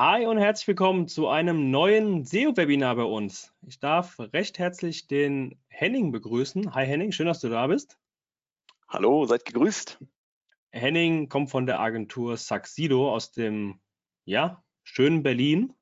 Hi 0.00 0.26
und 0.26 0.38
herzlich 0.38 0.68
willkommen 0.68 1.08
zu 1.08 1.26
einem 1.26 1.72
neuen 1.72 2.24
SEO-Webinar 2.24 2.94
bei 2.94 3.02
uns. 3.02 3.52
Ich 3.66 3.80
darf 3.80 4.16
recht 4.20 4.56
herzlich 4.60 5.08
den 5.08 5.60
Henning 5.66 6.12
begrüßen. 6.12 6.72
Hi 6.72 6.86
Henning, 6.86 7.10
schön, 7.10 7.26
dass 7.26 7.40
du 7.40 7.48
da 7.48 7.66
bist. 7.66 7.98
Hallo, 8.88 9.26
seid 9.26 9.44
gegrüßt. 9.44 9.98
Henning 10.70 11.28
kommt 11.28 11.50
von 11.50 11.66
der 11.66 11.80
Agentur 11.80 12.36
Saxido 12.36 13.12
aus 13.12 13.32
dem, 13.32 13.80
ja, 14.24 14.62
schönen 14.84 15.24
Berlin. 15.24 15.74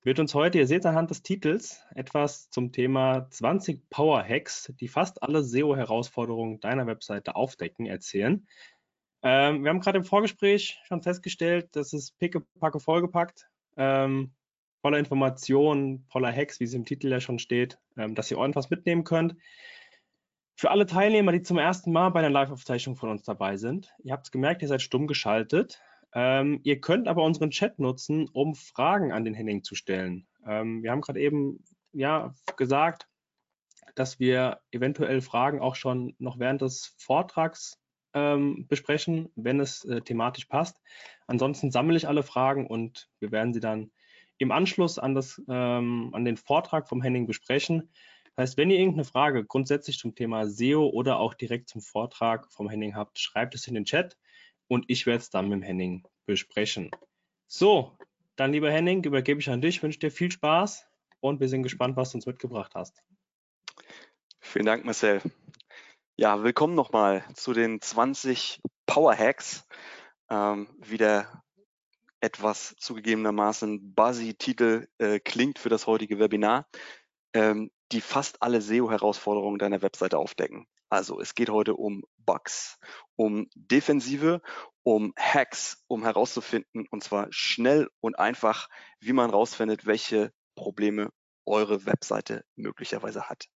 Wird 0.00 0.20
uns 0.20 0.34
heute, 0.34 0.56
ihr 0.56 0.66
seht 0.66 0.86
anhand 0.86 1.10
des 1.10 1.22
Titels, 1.22 1.84
etwas 1.94 2.48
zum 2.48 2.72
Thema 2.72 3.28
20 3.28 3.90
Power 3.90 4.24
Hacks, 4.26 4.72
die 4.80 4.88
fast 4.88 5.22
alle 5.22 5.44
SEO-Herausforderungen 5.44 6.60
deiner 6.60 6.86
Webseite 6.86 7.36
aufdecken, 7.36 7.84
erzählen. 7.84 8.46
Ähm, 9.22 9.64
wir 9.64 9.68
haben 9.68 9.80
gerade 9.80 9.98
im 9.98 10.04
Vorgespräch 10.04 10.80
schon 10.84 11.02
festgestellt, 11.02 11.76
dass 11.76 11.92
es 11.92 12.12
pickepacke 12.12 12.80
vollgepackt, 12.80 13.49
ähm, 13.76 14.32
voller 14.80 14.98
Informationen, 14.98 16.04
voller 16.08 16.32
Hacks, 16.32 16.60
wie 16.60 16.64
es 16.64 16.74
im 16.74 16.84
Titel 16.84 17.08
ja 17.08 17.20
schon 17.20 17.38
steht, 17.38 17.78
ähm, 17.96 18.14
dass 18.14 18.30
ihr 18.30 18.38
ordentlich 18.38 18.56
was 18.64 18.70
mitnehmen 18.70 19.04
könnt. 19.04 19.36
Für 20.56 20.70
alle 20.70 20.86
Teilnehmer, 20.86 21.32
die 21.32 21.42
zum 21.42 21.58
ersten 21.58 21.92
Mal 21.92 22.10
bei 22.10 22.20
einer 22.20 22.30
Live-Aufzeichnung 22.30 22.96
von 22.96 23.08
uns 23.08 23.22
dabei 23.22 23.56
sind, 23.56 23.94
ihr 24.02 24.12
habt 24.12 24.26
es 24.26 24.30
gemerkt, 24.30 24.62
ihr 24.62 24.68
seid 24.68 24.82
stumm 24.82 25.06
geschaltet. 25.06 25.80
Ähm, 26.12 26.60
ihr 26.64 26.80
könnt 26.80 27.08
aber 27.08 27.22
unseren 27.22 27.50
Chat 27.50 27.78
nutzen, 27.78 28.28
um 28.32 28.54
Fragen 28.54 29.12
an 29.12 29.24
den 29.24 29.34
Henning 29.34 29.62
zu 29.62 29.74
stellen. 29.74 30.26
Ähm, 30.44 30.82
wir 30.82 30.90
haben 30.90 31.00
gerade 31.00 31.20
eben 31.20 31.64
ja, 31.92 32.34
gesagt, 32.56 33.06
dass 33.94 34.18
wir 34.18 34.60
eventuell 34.70 35.20
Fragen 35.20 35.60
auch 35.60 35.76
schon 35.76 36.14
noch 36.18 36.38
während 36.38 36.62
des 36.62 36.94
Vortrags 36.98 37.79
ähm, 38.14 38.66
besprechen, 38.68 39.30
wenn 39.36 39.60
es 39.60 39.84
äh, 39.84 40.00
thematisch 40.00 40.46
passt. 40.46 40.80
Ansonsten 41.26 41.70
sammle 41.70 41.96
ich 41.96 42.08
alle 42.08 42.22
Fragen 42.22 42.66
und 42.66 43.08
wir 43.20 43.30
werden 43.32 43.52
sie 43.54 43.60
dann 43.60 43.90
im 44.38 44.52
Anschluss 44.52 44.98
an, 44.98 45.14
das, 45.14 45.40
ähm, 45.48 46.10
an 46.12 46.24
den 46.24 46.36
Vortrag 46.36 46.88
vom 46.88 47.02
Henning 47.02 47.26
besprechen. 47.26 47.90
Das 48.36 48.50
heißt, 48.50 48.56
wenn 48.56 48.70
ihr 48.70 48.78
irgendeine 48.78 49.04
Frage 49.04 49.44
grundsätzlich 49.44 49.98
zum 49.98 50.14
Thema 50.14 50.46
SEO 50.46 50.88
oder 50.88 51.18
auch 51.18 51.34
direkt 51.34 51.68
zum 51.68 51.82
Vortrag 51.82 52.50
vom 52.50 52.68
Henning 52.68 52.94
habt, 52.94 53.18
schreibt 53.18 53.54
es 53.54 53.66
in 53.66 53.74
den 53.74 53.84
Chat 53.84 54.16
und 54.66 54.86
ich 54.88 55.04
werde 55.04 55.18
es 55.18 55.30
dann 55.30 55.48
mit 55.48 55.58
dem 55.58 55.62
Henning 55.62 56.04
besprechen. 56.26 56.90
So, 57.46 57.98
dann 58.36 58.52
lieber 58.52 58.70
Henning, 58.70 59.04
übergebe 59.04 59.40
ich 59.40 59.50
an 59.50 59.60
dich, 59.60 59.82
wünsche 59.82 59.98
dir 59.98 60.10
viel 60.10 60.30
Spaß 60.30 60.86
und 61.20 61.40
wir 61.40 61.48
sind 61.48 61.62
gespannt, 61.62 61.96
was 61.96 62.12
du 62.12 62.18
uns 62.18 62.26
mitgebracht 62.26 62.72
hast. 62.74 63.02
Vielen 64.40 64.66
Dank, 64.66 64.84
Marcel. 64.84 65.20
Ja, 66.20 66.42
willkommen 66.42 66.74
nochmal 66.74 67.24
zu 67.32 67.54
den 67.54 67.80
20 67.80 68.60
Power 68.84 69.16
Hacks. 69.16 69.64
Ähm, 70.28 70.68
wie 70.76 70.98
der 70.98 71.42
etwas 72.20 72.74
zugegebenermaßen 72.78 73.94
buzzy 73.94 74.34
Titel 74.34 74.86
äh, 74.98 75.18
klingt 75.18 75.58
für 75.58 75.70
das 75.70 75.86
heutige 75.86 76.18
Webinar, 76.18 76.68
ähm, 77.32 77.70
die 77.90 78.02
fast 78.02 78.42
alle 78.42 78.60
SEO-Herausforderungen 78.60 79.58
deiner 79.58 79.80
Webseite 79.80 80.18
aufdecken. 80.18 80.66
Also 80.90 81.18
es 81.22 81.34
geht 81.34 81.48
heute 81.48 81.74
um 81.74 82.02
Bugs, 82.18 82.78
um 83.16 83.48
Defensive, 83.54 84.42
um 84.82 85.14
Hacks, 85.18 85.82
um 85.86 86.04
herauszufinden, 86.04 86.86
und 86.90 87.02
zwar 87.02 87.28
schnell 87.30 87.88
und 88.00 88.18
einfach, 88.18 88.68
wie 89.00 89.14
man 89.14 89.30
herausfindet, 89.30 89.86
welche 89.86 90.34
Probleme 90.54 91.08
eure 91.46 91.86
Webseite 91.86 92.44
möglicherweise 92.56 93.30
hat. 93.30 93.48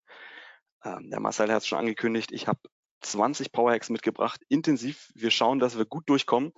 Ähm, 0.84 1.10
der 1.10 1.20
Marcel 1.20 1.50
hat 1.52 1.62
es 1.62 1.66
schon 1.66 1.78
angekündigt, 1.78 2.32
ich 2.32 2.46
habe 2.46 2.60
20 3.04 3.52
Powerhacks 3.52 3.90
mitgebracht, 3.90 4.40
intensiv. 4.48 5.10
Wir 5.14 5.30
schauen, 5.30 5.58
dass 5.58 5.76
wir 5.76 5.84
gut 5.84 6.08
durchkommen. 6.08 6.52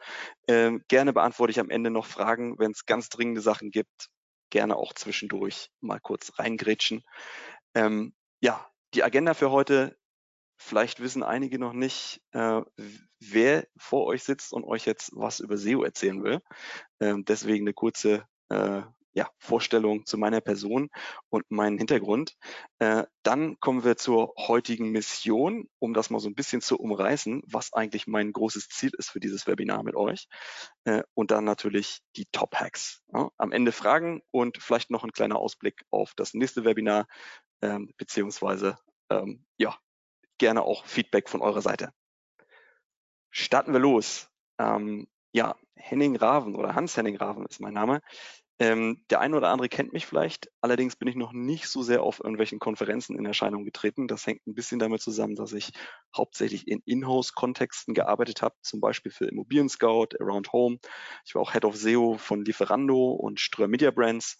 Ähm, 0.48 0.82
gerne 0.88 1.12
beantworte 1.12 1.50
ich 1.50 1.60
am 1.60 1.70
Ende 1.70 1.90
noch 1.90 2.06
Fragen, 2.06 2.58
wenn 2.58 2.70
es 2.70 2.86
ganz 2.86 3.08
dringende 3.08 3.40
Sachen 3.40 3.70
gibt. 3.70 4.08
Gerne 4.50 4.76
auch 4.76 4.92
zwischendurch 4.94 5.70
mal 5.80 6.00
kurz 6.00 6.38
reingrätschen. 6.38 7.02
Ähm, 7.74 8.14
ja, 8.40 8.64
die 8.94 9.02
Agenda 9.02 9.34
für 9.34 9.50
heute. 9.50 9.96
Vielleicht 10.58 11.00
wissen 11.00 11.22
einige 11.22 11.58
noch 11.58 11.74
nicht, 11.74 12.22
äh, 12.32 12.62
wer 13.20 13.66
vor 13.76 14.06
euch 14.06 14.22
sitzt 14.24 14.54
und 14.54 14.64
euch 14.64 14.86
jetzt 14.86 15.10
was 15.14 15.40
über 15.40 15.58
SEO 15.58 15.82
erzählen 15.82 16.24
will. 16.24 16.40
Ähm, 16.98 17.26
deswegen 17.26 17.64
eine 17.64 17.74
kurze 17.74 18.26
äh, 18.48 18.80
ja, 19.16 19.30
Vorstellung 19.38 20.04
zu 20.04 20.18
meiner 20.18 20.42
Person 20.42 20.90
und 21.30 21.50
meinen 21.50 21.78
Hintergrund. 21.78 22.36
Äh, 22.80 23.04
dann 23.22 23.58
kommen 23.60 23.82
wir 23.82 23.96
zur 23.96 24.34
heutigen 24.36 24.90
Mission, 24.90 25.70
um 25.78 25.94
das 25.94 26.10
mal 26.10 26.20
so 26.20 26.28
ein 26.28 26.34
bisschen 26.34 26.60
zu 26.60 26.76
umreißen, 26.78 27.42
was 27.46 27.72
eigentlich 27.72 28.06
mein 28.06 28.30
großes 28.30 28.68
Ziel 28.68 28.90
ist 28.98 29.08
für 29.08 29.18
dieses 29.18 29.46
Webinar 29.46 29.82
mit 29.84 29.96
euch. 29.96 30.28
Äh, 30.84 31.02
und 31.14 31.30
dann 31.30 31.44
natürlich 31.44 32.00
die 32.16 32.26
Top-Hacks. 32.30 33.02
Ja, 33.10 33.30
am 33.38 33.52
Ende 33.52 33.72
Fragen 33.72 34.20
und 34.32 34.58
vielleicht 34.62 34.90
noch 34.90 35.02
ein 35.02 35.12
kleiner 35.12 35.36
Ausblick 35.36 35.82
auf 35.90 36.12
das 36.14 36.34
nächste 36.34 36.66
Webinar, 36.66 37.06
ähm, 37.62 37.94
beziehungsweise 37.96 38.76
ähm, 39.08 39.46
ja, 39.56 39.74
gerne 40.36 40.60
auch 40.60 40.84
Feedback 40.84 41.30
von 41.30 41.40
eurer 41.40 41.62
Seite. 41.62 41.90
Starten 43.30 43.72
wir 43.72 43.80
los. 43.80 44.28
Ähm, 44.58 45.08
ja, 45.32 45.56
Henning 45.74 46.16
Raven 46.16 46.54
oder 46.54 46.74
Hans-Henning 46.74 47.16
Raven 47.16 47.46
ist 47.46 47.60
mein 47.60 47.74
Name. 47.74 48.02
Ähm, 48.58 49.04
der 49.10 49.20
eine 49.20 49.36
oder 49.36 49.48
andere 49.48 49.68
kennt 49.68 49.92
mich 49.92 50.06
vielleicht, 50.06 50.50
allerdings 50.62 50.96
bin 50.96 51.08
ich 51.08 51.14
noch 51.14 51.34
nicht 51.34 51.68
so 51.68 51.82
sehr 51.82 52.02
auf 52.02 52.20
irgendwelchen 52.20 52.58
Konferenzen 52.58 53.18
in 53.18 53.26
Erscheinung 53.26 53.64
getreten. 53.64 54.08
Das 54.08 54.26
hängt 54.26 54.46
ein 54.46 54.54
bisschen 54.54 54.78
damit 54.78 55.02
zusammen, 55.02 55.34
dass 55.34 55.52
ich 55.52 55.72
hauptsächlich 56.16 56.66
in 56.66 56.80
Inhouse-Kontexten 56.86 57.92
gearbeitet 57.92 58.40
habe, 58.40 58.54
zum 58.62 58.80
Beispiel 58.80 59.12
für 59.12 59.26
Immobilien 59.26 59.68
Scout, 59.68 60.08
Around 60.20 60.52
Home. 60.52 60.78
Ich 61.26 61.34
war 61.34 61.42
auch 61.42 61.52
Head 61.52 61.66
of 61.66 61.76
SEO 61.76 62.16
von 62.16 62.44
Lieferando 62.46 63.10
und 63.10 63.40
Ströer 63.40 63.68
Media 63.68 63.90
Brands 63.90 64.38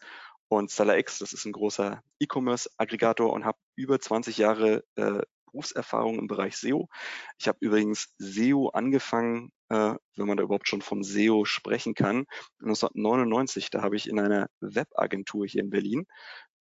und 0.49 0.71
SellerX, 0.71 1.19
das 1.19 1.33
ist 1.33 1.45
ein 1.45 1.53
großer 1.53 2.03
E-Commerce-Aggregator 2.21 3.33
und 3.33 3.45
habe 3.45 3.59
über 3.75 4.01
20 4.01 4.39
Jahre 4.39 4.85
äh, 4.95 5.21
Berufserfahrung 5.57 6.19
im 6.19 6.27
Bereich 6.27 6.59
SEO. 6.59 6.89
Ich 7.39 7.49
habe 7.49 7.59
übrigens 7.61 8.15
SEO 8.19 8.69
angefangen, 8.69 9.53
äh, 9.71 9.95
wenn 10.17 10.27
man 10.27 10.37
da 10.37 10.43
überhaupt 10.43 10.69
schon 10.69 10.83
von 10.83 11.03
SEO 11.03 11.47
sprechen 11.47 11.95
kann. 11.95 12.27
1999, 12.61 13.71
da 13.71 13.81
habe 13.83 13.97
ich 13.97 14.07
in 14.07 14.21
einer 14.21 14.49
Webagentur 14.61 15.47
hier 15.47 15.63
in 15.63 15.71
Berlin 15.71 16.07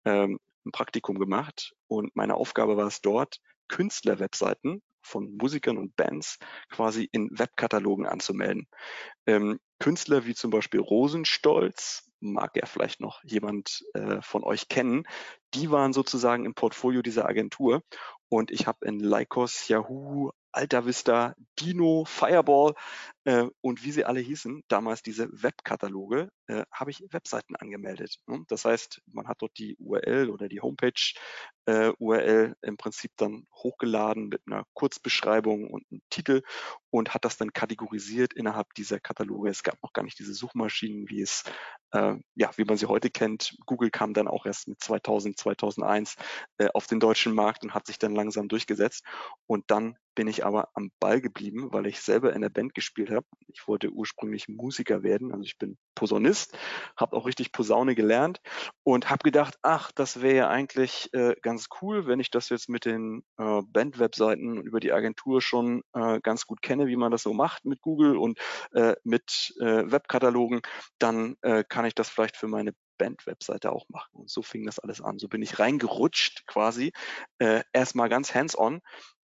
ähm, 0.04 0.38
ein 0.64 0.70
Praktikum 0.70 1.18
gemacht 1.18 1.74
und 1.88 2.14
meine 2.14 2.36
Aufgabe 2.36 2.76
war 2.76 2.86
es 2.86 3.00
dort, 3.00 3.38
Künstlerwebseiten 3.68 4.80
von 5.02 5.36
Musikern 5.36 5.76
und 5.76 5.96
Bands 5.96 6.38
quasi 6.70 7.08
in 7.10 7.28
Webkatalogen 7.32 8.06
anzumelden. 8.06 8.68
Ähm, 9.26 9.58
Künstler 9.80 10.24
wie 10.24 10.34
zum 10.34 10.50
Beispiel 10.50 10.80
Rosenstolz, 10.80 12.10
mag 12.20 12.56
ja 12.56 12.64
vielleicht 12.64 13.00
noch 13.00 13.22
jemand 13.22 13.84
äh, 13.92 14.22
von 14.22 14.44
euch 14.44 14.68
kennen, 14.68 15.04
die 15.52 15.70
waren 15.70 15.92
sozusagen 15.92 16.46
im 16.46 16.54
Portfolio 16.54 17.02
dieser 17.02 17.28
Agentur 17.28 17.82
und 18.34 18.50
ich 18.50 18.66
habe 18.66 18.86
in 18.86 19.00
Lycos, 19.00 19.68
Yahoo, 19.68 20.30
Alta 20.52 20.86
Vista, 20.86 21.34
Dino, 21.58 22.04
Fireball 22.04 22.74
äh, 23.24 23.46
und 23.60 23.84
wie 23.84 23.92
sie 23.92 24.04
alle 24.04 24.20
hießen, 24.20 24.62
damals 24.68 25.02
diese 25.02 25.28
Webkataloge, 25.30 26.30
äh, 26.46 26.64
habe 26.70 26.90
ich 26.90 27.02
Webseiten 27.10 27.56
angemeldet. 27.56 28.16
Ne? 28.26 28.44
Das 28.48 28.64
heißt, 28.64 29.00
man 29.06 29.28
hat 29.28 29.38
dort 29.40 29.56
die 29.58 29.76
URL 29.78 30.30
oder 30.30 30.48
die 30.48 30.60
Homepage 30.60 30.92
äh, 31.66 31.92
im 32.62 32.76
Prinzip 32.76 33.12
dann 33.16 33.46
hochgeladen 33.54 34.28
mit 34.28 34.42
einer 34.46 34.64
Kurzbeschreibung 34.74 35.70
und 35.70 35.84
einem 35.90 36.02
Titel 36.10 36.42
und 36.90 37.14
hat 37.14 37.24
das 37.24 37.38
dann 37.38 37.52
kategorisiert 37.52 38.34
innerhalb 38.34 38.72
dieser 38.74 39.00
Kataloge. 39.00 39.50
Es 39.50 39.62
gab 39.62 39.82
noch 39.82 39.92
gar 39.92 40.02
nicht 40.02 40.18
diese 40.18 40.34
Suchmaschinen, 40.34 41.08
wie 41.08 41.22
es 41.22 41.44
äh, 41.94 42.16
ja, 42.34 42.50
wie 42.56 42.64
man 42.64 42.76
sie 42.76 42.86
heute 42.86 43.08
kennt. 43.08 43.56
Google 43.66 43.90
kam 43.90 44.14
dann 44.14 44.28
auch 44.28 44.46
erst 44.46 44.68
mit 44.68 44.82
2000, 44.82 45.38
2001 45.38 46.16
äh, 46.58 46.68
auf 46.74 46.86
den 46.86 47.00
deutschen 47.00 47.34
Markt 47.34 47.62
und 47.62 47.72
hat 47.72 47.86
sich 47.86 47.98
dann 47.98 48.14
langsam 48.14 48.48
durchgesetzt. 48.48 49.04
Und 49.46 49.64
dann 49.68 49.96
bin 50.14 50.26
ich 50.26 50.44
aber 50.44 50.68
am 50.74 50.90
Ball 51.00 51.20
geblieben, 51.20 51.72
weil 51.72 51.86
ich 51.86 52.00
selber 52.00 52.32
in 52.32 52.42
der 52.42 52.48
Band 52.48 52.74
gespielt 52.74 53.10
habe. 53.10 53.13
Ich 53.48 53.66
wollte 53.68 53.90
ursprünglich 53.90 54.48
Musiker 54.48 55.02
werden, 55.02 55.32
also 55.32 55.44
ich 55.44 55.58
bin 55.58 55.76
Posaunist, 55.94 56.56
habe 56.96 57.16
auch 57.16 57.26
richtig 57.26 57.52
Posaune 57.52 57.94
gelernt 57.94 58.40
und 58.82 59.10
habe 59.10 59.22
gedacht, 59.22 59.58
ach, 59.62 59.92
das 59.92 60.22
wäre 60.22 60.36
ja 60.36 60.48
eigentlich 60.48 61.12
äh, 61.12 61.34
ganz 61.42 61.68
cool, 61.80 62.06
wenn 62.06 62.20
ich 62.20 62.30
das 62.30 62.48
jetzt 62.48 62.68
mit 62.68 62.84
den 62.84 63.22
äh, 63.38 63.62
Band-Webseiten 63.62 64.62
über 64.62 64.80
die 64.80 64.92
Agentur 64.92 65.40
schon 65.40 65.82
äh, 65.92 66.20
ganz 66.20 66.46
gut 66.46 66.62
kenne, 66.62 66.86
wie 66.86 66.96
man 66.96 67.12
das 67.12 67.22
so 67.22 67.32
macht 67.32 67.64
mit 67.64 67.80
Google 67.80 68.16
und 68.16 68.38
äh, 68.72 68.94
mit 69.04 69.54
äh, 69.60 69.90
Webkatalogen, 69.90 70.62
dann 70.98 71.36
äh, 71.42 71.64
kann 71.68 71.84
ich 71.84 71.94
das 71.94 72.08
vielleicht 72.08 72.36
für 72.36 72.48
meine 72.48 72.72
Band-Webseite 72.98 73.72
auch 73.72 73.88
machen. 73.88 74.10
Und 74.12 74.30
so 74.30 74.42
fing 74.42 74.64
das 74.64 74.78
alles 74.78 75.00
an. 75.00 75.18
So 75.18 75.28
bin 75.28 75.42
ich 75.42 75.58
reingerutscht 75.58 76.46
quasi, 76.46 76.92
äh, 77.38 77.62
erstmal 77.72 78.08
ganz 78.08 78.34
hands-on 78.34 78.80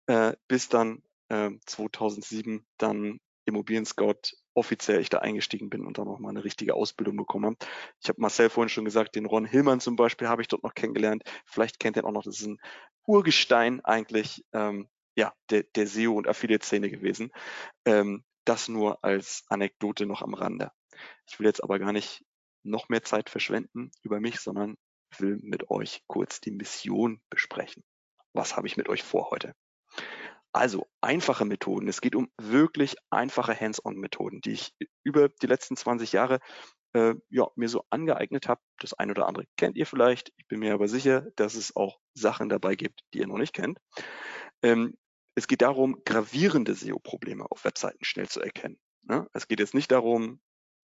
äh, 0.07 0.35
bis 0.49 0.69
dann 0.69 1.03
äh, 1.29 1.51
2007 1.67 2.67
dann 2.79 3.21
Immobilien 3.45 3.85
Scout 3.85 4.37
offiziell 4.55 5.01
ich 5.01 5.09
da 5.09 5.19
eingestiegen 5.19 5.71
bin 5.71 5.87
und 5.87 5.99
dann 5.99 6.07
noch 6.07 6.19
mal 6.19 6.31
eine 6.31 6.45
richtige 6.45 6.75
Ausbildung 6.75 7.17
bekommen 7.17 7.47
habe. 7.47 7.57
Ich 8.03 8.09
habe 8.09 8.21
Marcel 8.21 8.51
vorhin 8.51 8.69
schon 8.69 8.85
gesagt, 8.85 9.15
den 9.15 9.27
Ron 9.27 9.45
Hillmann 9.45 9.81
zum 9.81 9.97
Beispiel 9.97 10.29
habe 10.29 10.43
ich 10.43 10.49
dort 10.49 10.63
noch 10.63 10.75
kennengelernt. 10.75 11.23
Vielleicht 11.47 11.79
kennt 11.79 11.97
ihr 11.97 12.05
auch 12.05 12.13
noch, 12.13 12.25
das 12.25 12.41
ist 12.41 12.47
ein 12.47 12.61
Urgestein 13.07 13.85
eigentlich 13.85 14.45
ähm, 14.53 14.89
ja, 15.17 15.35
der, 15.51 15.65
der 15.75 15.87
SEO- 15.87 16.17
und 16.17 16.29
Affiliate-Szene 16.29 16.91
gewesen. 16.91 17.33
Ähm, 17.85 18.25
das 18.45 18.69
nur 18.69 19.05
als 19.05 19.45
Anekdote 19.49 20.07
noch 20.07 20.23
am 20.23 20.35
Rande. 20.35 20.73
Ich 21.27 21.39
will 21.39 21.47
jetzt 21.47 21.63
aber 21.63 21.79
gar 21.79 21.93
nicht 21.93 22.25
noch 22.63 22.89
mehr 22.89 23.03
Zeit 23.03 23.31
verschwenden 23.31 23.91
über 24.03 24.21
mich, 24.21 24.41
sondern 24.41 24.77
will 25.19 25.39
mit 25.43 25.71
euch 25.71 26.03
kurz 26.07 26.41
die 26.41 26.51
Mission 26.51 27.21
besprechen. 27.31 27.85
Was 28.33 28.57
habe 28.57 28.67
ich 28.67 28.77
mit 28.77 28.89
euch 28.89 29.03
vor 29.03 29.31
heute? 29.31 29.55
Also 30.53 30.89
einfache 31.01 31.45
Methoden. 31.45 31.89
Es 31.89 32.01
geht 32.01 32.15
um 32.15 32.29
wirklich 32.41 32.97
einfache 33.11 33.59
Hands-on-Methoden, 33.59 34.41
die 34.41 34.53
ich 34.53 34.75
über 35.05 35.29
die 35.29 35.47
letzten 35.47 35.77
20 35.77 36.13
Jahre 36.13 36.41
äh, 36.93 37.15
ja, 37.29 37.49
mir 37.55 37.69
so 37.69 37.85
angeeignet 37.91 38.49
habe. 38.49 38.61
Das 38.79 38.95
eine 38.95 39.13
oder 39.13 39.27
andere 39.27 39.45
kennt 39.57 39.77
ihr 39.77 39.87
vielleicht. 39.87 40.33
Ich 40.37 40.49
bin 40.49 40.59
mir 40.59 40.75
aber 40.75 40.89
sicher, 40.89 41.27
dass 41.37 41.55
es 41.55 41.77
auch 41.77 42.01
Sachen 42.15 42.49
dabei 42.49 42.75
gibt, 42.75 43.03
die 43.15 43.19
ihr 43.19 43.29
noch 43.29 43.39
nicht 43.39 43.53
kennt. 43.53 43.79
Ähm, 44.63 44.97
es 45.37 45.47
geht 45.47 45.63
darum, 45.63 46.03
gravierende 46.05 46.75
SEO-Probleme 46.75 47.47
auf 47.49 47.65
Webseiten 47.65 48.05
schnell 48.05 48.29
zu 48.29 48.41
erkennen. 48.41 48.79
Ne? 49.03 49.29
Es 49.33 49.47
geht 49.47 49.61
jetzt 49.61 49.75
nicht 49.75 49.93
darum, 49.93 50.41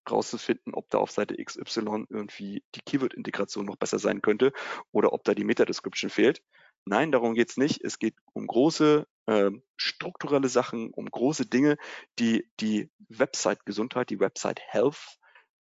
rauszufinden, 0.08 0.74
ob 0.74 0.88
da 0.90 0.98
auf 0.98 1.10
Seite 1.10 1.34
XY 1.42 2.06
irgendwie 2.08 2.62
die 2.76 2.80
Keyword-Integration 2.80 3.66
noch 3.66 3.76
besser 3.76 3.98
sein 3.98 4.22
könnte 4.22 4.52
oder 4.92 5.12
ob 5.12 5.24
da 5.24 5.34
die 5.34 5.44
Meta-Description 5.44 6.10
fehlt. 6.10 6.42
Nein, 6.84 7.10
darum 7.10 7.34
geht 7.34 7.50
es 7.50 7.56
nicht. 7.56 7.82
Es 7.82 7.98
geht 7.98 8.14
um 8.32 8.46
große 8.46 9.06
äh, 9.26 9.50
strukturelle 9.76 10.48
Sachen, 10.48 10.90
um 10.90 11.06
große 11.06 11.46
Dinge, 11.46 11.76
die 12.18 12.50
die 12.60 12.90
Website-Gesundheit, 13.08 14.10
die 14.10 14.20
Website-Health 14.20 15.18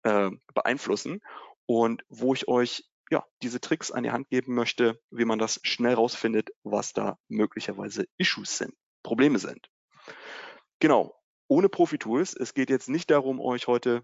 äh, 0.02 0.30
beeinflussen 0.54 1.20
und 1.66 2.04
wo 2.08 2.34
ich 2.34 2.48
euch 2.48 2.84
ja, 3.10 3.24
diese 3.42 3.60
Tricks 3.60 3.90
an 3.90 4.04
die 4.04 4.12
Hand 4.12 4.28
geben 4.30 4.54
möchte, 4.54 5.00
wie 5.10 5.24
man 5.24 5.38
das 5.38 5.60
schnell 5.64 5.94
rausfindet, 5.94 6.50
was 6.62 6.92
da 6.92 7.18
möglicherweise 7.28 8.06
Issues 8.18 8.56
sind, 8.56 8.74
Probleme 9.02 9.38
sind. 9.38 9.68
Genau, 10.78 11.14
ohne 11.48 11.68
Profi-Tools. 11.68 12.34
Es 12.34 12.54
geht 12.54 12.70
jetzt 12.70 12.88
nicht 12.88 13.10
darum, 13.10 13.40
euch 13.40 13.66
heute 13.66 14.02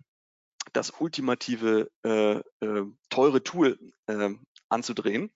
das 0.72 0.92
ultimative 0.98 1.90
äh, 2.04 2.40
äh, 2.60 2.84
teure 3.08 3.42
Tool 3.44 3.78
äh, 4.06 4.30
anzudrehen. 4.68 5.32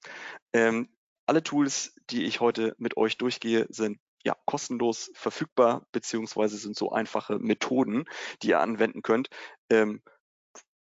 Ähm, 0.53 0.89
alle 1.27 1.45
Tools, 1.45 1.95
die 2.11 2.25
ich 2.25 2.41
heute 2.41 2.75
mit 2.79 2.97
euch 2.97 3.17
durchgehe, 3.17 3.67
sind 3.71 4.01
ja 4.25 4.35
kostenlos 4.47 5.11
verfügbar, 5.15 5.87
beziehungsweise 5.93 6.57
sind 6.57 6.77
so 6.77 6.91
einfache 6.93 7.39
Methoden, 7.39 8.05
die 8.43 8.49
ihr 8.49 8.61
anwenden 8.61 9.03
könnt. 9.03 9.29
Ähm, 9.71 10.03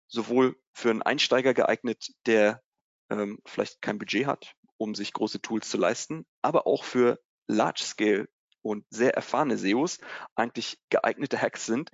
sowohl 0.07 0.57
für 0.73 0.89
einen 0.89 1.01
Einsteiger 1.01 1.53
geeignet, 1.53 2.11
der 2.25 2.61
ähm, 3.09 3.39
vielleicht 3.45 3.81
kein 3.81 3.97
Budget 3.97 4.25
hat, 4.25 4.55
um 4.77 4.95
sich 4.95 5.13
große 5.13 5.41
Tools 5.41 5.69
zu 5.69 5.77
leisten, 5.77 6.25
aber 6.41 6.67
auch 6.67 6.83
für 6.83 7.19
Large-Scale 7.47 8.27
und 8.61 8.85
sehr 8.89 9.13
erfahrene 9.13 9.57
SEOs 9.57 9.99
eigentlich 10.35 10.79
geeignete 10.89 11.41
Hacks 11.41 11.65
sind, 11.65 11.91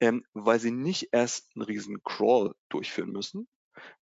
ähm, 0.00 0.24
weil 0.32 0.58
sie 0.60 0.70
nicht 0.70 1.08
erst 1.12 1.50
einen 1.54 1.64
riesen 1.64 2.02
Crawl 2.02 2.54
durchführen 2.68 3.10
müssen. 3.10 3.48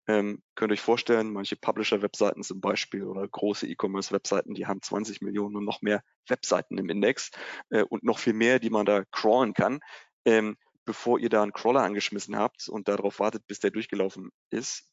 Ähm, 0.09 0.43
könnt 0.55 0.71
ihr 0.71 0.75
euch 0.75 0.81
vorstellen, 0.81 1.33
manche 1.33 1.57
Publisher-Webseiten 1.57 2.43
zum 2.43 2.61
Beispiel 2.61 3.05
oder 3.05 3.27
große 3.27 3.67
E-Commerce-Webseiten, 3.67 4.55
die 4.55 4.67
haben 4.67 4.81
20 4.81 5.21
Millionen 5.21 5.57
und 5.57 5.65
noch 5.65 5.83
mehr 5.83 6.03
Webseiten 6.29 6.79
im 6.79 6.89
Index 6.89 7.31
äh, 7.71 7.83
und 7.83 8.05
noch 8.05 8.19
viel 8.19 8.35
mehr, 8.35 8.59
die 8.59 8.71
man 8.71 8.87
da 8.87 9.05
crawlen 9.11 9.53
kann. 9.53 9.81
Ähm, 10.25 10.57
bevor 10.85 11.19
ihr 11.19 11.29
da 11.29 11.43
einen 11.43 11.53
Crawler 11.53 11.83
angeschmissen 11.83 12.37
habt 12.37 12.69
und 12.69 12.89
darauf 12.89 13.19
wartet, 13.19 13.47
bis 13.47 13.59
der 13.59 13.73
durchgelaufen 13.73 14.31
ist, 14.51 14.89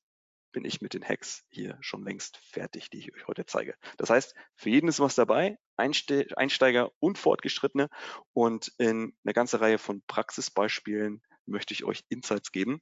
bin 0.51 0.65
ich 0.65 0.81
mit 0.81 0.93
den 0.93 1.03
Hacks 1.03 1.43
hier 1.49 1.77
schon 1.81 2.03
längst 2.03 2.37
fertig, 2.37 2.89
die 2.89 2.99
ich 2.99 3.13
euch 3.13 3.27
heute 3.27 3.45
zeige. 3.45 3.75
Das 3.97 4.09
heißt, 4.09 4.35
für 4.55 4.69
jeden 4.69 4.87
ist 4.87 4.99
was 4.99 5.15
dabei, 5.15 5.57
Einsteiger 5.75 6.91
und 6.99 7.17
Fortgeschrittene. 7.17 7.89
Und 8.33 8.71
in 8.77 9.15
einer 9.23 9.33
ganzen 9.33 9.57
Reihe 9.57 9.79
von 9.79 10.01
Praxisbeispielen 10.07 11.21
möchte 11.45 11.73
ich 11.73 11.83
euch 11.83 12.03
Insights 12.09 12.51
geben, 12.51 12.81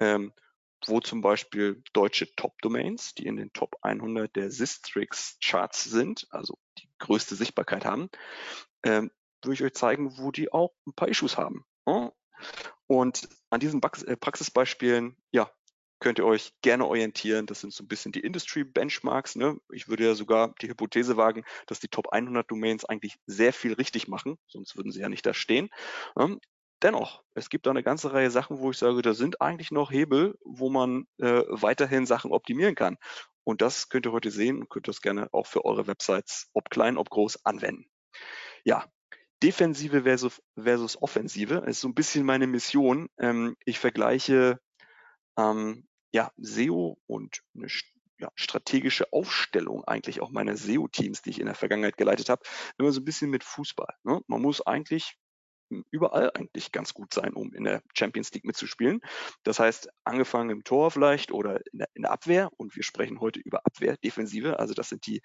ähm, 0.00 0.32
wo 0.86 1.00
zum 1.00 1.20
Beispiel 1.20 1.82
deutsche 1.92 2.34
Top-Domains, 2.34 3.14
die 3.14 3.26
in 3.26 3.36
den 3.36 3.52
Top 3.52 3.76
100 3.82 4.34
der 4.34 4.50
Sistrix-Charts 4.50 5.84
sind, 5.84 6.26
also 6.30 6.58
die 6.78 6.88
größte 6.98 7.34
Sichtbarkeit 7.34 7.84
haben, 7.84 8.08
ähm, 8.82 9.10
würde 9.42 9.54
ich 9.54 9.62
euch 9.62 9.74
zeigen, 9.74 10.18
wo 10.18 10.30
die 10.30 10.52
auch 10.52 10.72
ein 10.86 10.94
paar 10.94 11.08
Issues 11.08 11.36
haben. 11.36 11.64
Und 12.86 13.28
an 13.50 13.60
diesen 13.60 13.80
äh, 13.82 14.16
Praxisbeispielen, 14.16 15.16
ja, 15.30 15.50
könnt 16.00 16.18
ihr 16.18 16.26
euch 16.26 16.52
gerne 16.62 16.86
orientieren. 16.86 17.46
Das 17.46 17.60
sind 17.60 17.72
so 17.72 17.84
ein 17.84 17.88
bisschen 17.88 18.12
die 18.12 18.20
Industry 18.20 18.64
Benchmarks. 18.64 19.36
Ne? 19.36 19.58
Ich 19.70 19.88
würde 19.88 20.04
ja 20.04 20.14
sogar 20.14 20.54
die 20.60 20.68
Hypothese 20.68 21.16
wagen, 21.16 21.44
dass 21.66 21.78
die 21.78 21.88
Top 21.88 22.08
100 22.08 22.50
Domains 22.50 22.84
eigentlich 22.84 23.18
sehr 23.26 23.52
viel 23.52 23.74
richtig 23.74 24.08
machen, 24.08 24.38
sonst 24.48 24.76
würden 24.76 24.92
sie 24.92 25.00
ja 25.00 25.08
nicht 25.08 25.26
da 25.26 25.34
stehen. 25.34 25.68
Dennoch, 26.82 27.22
es 27.34 27.50
gibt 27.50 27.66
da 27.66 27.70
eine 27.70 27.82
ganze 27.82 28.12
Reihe 28.12 28.30
Sachen, 28.30 28.58
wo 28.58 28.70
ich 28.70 28.78
sage, 28.78 29.02
da 29.02 29.12
sind 29.12 29.40
eigentlich 29.40 29.70
noch 29.70 29.90
Hebel, 29.90 30.38
wo 30.44 30.70
man 30.70 31.06
äh, 31.18 31.42
weiterhin 31.48 32.06
Sachen 32.06 32.32
optimieren 32.32 32.74
kann. 32.74 32.96
Und 33.44 33.60
das 33.62 33.88
könnt 33.88 34.06
ihr 34.06 34.12
heute 34.12 34.30
sehen 34.30 34.60
und 34.60 34.70
könnt 34.70 34.88
das 34.88 35.00
gerne 35.00 35.28
auch 35.32 35.46
für 35.46 35.64
eure 35.64 35.86
Websites, 35.86 36.48
ob 36.54 36.70
klein, 36.70 36.96
ob 36.96 37.10
groß, 37.10 37.44
anwenden. 37.44 37.90
Ja, 38.64 38.86
Defensive 39.42 40.02
versus, 40.02 40.42
versus 40.58 41.00
Offensive 41.00 41.64
ist 41.66 41.80
so 41.80 41.88
ein 41.88 41.94
bisschen 41.94 42.24
meine 42.24 42.46
Mission. 42.46 43.08
Ähm, 43.18 43.56
ich 43.64 43.78
vergleiche 43.78 44.60
ähm, 45.38 45.86
ja, 46.12 46.30
SEO 46.36 46.98
und 47.06 47.42
eine 47.54 47.68
ja, 48.18 48.30
strategische 48.34 49.12
Aufstellung 49.12 49.84
eigentlich 49.84 50.20
auch 50.20 50.30
meiner 50.30 50.56
SEO-Teams, 50.56 51.22
die 51.22 51.30
ich 51.30 51.40
in 51.40 51.46
der 51.46 51.54
Vergangenheit 51.54 51.96
geleitet 51.96 52.28
habe, 52.28 52.42
immer 52.78 52.92
so 52.92 53.00
ein 53.00 53.04
bisschen 53.04 53.30
mit 53.30 53.44
Fußball. 53.44 53.94
Ne? 54.04 54.20
Man 54.26 54.42
muss 54.42 54.66
eigentlich 54.66 55.16
überall 55.90 56.30
eigentlich 56.34 56.72
ganz 56.72 56.94
gut 56.94 57.14
sein, 57.14 57.34
um 57.34 57.52
in 57.54 57.64
der 57.64 57.82
Champions 57.94 58.32
League 58.32 58.44
mitzuspielen. 58.44 59.00
Das 59.42 59.58
heißt, 59.58 59.88
angefangen 60.04 60.50
im 60.50 60.64
Tor 60.64 60.90
vielleicht 60.90 61.32
oder 61.32 61.60
in 61.72 61.78
der, 61.78 61.88
in 61.94 62.02
der 62.02 62.12
Abwehr 62.12 62.50
und 62.56 62.76
wir 62.76 62.82
sprechen 62.82 63.20
heute 63.20 63.40
über 63.40 63.64
Abwehr, 63.64 63.96
Defensive, 63.96 64.58
also 64.58 64.74
das 64.74 64.88
sind 64.88 65.06
die 65.06 65.22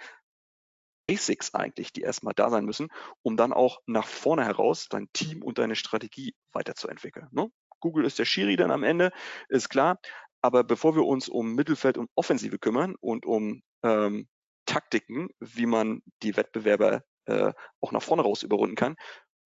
Basics 1.08 1.54
eigentlich, 1.54 1.94
die 1.94 2.02
erstmal 2.02 2.34
da 2.34 2.50
sein 2.50 2.66
müssen, 2.66 2.90
um 3.22 3.38
dann 3.38 3.54
auch 3.54 3.80
nach 3.86 4.08
vorne 4.08 4.44
heraus 4.44 4.88
dein 4.90 5.08
Team 5.14 5.44
und 5.44 5.60
deine 5.60 5.76
Strategie 5.76 6.34
weiterzuentwickeln. 6.52 7.28
Ne? 7.32 7.52
Google 7.80 8.06
ist 8.06 8.18
der 8.18 8.26
Schiri 8.26 8.56
dann 8.56 8.72
am 8.72 8.84
Ende, 8.84 9.12
ist 9.50 9.70
klar. 9.70 10.00
Aber 10.42 10.64
bevor 10.64 10.96
wir 10.96 11.06
uns 11.06 11.28
um 11.28 11.56
Mittelfeld 11.56 11.98
und 11.98 12.10
Offensive 12.16 12.60
kümmern 12.60 12.96
und 13.00 13.26
um 13.26 13.62
ähm, 13.84 14.28
Taktiken, 14.66 15.30
wie 15.40 15.66
man 15.66 16.02
die 16.22 16.38
Wettbewerber 16.38 17.04
äh, 17.26 17.54
auch 17.82 17.92
nach 17.92 18.04
vorne 18.04 18.24
raus 18.24 18.44
überrunden 18.44 18.76
kann, 18.76 18.96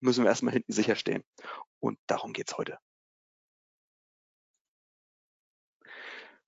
müssen 0.02 0.24
wir 0.24 0.30
erstmal 0.30 0.54
hinten 0.54 0.72
sicher 0.72 0.96
stehen. 0.96 1.24
Und 1.80 2.00
darum 2.08 2.34
geht 2.34 2.50
es 2.50 2.58
heute. 2.58 2.80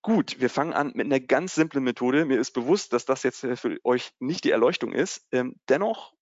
Gut, 0.02 0.40
wir 0.40 0.50
fangen 0.50 0.72
an 0.72 0.92
mit 0.94 1.06
einer 1.06 1.20
ganz 1.20 1.54
simplen 1.54 1.84
Methode. 1.84 2.24
Mir 2.24 2.40
ist 2.40 2.50
bewusst, 2.50 2.92
dass 2.92 3.04
das 3.04 3.22
jetzt 3.22 3.40
für 3.40 3.78
euch 3.84 4.10
nicht 4.18 4.42
die 4.42 4.50
Erleuchtung 4.50 4.92
ist. 4.92 5.24
Ähm, 5.30 5.54
dennoch 5.68 6.12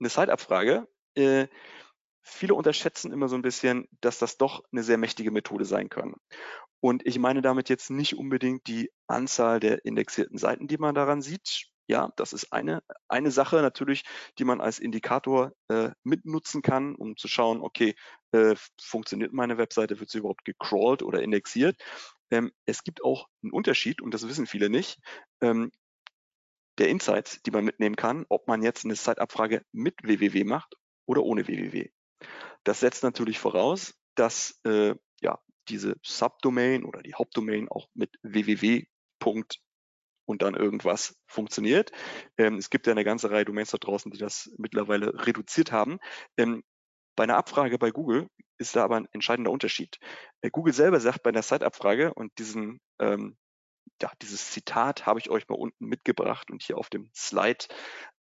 eine 0.00 0.08
Zeitabfrage. 0.08 0.88
Äh, 1.14 1.48
viele 2.22 2.54
unterschätzen 2.54 3.12
immer 3.12 3.28
so 3.28 3.36
ein 3.36 3.42
bisschen, 3.42 3.86
dass 4.00 4.18
das 4.18 4.38
doch 4.38 4.64
eine 4.72 4.82
sehr 4.82 4.96
mächtige 4.96 5.30
Methode 5.30 5.66
sein 5.66 5.90
kann. 5.90 6.14
Und 6.80 7.06
ich 7.06 7.18
meine 7.18 7.42
damit 7.42 7.68
jetzt 7.68 7.90
nicht 7.90 8.16
unbedingt 8.16 8.66
die 8.66 8.90
Anzahl 9.08 9.60
der 9.60 9.84
indexierten 9.84 10.38
Seiten, 10.38 10.66
die 10.66 10.78
man 10.78 10.94
daran 10.94 11.20
sieht. 11.20 11.68
Ja, 11.90 12.12
das 12.16 12.34
ist 12.34 12.52
eine, 12.52 12.82
eine 13.08 13.30
Sache 13.30 13.62
natürlich, 13.62 14.02
die 14.38 14.44
man 14.44 14.60
als 14.60 14.78
Indikator 14.78 15.52
äh, 15.68 15.90
mitnutzen 16.04 16.60
kann, 16.60 16.94
um 16.94 17.16
zu 17.16 17.28
schauen, 17.28 17.62
okay, 17.62 17.94
äh, 18.32 18.54
funktioniert 18.80 19.32
meine 19.32 19.56
Webseite, 19.56 19.98
wird 19.98 20.10
sie 20.10 20.18
überhaupt 20.18 20.44
gecrawlt 20.44 21.02
oder 21.02 21.22
indexiert? 21.22 21.80
Ähm, 22.30 22.52
es 22.66 22.84
gibt 22.84 23.02
auch 23.02 23.28
einen 23.42 23.52
Unterschied, 23.52 24.02
und 24.02 24.12
das 24.12 24.28
wissen 24.28 24.46
viele 24.46 24.68
nicht, 24.68 24.98
ähm, 25.40 25.72
der 26.78 26.88
Insights, 26.90 27.42
die 27.42 27.50
man 27.50 27.64
mitnehmen 27.64 27.96
kann, 27.96 28.24
ob 28.28 28.46
man 28.48 28.62
jetzt 28.62 28.84
eine 28.84 28.94
Zeitabfrage 28.94 29.62
mit 29.72 29.94
www 30.02 30.44
macht 30.44 30.76
oder 31.06 31.22
ohne 31.22 31.46
www. 31.46 31.90
Das 32.64 32.80
setzt 32.80 33.02
natürlich 33.02 33.38
voraus, 33.38 33.94
dass 34.14 34.60
äh, 34.64 34.94
ja, 35.20 35.38
diese 35.68 35.96
Subdomain 36.02 36.84
oder 36.84 37.02
die 37.02 37.14
Hauptdomain 37.14 37.68
auch 37.68 37.88
mit 37.94 38.16
www. 38.22 38.86
Und 40.28 40.42
dann 40.42 40.54
irgendwas 40.54 41.16
funktioniert. 41.26 41.90
Ähm, 42.36 42.56
es 42.56 42.70
gibt 42.70 42.86
ja 42.86 42.92
eine 42.92 43.04
ganze 43.04 43.30
Reihe 43.30 43.46
Domains 43.46 43.70
da 43.70 43.78
draußen, 43.78 44.10
die 44.10 44.18
das 44.18 44.50
mittlerweile 44.58 45.26
reduziert 45.26 45.72
haben. 45.72 45.98
Ähm, 46.36 46.62
bei 47.16 47.24
einer 47.24 47.36
Abfrage 47.36 47.78
bei 47.78 47.90
Google 47.90 48.28
ist 48.58 48.76
da 48.76 48.84
aber 48.84 48.96
ein 48.96 49.08
entscheidender 49.12 49.50
Unterschied. 49.50 49.98
Äh, 50.42 50.50
Google 50.50 50.74
selber 50.74 51.00
sagt 51.00 51.22
bei 51.22 51.30
einer 51.30 51.42
Site-Abfrage 51.42 52.12
und 52.14 52.30
diesen 52.38 52.80
ähm, 53.00 53.36
ja, 54.02 54.12
dieses 54.22 54.50
Zitat 54.50 55.06
habe 55.06 55.18
ich 55.18 55.30
euch 55.30 55.48
mal 55.48 55.56
unten 55.56 55.86
mitgebracht 55.86 56.50
und 56.50 56.62
hier 56.62 56.76
auf 56.76 56.90
dem 56.90 57.10
Slide 57.16 57.64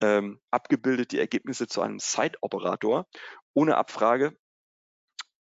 ähm, 0.02 0.40
abgebildet, 0.50 1.12
die 1.12 1.18
Ergebnisse 1.18 1.68
zu 1.68 1.80
einem 1.80 1.98
Site-Operator. 1.98 3.06
Ohne 3.54 3.76
Abfrage 3.76 4.36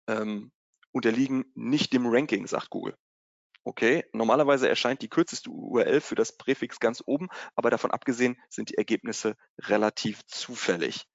ähm, 0.08 0.52
unterliegen 0.92 1.52
nicht 1.56 1.92
dem 1.94 2.06
Ranking, 2.06 2.46
sagt 2.48 2.70
Google. 2.70 2.96
Okay, 3.64 4.04
normalerweise 4.12 4.68
erscheint 4.68 5.02
die 5.04 5.10
kürzeste 5.10 5.52
URL 5.52 6.02
für 6.02 6.16
das 6.16 6.36
Präfix 6.36 6.80
ganz 6.80 7.04
oben, 7.06 7.30
aber 7.56 7.70
davon 7.70 7.92
abgesehen 7.92 8.38
sind 8.50 8.70
die 8.70 8.78
Ergebnisse 8.78 9.36
relativ 9.60 10.26
zufällig. 10.26 11.08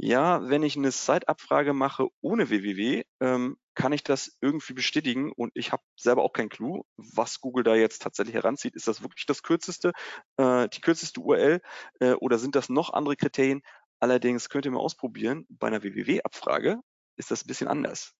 Ja, 0.00 0.48
wenn 0.48 0.62
ich 0.62 0.76
eine 0.76 0.92
Site-Abfrage 0.92 1.72
mache 1.74 2.08
ohne 2.20 2.50
www, 2.50 3.04
ähm, 3.20 3.58
kann 3.74 3.92
ich 3.92 4.04
das 4.04 4.36
irgendwie 4.40 4.72
bestätigen 4.72 5.32
und 5.32 5.50
ich 5.54 5.72
habe 5.72 5.82
selber 5.96 6.22
auch 6.22 6.32
keinen 6.32 6.48
Clou, 6.50 6.84
was 6.96 7.40
Google 7.40 7.64
da 7.64 7.74
jetzt 7.74 8.02
tatsächlich 8.02 8.34
heranzieht. 8.34 8.76
Ist 8.76 8.88
das 8.88 9.02
wirklich 9.02 9.26
das 9.26 9.42
kürzeste, 9.42 9.92
äh, 10.36 10.68
die 10.68 10.80
kürzeste 10.80 11.20
URL 11.20 11.60
äh, 12.00 12.12
oder 12.14 12.38
sind 12.38 12.54
das 12.54 12.68
noch 12.68 12.92
andere 12.92 13.16
Kriterien? 13.16 13.62
Allerdings 14.00 14.48
könnt 14.48 14.66
ihr 14.66 14.70
mal 14.70 14.80
ausprobieren, 14.80 15.46
bei 15.48 15.66
einer 15.68 15.82
www-Abfrage 15.82 16.80
ist 17.16 17.32
das 17.32 17.44
ein 17.44 17.48
bisschen 17.48 17.68
anders. 17.68 18.14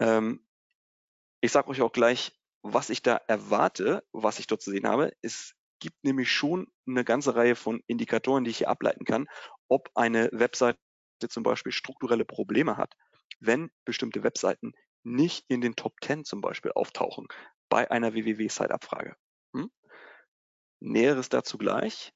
Ähm, 0.00 0.46
ich 1.40 1.52
sage 1.52 1.68
euch 1.68 1.82
auch 1.82 1.92
gleich, 1.92 2.39
was 2.62 2.90
ich 2.90 3.02
da 3.02 3.16
erwarte, 3.26 4.04
was 4.12 4.38
ich 4.38 4.46
dort 4.46 4.62
zu 4.62 4.70
sehen 4.70 4.86
habe. 4.86 5.12
Es 5.22 5.54
gibt 5.80 6.04
nämlich 6.04 6.30
schon 6.30 6.66
eine 6.86 7.04
ganze 7.04 7.34
Reihe 7.34 7.56
von 7.56 7.82
Indikatoren, 7.86 8.44
die 8.44 8.50
ich 8.50 8.58
hier 8.58 8.68
ableiten 8.68 9.04
kann, 9.04 9.26
ob 9.68 9.90
eine 9.94 10.28
Website 10.32 10.76
zum 11.28 11.42
Beispiel 11.42 11.72
strukturelle 11.72 12.24
Probleme 12.24 12.76
hat, 12.76 12.94
wenn 13.40 13.70
bestimmte 13.84 14.22
Webseiten 14.22 14.72
nicht 15.02 15.44
in 15.48 15.60
den 15.60 15.76
Top 15.76 15.94
10 16.02 16.24
zum 16.24 16.40
Beispiel 16.40 16.72
auftauchen 16.72 17.26
bei 17.68 17.90
einer 17.90 18.12
www-Site-Abfrage. 18.12 19.16
Hm? 19.54 19.70
Näheres 20.80 21.28
dazu 21.28 21.58
gleich. 21.58 22.12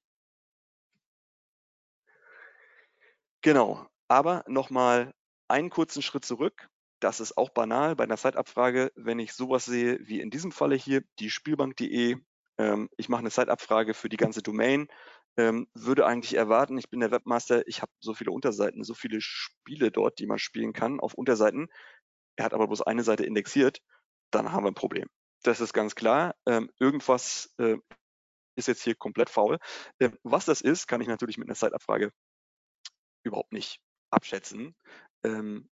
Genau, 3.43 3.87
aber 4.09 4.45
nochmal 4.49 5.13
einen 5.49 5.71
kurzen 5.71 6.03
Schritt 6.03 6.25
zurück. 6.25 6.69
Das 7.05 7.21
ist 7.21 7.37
auch 7.37 7.51
banal 7.51 7.97
bei 7.97 8.05
einer 8.05 8.17
Site-Abfrage, 8.17 8.91
wenn 8.95 9.19
ich 9.19 9.35
sowas 9.35 9.67
sehe 9.67 9.99
wie 10.01 10.21
in 10.23 10.31
diesem 10.31 10.53
Falle 10.53 10.75
hier, 10.75 11.03
die 11.19 11.29
Spielbank.de. 11.29 12.17
Ähm, 12.57 12.89
ich 12.97 13.11
mache 13.11 13.21
eine 13.21 13.31
Site-Abfrage 13.31 13.93
für 13.93 14.09
die 14.09 14.17
ganze 14.17 14.43
Domain 14.43 14.89
ähm, 15.37 15.69
würde 15.75 16.07
eigentlich 16.07 16.35
erwarten, 16.35 16.79
ich 16.79 16.89
bin 16.89 17.01
der 17.01 17.11
Webmaster, 17.11 17.67
ich 17.67 17.83
habe 17.83 17.93
so 18.01 18.15
viele 18.15 18.31
Unterseiten, 18.31 18.85
so 18.85 18.95
viele 18.95 19.21
Spiele 19.21 19.91
dort, 19.91 20.19
die 20.19 20.27
man 20.27 20.39
spielen 20.39 20.73
kann 20.73 20.99
auf 21.01 21.15
Unterseiten. 21.15 21.69
Er 22.37 22.47
hat 22.47 22.55
aber 22.55 22.69
bloß 22.69 22.83
eine 22.83 23.05
Seite 23.05 23.25
indexiert, 23.25 23.81
dann 24.31 24.53
haben 24.53 24.65
wir 24.65 24.71
ein 24.71 24.75
Problem. 24.75 25.09
Das 25.43 25.61
ist 25.61 25.73
ganz 25.73 25.95
klar. 25.95 26.35
Ähm, 26.47 26.71
irgendwas 26.79 27.53
äh, 27.59 27.77
ist 28.57 28.69
jetzt 28.69 28.83
hier 28.83 28.95
komplett 28.95 29.29
faul. 29.29 29.59
Ähm, 30.01 30.17
was 30.23 30.47
das 30.47 30.61
ist, 30.61 30.87
kann 30.87 31.01
ich 31.01 31.09
natürlich 31.09 31.37
mit 31.37 31.49
einer 31.49 31.57
Zeitabfrage 31.57 32.13
überhaupt 33.25 33.53
nicht 33.53 33.81
abschätzen. 34.11 34.75
Ähm, 35.25 35.69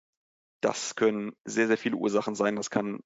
das 0.61 0.97
können 0.97 1.33
sehr, 1.45 1.67
sehr 1.67 1.79
viele 1.79 1.97
Ursachen 1.97 2.35
sein. 2.35 2.57
Das 2.57 2.71
kann 2.71 3.01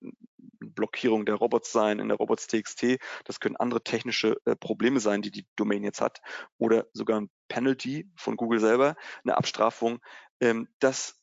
Blockierung 0.61 1.27
der 1.27 1.35
Robots 1.37 1.73
sein 1.73 1.99
in 1.99 2.09
der 2.09 2.17
Robots.txt. 2.17 2.99
Das 3.25 3.41
können 3.41 3.57
andere 3.57 3.83
technische 3.83 4.37
äh, 4.45 4.55
Probleme 4.57 5.01
sein, 5.01 5.23
die 5.23 5.31
die 5.31 5.47
Domain 5.57 5.83
jetzt 5.83 6.01
hat. 6.01 6.21
Oder 6.59 6.87
sogar 6.93 7.21
ein 7.21 7.31
Penalty 7.49 8.11
von 8.17 8.37
Google 8.37 8.61
selber, 8.61 8.97
eine 9.25 9.37
Abstrafung. 9.37 10.01
Ähm, 10.41 10.69
das 10.79 11.21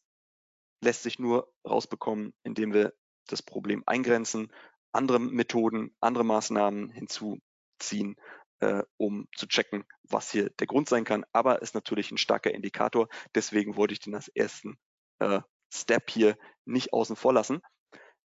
lässt 0.81 1.03
sich 1.03 1.19
nur 1.19 1.51
rausbekommen, 1.67 2.33
indem 2.43 2.73
wir 2.73 2.93
das 3.27 3.41
Problem 3.41 3.83
eingrenzen, 3.85 4.51
andere 4.91 5.19
Methoden, 5.19 5.95
andere 5.99 6.23
Maßnahmen 6.23 6.89
hinzuziehen, 6.89 8.15
äh, 8.59 8.83
um 8.97 9.27
zu 9.35 9.47
checken, 9.47 9.85
was 10.03 10.31
hier 10.31 10.49
der 10.49 10.67
Grund 10.67 10.89
sein 10.89 11.03
kann. 11.03 11.25
Aber 11.31 11.61
ist 11.61 11.75
natürlich 11.75 12.11
ein 12.11 12.17
starker 12.17 12.53
Indikator. 12.53 13.07
Deswegen 13.35 13.75
wollte 13.75 13.93
ich 13.93 13.99
den 13.99 14.15
als 14.15 14.29
ersten 14.29 14.77
äh, 15.19 15.41
Step 15.71 16.09
hier 16.09 16.37
nicht 16.65 16.93
außen 16.93 17.15
vor 17.15 17.33
lassen. 17.33 17.61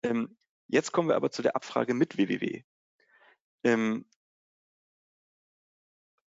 Ähm, 0.02 0.36
jetzt 0.68 0.92
kommen 0.92 1.08
wir 1.08 1.16
aber 1.16 1.30
zu 1.30 1.42
der 1.42 1.56
Abfrage 1.56 1.94
mit 1.94 2.16
www. 2.16 2.64
Ähm, 3.64 4.06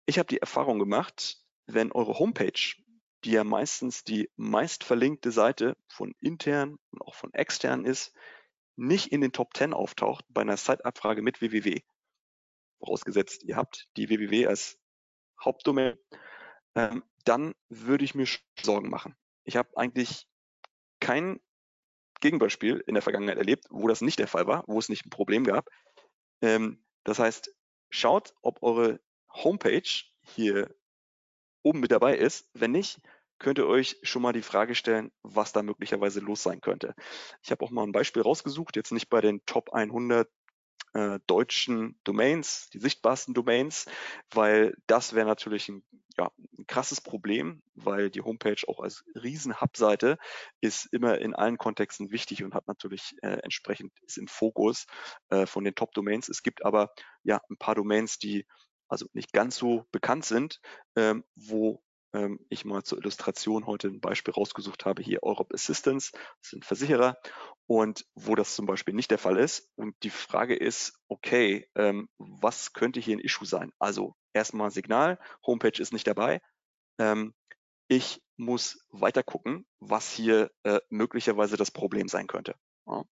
ich 0.06 0.20
habe 0.20 0.28
die 0.28 0.40
Erfahrung 0.40 0.80
gemacht, 0.80 1.42
wenn 1.68 1.92
eure 1.92 2.20
Homepage, 2.20 2.76
die 3.24 3.32
ja 3.32 3.44
meistens 3.44 4.04
die 4.04 4.30
meist 4.36 4.84
verlinkte 4.84 5.32
Seite 5.32 5.76
von 5.88 6.14
intern 6.20 6.78
und 6.92 7.02
auch 7.02 7.16
von 7.16 7.34
extern 7.34 7.86
ist, 7.86 8.14
nicht 8.76 9.12
in 9.12 9.22
den 9.22 9.32
Top 9.32 9.56
10 9.56 9.74
auftaucht 9.74 10.26
bei 10.30 10.42
einer 10.42 10.58
Site-Abfrage 10.58 11.22
mit 11.22 11.42
www, 11.42 11.82
vorausgesetzt 12.80 13.44
ihr 13.44 13.56
habt 13.56 13.88
die 13.98 14.10
www 14.10 14.48
als 14.48 14.78
Hauptdomain, 15.44 15.98
ähm, 16.76 17.04
dann 17.24 17.56
würde 17.70 18.06
ich 18.06 18.16
mir 18.16 18.28
Sorgen 18.62 18.90
machen. 18.90 19.16
Ich 19.44 19.58
habe 19.58 19.76
eigentlich 19.76 20.28
kein 21.00 21.40
Gegenbeispiel 22.22 22.84
in 22.88 22.94
der 22.94 23.04
Vergangenheit 23.04 23.38
erlebt, 23.38 23.66
wo 23.70 23.88
das 23.88 24.02
nicht 24.02 24.20
der 24.20 24.28
Fall 24.28 24.48
war, 24.48 24.64
wo 24.68 24.80
es 24.80 24.90
nicht 24.90 25.06
ein 25.06 25.10
Problem 25.10 25.44
gab. 25.44 25.70
Ähm, 26.42 26.84
das 27.04 27.20
heißt, 27.20 27.54
schaut, 27.90 28.34
ob 28.42 28.64
eure 28.64 29.00
Homepage 29.32 30.04
hier 30.22 30.74
oben 31.64 31.80
mit 31.80 31.92
dabei 31.92 32.18
ist. 32.18 32.50
Wenn 32.54 32.72
nicht, 32.72 33.00
könnt 33.40 33.60
ihr 33.60 33.68
euch 33.68 33.98
schon 34.04 34.22
mal 34.22 34.34
die 34.34 34.42
Frage 34.42 34.76
stellen, 34.76 35.12
was 35.24 35.52
da 35.52 35.62
möglicherweise 35.62 36.20
los 36.20 36.42
sein 36.42 36.62
könnte. 36.62 36.96
Ich 37.44 37.52
habe 37.52 37.64
auch 37.66 37.72
mal 37.72 37.84
ein 37.84 37.92
Beispiel 37.92 38.22
rausgesucht, 38.22 38.76
jetzt 38.76 38.92
nicht 38.92 39.10
bei 39.10 39.22
den 39.22 39.46
Top 39.46 39.74
100 39.74 40.30
äh, 40.96 41.20
deutschen 41.28 42.00
Domains, 42.06 42.70
die 42.72 42.80
sichtbarsten 42.80 43.34
Domains, 43.34 43.86
weil 44.34 44.76
das 44.88 45.14
wäre 45.14 45.28
natürlich 45.28 45.68
ein, 45.68 45.84
ja, 46.18 46.32
ein 46.58 46.66
krasses 46.68 47.02
Problem, 47.02 47.62
weil 47.76 48.10
die 48.10 48.22
Homepage 48.22 48.62
auch 48.68 48.80
als 48.80 49.04
Riesen-Hub-Seite 49.14 50.18
ist 50.62 50.86
immer 50.94 51.20
in 51.20 51.36
allen 51.36 51.58
Kontexten 51.58 52.12
wichtig 52.12 52.44
und 52.44 52.56
hat 52.56 52.68
natürlich 52.68 53.14
äh, 53.22 53.40
entsprechend 53.44 53.92
ist 54.04 54.18
im 54.18 54.28
Fokus 54.28 54.86
äh, 55.30 55.46
von 55.46 55.66
den 55.66 55.76
Top-Domains. 55.76 56.30
Es 56.30 56.44
gibt 56.44 56.66
aber 56.66 56.94
ja 57.24 57.42
ein 57.50 57.58
paar 57.58 57.76
Domains, 57.76 58.18
die 58.18 58.46
also 58.88 59.08
nicht 59.12 59.34
ganz 59.34 59.58
so 59.58 59.86
bekannt 59.92 60.26
sind, 60.26 60.62
ähm, 60.96 61.26
wo 61.36 61.84
ähm, 62.16 62.40
ich 62.50 62.66
mal 62.66 62.84
zur 62.84 62.98
Illustration 63.00 63.66
heute 63.66 63.90
ein 63.90 64.00
Beispiel 64.00 64.34
rausgesucht 64.34 64.86
habe, 64.86 65.02
hier 65.02 65.24
Europe 65.24 65.54
Assistance, 65.54 66.12
das 66.14 66.50
sind 66.52 66.66
Versicherer 66.66 67.18
und 67.68 68.06
wo 68.16 68.36
das 68.36 68.56
zum 68.56 68.66
Beispiel 68.66 68.94
nicht 68.94 69.12
der 69.12 69.18
Fall 69.18 69.38
ist. 69.38 69.70
Und 69.76 69.96
die 70.04 70.10
Frage 70.10 70.56
ist, 70.56 71.00
okay, 71.08 71.68
ähm, 71.76 72.10
was 72.18 72.74
könnte 72.74 73.00
hier 73.00 73.18
ein 73.18 73.22
Issue 73.22 73.46
sein? 73.46 73.72
Also 73.80 74.16
erstmal 74.34 74.72
Signal, 74.72 75.20
Homepage 75.46 75.82
ist 75.82 75.94
nicht 75.94 76.08
dabei. 76.08 76.42
Ähm, 77.00 77.34
ich 77.88 78.22
muss 78.38 78.86
weiter 78.90 79.24
gucken, 79.24 79.66
was 79.80 80.12
hier 80.12 80.52
äh, 80.64 80.80
möglicherweise 80.90 81.58
das 81.58 81.72
Problem 81.72 82.08
sein 82.08 82.28
könnte. 82.28 82.56
Ja. 82.88 83.04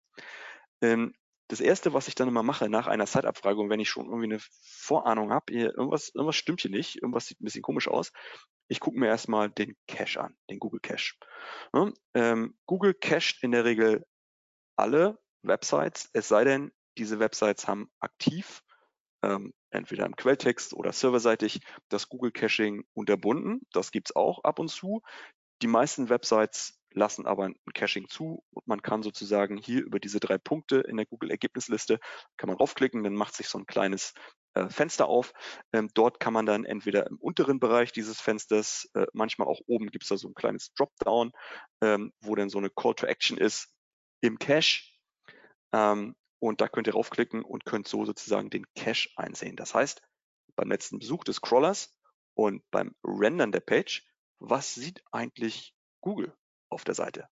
Ähm, 0.80 1.14
das 1.48 1.60
erste, 1.60 1.92
was 1.92 2.08
ich 2.08 2.14
dann 2.14 2.28
immer 2.28 2.42
mache 2.42 2.70
nach 2.70 2.86
einer 2.86 3.06
Zeitabfrage 3.06 3.60
und 3.60 3.68
wenn 3.68 3.78
ich 3.78 3.90
schon 3.90 4.06
irgendwie 4.06 4.24
eine 4.24 4.38
Vorahnung 4.62 5.32
habe, 5.32 5.52
irgendwas, 5.52 6.08
irgendwas 6.14 6.36
stimmt 6.36 6.62
hier 6.62 6.70
nicht, 6.70 6.96
irgendwas 6.96 7.26
sieht 7.26 7.40
ein 7.40 7.44
bisschen 7.44 7.60
komisch 7.60 7.88
aus, 7.88 8.10
ich 8.72 8.80
gucke 8.80 8.98
mir 8.98 9.08
erstmal 9.08 9.50
den 9.50 9.76
Cache 9.86 10.18
an, 10.18 10.34
den 10.48 10.58
Google 10.58 10.80
Cache. 10.80 11.14
Ja, 11.74 11.92
ähm, 12.14 12.56
Google 12.64 12.94
cached 12.94 13.42
in 13.42 13.52
der 13.52 13.66
Regel 13.66 14.06
alle 14.76 15.18
Websites, 15.42 16.08
es 16.14 16.28
sei 16.28 16.44
denn, 16.44 16.72
diese 16.96 17.18
Websites 17.18 17.68
haben 17.68 17.90
aktiv 18.00 18.62
ähm, 19.22 19.52
entweder 19.70 20.06
im 20.06 20.16
Quelltext 20.16 20.72
oder 20.72 20.92
serverseitig 20.92 21.60
das 21.90 22.08
Google 22.08 22.32
Caching 22.32 22.84
unterbunden. 22.94 23.60
Das 23.72 23.92
gibt 23.92 24.08
es 24.08 24.16
auch 24.16 24.42
ab 24.42 24.58
und 24.58 24.68
zu. 24.68 25.02
Die 25.60 25.66
meisten 25.66 26.08
Websites 26.08 26.80
lassen 26.94 27.26
aber 27.26 27.44
ein 27.44 27.56
Caching 27.74 28.08
zu 28.08 28.42
und 28.50 28.66
man 28.66 28.80
kann 28.80 29.02
sozusagen 29.02 29.58
hier 29.58 29.82
über 29.82 30.00
diese 30.00 30.18
drei 30.18 30.38
Punkte 30.38 30.80
in 30.80 30.96
der 30.96 31.06
Google-Ergebnisliste, 31.06 32.00
kann 32.38 32.48
man 32.48 32.56
draufklicken, 32.56 33.04
dann 33.04 33.14
macht 33.14 33.34
sich 33.34 33.48
so 33.48 33.58
ein 33.58 33.66
kleines 33.66 34.14
Fenster 34.68 35.08
auf. 35.08 35.32
Ähm, 35.72 35.88
dort 35.94 36.20
kann 36.20 36.32
man 36.32 36.46
dann 36.46 36.64
entweder 36.64 37.06
im 37.06 37.18
unteren 37.18 37.60
Bereich 37.60 37.92
dieses 37.92 38.20
Fensters, 38.20 38.88
äh, 38.94 39.06
manchmal 39.12 39.48
auch 39.48 39.60
oben 39.66 39.90
gibt 39.90 40.04
es 40.04 40.08
da 40.08 40.16
so 40.16 40.28
ein 40.28 40.34
kleines 40.34 40.72
Dropdown, 40.74 41.32
ähm, 41.82 42.12
wo 42.20 42.34
dann 42.34 42.50
so 42.50 42.58
eine 42.58 42.70
Call 42.70 42.94
to 42.94 43.06
Action 43.06 43.38
ist 43.38 43.74
im 44.20 44.38
Cache. 44.38 44.82
Ähm, 45.72 46.14
und 46.38 46.60
da 46.60 46.68
könnt 46.68 46.86
ihr 46.86 46.92
draufklicken 46.92 47.42
und 47.42 47.64
könnt 47.64 47.88
so 47.88 48.04
sozusagen 48.04 48.50
den 48.50 48.66
Cache 48.74 49.08
einsehen. 49.16 49.56
Das 49.56 49.74
heißt, 49.74 50.02
beim 50.56 50.70
letzten 50.70 50.98
Besuch 50.98 51.24
des 51.24 51.40
Crawlers 51.40 51.94
und 52.34 52.62
beim 52.70 52.94
Rendern 53.04 53.52
der 53.52 53.60
Page, 53.60 54.04
was 54.38 54.74
sieht 54.74 55.02
eigentlich 55.12 55.74
Google 56.00 56.36
auf 56.68 56.84
der 56.84 56.94
Seite? 56.94 57.28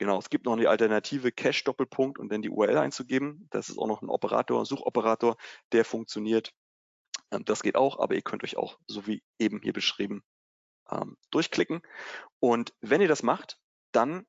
Genau, 0.00 0.18
es 0.18 0.30
gibt 0.30 0.46
noch 0.46 0.54
eine 0.54 0.66
Alternative 0.66 1.30
Cache 1.30 1.62
Doppelpunkt 1.62 2.18
und 2.18 2.32
dann 2.32 2.40
die 2.40 2.48
URL 2.48 2.78
einzugeben. 2.78 3.46
Das 3.50 3.68
ist 3.68 3.76
auch 3.76 3.86
noch 3.86 4.00
ein 4.00 4.08
Operator, 4.08 4.64
Suchoperator, 4.64 5.36
der 5.72 5.84
funktioniert. 5.84 6.54
Ähm, 7.30 7.44
das 7.44 7.62
geht 7.62 7.76
auch, 7.76 7.98
aber 7.98 8.14
ihr 8.14 8.22
könnt 8.22 8.42
euch 8.42 8.56
auch, 8.56 8.78
so 8.86 9.06
wie 9.06 9.22
eben 9.38 9.60
hier 9.60 9.74
beschrieben, 9.74 10.24
ähm, 10.90 11.18
durchklicken. 11.30 11.82
Und 12.38 12.72
wenn 12.80 13.02
ihr 13.02 13.08
das 13.08 13.22
macht, 13.22 13.60
dann 13.92 14.26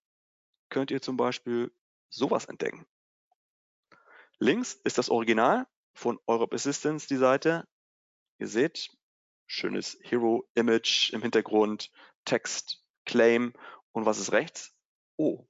könnt 0.67 0.91
ihr 0.91 1.01
zum 1.01 1.15
Beispiel 1.15 1.73
sowas 2.09 2.43
entdecken. 2.43 2.85
Links 4.39 4.73
ist 4.73 4.97
das 4.97 5.09
Original 5.09 5.67
von 5.93 6.19
Europe 6.27 6.53
Assistance, 6.53 7.07
die 7.07 7.15
Seite. 7.15 7.65
Ihr 8.39 8.47
seht, 8.49 8.89
schönes 9.47 9.97
Hero 10.01 10.45
Image 10.53 11.13
im 11.13 11.21
Hintergrund, 11.21 11.93
Text, 12.25 12.83
Claim 13.05 13.53
und 13.93 14.05
was 14.05 14.19
ist 14.19 14.33
rechts? 14.33 14.75
Oh, 15.15 15.47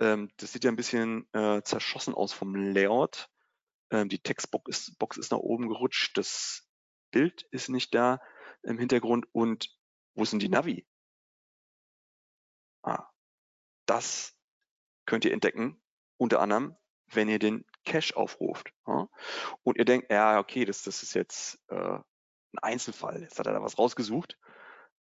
ähm, 0.00 0.30
das 0.38 0.52
sieht 0.52 0.64
ja 0.64 0.70
ein 0.70 0.76
bisschen 0.76 1.28
äh, 1.32 1.62
zerschossen 1.62 2.14
aus 2.14 2.32
vom 2.32 2.54
Layout. 2.54 3.28
Ähm, 3.90 4.08
die 4.08 4.18
Textbox 4.18 4.68
ist, 4.68 4.98
Box 4.98 5.18
ist 5.18 5.30
nach 5.30 5.38
oben 5.38 5.68
gerutscht, 5.68 6.16
das 6.16 6.66
Bild 7.10 7.42
ist 7.50 7.68
nicht 7.68 7.94
da 7.94 8.20
im 8.62 8.78
Hintergrund 8.78 9.26
und 9.32 9.68
Wo 10.14 10.24
sind 10.24 10.42
die 10.42 10.48
Navi? 10.48 10.86
Ah, 12.82 13.06
das 13.86 14.36
könnt 15.06 15.24
ihr 15.24 15.32
entdecken, 15.32 15.82
unter 16.16 16.40
anderem, 16.40 16.76
wenn 17.06 17.28
ihr 17.28 17.38
den 17.38 17.64
Cache 17.84 18.16
aufruft. 18.16 18.72
Ja? 18.86 19.08
Und 19.62 19.78
ihr 19.78 19.84
denkt, 19.84 20.10
ja, 20.10 20.38
okay, 20.38 20.64
das, 20.64 20.82
das 20.82 21.02
ist 21.02 21.14
jetzt 21.14 21.60
äh, 21.68 21.98
ein 22.52 22.58
Einzelfall. 22.60 23.22
Jetzt 23.22 23.38
hat 23.38 23.46
er 23.46 23.52
da 23.52 23.62
was 23.62 23.78
rausgesucht. 23.78 24.38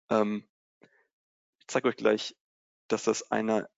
Ähm, 0.10 0.48
ich 0.82 1.68
zeige 1.68 1.88
euch 1.88 1.98
gleich, 1.98 2.36
dass 2.88 3.03
das 3.03 3.32
einer 3.32 3.70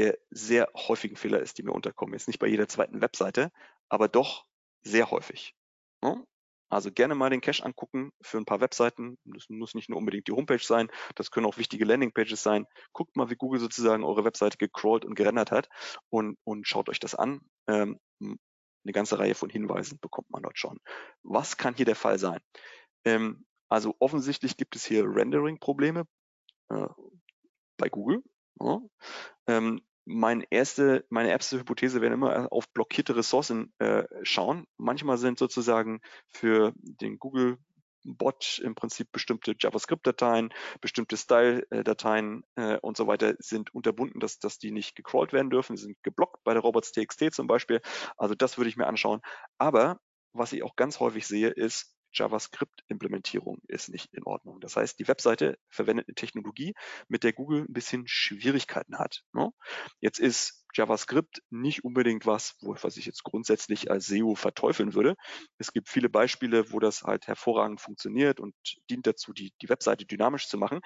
der 0.00 0.18
sehr 0.30 0.66
häufigen 0.74 1.16
Fehler 1.16 1.40
ist, 1.40 1.58
die 1.58 1.62
mir 1.62 1.72
unterkommen. 1.72 2.14
Jetzt 2.14 2.26
nicht 2.26 2.38
bei 2.38 2.46
jeder 2.46 2.68
zweiten 2.68 3.02
Webseite, 3.02 3.52
aber 3.90 4.08
doch 4.08 4.46
sehr 4.82 5.10
häufig. 5.10 5.54
Ja? 6.02 6.24
Also 6.70 6.90
gerne 6.90 7.14
mal 7.14 7.28
den 7.28 7.42
Cache 7.42 7.62
angucken 7.62 8.12
für 8.22 8.38
ein 8.38 8.46
paar 8.46 8.62
Webseiten. 8.62 9.18
Das 9.24 9.50
muss 9.50 9.74
nicht 9.74 9.90
nur 9.90 9.98
unbedingt 9.98 10.26
die 10.26 10.32
Homepage 10.32 10.62
sein, 10.62 10.88
das 11.16 11.30
können 11.30 11.44
auch 11.44 11.58
wichtige 11.58 11.84
Landingpages 11.84 12.42
sein. 12.42 12.64
Guckt 12.94 13.14
mal, 13.14 13.28
wie 13.28 13.36
Google 13.36 13.60
sozusagen 13.60 14.04
eure 14.04 14.24
Webseite 14.24 14.56
gecrawlt 14.56 15.04
und 15.04 15.16
gerendert 15.16 15.50
hat 15.50 15.68
und, 16.08 16.38
und 16.44 16.66
schaut 16.66 16.88
euch 16.88 17.00
das 17.00 17.14
an. 17.14 17.40
Ähm, 17.66 17.98
eine 18.20 18.92
ganze 18.92 19.18
Reihe 19.18 19.34
von 19.34 19.50
Hinweisen 19.50 19.98
bekommt 20.00 20.30
man 20.30 20.42
dort 20.42 20.58
schon. 20.58 20.78
Was 21.22 21.58
kann 21.58 21.74
hier 21.74 21.84
der 21.84 21.96
Fall 21.96 22.18
sein? 22.18 22.40
Ähm, 23.04 23.44
also 23.68 23.94
offensichtlich 23.98 24.56
gibt 24.56 24.76
es 24.76 24.86
hier 24.86 25.04
Rendering-Probleme 25.04 26.06
äh, 26.70 26.86
bei 27.76 27.90
Google. 27.90 28.22
Ja. 28.60 28.80
Ähm, 29.46 29.82
mein 30.04 30.44
erste, 30.50 31.04
meine 31.10 31.30
erste 31.30 31.58
Hypothese 31.58 32.00
wäre 32.00 32.14
immer 32.14 32.52
auf 32.52 32.68
blockierte 32.70 33.16
Ressourcen 33.16 33.72
äh, 33.78 34.04
schauen. 34.22 34.66
Manchmal 34.76 35.18
sind 35.18 35.38
sozusagen 35.38 36.00
für 36.28 36.72
den 36.76 37.18
Google 37.18 37.58
Bot 38.04 38.58
im 38.64 38.74
Prinzip 38.74 39.12
bestimmte 39.12 39.54
JavaScript-Dateien, 39.58 40.52
bestimmte 40.80 41.16
Style-Dateien 41.16 42.42
äh, 42.56 42.78
und 42.78 42.96
so 42.96 43.06
weiter 43.06 43.34
sind 43.38 43.74
unterbunden, 43.74 44.20
dass, 44.20 44.38
dass 44.38 44.58
die 44.58 44.70
nicht 44.70 44.96
gecrawlt 44.96 45.32
werden 45.32 45.50
dürfen, 45.50 45.76
sind 45.76 46.02
geblockt 46.02 46.42
bei 46.44 46.54
der 46.54 46.62
robots.txt 46.62 47.34
zum 47.34 47.46
Beispiel. 47.46 47.80
Also 48.16 48.34
das 48.34 48.56
würde 48.56 48.70
ich 48.70 48.76
mir 48.76 48.86
anschauen. 48.86 49.20
Aber 49.58 50.00
was 50.32 50.52
ich 50.52 50.62
auch 50.62 50.76
ganz 50.76 51.00
häufig 51.00 51.26
sehe, 51.26 51.48
ist, 51.48 51.94
JavaScript-Implementierung 52.12 53.58
ist 53.68 53.88
nicht 53.88 54.12
in 54.12 54.24
Ordnung. 54.24 54.60
Das 54.60 54.76
heißt, 54.76 54.98
die 54.98 55.08
Webseite 55.08 55.58
verwendet 55.68 56.08
eine 56.08 56.14
Technologie, 56.14 56.74
mit 57.08 57.24
der 57.24 57.32
Google 57.32 57.62
ein 57.62 57.72
bisschen 57.72 58.06
Schwierigkeiten 58.06 58.98
hat. 58.98 59.22
Ne? 59.32 59.50
Jetzt 60.00 60.18
ist 60.18 60.64
JavaScript 60.74 61.42
nicht 61.50 61.84
unbedingt 61.84 62.26
was, 62.26 62.56
was 62.60 62.96
ich 62.96 63.06
jetzt 63.06 63.24
grundsätzlich 63.24 63.90
als 63.90 64.06
SEO 64.06 64.34
verteufeln 64.34 64.94
würde. 64.94 65.16
Es 65.58 65.72
gibt 65.72 65.88
viele 65.88 66.08
Beispiele, 66.08 66.72
wo 66.72 66.78
das 66.78 67.02
halt 67.02 67.26
hervorragend 67.26 67.80
funktioniert 67.80 68.40
und 68.40 68.54
dient 68.88 69.06
dazu, 69.06 69.32
die, 69.32 69.52
die 69.60 69.68
Webseite 69.68 70.06
dynamisch 70.06 70.48
zu 70.48 70.58
machen. 70.58 70.80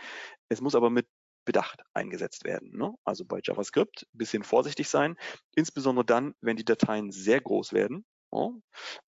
Es 0.48 0.60
muss 0.60 0.74
aber 0.74 0.90
mit 0.90 1.06
Bedacht 1.44 1.82
eingesetzt 1.92 2.44
werden. 2.44 2.76
Ne? 2.76 2.94
Also 3.04 3.24
bei 3.24 3.40
JavaScript 3.42 4.06
ein 4.14 4.18
bisschen 4.18 4.42
vorsichtig 4.42 4.88
sein, 4.88 5.16
insbesondere 5.54 6.06
dann, 6.06 6.34
wenn 6.40 6.56
die 6.56 6.64
Dateien 6.64 7.10
sehr 7.10 7.40
groß 7.40 7.72
werden 7.74 8.06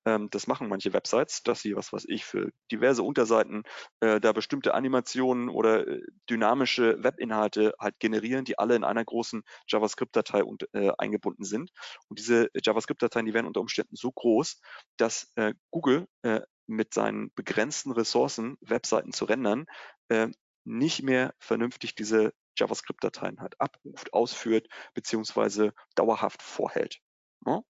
ähm, 0.04 0.28
das 0.30 0.47
machen 0.47 0.68
manche 0.68 0.92
Websites, 0.92 1.42
dass 1.42 1.61
sie, 1.61 1.76
was 1.76 1.92
weiß 1.92 2.04
ich, 2.09 2.25
für 2.25 2.50
diverse 2.71 3.02
Unterseiten 3.02 3.64
äh, 4.00 4.21
da 4.21 4.33
bestimmte 4.33 4.75
Animationen 4.75 5.49
oder 5.49 5.87
äh, 5.87 6.00
dynamische 6.30 7.02
Webinhalte 7.02 7.75
halt 7.78 7.99
generieren, 7.99 8.45
die 8.45 8.59
alle 8.59 8.76
in 8.76 8.85
einer 8.85 9.04
großen 9.04 9.42
JavaScript-Datei 9.68 10.42
äh, 10.73 10.92
eingebunden 10.99 11.45
sind. 11.45 11.71
Und 12.09 12.18
diese 12.18 12.49
JavaScript-Dateien, 12.54 13.26
die 13.26 13.35
werden 13.35 13.47
unter 13.47 13.61
Umständen 13.61 13.97
so 13.97 14.12
groß, 14.12 14.61
dass 14.97 15.30
äh, 15.37 15.54
Google 15.71 16.06
äh, 16.23 16.40
mit 16.66 16.95
seinen 16.95 17.33
begrenzten 17.35 17.92
Ressourcen, 17.92 18.56
Webseiten 18.61 19.12
zu 19.12 19.25
rendern, 19.25 19.66
äh, 20.09 20.28
nicht 20.64 21.02
mehr 21.02 21.35
vernünftig 21.38 21.95
diese 21.95 22.33
JavaScript-Dateien 22.59 23.40
halt 23.40 23.61
abruft, 23.61 24.12
ausführt, 24.12 24.67
beziehungsweise 24.95 25.73
dauerhaft 25.95 26.43
vorhält. 26.43 27.00
Ne? 27.44 27.62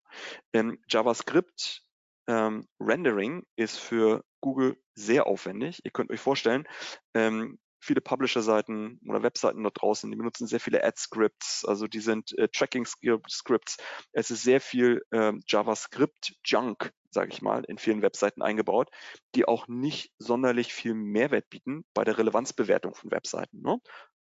Ähm, 0.53 0.79
JavaScript 0.89 1.83
ähm, 2.29 2.67
Rendering 2.81 3.45
ist 3.57 3.79
für 3.79 4.25
Google 4.41 4.77
sehr 4.95 5.27
aufwendig. 5.27 5.81
Ihr 5.85 5.91
könnt 5.91 6.11
euch 6.11 6.21
vorstellen, 6.21 6.67
ähm, 7.15 7.59
viele 7.81 8.01
Publisher-Seiten 8.01 9.01
oder 9.09 9.23
Webseiten 9.23 9.63
dort 9.63 9.81
draußen, 9.81 10.11
die 10.11 10.17
benutzen 10.17 10.47
sehr 10.47 10.61
viele 10.61 10.83
Ad-Scripts, 10.83 11.65
also 11.65 11.87
die 11.87 12.01
sind 12.01 12.37
äh, 12.37 12.49
Tracking-Scripts. 12.49 13.77
Es 14.13 14.31
ist 14.31 14.43
sehr 14.43 14.61
viel 14.61 15.03
ähm, 15.13 15.43
JavaScript-Junk, 15.47 16.91
sage 17.11 17.31
ich 17.33 17.43
mal, 17.43 17.65
in 17.65 17.79
vielen 17.79 18.03
Webseiten 18.03 18.43
eingebaut, 18.43 18.91
die 19.35 19.47
auch 19.47 19.69
nicht 19.69 20.13
sonderlich 20.19 20.75
viel 20.75 20.95
Mehrwert 20.95 21.49
bieten 21.49 21.85
bei 21.95 22.05
der 22.05 22.19
Relevanzbewertung 22.19 22.95
von 22.95 23.11
Webseiten. 23.11 23.63
Ne? 23.63 23.79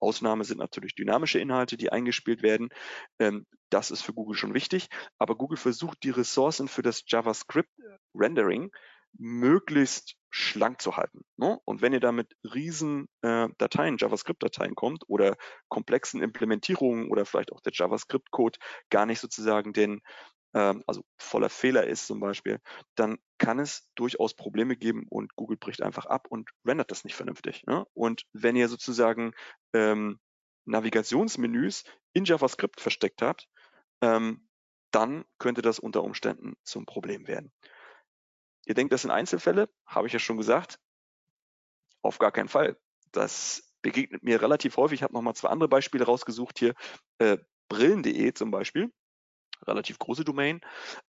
Ausnahme 0.00 0.44
sind 0.44 0.58
natürlich 0.58 0.94
dynamische 0.94 1.38
Inhalte, 1.38 1.76
die 1.76 1.90
eingespielt 1.90 2.42
werden. 2.42 2.68
Ähm, 3.18 3.46
das 3.70 3.90
ist 3.90 4.02
für 4.02 4.14
Google 4.14 4.36
schon 4.36 4.54
wichtig. 4.54 4.88
Aber 5.18 5.36
Google 5.36 5.58
versucht, 5.58 6.02
die 6.02 6.10
Ressourcen 6.10 6.68
für 6.68 6.82
das 6.82 7.04
JavaScript-Rendering 7.06 8.70
möglichst 9.18 10.16
schlank 10.30 10.82
zu 10.82 10.96
halten. 10.96 11.22
Ne? 11.36 11.58
Und 11.64 11.80
wenn 11.80 11.92
ihr 11.92 12.00
da 12.00 12.12
mit 12.12 12.34
riesen 12.44 13.08
äh, 13.22 13.48
Dateien, 13.56 13.96
JavaScript-Dateien 13.98 14.74
kommt 14.74 15.04
oder 15.08 15.36
komplexen 15.68 16.22
Implementierungen 16.22 17.10
oder 17.10 17.24
vielleicht 17.24 17.52
auch 17.52 17.60
der 17.60 17.72
JavaScript-Code 17.74 18.58
gar 18.90 19.06
nicht 19.06 19.20
sozusagen 19.20 19.72
den 19.72 20.02
ähm, 20.54 20.82
also 20.86 21.04
voller 21.16 21.48
Fehler 21.48 21.86
ist 21.86 22.06
zum 22.06 22.20
Beispiel, 22.20 22.60
dann 22.94 23.18
kann 23.38 23.58
es 23.58 23.90
durchaus 23.94 24.34
Probleme 24.34 24.76
geben 24.76 25.06
und 25.08 25.36
Google 25.36 25.56
bricht 25.56 25.82
einfach 25.82 26.06
ab 26.06 26.26
und 26.30 26.50
rendert 26.64 26.90
das 26.90 27.04
nicht 27.04 27.14
vernünftig. 27.14 27.64
Ne? 27.66 27.86
Und 27.94 28.24
wenn 28.32 28.56
ihr 28.56 28.68
sozusagen 28.68 29.32
ähm, 29.72 30.18
Navigationsmenüs 30.64 31.84
in 32.12 32.24
JavaScript 32.24 32.80
versteckt 32.80 33.22
habt, 33.22 33.48
ähm, 34.00 34.48
dann 34.90 35.24
könnte 35.38 35.62
das 35.62 35.78
unter 35.78 36.02
Umständen 36.02 36.54
zum 36.62 36.86
Problem 36.86 37.26
werden. 37.26 37.52
Ihr 38.66 38.74
denkt, 38.74 38.92
das 38.92 39.02
sind 39.02 39.10
Einzelfälle, 39.10 39.68
habe 39.86 40.06
ich 40.06 40.12
ja 40.12 40.18
schon 40.18 40.36
gesagt. 40.36 40.78
Auf 42.02 42.18
gar 42.18 42.32
keinen 42.32 42.48
Fall. 42.48 42.78
Das 43.12 43.74
begegnet 43.82 44.22
mir 44.22 44.40
relativ 44.40 44.76
häufig. 44.76 45.00
Ich 45.00 45.02
habe 45.02 45.14
nochmal 45.14 45.34
zwei 45.34 45.48
andere 45.48 45.68
Beispiele 45.68 46.04
rausgesucht 46.04 46.58
hier. 46.58 46.74
Äh, 47.18 47.38
Brillen.de 47.68 48.32
zum 48.32 48.50
Beispiel 48.50 48.90
relativ 49.66 49.98
große 49.98 50.24
Domain. 50.24 50.60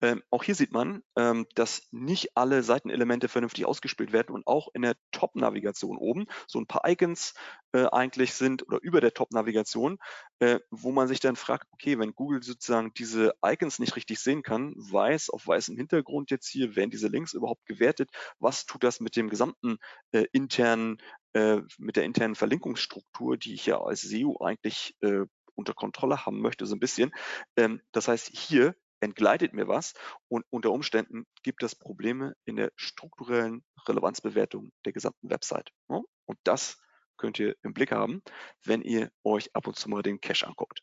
Ähm, 0.01 0.23
auch 0.29 0.43
hier 0.43 0.55
sieht 0.55 0.71
man, 0.71 1.03
ähm, 1.15 1.45
dass 1.55 1.87
nicht 1.91 2.35
alle 2.35 2.63
Seitenelemente 2.63 3.27
vernünftig 3.27 3.65
ausgespielt 3.65 4.11
werden 4.11 4.33
und 4.33 4.47
auch 4.47 4.69
in 4.73 4.81
der 4.81 4.95
Top-Navigation 5.11 5.97
oben 5.97 6.25
so 6.47 6.59
ein 6.59 6.67
paar 6.67 6.89
Icons 6.89 7.33
äh, 7.73 7.85
eigentlich 7.85 8.33
sind 8.33 8.67
oder 8.67 8.79
über 8.81 9.01
der 9.01 9.13
Top-Navigation, 9.13 9.97
äh, 10.39 10.59
wo 10.71 10.91
man 10.91 11.07
sich 11.07 11.19
dann 11.19 11.35
fragt, 11.35 11.67
okay, 11.71 11.99
wenn 11.99 12.13
Google 12.13 12.41
sozusagen 12.43 12.93
diese 12.93 13.33
Icons 13.45 13.79
nicht 13.79 13.95
richtig 13.95 14.19
sehen 14.19 14.41
kann, 14.41 14.73
weiß 14.75 15.29
auf 15.29 15.47
weißem 15.47 15.75
Hintergrund 15.75 16.31
jetzt 16.31 16.47
hier, 16.47 16.75
werden 16.75 16.91
diese 16.91 17.07
Links 17.07 17.33
überhaupt 17.33 17.65
gewertet, 17.65 18.09
was 18.39 18.65
tut 18.65 18.83
das 18.83 18.99
mit 18.99 19.15
dem 19.15 19.29
gesamten 19.29 19.77
äh, 20.11 20.25
internen 20.31 20.97
äh, 21.33 21.61
mit 21.77 21.95
der 21.95 22.05
internen 22.05 22.35
Verlinkungsstruktur, 22.35 23.37
die 23.37 23.53
ich 23.53 23.67
ja 23.67 23.79
als 23.79 24.01
SEO 24.01 24.37
eigentlich 24.41 24.95
äh, 25.01 25.25
unter 25.59 25.73
Kontrolle 25.73 26.25
haben 26.25 26.41
möchte, 26.41 26.65
so 26.65 26.75
ein 26.75 26.79
bisschen. 26.79 27.11
Ähm, 27.55 27.81
das 27.91 28.07
heißt, 28.07 28.29
hier 28.33 28.75
entgleitet 29.01 29.53
mir 29.53 29.67
was 29.67 29.93
und 30.27 30.45
unter 30.49 30.71
Umständen 30.71 31.25
gibt 31.43 31.63
es 31.63 31.75
Probleme 31.75 32.35
in 32.45 32.55
der 32.55 32.71
strukturellen 32.75 33.63
Relevanzbewertung 33.87 34.71
der 34.85 34.93
gesamten 34.93 35.29
Website. 35.29 35.71
Ne? 35.87 36.01
Und 36.25 36.39
das 36.43 36.77
könnt 37.17 37.39
ihr 37.39 37.55
im 37.63 37.73
Blick 37.73 37.91
haben, 37.91 38.21
wenn 38.63 38.81
ihr 38.81 39.11
euch 39.23 39.55
ab 39.55 39.67
und 39.67 39.77
zu 39.77 39.89
mal 39.89 40.01
den 40.01 40.21
Cache 40.21 40.47
anguckt. 40.47 40.81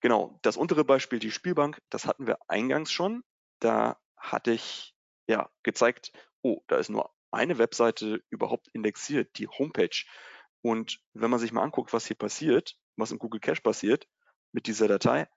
Genau, 0.00 0.38
das 0.42 0.56
untere 0.56 0.84
Beispiel, 0.84 1.18
die 1.18 1.30
Spielbank, 1.30 1.80
das 1.88 2.06
hatten 2.06 2.26
wir 2.26 2.38
eingangs 2.48 2.92
schon. 2.92 3.22
Da 3.60 3.98
hatte 4.16 4.52
ich 4.52 4.94
ja 5.26 5.48
gezeigt, 5.62 6.12
oh, 6.42 6.60
da 6.68 6.76
ist 6.76 6.90
nur 6.90 7.10
eine 7.30 7.58
Webseite 7.58 8.22
überhaupt 8.28 8.68
indexiert, 8.72 9.38
die 9.38 9.48
Homepage. 9.48 10.04
Und 10.60 11.00
wenn 11.14 11.30
man 11.30 11.40
sich 11.40 11.52
mal 11.52 11.62
anguckt, 11.62 11.92
was 11.92 12.06
hier 12.06 12.16
passiert, 12.16 12.76
was 12.96 13.10
in 13.10 13.18
Google 13.18 13.40
Cache 13.40 13.62
passiert 13.62 14.06
mit 14.52 14.66
dieser 14.66 14.88
Datei, 14.88 15.28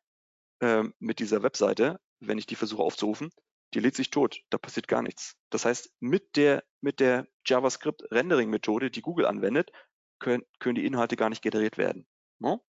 äh, 0.59 0.83
mit 0.99 1.19
dieser 1.19 1.43
Webseite, 1.43 1.99
wenn 2.19 2.37
ich 2.37 2.45
die 2.45 2.55
versuche 2.55 2.83
aufzurufen, 2.83 3.31
die 3.73 3.79
lädt 3.79 3.95
sich 3.95 4.09
tot, 4.09 4.41
da 4.49 4.57
passiert 4.57 4.87
gar 4.87 5.01
nichts. 5.01 5.35
Das 5.49 5.65
heißt, 5.65 5.91
mit 5.99 6.35
der, 6.35 6.63
mit 6.81 6.99
der 6.99 7.27
JavaScript-Rendering-Methode, 7.45 8.89
die 8.89 9.01
Google 9.01 9.25
anwendet, 9.25 9.71
können, 10.19 10.43
können 10.59 10.75
die 10.75 10.85
Inhalte 10.85 11.15
gar 11.15 11.29
nicht 11.29 11.41
generiert 11.41 11.77
werden. 11.77 12.07
No? 12.39 12.55
Ne? 12.55 12.61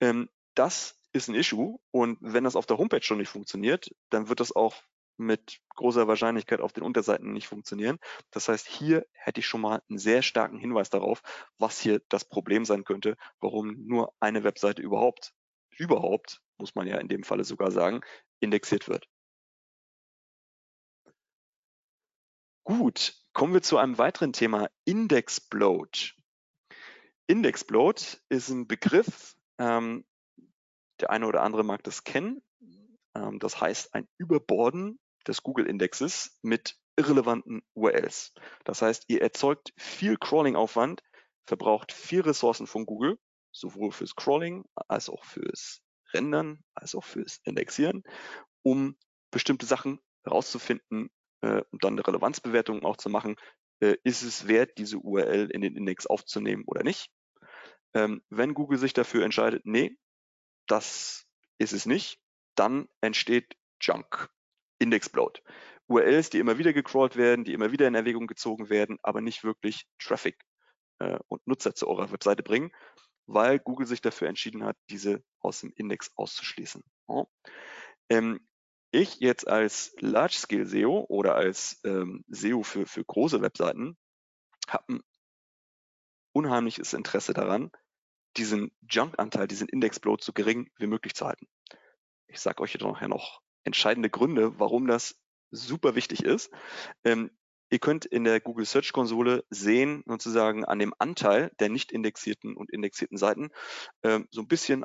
Ähm, 0.00 0.30
das 0.54 0.96
ist 1.12 1.28
ein 1.28 1.34
Issue 1.34 1.78
und 1.90 2.18
wenn 2.20 2.44
das 2.44 2.56
auf 2.56 2.66
der 2.66 2.78
Homepage 2.78 3.02
schon 3.02 3.18
nicht 3.18 3.28
funktioniert, 3.28 3.94
dann 4.10 4.28
wird 4.28 4.40
das 4.40 4.54
auch 4.54 4.82
mit 5.20 5.60
großer 5.76 6.08
Wahrscheinlichkeit 6.08 6.60
auf 6.60 6.72
den 6.72 6.82
Unterseiten 6.82 7.32
nicht 7.32 7.46
funktionieren. 7.46 7.98
Das 8.30 8.48
heißt, 8.48 8.66
hier 8.66 9.06
hätte 9.12 9.40
ich 9.40 9.46
schon 9.46 9.60
mal 9.60 9.82
einen 9.88 9.98
sehr 9.98 10.22
starken 10.22 10.58
Hinweis 10.58 10.90
darauf, 10.90 11.22
was 11.58 11.80
hier 11.80 12.00
das 12.08 12.24
Problem 12.24 12.64
sein 12.64 12.84
könnte, 12.84 13.16
warum 13.40 13.86
nur 13.86 14.12
eine 14.20 14.44
Webseite 14.44 14.82
überhaupt, 14.82 15.32
überhaupt, 15.76 16.40
muss 16.58 16.74
man 16.74 16.86
ja 16.86 16.98
in 16.98 17.08
dem 17.08 17.22
Falle 17.22 17.44
sogar 17.44 17.70
sagen, 17.70 18.00
indexiert 18.40 18.88
wird. 18.88 19.06
Gut, 22.64 23.14
kommen 23.32 23.54
wir 23.54 23.62
zu 23.62 23.78
einem 23.78 23.98
weiteren 23.98 24.32
Thema, 24.32 24.68
Indexbloat. 24.84 26.14
Indexbloat 27.26 28.22
ist 28.28 28.48
ein 28.48 28.66
Begriff, 28.66 29.36
ähm, 29.58 30.04
der 31.00 31.10
eine 31.10 31.26
oder 31.26 31.42
andere 31.42 31.64
mag 31.64 31.82
das 31.82 32.04
kennen. 32.04 32.42
Ähm, 33.14 33.38
das 33.38 33.60
heißt 33.60 33.94
ein 33.94 34.08
Überborden 34.18 34.98
des 35.26 35.42
Google-Indexes 35.42 36.38
mit 36.42 36.76
irrelevanten 36.96 37.62
URLs. 37.74 38.32
Das 38.64 38.82
heißt, 38.82 39.04
ihr 39.08 39.22
erzeugt 39.22 39.72
viel 39.76 40.16
Crawling-Aufwand, 40.16 41.02
verbraucht 41.46 41.92
viel 41.92 42.20
Ressourcen 42.20 42.66
von 42.66 42.86
Google, 42.86 43.18
sowohl 43.52 43.90
fürs 43.90 44.14
Crawling 44.14 44.64
als 44.88 45.08
auch 45.08 45.24
fürs 45.24 45.82
Rendern, 46.12 46.62
als 46.74 46.94
auch 46.94 47.04
fürs 47.04 47.40
Indexieren, 47.44 48.02
um 48.62 48.96
bestimmte 49.30 49.66
Sachen 49.66 50.00
herauszufinden 50.24 51.10
äh, 51.40 51.62
und 51.70 51.84
dann 51.84 51.94
eine 51.94 52.06
Relevanzbewertung 52.06 52.84
auch 52.84 52.96
zu 52.96 53.08
machen. 53.08 53.36
Äh, 53.80 53.96
ist 54.04 54.22
es 54.22 54.46
wert, 54.48 54.78
diese 54.78 54.98
URL 54.98 55.50
in 55.50 55.60
den 55.60 55.76
Index 55.76 56.06
aufzunehmen 56.06 56.64
oder 56.66 56.82
nicht? 56.82 57.10
Ähm, 57.94 58.22
wenn 58.28 58.54
Google 58.54 58.78
sich 58.78 58.92
dafür 58.92 59.24
entscheidet, 59.24 59.64
nee, 59.64 59.96
das 60.66 61.26
ist 61.58 61.72
es 61.72 61.86
nicht, 61.86 62.20
dann 62.54 62.88
entsteht 63.00 63.56
Junk, 63.80 64.28
Indexbloat. 64.80 65.42
URLs, 65.86 66.30
die 66.30 66.38
immer 66.38 66.58
wieder 66.58 66.72
gecrawlt 66.72 67.16
werden, 67.16 67.44
die 67.44 67.52
immer 67.52 67.72
wieder 67.72 67.86
in 67.86 67.94
Erwägung 67.94 68.26
gezogen 68.26 68.70
werden, 68.70 68.98
aber 69.02 69.20
nicht 69.20 69.44
wirklich 69.44 69.86
Traffic 69.98 70.44
äh, 70.98 71.18
und 71.28 71.46
Nutzer 71.46 71.74
zu 71.74 71.88
eurer 71.88 72.10
Webseite 72.12 72.42
bringen, 72.42 72.72
weil 73.26 73.58
Google 73.58 73.86
sich 73.86 74.00
dafür 74.00 74.28
entschieden 74.28 74.64
hat, 74.64 74.76
diese 74.88 75.22
aus 75.40 75.60
dem 75.60 75.72
Index 75.74 76.12
auszuschließen. 76.16 76.82
Ja. 77.08 77.26
Ähm, 78.08 78.40
ich 78.92 79.20
jetzt 79.20 79.46
als 79.46 79.94
Large-Scale 80.00 80.66
SEO 80.66 81.06
oder 81.08 81.36
als 81.36 81.80
ähm, 81.84 82.24
SEO 82.28 82.62
für, 82.62 82.86
für 82.86 83.04
große 83.04 83.40
Webseiten 83.40 83.96
habe 84.68 84.94
ein 84.94 85.00
unheimliches 86.32 86.92
Interesse 86.92 87.32
daran, 87.32 87.70
diesen 88.36 88.72
Junk-Anteil, 88.88 89.48
diesen 89.48 89.68
Index-Bloat 89.68 90.22
so 90.22 90.32
gering 90.32 90.70
wie 90.78 90.86
möglich 90.86 91.14
zu 91.14 91.26
halten. 91.26 91.48
Ich 92.26 92.40
sage 92.40 92.62
euch 92.62 92.78
nachher 92.78 93.08
noch 93.08 93.40
entscheidende 93.64 94.10
Gründe, 94.10 94.58
warum 94.58 94.86
das 94.86 95.16
super 95.50 95.94
wichtig 95.94 96.24
ist. 96.24 96.50
Ähm, 97.04 97.30
ihr 97.70 97.78
könnt 97.78 98.04
in 98.04 98.24
der 98.24 98.40
Google 98.40 98.66
Search 98.66 98.92
Konsole 98.92 99.44
sehen, 99.50 100.02
sozusagen 100.06 100.64
an 100.64 100.78
dem 100.78 100.94
Anteil 100.98 101.50
der 101.60 101.68
nicht 101.68 101.92
indexierten 101.92 102.56
und 102.56 102.70
indexierten 102.70 103.16
Seiten, 103.16 103.50
ähm, 104.02 104.28
so 104.30 104.40
ein 104.40 104.48
bisschen 104.48 104.84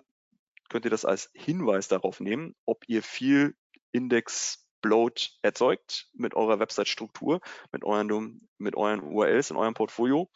könnt 0.70 0.86
ihr 0.86 0.92
das 0.92 1.06
als 1.06 1.30
Hinweis 1.34 1.88
darauf 1.88 2.20
nehmen, 2.20 2.56
ob 2.66 2.84
ihr 2.88 3.04
viel 3.04 3.56
Index 3.92 4.66
Bloat 4.82 5.32
erzeugt 5.42 6.10
mit 6.14 6.36
eurer 6.36 6.60
Website-Struktur, 6.60 7.42
mit 7.72 7.84
euren, 7.84 8.48
mit 8.58 8.76
euren 8.76 9.02
URLs 9.02 9.50
in 9.50 9.58
eurem 9.58 9.74
Portfolio 9.74 10.30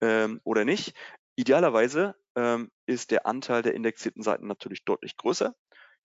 ähm, 0.00 0.40
oder 0.44 0.64
nicht. 0.64 0.94
Idealerweise 1.34 2.14
ähm, 2.36 2.70
ist 2.86 3.10
der 3.10 3.26
Anteil 3.26 3.62
der 3.62 3.74
indexierten 3.74 4.22
Seiten 4.22 4.46
natürlich 4.46 4.84
deutlich 4.84 5.16
größer. 5.16 5.54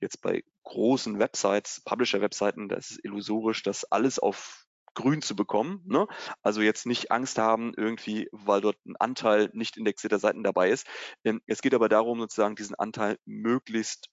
Jetzt 0.02 0.22
bei 0.22 0.44
großen 0.64 1.20
Websites, 1.20 1.82
Publisher-Webseiten, 1.86 2.68
da 2.68 2.76
ist 2.76 3.00
illusorisch, 3.04 3.64
das 3.64 3.86
alles 3.86 4.20
auf 4.20 4.66
grün 4.94 5.22
zu 5.22 5.36
bekommen. 5.36 5.82
Ne? 5.86 6.08
Also 6.42 6.62
jetzt 6.62 6.86
nicht 6.86 7.12
Angst 7.12 7.38
haben, 7.38 7.74
irgendwie, 7.78 8.28
weil 8.32 8.62
dort 8.62 8.78
ein 8.86 8.96
Anteil 8.98 9.50
nicht 9.54 9.78
indexierter 9.78 10.20
Seiten 10.20 10.44
dabei 10.44 10.70
ist. 10.70 10.88
Ähm, 11.24 11.42
es 11.46 11.62
geht 11.62 11.74
aber 11.74 11.88
darum, 11.88 12.20
sozusagen 12.20 12.56
diesen 12.56 12.76
Anteil 12.76 13.18
möglichst 13.26 14.10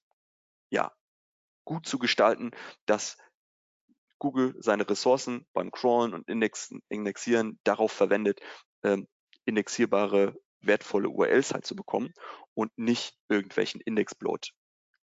ja, 0.70 0.92
gut 1.64 1.86
zu 1.86 1.98
gestalten, 1.98 2.52
dass 2.86 3.16
Google 4.18 4.54
seine 4.58 4.88
Ressourcen 4.88 5.46
beim 5.52 5.70
Crawlen 5.70 6.12
und 6.12 6.28
Indexieren 6.28 7.58
darauf 7.64 7.92
verwendet, 7.92 8.40
ähm, 8.82 9.08
indexierbare 9.44 10.34
wertvolle 10.60 11.08
URLs 11.08 11.54
halt 11.54 11.64
zu 11.64 11.76
bekommen 11.76 12.12
und 12.54 12.76
nicht 12.76 13.16
irgendwelchen 13.28 13.80
Indexbloat 13.80 14.50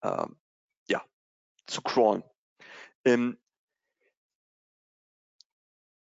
ähm, 0.04 0.40
zu 1.70 1.82
crawlen. 1.82 2.24
Ähm, 3.06 3.38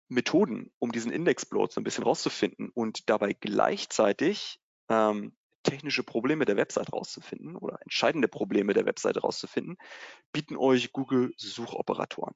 Methoden, 0.10 0.72
um 0.80 0.92
diesen 0.92 1.12
Indexbloat 1.12 1.74
so 1.74 1.82
ein 1.82 1.84
bisschen 1.84 2.06
rauszufinden 2.06 2.70
und 2.70 3.10
dabei 3.10 3.34
gleichzeitig 3.34 4.60
ähm, 4.90 5.36
technische 5.64 6.04
Probleme 6.04 6.46
der 6.46 6.56
Website 6.56 6.94
rauszufinden 6.94 7.58
oder 7.58 7.82
entscheidende 7.82 8.30
Probleme 8.30 8.74
der 8.74 8.86
Website 8.86 9.22
rauszufinden, 9.22 9.78
bieten 10.32 10.56
euch 10.56 10.94
Google 10.94 11.34
Suchoperatoren. 11.36 12.36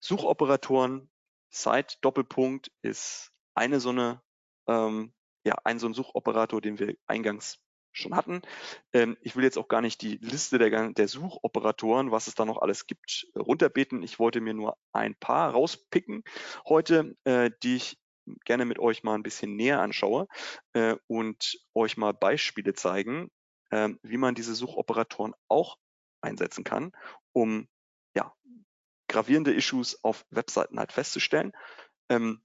Suchoperatoren, 0.00 1.10
Site 1.50 1.96
Doppelpunkt 2.00 2.72
ist 2.80 3.32
eine 3.54 3.80
so 3.80 3.90
eine 3.90 4.22
ähm, 4.66 5.12
ja, 5.46 5.56
ein 5.64 5.78
so 5.78 5.86
ein 5.86 5.94
Suchoperator, 5.94 6.60
den 6.60 6.78
wir 6.78 6.96
eingangs 7.06 7.58
schon 7.94 8.14
hatten. 8.14 8.42
Ähm, 8.92 9.16
ich 9.22 9.36
will 9.36 9.44
jetzt 9.44 9.58
auch 9.58 9.68
gar 9.68 9.80
nicht 9.80 10.02
die 10.02 10.16
Liste 10.18 10.58
der, 10.58 10.92
der 10.92 11.08
Suchoperatoren, 11.08 12.10
was 12.10 12.26
es 12.26 12.34
da 12.34 12.44
noch 12.44 12.58
alles 12.60 12.86
gibt, 12.86 13.26
runterbeten. 13.36 14.02
Ich 14.02 14.18
wollte 14.18 14.40
mir 14.40 14.54
nur 14.54 14.76
ein 14.92 15.14
paar 15.14 15.52
rauspicken 15.52 16.24
heute, 16.68 17.16
äh, 17.24 17.50
die 17.62 17.76
ich 17.76 17.98
gerne 18.44 18.64
mit 18.64 18.78
euch 18.78 19.02
mal 19.02 19.14
ein 19.14 19.22
bisschen 19.22 19.56
näher 19.56 19.80
anschaue 19.80 20.26
äh, 20.72 20.96
und 21.06 21.58
euch 21.74 21.96
mal 21.96 22.12
Beispiele 22.12 22.74
zeigen, 22.74 23.30
äh, 23.70 23.90
wie 24.02 24.16
man 24.16 24.34
diese 24.34 24.54
Suchoperatoren 24.54 25.34
auch 25.48 25.78
einsetzen 26.20 26.64
kann, 26.64 26.92
um 27.32 27.68
ja, 28.16 28.32
gravierende 29.08 29.52
Issues 29.52 30.02
auf 30.02 30.24
Webseiten 30.30 30.78
halt 30.78 30.92
festzustellen. 30.92 31.52
Ähm, 32.08 32.42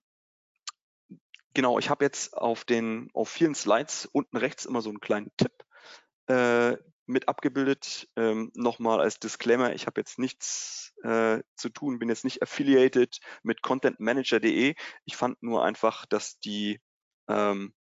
Genau, 1.54 1.80
ich 1.80 1.90
habe 1.90 2.06
jetzt 2.06 2.36
auf 2.38 2.64
den 2.64 3.10
auf 3.14 3.30
vielen 3.30 3.56
Slides 3.56 4.08
unten 4.12 4.38
rechts 4.38 4.66
immer 4.66 4.82
so 4.82 4.90
einen 4.90 5.00
kleinen 5.00 5.32
Tipp 5.38 5.52
äh, 6.28 6.78
mit 7.06 7.28
abgebildet. 7.28 8.08
Ähm, 8.16 8.52
Nochmal 8.54 9.02
als 9.02 9.20
Disclaimer, 9.20 9.74
ich 9.74 9.88
habe 9.88 10.00
jetzt 10.00 10.20
nichts 10.20 10.94
äh, 11.04 11.40
zu 11.56 11.70
tun, 11.70 12.00
bin 12.00 12.10
jetzt 12.10 12.24
nicht 12.24 12.44
affiliated 12.44 13.20
mit 13.42 13.62
contentmanager.de. 13.64 14.76
Ich 15.06 15.16
fand 15.16 15.42
nur 15.42 15.64
einfach, 15.64 16.06
dass 16.06 16.40
die 16.40 16.80
ähm, 17.28 17.74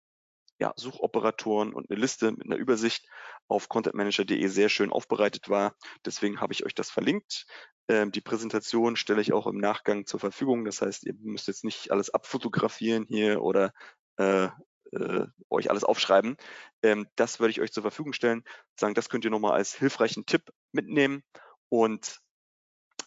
ja, 0.58 0.72
Suchoperatoren 0.76 1.72
und 1.72 1.90
eine 1.90 2.00
Liste 2.00 2.32
mit 2.32 2.46
einer 2.46 2.56
Übersicht 2.56 3.08
auf 3.46 3.68
contentmanager.de 3.68 4.46
sehr 4.48 4.68
schön 4.68 4.90
aufbereitet 4.90 5.48
war. 5.48 5.74
Deswegen 6.04 6.40
habe 6.40 6.52
ich 6.52 6.64
euch 6.66 6.74
das 6.74 6.90
verlinkt. 6.90 7.46
Ähm, 7.88 8.12
die 8.12 8.20
Präsentation 8.20 8.96
stelle 8.96 9.20
ich 9.20 9.32
auch 9.32 9.46
im 9.46 9.58
Nachgang 9.58 10.06
zur 10.06 10.20
Verfügung. 10.20 10.64
Das 10.64 10.82
heißt, 10.82 11.04
ihr 11.06 11.14
müsst 11.20 11.48
jetzt 11.48 11.64
nicht 11.64 11.90
alles 11.90 12.10
abfotografieren 12.10 13.06
hier 13.08 13.42
oder 13.42 13.72
äh, 14.16 14.48
äh, 14.92 15.26
euch 15.50 15.70
alles 15.70 15.84
aufschreiben. 15.84 16.36
Ähm, 16.82 17.06
das 17.16 17.40
würde 17.40 17.50
ich 17.50 17.60
euch 17.60 17.72
zur 17.72 17.82
Verfügung 17.82 18.12
stellen. 18.12 18.44
Sagen, 18.78 18.94
das 18.94 19.08
könnt 19.08 19.24
ihr 19.24 19.30
nochmal 19.30 19.52
als 19.52 19.74
hilfreichen 19.74 20.26
Tipp 20.26 20.50
mitnehmen 20.72 21.22
und 21.68 22.20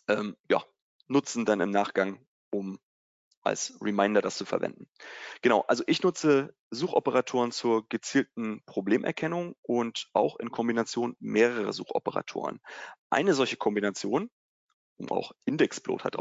ähm, 0.07 0.35
ja, 0.49 0.63
nutzen 1.07 1.45
dann 1.45 1.59
im 1.59 1.71
Nachgang, 1.71 2.25
um 2.49 2.79
als 3.43 3.77
Reminder 3.81 4.21
das 4.21 4.37
zu 4.37 4.45
verwenden. 4.45 4.87
Genau, 5.41 5.61
also 5.61 5.83
ich 5.87 6.03
nutze 6.03 6.53
Suchoperatoren 6.69 7.51
zur 7.51 7.87
gezielten 7.89 8.61
Problemerkennung 8.65 9.55
und 9.61 10.09
auch 10.13 10.37
in 10.39 10.51
Kombination 10.51 11.15
mehrerer 11.19 11.73
Suchoperatoren. 11.73 12.59
Eine 13.09 13.33
solche 13.33 13.57
Kombination, 13.57 14.29
um 14.97 15.09
auch 15.09 15.31
Indexbloat 15.45 16.03
halt 16.03 16.15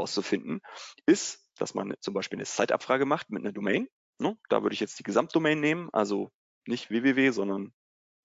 ist, 1.07 1.47
dass 1.57 1.75
man 1.75 1.95
zum 2.01 2.15
Beispiel 2.15 2.39
eine 2.39 2.47
Site-Abfrage 2.47 3.05
macht 3.05 3.31
mit 3.31 3.43
einer 3.43 3.53
Domain. 3.53 3.89
Ne? 4.19 4.39
Da 4.49 4.63
würde 4.63 4.75
ich 4.75 4.81
jetzt 4.81 4.99
die 4.99 5.05
Gesamtdomain 5.05 5.61
nehmen, 5.61 5.91
also 5.93 6.31
nicht 6.67 6.91
www, 6.91 7.31
sondern 7.31 7.73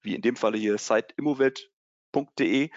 wie 0.01 0.15
in 0.15 0.21
dem 0.21 0.35
Falle 0.35 0.57
hier 0.57 0.77
siteimmowelt.de. 0.77 2.69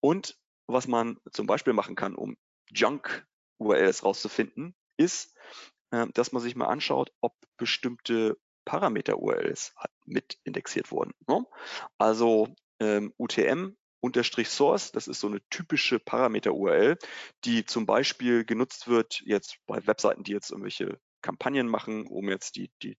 Und 0.00 0.38
was 0.66 0.86
man 0.88 1.18
zum 1.32 1.46
Beispiel 1.46 1.72
machen 1.72 1.94
kann, 1.94 2.14
um 2.14 2.36
Junk-URLs 2.70 4.04
rauszufinden, 4.04 4.74
ist, 4.96 5.34
äh, 5.90 6.06
dass 6.14 6.32
man 6.32 6.42
sich 6.42 6.56
mal 6.56 6.66
anschaut, 6.66 7.12
ob 7.20 7.34
bestimmte 7.56 8.36
Parameter-URLs 8.64 9.74
mit 10.04 10.38
indexiert 10.44 10.90
wurden. 10.90 11.12
Ne? 11.26 11.44
Also 11.98 12.48
ähm, 12.80 13.14
UTM 13.18 13.76
unterstrich 14.00 14.48
Source, 14.48 14.92
das 14.92 15.08
ist 15.08 15.20
so 15.20 15.28
eine 15.28 15.40
typische 15.48 15.98
Parameter-URL, 15.98 16.98
die 17.44 17.64
zum 17.64 17.86
Beispiel 17.86 18.44
genutzt 18.44 18.88
wird 18.88 19.22
jetzt 19.24 19.58
bei 19.66 19.84
Webseiten, 19.86 20.22
die 20.22 20.32
jetzt 20.32 20.50
irgendwelche 20.50 21.00
Kampagnen 21.22 21.68
machen, 21.68 22.06
um 22.06 22.28
jetzt 22.28 22.56
die, 22.56 22.70
die 22.82 22.96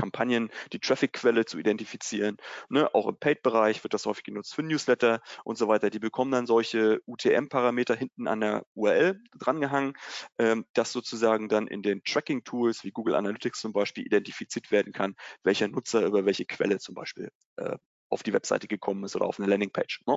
Kampagnen 0.00 0.50
die 0.72 0.78
Traffic-Quelle 0.78 1.44
zu 1.44 1.58
identifizieren. 1.58 2.38
Ne? 2.68 2.92
Auch 2.94 3.06
im 3.06 3.16
Paid-Bereich 3.16 3.82
wird 3.84 3.92
das 3.92 4.06
häufig 4.06 4.24
genutzt 4.24 4.54
für 4.54 4.62
Newsletter 4.62 5.20
und 5.44 5.58
so 5.58 5.68
weiter. 5.68 5.90
Die 5.90 5.98
bekommen 5.98 6.30
dann 6.30 6.46
solche 6.46 7.00
UTM-Parameter 7.06 7.94
hinten 7.94 8.26
an 8.26 8.40
der 8.40 8.64
URL 8.74 9.20
drangehangen, 9.38 9.92
ähm, 10.38 10.64
dass 10.72 10.92
sozusagen 10.92 11.48
dann 11.48 11.66
in 11.66 11.82
den 11.82 12.02
Tracking-Tools 12.02 12.84
wie 12.84 12.92
Google 12.92 13.14
Analytics 13.14 13.60
zum 13.60 13.72
Beispiel 13.72 14.06
identifiziert 14.06 14.70
werden 14.70 14.92
kann, 14.92 15.14
welcher 15.42 15.68
Nutzer 15.68 16.04
über 16.06 16.24
welche 16.24 16.46
Quelle 16.46 16.78
zum 16.78 16.94
Beispiel 16.94 17.30
äh, 17.56 17.76
auf 18.08 18.22
die 18.22 18.32
Webseite 18.32 18.68
gekommen 18.68 19.04
ist 19.04 19.14
oder 19.16 19.26
auf 19.26 19.38
eine 19.38 19.48
Landingpage. 19.48 20.02
Ne? 20.06 20.16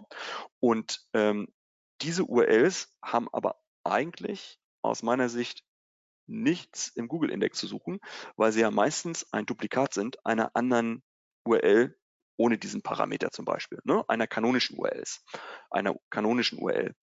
Und 0.60 1.02
ähm, 1.14 1.48
diese 2.02 2.24
URLs 2.24 2.94
haben 3.04 3.28
aber 3.32 3.60
eigentlich 3.84 4.60
aus 4.82 5.04
meiner 5.04 5.30
Sicht 5.30 5.64
nichts 6.28 6.90
im 6.90 7.08
Google-Index 7.08 7.58
zu 7.58 7.68
suchen, 7.68 8.00
weil 8.36 8.52
sie 8.52 8.62
ja 8.62 8.72
meistens 8.72 9.32
ein 9.34 9.46
Duplikat 9.46 9.94
sind 9.94 10.26
einer 10.26 10.56
anderen 10.56 11.04
URL, 11.46 11.96
ohne 12.38 12.58
diesen 12.58 12.82
Parameter 12.82 13.32
zum 13.32 13.46
Beispiel, 13.46 13.80
ne, 13.84 14.04
einer 14.08 14.28
kanonischen 14.28 14.78
URLs, 14.78 15.24
einer 15.70 15.96
kanonischen 16.10 16.60
URL. 16.60 16.96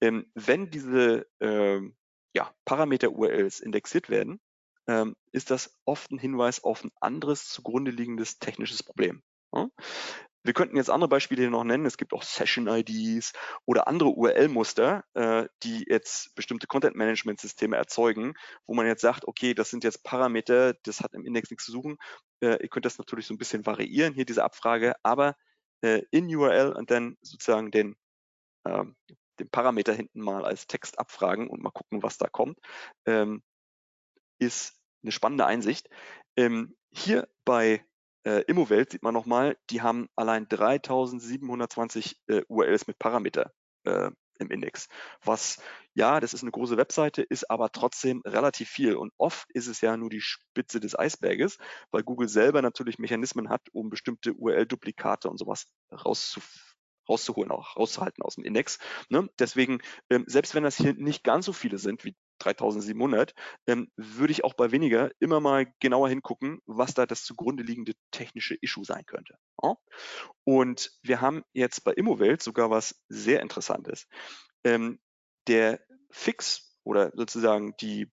Ähm, 0.00 0.30
wenn 0.34 0.70
diese 0.70 1.26
ähm, 1.40 1.96
ja, 2.34 2.52
Parameter-URLs 2.64 3.60
indexiert 3.60 4.08
werden, 4.08 4.40
ähm, 4.86 5.14
ist 5.32 5.50
das 5.50 5.78
oft 5.84 6.10
ein 6.10 6.18
Hinweis 6.18 6.64
auf 6.64 6.84
ein 6.84 6.90
anderes 7.00 7.48
zugrunde 7.48 7.90
liegendes 7.90 8.38
technisches 8.38 8.82
Problem. 8.82 9.22
Ja? 9.54 9.68
Wir 10.48 10.54
könnten 10.54 10.78
jetzt 10.78 10.88
andere 10.88 11.10
Beispiele 11.10 11.42
hier 11.42 11.50
noch 11.50 11.62
nennen. 11.62 11.84
Es 11.84 11.98
gibt 11.98 12.14
auch 12.14 12.22
Session-IDs 12.22 13.34
oder 13.66 13.86
andere 13.86 14.08
URL-Muster, 14.08 15.04
äh, 15.12 15.46
die 15.62 15.84
jetzt 15.86 16.34
bestimmte 16.36 16.66
Content-Management-Systeme 16.66 17.76
erzeugen, 17.76 18.32
wo 18.66 18.72
man 18.72 18.86
jetzt 18.86 19.02
sagt, 19.02 19.28
okay, 19.28 19.52
das 19.52 19.68
sind 19.68 19.84
jetzt 19.84 20.04
Parameter, 20.04 20.72
das 20.84 21.02
hat 21.02 21.12
im 21.12 21.26
Index 21.26 21.50
nichts 21.50 21.66
zu 21.66 21.72
suchen. 21.72 21.98
Äh, 22.40 22.62
ihr 22.62 22.68
könnt 22.70 22.86
das 22.86 22.96
natürlich 22.96 23.26
so 23.26 23.34
ein 23.34 23.36
bisschen 23.36 23.66
variieren, 23.66 24.14
hier 24.14 24.24
diese 24.24 24.42
Abfrage, 24.42 24.94
aber 25.02 25.36
äh, 25.82 26.00
in 26.12 26.34
URL 26.34 26.72
und 26.72 26.90
dann 26.90 27.18
sozusagen 27.20 27.70
den, 27.70 27.94
ähm, 28.64 28.96
den 29.38 29.50
Parameter 29.50 29.92
hinten 29.92 30.22
mal 30.22 30.46
als 30.46 30.66
Text 30.66 30.98
abfragen 30.98 31.48
und 31.48 31.62
mal 31.62 31.72
gucken, 31.72 32.02
was 32.02 32.16
da 32.16 32.26
kommt, 32.26 32.58
ähm, 33.04 33.42
ist 34.38 34.80
eine 35.02 35.12
spannende 35.12 35.44
Einsicht. 35.44 35.90
Ähm, 36.38 36.74
hier 36.90 37.28
bei 37.44 37.84
äh, 38.28 38.42
Immowelt 38.42 38.90
sieht 38.90 39.02
man 39.02 39.14
nochmal, 39.14 39.56
die 39.70 39.80
haben 39.80 40.08
allein 40.14 40.46
3720 40.48 42.20
äh, 42.26 42.42
URLs 42.48 42.86
mit 42.86 42.98
Parameter 42.98 43.52
äh, 43.84 44.10
im 44.38 44.50
Index. 44.50 44.88
Was, 45.24 45.62
ja, 45.94 46.20
das 46.20 46.34
ist 46.34 46.42
eine 46.42 46.50
große 46.50 46.76
Webseite, 46.76 47.22
ist 47.22 47.50
aber 47.50 47.72
trotzdem 47.72 48.20
relativ 48.26 48.68
viel. 48.68 48.96
Und 48.96 49.12
oft 49.16 49.50
ist 49.52 49.66
es 49.66 49.80
ja 49.80 49.96
nur 49.96 50.10
die 50.10 50.20
Spitze 50.20 50.78
des 50.78 50.96
Eisberges, 50.96 51.56
weil 51.90 52.02
Google 52.02 52.28
selber 52.28 52.60
natürlich 52.60 52.98
Mechanismen 52.98 53.48
hat, 53.48 53.62
um 53.72 53.88
bestimmte 53.88 54.34
URL-Duplikate 54.34 55.30
und 55.30 55.38
sowas 55.38 55.66
rauszufinden 55.90 56.68
rauszuholen, 57.08 57.50
auch 57.50 57.74
rauszuhalten 57.76 58.22
aus 58.22 58.34
dem 58.34 58.44
Index. 58.44 58.78
Ne? 59.08 59.30
Deswegen, 59.38 59.78
ähm, 60.10 60.24
selbst 60.26 60.54
wenn 60.54 60.62
das 60.62 60.76
hier 60.76 60.92
nicht 60.92 61.24
ganz 61.24 61.46
so 61.46 61.54
viele 61.54 61.78
sind 61.78 62.04
wie 62.04 62.14
3700, 62.38 63.34
ähm, 63.66 63.90
würde 63.96 64.32
ich 64.32 64.44
auch 64.44 64.54
bei 64.54 64.70
weniger 64.70 65.10
immer 65.18 65.40
mal 65.40 65.66
genauer 65.80 66.08
hingucken, 66.08 66.60
was 66.66 66.94
da 66.94 67.06
das 67.06 67.24
zugrunde 67.24 67.62
liegende 67.62 67.94
technische 68.10 68.54
Issue 68.60 68.84
sein 68.84 69.04
könnte. 69.06 69.36
Ja? 69.62 69.76
Und 70.44 70.92
wir 71.02 71.20
haben 71.20 71.42
jetzt 71.52 71.84
bei 71.84 71.92
Immowelt 71.92 72.42
sogar 72.42 72.70
was 72.70 73.00
sehr 73.08 73.40
Interessantes. 73.40 74.06
Ähm, 74.64 75.00
der 75.46 75.80
Fix 76.10 76.78
oder 76.84 77.12
sozusagen 77.14 77.74
die, 77.80 78.10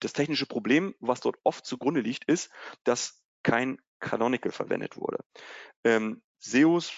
das 0.00 0.12
technische 0.12 0.46
Problem, 0.46 0.94
was 1.00 1.20
dort 1.20 1.36
oft 1.44 1.64
zugrunde 1.66 2.00
liegt, 2.00 2.24
ist, 2.24 2.50
dass 2.84 3.22
kein 3.42 3.78
Canonical 4.00 4.52
verwendet 4.52 4.96
wurde. 4.96 5.18
Ähm, 5.84 6.22
SEOs 6.38 6.92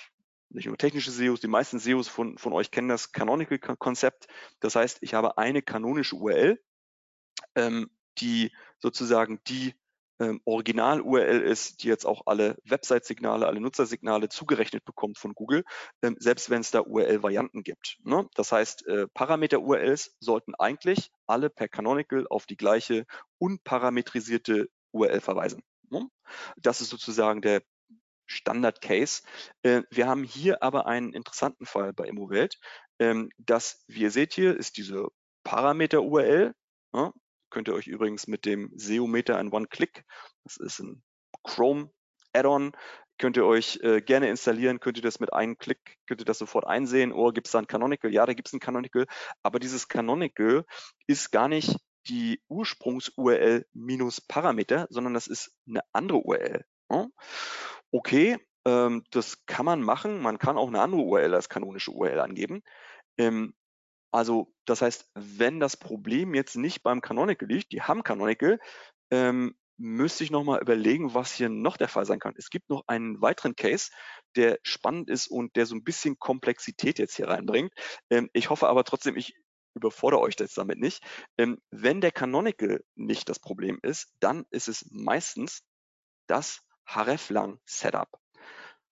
nicht 0.54 0.66
nur 0.66 0.76
technische 0.76 1.10
SEOs, 1.10 1.40
die 1.40 1.48
meisten 1.48 1.78
SEOs 1.78 2.08
von, 2.08 2.38
von 2.38 2.52
euch 2.52 2.70
kennen 2.70 2.88
das 2.88 3.12
Canonical-Konzept. 3.12 4.26
Das 4.60 4.76
heißt, 4.76 4.98
ich 5.00 5.14
habe 5.14 5.38
eine 5.38 5.62
kanonische 5.62 6.16
URL, 6.16 6.60
ähm, 7.54 7.90
die 8.18 8.52
sozusagen 8.78 9.40
die 9.46 9.74
ähm, 10.20 10.40
Original-URL 10.44 11.40
ist, 11.40 11.82
die 11.82 11.88
jetzt 11.88 12.06
auch 12.06 12.22
alle 12.26 12.56
Website-Signale, 12.64 13.46
alle 13.46 13.60
Nutzersignale 13.60 14.28
zugerechnet 14.28 14.84
bekommt 14.84 15.18
von 15.18 15.34
Google, 15.34 15.64
ähm, 16.02 16.16
selbst 16.18 16.50
wenn 16.50 16.60
es 16.60 16.70
da 16.70 16.80
URL-Varianten 16.80 17.62
gibt. 17.62 17.98
Ne? 18.04 18.28
Das 18.34 18.52
heißt, 18.52 18.86
äh, 18.86 19.08
Parameter-URLs 19.08 20.16
sollten 20.20 20.54
eigentlich 20.54 21.10
alle 21.26 21.50
per 21.50 21.68
Canonical 21.68 22.26
auf 22.28 22.46
die 22.46 22.56
gleiche 22.56 23.06
unparametrisierte 23.38 24.68
URL 24.92 25.20
verweisen. 25.20 25.62
Ne? 25.90 26.08
Das 26.56 26.80
ist 26.80 26.90
sozusagen 26.90 27.42
der 27.42 27.62
Standard 28.32 28.80
Case. 28.80 29.22
Äh, 29.62 29.82
wir 29.90 30.06
haben 30.06 30.24
hier 30.24 30.62
aber 30.62 30.86
einen 30.86 31.12
interessanten 31.12 31.66
Fall 31.66 31.92
bei 31.92 32.06
Immowelt. 32.06 32.58
Ähm, 32.98 33.30
das, 33.38 33.84
wie 33.86 34.02
ihr 34.02 34.10
seht 34.10 34.34
hier, 34.34 34.56
ist 34.56 34.76
diese 34.76 35.08
Parameter-URL. 35.44 36.54
Ja, 36.94 37.12
könnt 37.50 37.68
ihr 37.68 37.74
euch 37.74 37.86
übrigens 37.86 38.26
mit 38.26 38.44
dem 38.44 38.70
SEO-Meter 38.76 39.38
in 39.38 39.52
One-Click, 39.52 40.04
das 40.44 40.56
ist 40.56 40.80
ein 40.80 41.02
Chrome-Add-on, 41.44 42.72
könnt 43.18 43.36
ihr 43.36 43.46
euch 43.46 43.78
äh, 43.82 44.00
gerne 44.00 44.28
installieren, 44.28 44.80
könnt 44.80 44.96
ihr 44.96 45.02
das 45.02 45.20
mit 45.20 45.32
einem 45.32 45.58
Klick, 45.58 45.98
könnt 46.06 46.20
ihr 46.20 46.24
das 46.24 46.38
sofort 46.38 46.66
einsehen. 46.66 47.12
Oder 47.12 47.32
gibt 47.32 47.46
es 47.46 47.52
da 47.52 47.60
ein 47.60 47.66
Canonical? 47.66 48.12
Ja, 48.12 48.26
da 48.26 48.32
gibt 48.34 48.48
es 48.48 48.54
ein 48.54 48.60
Canonical, 48.60 49.06
aber 49.42 49.60
dieses 49.60 49.88
Canonical 49.88 50.64
ist 51.06 51.30
gar 51.30 51.48
nicht 51.48 51.76
die 52.08 52.42
Ursprungs-URL 52.48 53.66
minus 53.72 54.20
Parameter, 54.20 54.86
sondern 54.90 55.14
das 55.14 55.28
ist 55.28 55.52
eine 55.68 55.82
andere 55.92 56.18
URL. 56.18 56.64
Ja? 56.90 57.06
Okay, 57.92 58.38
ähm, 58.66 59.04
das 59.10 59.44
kann 59.46 59.66
man 59.66 59.82
machen. 59.82 60.20
Man 60.20 60.38
kann 60.38 60.56
auch 60.56 60.68
eine 60.68 60.80
andere 60.80 61.02
URL 61.02 61.34
als 61.34 61.48
kanonische 61.48 61.92
URL 61.92 62.20
angeben. 62.20 62.62
Ähm, 63.18 63.54
also 64.12 64.52
das 64.66 64.82
heißt, 64.82 65.10
wenn 65.14 65.60
das 65.60 65.76
Problem 65.76 66.34
jetzt 66.34 66.56
nicht 66.56 66.82
beim 66.82 67.00
Canonical 67.00 67.48
liegt, 67.48 67.72
die 67.72 67.82
haben 67.82 68.02
Canonical, 68.02 68.58
ähm, 69.10 69.54
müsste 69.78 70.24
ich 70.24 70.30
nochmal 70.30 70.60
überlegen, 70.60 71.14
was 71.14 71.34
hier 71.34 71.48
noch 71.48 71.76
der 71.76 71.88
Fall 71.88 72.06
sein 72.06 72.20
kann. 72.20 72.34
Es 72.36 72.50
gibt 72.50 72.70
noch 72.70 72.84
einen 72.86 73.20
weiteren 73.20 73.56
Case, 73.56 73.90
der 74.36 74.58
spannend 74.62 75.10
ist 75.10 75.28
und 75.28 75.56
der 75.56 75.66
so 75.66 75.74
ein 75.74 75.84
bisschen 75.84 76.18
Komplexität 76.18 76.98
jetzt 76.98 77.16
hier 77.16 77.28
reinbringt. 77.28 77.72
Ähm, 78.10 78.30
ich 78.32 78.50
hoffe 78.50 78.68
aber 78.68 78.84
trotzdem, 78.84 79.16
ich 79.16 79.34
überfordere 79.74 80.20
euch 80.20 80.36
jetzt 80.38 80.58
damit 80.58 80.78
nicht. 80.78 81.02
Ähm, 81.38 81.58
wenn 81.70 82.00
der 82.00 82.12
Canonical 82.12 82.84
nicht 82.94 83.28
das 83.28 83.38
Problem 83.40 83.78
ist, 83.82 84.12
dann 84.20 84.44
ist 84.50 84.68
es 84.68 84.86
meistens 84.90 85.62
das 86.28 86.62
hreflang 86.86 87.58
Setup. 87.64 88.08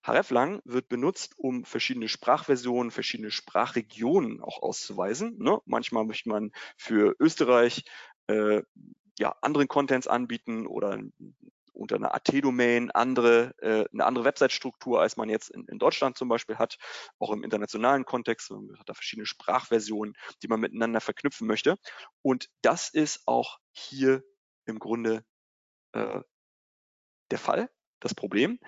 hreflang 0.02 0.60
wird 0.64 0.88
benutzt, 0.88 1.34
um 1.36 1.64
verschiedene 1.64 2.08
Sprachversionen, 2.08 2.90
verschiedene 2.90 3.30
Sprachregionen 3.30 4.40
auch 4.40 4.62
auszuweisen. 4.62 5.36
Ne? 5.38 5.60
Manchmal 5.66 6.04
möchte 6.04 6.28
man 6.28 6.52
für 6.76 7.14
Österreich 7.20 7.84
äh, 8.28 8.62
ja, 9.18 9.36
anderen 9.42 9.68
Contents 9.68 10.06
anbieten 10.06 10.66
oder 10.66 10.98
unter 11.80 11.96
einer 11.96 12.14
AT-Domain 12.14 12.90
andere, 12.90 13.54
äh, 13.58 13.86
eine 13.92 14.04
andere 14.04 14.24
Website-Struktur, 14.24 15.00
als 15.00 15.16
man 15.16 15.28
jetzt 15.28 15.50
in, 15.50 15.66
in, 15.66 15.78
Deutschland 15.78 16.16
zum 16.16 16.28
Beispiel 16.28 16.56
hat, 16.56 16.76
auch 17.18 17.30
im 17.32 17.42
internationalen 17.42 18.04
Kontext. 18.04 18.50
Man 18.50 18.78
hat 18.78 18.88
da 18.88 18.94
verschiedene 18.94 19.26
Sprachversionen, 19.26 20.14
die 20.42 20.48
man 20.48 20.60
miteinander 20.60 21.00
verknüpfen 21.00 21.46
möchte. 21.46 21.76
Und 22.22 22.48
das 22.62 22.90
ist 22.90 23.22
auch 23.26 23.58
hier 23.72 24.22
im 24.66 24.78
Grunde 24.78 25.24
äh, 25.92 26.20
der 27.30 27.38
Fall 27.38 27.70
das 28.00 28.14
Problem. 28.14 28.58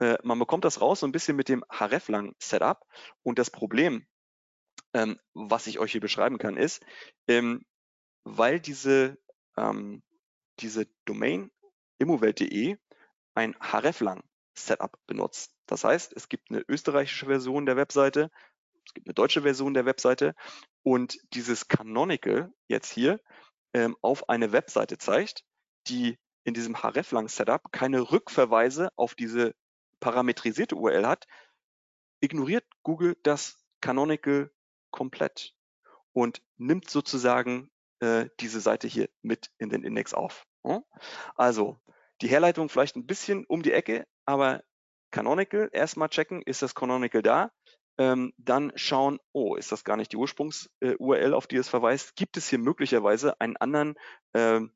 Äh, 0.00 0.18
man 0.22 0.38
bekommt 0.38 0.64
das 0.64 0.80
raus 0.80 1.00
so 1.00 1.06
ein 1.06 1.12
bisschen 1.12 1.36
mit 1.36 1.48
dem 1.48 1.64
hreflang-Setup. 1.70 2.80
Und 3.22 3.38
das 3.38 3.50
Problem, 3.50 4.06
ähm, 4.92 5.18
was 5.34 5.66
ich 5.66 5.78
euch 5.78 5.92
hier 5.92 6.00
beschreiben 6.00 6.38
kann, 6.38 6.56
ist, 6.56 6.84
ähm, 7.28 7.64
weil 8.24 8.60
diese, 8.60 9.18
ähm, 9.56 10.02
diese 10.60 10.86
Domain 11.04 11.50
immowelt.de 11.98 12.76
ein 13.34 13.56
hreflang-Setup 13.60 14.98
benutzt. 15.06 15.54
Das 15.66 15.84
heißt, 15.84 16.12
es 16.14 16.28
gibt 16.28 16.50
eine 16.50 16.64
österreichische 16.68 17.26
Version 17.26 17.66
der 17.66 17.76
Webseite, 17.76 18.30
es 18.86 18.94
gibt 18.94 19.06
eine 19.06 19.14
deutsche 19.14 19.42
Version 19.42 19.74
der 19.74 19.86
Webseite 19.86 20.34
und 20.82 21.18
dieses 21.32 21.68
Canonical 21.68 22.52
jetzt 22.68 22.92
hier 22.92 23.20
ähm, 23.72 23.96
auf 24.02 24.28
eine 24.28 24.52
Webseite 24.52 24.98
zeigt, 24.98 25.44
die 25.88 26.18
in 26.44 26.54
diesem 26.54 26.82
hreflang-Setup 26.82 27.72
keine 27.72 28.12
Rückverweise 28.12 28.90
auf 28.96 29.14
diese 29.14 29.54
parametrisierte 30.00 30.76
URL 30.76 31.06
hat, 31.06 31.26
ignoriert 32.20 32.64
Google 32.82 33.16
das 33.22 33.58
Canonical 33.80 34.50
komplett 34.90 35.54
und 36.12 36.42
nimmt 36.56 36.88
sozusagen 36.88 37.70
äh, 38.00 38.28
diese 38.40 38.60
Seite 38.60 38.86
hier 38.88 39.08
mit 39.22 39.50
in 39.58 39.70
den 39.70 39.84
Index 39.84 40.14
auf. 40.14 40.46
Also 41.34 41.78
die 42.20 42.28
Herleitung 42.28 42.68
vielleicht 42.68 42.96
ein 42.96 43.06
bisschen 43.06 43.44
um 43.46 43.62
die 43.62 43.72
Ecke, 43.72 44.06
aber 44.24 44.62
Canonical 45.10 45.68
erstmal 45.72 46.08
checken, 46.08 46.42
ist 46.42 46.62
das 46.62 46.74
Canonical 46.74 47.22
da? 47.22 47.50
Ähm, 47.98 48.32
dann 48.38 48.72
schauen, 48.74 49.20
oh, 49.32 49.54
ist 49.54 49.70
das 49.70 49.84
gar 49.84 49.96
nicht 49.96 50.12
die 50.12 50.16
Ursprungs-URL, 50.16 51.32
äh, 51.32 51.34
auf 51.34 51.46
die 51.46 51.56
es 51.56 51.68
verweist? 51.68 52.16
Gibt 52.16 52.36
es 52.36 52.48
hier 52.48 52.58
möglicherweise 52.58 53.40
einen 53.40 53.56
anderen 53.56 53.94
ähm, 54.34 54.72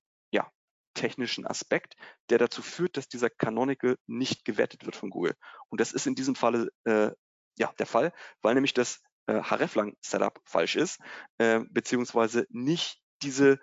technischen 0.99 1.47
Aspekt, 1.47 1.95
der 2.29 2.39
dazu 2.39 2.61
führt, 2.61 2.97
dass 2.97 3.09
dieser 3.09 3.31
Canonical 3.31 3.97
nicht 4.07 4.45
gewertet 4.45 4.85
wird 4.85 4.97
von 4.97 5.11
Google. 5.11 5.35
Und 5.69 5.81
das 5.81 5.93
ist 5.93 6.07
in 6.07 6.15
diesem 6.15 6.35
Falle 6.35 6.71
äh, 6.85 7.11
ja 7.57 7.73
der 7.79 7.87
Fall, 7.87 8.13
weil 8.43 8.55
nämlich 8.55 8.75
das 8.75 9.01
äh, 9.27 9.41
hreflang-Setup 9.41 10.41
falsch 10.45 10.77
ist, 10.77 10.99
äh, 11.39 11.61
beziehungsweise 11.71 12.47
nicht 12.51 13.01
diese 13.23 13.59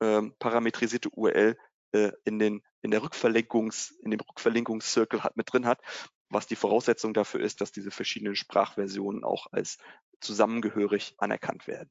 äh, 0.00 0.22
parametrisierte 0.38 1.08
URL 1.10 1.56
äh, 1.92 2.12
in 2.24 2.38
den 2.38 2.62
in 2.80 2.92
der 2.92 3.02
Rückverlinkungs 3.02 3.90
in 4.02 4.10
dem 4.12 4.20
Rückverlinkungszirkel 4.20 5.24
hat 5.24 5.36
mit 5.36 5.52
drin 5.52 5.66
hat, 5.66 5.80
was 6.28 6.46
die 6.46 6.56
Voraussetzung 6.56 7.12
dafür 7.14 7.40
ist, 7.40 7.60
dass 7.60 7.72
diese 7.72 7.90
verschiedenen 7.90 8.36
Sprachversionen 8.36 9.24
auch 9.24 9.46
als 9.50 9.78
zusammengehörig 10.20 11.14
anerkannt 11.18 11.66
werden. 11.66 11.90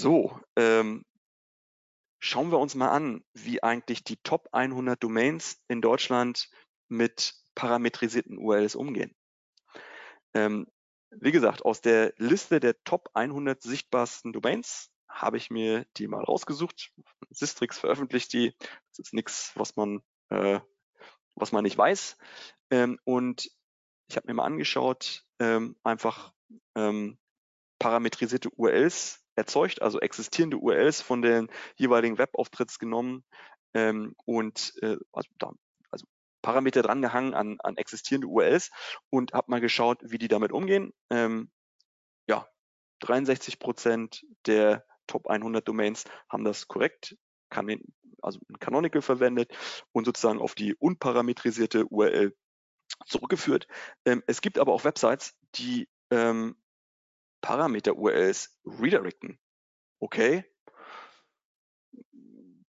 So, 0.00 0.40
ähm, 0.56 1.04
schauen 2.20 2.50
wir 2.50 2.58
uns 2.58 2.74
mal 2.74 2.88
an, 2.88 3.22
wie 3.34 3.62
eigentlich 3.62 4.02
die 4.02 4.16
Top 4.16 4.48
100 4.52 5.02
Domains 5.02 5.62
in 5.68 5.82
Deutschland 5.82 6.48
mit 6.88 7.34
parametrisierten 7.54 8.38
URLs 8.38 8.76
umgehen. 8.76 9.14
Ähm, 10.32 10.66
wie 11.10 11.32
gesagt, 11.32 11.66
aus 11.66 11.82
der 11.82 12.14
Liste 12.16 12.60
der 12.60 12.82
Top 12.84 13.10
100 13.12 13.60
sichtbarsten 13.60 14.32
Domains 14.32 14.90
habe 15.06 15.36
ich 15.36 15.50
mir 15.50 15.84
die 15.98 16.08
mal 16.08 16.24
rausgesucht. 16.24 16.94
Sistrix 17.28 17.78
veröffentlicht 17.78 18.32
die. 18.32 18.56
Das 18.92 19.00
ist 19.00 19.12
nichts, 19.12 19.52
was 19.56 19.76
man, 19.76 20.00
äh, 20.30 20.60
was 21.34 21.52
man 21.52 21.62
nicht 21.62 21.76
weiß. 21.76 22.16
Ähm, 22.70 22.98
und 23.04 23.50
ich 24.08 24.16
habe 24.16 24.28
mir 24.28 24.34
mal 24.34 24.46
angeschaut, 24.46 25.26
ähm, 25.40 25.76
einfach 25.82 26.32
ähm, 26.74 27.18
parametrisierte 27.78 28.48
URLs 28.48 29.19
erzeugt, 29.40 29.82
also 29.82 30.00
existierende 30.00 30.58
URLs 30.58 31.00
von 31.00 31.22
den 31.22 31.48
jeweiligen 31.76 32.18
Webauftritts 32.18 32.78
genommen 32.78 33.24
ähm, 33.74 34.14
und 34.24 34.74
äh, 34.82 34.96
also, 35.12 35.28
da, 35.38 35.52
also 35.90 36.06
Parameter 36.42 36.82
drangehangen 36.82 37.34
an, 37.34 37.58
an 37.60 37.76
existierende 37.76 38.28
URLs 38.28 38.70
und 39.10 39.32
habe 39.32 39.50
mal 39.50 39.60
geschaut, 39.60 39.98
wie 40.02 40.18
die 40.18 40.28
damit 40.28 40.52
umgehen. 40.52 40.92
Ähm, 41.10 41.50
ja, 42.28 42.46
63 43.00 43.58
Prozent 43.58 44.24
der 44.46 44.84
Top 45.06 45.28
100 45.28 45.66
Domains 45.66 46.04
haben 46.28 46.44
das 46.44 46.68
korrekt, 46.68 47.16
kann, 47.50 47.68
also 48.22 48.38
in 48.48 48.58
Canonical 48.58 49.02
verwendet 49.02 49.52
und 49.92 50.04
sozusagen 50.04 50.40
auf 50.40 50.54
die 50.54 50.74
unparametrisierte 50.74 51.86
URL 51.86 52.34
zurückgeführt. 53.06 53.66
Ähm, 54.04 54.22
es 54.26 54.40
gibt 54.40 54.58
aber 54.58 54.72
auch 54.72 54.84
Websites, 54.84 55.34
die 55.56 55.88
ähm, 56.10 56.56
Parameter-URLs 57.40 58.60
redirecten. 58.64 59.38
Okay, 60.00 60.44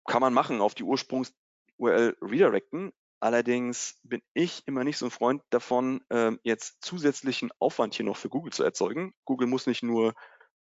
kann 0.07 0.21
man 0.21 0.35
machen, 0.35 0.61
auf 0.61 0.75
die 0.75 0.83
Ursprungs-URL 0.85 2.17
redirecten. 2.21 2.93
Allerdings 3.21 3.99
bin 4.03 4.21
ich 4.35 4.63
immer 4.67 4.85
nicht 4.85 4.99
so 4.99 5.07
ein 5.07 5.11
Freund 5.11 5.43
davon, 5.51 6.03
ähm, 6.11 6.39
jetzt 6.43 6.85
zusätzlichen 6.85 7.51
Aufwand 7.59 7.95
hier 7.95 8.05
noch 8.05 8.19
für 8.19 8.29
Google 8.29 8.53
zu 8.53 8.63
erzeugen. 8.63 9.15
Google 9.25 9.47
muss 9.47 9.67
nicht 9.67 9.83
nur 9.83 10.13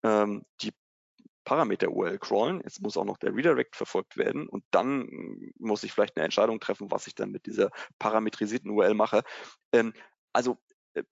ähm, 0.03 0.45
die 0.61 0.73
Parameter-URL 1.45 2.19
crawlen, 2.19 2.61
jetzt 2.65 2.83
muss 2.83 2.97
auch 2.97 3.05
noch 3.05 3.17
der 3.17 3.35
Redirect 3.35 3.77
verfolgt 3.77 4.17
werden 4.17 4.49
und 4.49 4.65
dann 4.71 5.53
muss 5.59 5.83
ich 5.83 5.93
vielleicht 5.93 6.17
eine 6.17 6.25
Entscheidung 6.25 6.61
treffen, 6.61 6.91
was 6.91 7.07
ich 7.07 7.15
dann 7.15 7.31
mit 7.31 7.47
dieser 7.47 7.71
parametrisierten 7.99 8.71
URL 8.71 8.95
mache. 8.95 9.23
Ähm, 9.73 9.95
also 10.33 10.59
äh, 10.95 11.05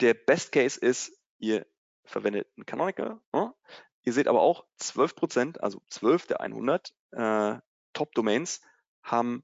der 0.00 0.14
Best 0.14 0.52
Case 0.52 0.78
ist, 0.78 1.12
ihr 1.38 1.66
verwendet 2.04 2.48
ein 2.56 2.66
Canonical. 2.66 3.20
Ne? 3.32 3.54
Ihr 4.02 4.12
seht 4.12 4.28
aber 4.28 4.40
auch 4.40 4.64
12 4.78 5.16
Prozent, 5.16 5.62
also 5.62 5.80
12 5.88 6.26
der 6.26 6.40
100 6.40 6.94
äh, 7.12 7.56
Top-Domains 7.92 8.60
haben 9.02 9.42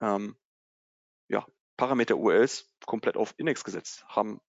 ähm, 0.00 0.36
ja, 1.28 1.46
Parameter-URLs 1.76 2.68
komplett 2.86 3.16
auf 3.16 3.34
Index 3.38 3.64
gesetzt, 3.64 4.04
haben 4.08 4.40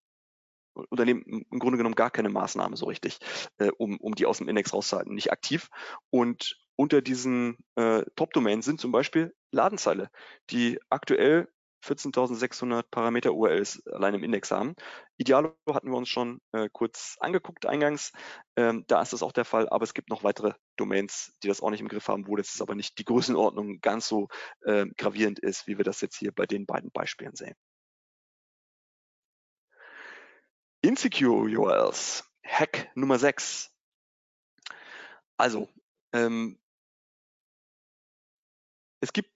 Unternehmen 0.73 1.45
im 1.51 1.59
Grunde 1.59 1.77
genommen 1.77 1.95
gar 1.95 2.11
keine 2.11 2.29
Maßnahme 2.29 2.77
so 2.77 2.85
richtig, 2.85 3.19
äh, 3.57 3.71
um, 3.77 3.97
um 3.99 4.15
die 4.15 4.25
aus 4.25 4.37
dem 4.37 4.47
Index 4.47 4.73
rauszuhalten, 4.73 5.13
nicht 5.13 5.31
aktiv. 5.31 5.69
Und 6.09 6.57
unter 6.75 7.01
diesen 7.01 7.57
äh, 7.75 8.03
Top-Domains 8.15 8.65
sind 8.65 8.79
zum 8.79 8.91
Beispiel 8.91 9.35
Ladenzeile, 9.51 10.09
die 10.49 10.79
aktuell 10.89 11.49
14.600 11.83 12.83
Parameter 12.91 13.33
URLs 13.33 13.85
allein 13.87 14.13
im 14.13 14.23
Index 14.23 14.51
haben. 14.51 14.75
Idealo 15.17 15.55
hatten 15.69 15.89
wir 15.89 15.97
uns 15.97 16.09
schon 16.09 16.41
äh, 16.51 16.69
kurz 16.71 17.17
angeguckt 17.19 17.65
eingangs. 17.65 18.11
Ähm, 18.55 18.85
da 18.87 19.01
ist 19.01 19.13
das 19.13 19.23
auch 19.23 19.31
der 19.31 19.45
Fall, 19.45 19.67
aber 19.69 19.83
es 19.83 19.93
gibt 19.93 20.09
noch 20.09 20.23
weitere 20.23 20.53
Domains, 20.77 21.33
die 21.43 21.47
das 21.47 21.61
auch 21.61 21.69
nicht 21.69 21.81
im 21.81 21.87
Griff 21.87 22.07
haben, 22.07 22.27
wo 22.27 22.35
das 22.35 22.61
aber 22.61 22.75
nicht 22.75 22.97
die 22.99 23.05
Größenordnung 23.05 23.81
ganz 23.81 24.07
so 24.07 24.27
äh, 24.61 24.85
gravierend 24.97 25.39
ist, 25.39 25.67
wie 25.67 25.77
wir 25.77 25.85
das 25.85 26.01
jetzt 26.01 26.17
hier 26.17 26.31
bei 26.31 26.45
den 26.45 26.65
beiden 26.65 26.91
Beispielen 26.91 27.35
sehen. 27.35 27.55
Insecure 30.83 31.43
URLs, 31.43 32.23
Hack 32.43 32.89
Nummer 32.95 33.19
6. 33.19 33.71
Also, 35.37 35.69
ähm, 36.13 36.59
es 38.99 39.13
gibt 39.13 39.31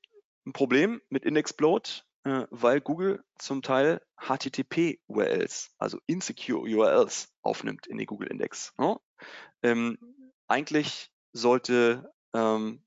ein 0.45 0.53
Problem 0.53 1.01
mit 1.10 1.25
Indexplode 1.25 2.03
äh, 2.26 2.48
weil 2.50 2.82
Google 2.82 3.24
zum 3.38 3.62
Teil 3.62 4.02
HTTP-URLs, 4.18 5.72
also 5.78 6.00
insecure 6.08 6.60
URLs, 6.60 7.32
aufnimmt 7.42 7.88
in 7.88 7.98
den 7.98 8.08
Google-Index. 8.08 8.74
Ne? 8.78 9.00
Ähm, 9.64 9.98
eigentlich 10.48 11.12
sollte 11.32 12.12
ähm, 12.34 12.84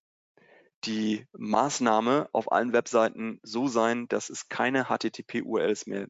die 0.85 1.27
Maßnahme 1.33 2.29
auf 2.33 2.53
allen 2.53 2.72
Webseiten 2.72 3.40
so 3.42 3.68
sein, 3.68 4.09
dass 4.09 4.29
es 4.29 4.48
keine 4.48 4.85
HTTP-URLs 4.85 5.87
mehr 5.87 6.09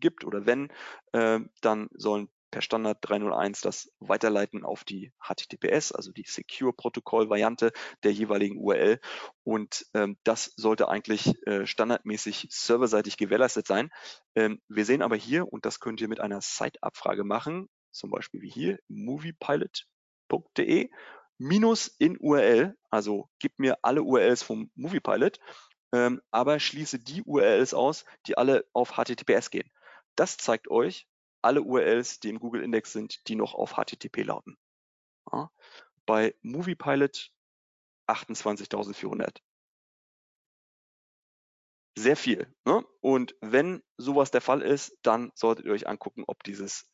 gibt 0.00 0.24
oder 0.24 0.44
wenn, 0.44 0.70
äh, 1.12 1.40
dann 1.60 1.88
sollen 1.94 2.28
per 2.50 2.62
Standard 2.62 2.98
301 3.02 3.60
das 3.60 3.90
weiterleiten 4.00 4.64
auf 4.64 4.84
die 4.84 5.12
HTTPS, 5.20 5.92
also 5.92 6.12
die 6.12 6.24
Secure-Protokoll-Variante 6.26 7.72
der 8.02 8.12
jeweiligen 8.12 8.58
URL. 8.58 9.00
Und 9.44 9.86
ähm, 9.94 10.18
das 10.24 10.52
sollte 10.56 10.88
eigentlich 10.88 11.34
äh, 11.46 11.66
standardmäßig 11.66 12.48
serverseitig 12.50 13.16
gewährleistet 13.16 13.66
sein. 13.66 13.90
Ähm, 14.34 14.60
wir 14.68 14.84
sehen 14.84 15.02
aber 15.02 15.16
hier, 15.16 15.52
und 15.52 15.66
das 15.66 15.80
könnt 15.80 16.00
ihr 16.00 16.08
mit 16.08 16.20
einer 16.20 16.40
Site-Abfrage 16.40 17.24
machen, 17.24 17.68
zum 17.90 18.10
Beispiel 18.10 18.42
wie 18.42 18.50
hier, 18.50 18.78
moviepilot.de, 18.88 20.90
minus 21.38 21.88
in 21.98 22.18
URL, 22.18 22.76
also 22.90 23.28
gib 23.38 23.58
mir 23.58 23.78
alle 23.82 24.02
URLs 24.02 24.42
vom 24.42 24.70
Moviepilot, 24.74 25.38
ähm, 25.92 26.20
aber 26.30 26.60
schließe 26.60 26.98
die 26.98 27.22
URLs 27.22 27.74
aus, 27.74 28.04
die 28.26 28.36
alle 28.36 28.66
auf 28.72 28.92
HTTPS 28.92 29.50
gehen. 29.50 29.70
Das 30.16 30.36
zeigt 30.36 30.68
euch, 30.68 31.06
alle 31.42 31.62
URLs, 31.62 32.20
die 32.20 32.28
im 32.28 32.38
Google 32.38 32.62
Index 32.62 32.92
sind, 32.92 33.26
die 33.28 33.36
noch 33.36 33.54
auf 33.54 33.74
HTTP 33.74 34.22
lauten. 34.24 34.56
Ja, 35.32 35.50
bei 36.06 36.34
MoviePilot 36.42 37.30
28.400. 38.08 39.40
Sehr 41.96 42.16
viel. 42.16 42.52
Ne? 42.64 42.86
Und 43.00 43.34
wenn 43.40 43.82
sowas 43.96 44.30
der 44.30 44.40
Fall 44.40 44.62
ist, 44.62 44.96
dann 45.02 45.32
solltet 45.34 45.66
ihr 45.66 45.72
euch 45.72 45.88
angucken, 45.88 46.24
ob 46.26 46.42
dieses 46.44 46.88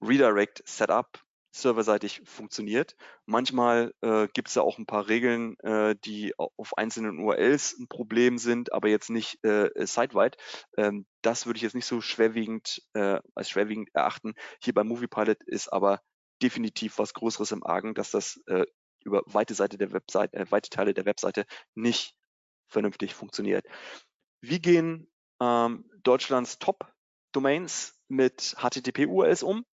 Redirect 0.00 0.62
Setup 0.68 1.25
serverseitig 1.56 2.22
funktioniert. 2.24 2.96
Manchmal 3.24 3.94
äh, 4.02 4.28
gibt 4.32 4.48
es 4.48 4.54
ja 4.54 4.62
auch 4.62 4.78
ein 4.78 4.86
paar 4.86 5.08
Regeln, 5.08 5.58
äh, 5.60 5.96
die 6.04 6.34
auf 6.36 6.76
einzelnen 6.76 7.18
URLs 7.18 7.76
ein 7.78 7.88
Problem 7.88 8.38
sind, 8.38 8.72
aber 8.72 8.88
jetzt 8.88 9.10
nicht 9.10 9.42
äh, 9.44 9.70
siteweit. 9.86 10.36
Ähm, 10.76 11.06
das 11.22 11.46
würde 11.46 11.56
ich 11.56 11.62
jetzt 11.62 11.74
nicht 11.74 11.86
so 11.86 12.00
schwerwiegend 12.00 12.82
äh, 12.94 13.20
als 13.34 13.50
schwerwiegend 13.50 13.88
erachten. 13.94 14.34
Hier 14.62 14.74
bei 14.74 14.84
MoviePilot 14.84 15.42
ist 15.44 15.72
aber 15.72 16.00
definitiv 16.42 16.98
was 16.98 17.14
Größeres 17.14 17.52
im 17.52 17.64
Argen, 17.64 17.94
dass 17.94 18.10
das 18.10 18.40
äh, 18.46 18.66
über 19.04 19.22
weite 19.26 19.54
Seite 19.54 19.78
der 19.78 19.92
Webseite, 19.92 20.36
äh, 20.36 20.50
weite 20.50 20.70
Teile 20.70 20.92
der 20.92 21.06
Webseite 21.06 21.46
nicht 21.74 22.14
vernünftig 22.68 23.14
funktioniert. 23.14 23.64
Wie 24.40 24.60
gehen 24.60 25.10
ähm, 25.40 25.90
Deutschlands 26.02 26.58
Top-Domains 26.58 27.98
mit 28.08 28.56
HTTP-URLs 28.58 29.42
um? 29.42 29.64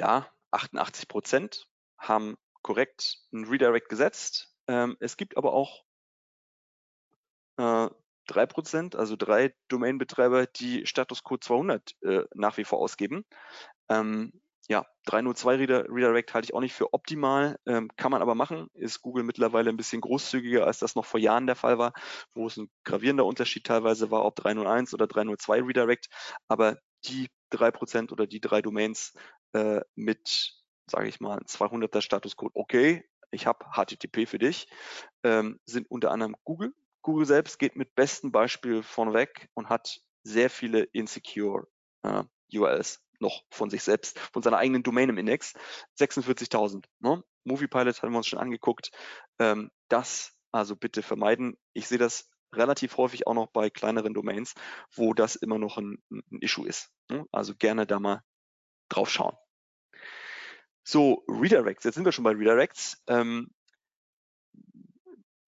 Ja, 0.00 0.26
88 0.50 1.08
Prozent 1.08 1.68
haben 1.98 2.36
korrekt 2.62 3.18
ein 3.32 3.44
Redirect 3.44 3.90
gesetzt. 3.90 4.50
Ähm, 4.66 4.96
es 4.98 5.18
gibt 5.18 5.36
aber 5.36 5.52
auch 5.52 5.84
äh, 7.58 7.88
3 8.26 8.46
Prozent, 8.46 8.96
also 8.96 9.14
drei 9.16 9.54
Domainbetreiber, 9.68 10.46
die 10.46 10.86
Status 10.86 11.22
Code 11.22 11.40
200 11.40 11.96
äh, 12.02 12.24
nach 12.34 12.56
wie 12.56 12.64
vor 12.64 12.78
ausgeben. 12.78 13.26
Ähm, 13.90 14.32
ja, 14.68 14.86
302 15.04 15.56
Redirect 15.56 16.32
halte 16.32 16.46
ich 16.46 16.54
auch 16.54 16.60
nicht 16.60 16.74
für 16.74 16.94
optimal, 16.94 17.58
ähm, 17.66 17.90
kann 17.96 18.10
man 18.10 18.22
aber 18.22 18.34
machen. 18.34 18.68
Ist 18.72 19.02
Google 19.02 19.24
mittlerweile 19.24 19.68
ein 19.68 19.76
bisschen 19.76 20.00
großzügiger, 20.00 20.66
als 20.66 20.78
das 20.78 20.94
noch 20.94 21.04
vor 21.04 21.20
Jahren 21.20 21.46
der 21.46 21.56
Fall 21.56 21.76
war, 21.76 21.92
wo 22.32 22.46
es 22.46 22.56
ein 22.56 22.70
gravierender 22.84 23.26
Unterschied 23.26 23.64
teilweise 23.66 24.10
war, 24.10 24.24
ob 24.24 24.36
301 24.36 24.94
oder 24.94 25.08
302 25.08 25.62
Redirect. 25.62 26.08
Aber 26.48 26.78
die 27.04 27.28
drei 27.50 27.70
Prozent 27.70 28.12
oder 28.12 28.26
die 28.26 28.40
drei 28.40 28.62
Domains 28.62 29.12
äh, 29.52 29.80
mit, 29.94 30.54
sage 30.86 31.08
ich 31.08 31.20
mal, 31.20 31.38
200er 31.40 32.00
Statuscode 32.00 32.52
okay, 32.54 33.04
ich 33.30 33.46
habe 33.46 33.64
HTTP 33.72 34.26
für 34.26 34.38
dich, 34.38 34.68
ähm, 35.22 35.60
sind 35.64 35.90
unter 35.90 36.10
anderem 36.10 36.34
Google. 36.44 36.74
Google 37.02 37.26
selbst 37.26 37.58
geht 37.58 37.76
mit 37.76 37.94
bestem 37.94 38.32
Beispiel 38.32 38.82
von 38.82 39.08
und 39.54 39.68
hat 39.68 40.00
sehr 40.22 40.50
viele 40.50 40.82
insecure 40.82 41.66
äh, 42.02 42.24
URLs 42.52 43.02
noch 43.20 43.42
von 43.50 43.70
sich 43.70 43.82
selbst, 43.82 44.18
von 44.18 44.42
seiner 44.42 44.58
eigenen 44.58 44.82
Domain 44.82 45.08
im 45.08 45.18
Index. 45.18 45.54
46.000. 45.98 46.84
Ne? 47.00 47.22
MoviePilot 47.44 48.02
haben 48.02 48.12
wir 48.12 48.18
uns 48.18 48.26
schon 48.26 48.38
angeguckt. 48.38 48.90
Ähm, 49.38 49.70
das 49.88 50.34
also 50.52 50.76
bitte 50.76 51.02
vermeiden. 51.02 51.56
Ich 51.72 51.88
sehe 51.88 51.98
das 51.98 52.28
relativ 52.54 52.96
häufig 52.96 53.26
auch 53.26 53.34
noch 53.34 53.48
bei 53.48 53.70
kleineren 53.70 54.14
Domains, 54.14 54.54
wo 54.94 55.14
das 55.14 55.36
immer 55.36 55.58
noch 55.58 55.78
ein, 55.78 56.02
ein 56.10 56.40
Issue 56.40 56.66
ist. 56.66 56.90
Ne? 57.08 57.24
Also 57.30 57.54
gerne 57.54 57.86
da 57.86 58.00
mal 58.00 58.22
drauf 58.90 59.10
schauen. 59.10 59.36
So, 60.84 61.24
Redirects. 61.28 61.84
Jetzt 61.84 61.94
sind 61.94 62.04
wir 62.04 62.12
schon 62.12 62.24
bei 62.24 62.32
Redirects. 62.32 63.02
Ähm, 63.06 63.50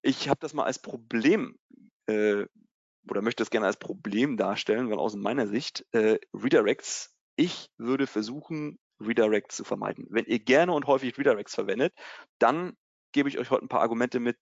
ich 0.01 0.29
habe 0.29 0.39
das 0.39 0.53
mal 0.53 0.65
als 0.65 0.79
Problem 0.79 1.57
äh, 2.07 2.45
oder 3.09 3.21
möchte 3.21 3.41
das 3.41 3.49
gerne 3.49 3.67
als 3.67 3.77
Problem 3.77 4.37
darstellen, 4.37 4.89
weil 4.89 4.99
aus 4.99 5.15
meiner 5.15 5.47
Sicht 5.47 5.85
äh, 5.91 6.19
Redirects, 6.33 7.15
ich 7.35 7.69
würde 7.77 8.07
versuchen, 8.07 8.79
Redirects 8.99 9.55
zu 9.55 9.63
vermeiden. 9.63 10.07
Wenn 10.09 10.25
ihr 10.25 10.39
gerne 10.39 10.73
und 10.73 10.87
häufig 10.87 11.17
Redirects 11.17 11.55
verwendet, 11.55 11.93
dann 12.39 12.77
gebe 13.11 13.29
ich 13.29 13.37
euch 13.37 13.49
heute 13.49 13.65
ein 13.65 13.69
paar 13.69 13.81
Argumente 13.81 14.19
mit, 14.19 14.37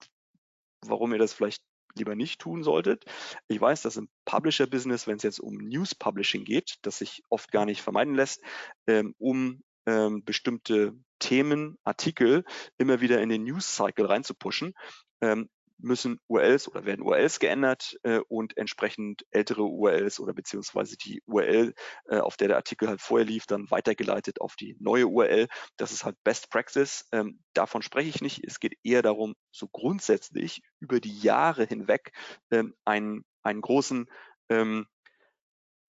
warum 0.86 1.14
ihr 1.14 1.20
das 1.20 1.34
vielleicht 1.34 1.64
lieber 1.96 2.16
nicht 2.16 2.40
tun 2.42 2.64
solltet. 2.64 3.06
Ich 3.48 3.60
weiß, 3.60 3.82
dass 3.82 3.98
im 3.98 4.10
Publisher-Business, 4.26 5.08
wenn 5.08 5.18
es 5.18 5.24
jetzt 5.24 5.40
um 5.40 5.58
News-Publishing 5.58 6.44
geht, 6.44 6.76
das 6.82 7.00
sich 7.00 7.24
oft 7.30 7.52
gar 7.52 7.66
nicht 7.66 7.82
vermeiden 7.82 8.16
lässt, 8.16 8.42
ähm, 8.88 9.16
um 9.18 9.62
ähm, 9.86 10.24
bestimmte 10.24 10.94
Themen, 11.20 11.78
Artikel 11.84 12.44
immer 12.78 13.02
wieder 13.02 13.22
in 13.22 13.30
den 13.30 13.44
News-Cycle 13.44 14.06
reinzupushen, 14.06 14.74
ähm, 15.22 15.50
müssen 15.82 16.20
URLs 16.28 16.68
oder 16.68 16.86
werden 16.86 17.02
URLs 17.02 17.40
geändert 17.40 17.98
äh, 18.04 18.20
und 18.28 18.58
entsprechend 18.58 19.26
ältere 19.32 19.64
URLs 19.64 20.20
oder 20.20 20.34
beziehungsweise 20.34 20.98
die 20.98 21.22
URL, 21.26 21.74
äh, 22.06 22.18
auf 22.18 22.38
der 22.38 22.50
der 22.50 22.58
Artikel 22.58 22.90
halt 22.90 23.02
vorher 23.02 23.26
lief, 23.26 23.46
dann 23.46 23.72
weitergeleitet 23.72 24.42
auf 24.42 24.56
die 24.56 24.76
neue 24.80 25.08
URL. 25.08 25.48
Das 25.78 25.92
ist 25.92 26.04
halt 26.04 26.22
Best 26.24 26.50
Practice. 26.50 27.08
Ähm, 27.12 27.40
davon 27.54 27.82
spreche 27.82 28.10
ich 28.10 28.22
nicht. 28.22 28.44
Es 28.46 28.60
geht 28.60 28.78
eher 28.84 29.02
darum, 29.02 29.36
so 29.52 29.68
grundsätzlich 29.68 30.62
über 30.80 31.00
die 31.00 31.18
Jahre 31.18 31.66
hinweg 31.66 32.12
ähm, 32.52 32.76
einen, 32.86 33.24
einen 33.44 33.62
großen 33.62 34.08
ähm, 34.50 34.86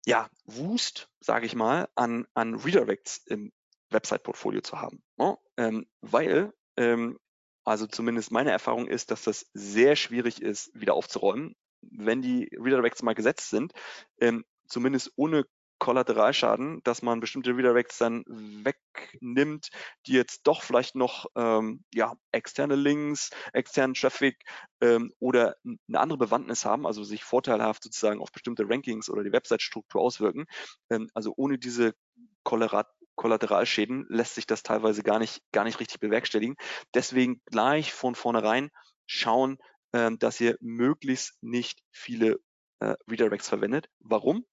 ja, 0.06 0.30
Wust, 0.46 1.10
sage 1.20 1.46
ich 1.46 1.56
mal, 1.56 1.88
an, 1.96 2.28
an 2.34 2.56
Redirects 2.56 3.22
im 3.28 3.52
Website-Portfolio 3.92 4.62
zu 4.62 4.82
haben. 4.82 5.02
Ne? 5.18 5.38
Ähm, 5.58 5.88
weil 6.02 6.54
ähm, 6.78 7.18
also 7.64 7.88
zumindest 7.88 8.32
meine 8.32 8.52
Erfahrung 8.52 8.88
ist, 8.88 9.12
dass 9.12 9.24
das 9.24 9.46
sehr 9.54 9.96
schwierig 9.96 10.42
ist, 10.42 10.72
wieder 10.74 10.94
aufzuräumen, 10.94 11.56
wenn 11.82 12.22
die 12.22 12.50
Redirects 12.58 13.04
mal 13.04 13.16
gesetzt 13.16 13.50
sind, 13.50 13.74
ähm, 14.20 14.46
zumindest 14.68 15.12
ohne 15.16 15.46
Kollateralschaden, 15.82 16.82
dass 16.84 17.02
man 17.02 17.22
bestimmte 17.22 17.58
Redirects 17.58 17.98
dann 17.98 18.24
wegnimmt, 18.28 19.70
die 20.06 20.14
jetzt 20.14 20.42
doch 20.44 20.62
vielleicht 20.62 20.94
noch 20.94 21.26
ähm, 21.36 21.84
ja, 21.92 22.14
externe 22.32 22.76
Links, 22.76 23.32
externen 23.52 23.96
Traffic 23.96 24.38
ähm, 24.80 25.12
oder 25.18 25.56
eine 25.64 26.00
andere 26.00 26.20
Bewandtnis 26.20 26.66
haben, 26.66 26.86
also 26.86 27.04
sich 27.04 27.24
vorteilhaft 27.24 27.82
sozusagen 27.82 28.22
auf 28.22 28.32
bestimmte 28.32 28.70
Rankings 28.70 29.10
oder 29.10 29.24
die 29.24 29.32
Website-Struktur 29.32 30.02
auswirken. 30.02 30.46
Ähm, 30.92 31.10
also 31.16 31.34
ohne 31.36 31.58
diese 31.58 31.96
Kollateral 32.44 32.86
Kollateralschäden 33.16 34.06
lässt 34.10 34.36
sich 34.36 34.48
das 34.48 34.64
teilweise 34.64 35.04
gar 35.04 35.20
nicht, 35.20 35.42
gar 35.52 35.64
nicht 35.64 35.80
richtig 35.80 36.00
bewerkstelligen. 36.00 36.56
Deswegen 36.94 37.42
gleich 37.46 37.94
von 37.94 38.16
vornherein 38.16 38.72
schauen, 39.06 39.58
äh, 39.92 40.12
dass 40.18 40.40
ihr 40.40 40.58
möglichst 40.62 41.42
nicht 41.42 41.82
viele 41.92 42.40
äh, 42.80 42.96
Redirects 43.10 43.50
verwendet. 43.50 43.90
Warum? 44.00 44.46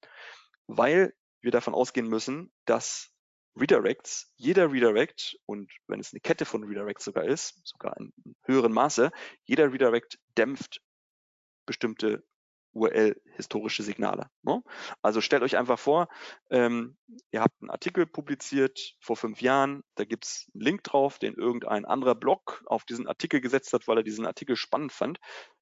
Weil 0.66 1.14
wir 1.40 1.50
davon 1.50 1.74
ausgehen 1.74 2.09
müssen, 2.09 2.52
dass 2.64 3.11
Redirects, 3.59 4.30
jeder 4.36 4.70
Redirect 4.70 5.36
und 5.46 5.70
wenn 5.86 6.00
es 6.00 6.12
eine 6.12 6.20
Kette 6.20 6.44
von 6.44 6.62
Redirects 6.64 7.04
sogar 7.04 7.24
ist, 7.24 7.61
sogar 7.64 7.96
in 7.98 8.12
höheren 8.44 8.72
Maße, 8.72 9.11
jeder 9.44 9.72
Redirect 9.72 10.18
dämpft 10.36 10.80
bestimmte 11.66 12.24
URL-historische 12.72 13.82
Signale. 13.82 14.30
Ne? 14.42 14.62
Also 15.02 15.20
stellt 15.20 15.42
euch 15.42 15.56
einfach 15.56 15.78
vor, 15.78 16.08
ähm, 16.50 16.96
ihr 17.30 17.40
habt 17.40 17.60
einen 17.60 17.70
Artikel 17.70 18.06
publiziert 18.06 18.96
vor 19.00 19.16
fünf 19.16 19.40
Jahren, 19.40 19.82
da 19.94 20.04
gibt 20.04 20.24
es 20.24 20.50
einen 20.54 20.62
Link 20.62 20.84
drauf, 20.84 21.18
den 21.18 21.34
irgendein 21.34 21.84
anderer 21.84 22.14
Blog 22.14 22.62
auf 22.66 22.84
diesen 22.84 23.06
Artikel 23.06 23.40
gesetzt 23.40 23.72
hat, 23.72 23.88
weil 23.88 23.98
er 23.98 24.04
diesen 24.04 24.26
Artikel 24.26 24.56
spannend 24.56 24.92
fand. 24.92 25.18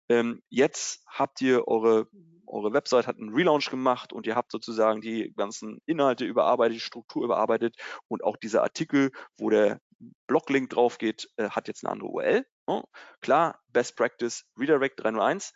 Ähm, 0.08 0.42
jetzt 0.48 1.04
habt 1.08 1.40
ihr 1.40 1.66
eure, 1.66 2.08
eure 2.46 2.72
Website 2.72 3.06
hat 3.06 3.16
einen 3.16 3.34
Relaunch 3.34 3.70
gemacht 3.70 4.12
und 4.12 4.26
ihr 4.26 4.36
habt 4.36 4.52
sozusagen 4.52 5.00
die 5.00 5.32
ganzen 5.34 5.80
Inhalte 5.86 6.24
überarbeitet, 6.24 6.76
die 6.76 6.80
Struktur 6.80 7.24
überarbeitet 7.24 7.76
und 8.08 8.22
auch 8.22 8.36
dieser 8.36 8.62
Artikel, 8.62 9.10
wo 9.36 9.50
der 9.50 9.80
Bloglink 10.26 10.70
drauf 10.70 10.98
geht, 10.98 11.28
äh, 11.36 11.50
hat 11.50 11.68
jetzt 11.68 11.84
eine 11.84 11.92
andere 11.92 12.08
URL. 12.08 12.46
Ne? 12.68 12.84
Klar, 13.20 13.60
Best 13.68 13.96
Practice 13.96 14.44
Redirect 14.58 15.02
301. 15.02 15.52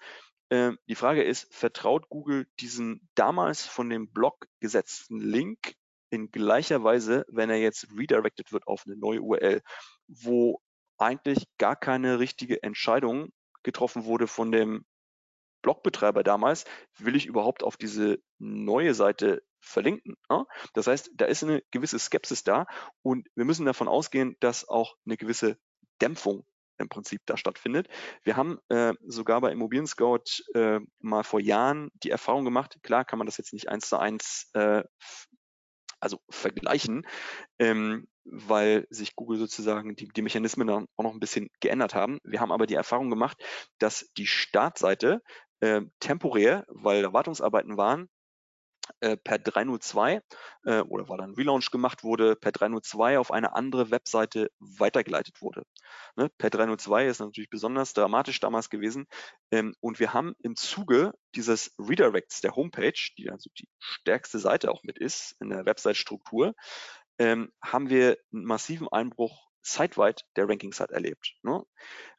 Ähm, 0.51 0.79
die 0.89 0.95
Frage 0.97 1.23
ist, 1.23 1.53
vertraut 1.55 2.09
Google 2.09 2.47
diesen 2.59 3.09
damals 3.15 3.65
von 3.65 3.89
dem 3.89 4.11
Blog 4.11 4.47
gesetzten 4.61 5.21
Link 5.21 5.75
in 6.11 6.31
gleicher 6.33 6.83
Weise, 6.83 7.25
wenn 7.29 7.51
er 7.51 7.59
jetzt 7.59 7.87
redirected 7.97 8.53
wird 8.53 8.67
auf 8.67 8.85
eine 8.87 8.97
neue 8.97 9.23
URL, 9.23 9.63
wo 10.09 10.61
eigentlich 10.99 11.47
gar 11.59 11.77
keine 11.77 12.19
richtige 12.19 12.63
Entscheidung 12.63 13.33
getroffen 13.63 14.05
wurde 14.05 14.27
von 14.27 14.51
dem 14.51 14.85
Blogbetreiber 15.63 16.23
damals, 16.23 16.65
will 16.99 17.15
ich 17.15 17.27
überhaupt 17.27 17.63
auf 17.63 17.77
diese 17.77 18.19
neue 18.39 18.95
Seite 18.95 19.43
verlinken. 19.61 20.17
Ne? 20.29 20.47
Das 20.73 20.87
heißt, 20.87 21.11
da 21.15 21.27
ist 21.27 21.45
eine 21.45 21.63
gewisse 21.71 21.99
Skepsis 21.99 22.45
da 22.45 22.67
und 23.03 23.29
wir 23.35 23.45
müssen 23.45 23.67
davon 23.67 23.89
ausgehen, 23.89 24.37
dass 24.41 24.69
auch 24.69 24.97
eine 25.05 25.17
gewisse 25.17 25.59
Dämpfung 26.01 26.45
im 26.81 26.89
Prinzip 26.89 27.23
da 27.27 27.37
stattfindet. 27.37 27.89
Wir 28.23 28.37
haben 28.37 28.59
äh, 28.69 28.95
sogar 29.07 29.41
bei 29.41 29.53
Immobilien 29.53 29.87
Scout 29.87 30.43
äh, 30.55 30.81
mal 30.99 31.23
vor 31.23 31.41
Jahren 31.41 31.91
die 32.03 32.11
Erfahrung 32.11 32.45
gemacht, 32.45 32.79
klar 32.83 33.05
kann 33.05 33.19
man 33.19 33.27
das 33.27 33.37
jetzt 33.37 33.53
nicht 33.53 33.69
eins 33.69 33.89
zu 33.89 33.99
eins 33.99 34.51
äh, 34.55 34.83
also 36.01 36.19
vergleichen, 36.31 37.07
ähm, 37.59 38.09
weil 38.25 38.87
sich 38.91 39.15
Google 39.17 39.39
sozusagen 39.39 39.95
die, 39.97 40.09
die 40.09 40.23
Mechanismen 40.23 40.67
dann 40.67 40.87
auch 40.97 41.05
noch 41.05 41.13
ein 41.13 41.21
bisschen 41.21 41.49
geändert 41.61 41.95
haben. 41.95 42.19
Wir 42.25 42.41
haben 42.41 42.53
aber 42.53 42.67
die 42.67 42.75
Erfahrung 42.75 43.11
gemacht, 43.11 43.43
dass 43.79 44.11
die 44.17 44.27
Startseite 44.27 45.23
äh, 45.61 45.83
temporär, 46.01 46.65
weil 46.69 47.05
Erwartungsarbeiten 47.05 47.77
waren, 47.77 48.05
äh, 48.05 48.20
per 48.99 49.39
302 49.39 50.21
äh, 50.65 50.81
oder 50.81 51.09
weil 51.09 51.19
dann 51.19 51.35
Relaunch 51.35 51.71
gemacht 51.71 52.05
wurde, 52.05 52.37
per 52.37 52.53
302 52.53 53.19
auf 53.19 53.31
eine 53.31 53.55
andere 53.55 53.91
Webseite 53.91 54.51
weitergeleitet 54.59 55.41
wurde. 55.41 55.65
Ne? 56.17 56.29
Per 56.39 56.51
302 56.51 57.07
ist 57.07 57.21
natürlich 57.21 57.51
besonders 57.51 57.93
dramatisch 57.93 58.41
damals 58.41 58.71
gewesen. 58.71 59.07
Ähm, 59.51 59.75
und 59.81 60.01
wir 60.01 60.13
haben 60.13 60.35
im 60.43 60.57
Zuge 60.57 61.13
dieses 61.35 61.75
Redirects 61.79 62.41
der 62.41 62.57
Homepage, 62.57 63.11
die 63.17 63.31
also 63.31 63.51
die 63.59 63.69
stärkste 63.79 64.39
Seite 64.39 64.71
auch 64.71 64.83
mit 64.83 64.99
ist 64.99 65.37
in 65.41 65.51
der 65.51 65.67
Website-Struktur, 65.67 66.55
ähm, 67.19 67.53
haben 67.63 67.91
wir 67.91 68.19
einen 68.33 68.45
massiven 68.45 68.89
Einbruch 68.89 69.50
siteweit 69.63 70.25
der 70.37 70.49
Ranking-Site 70.49 70.93
erlebt. 70.93 71.35
Ne? 71.43 71.65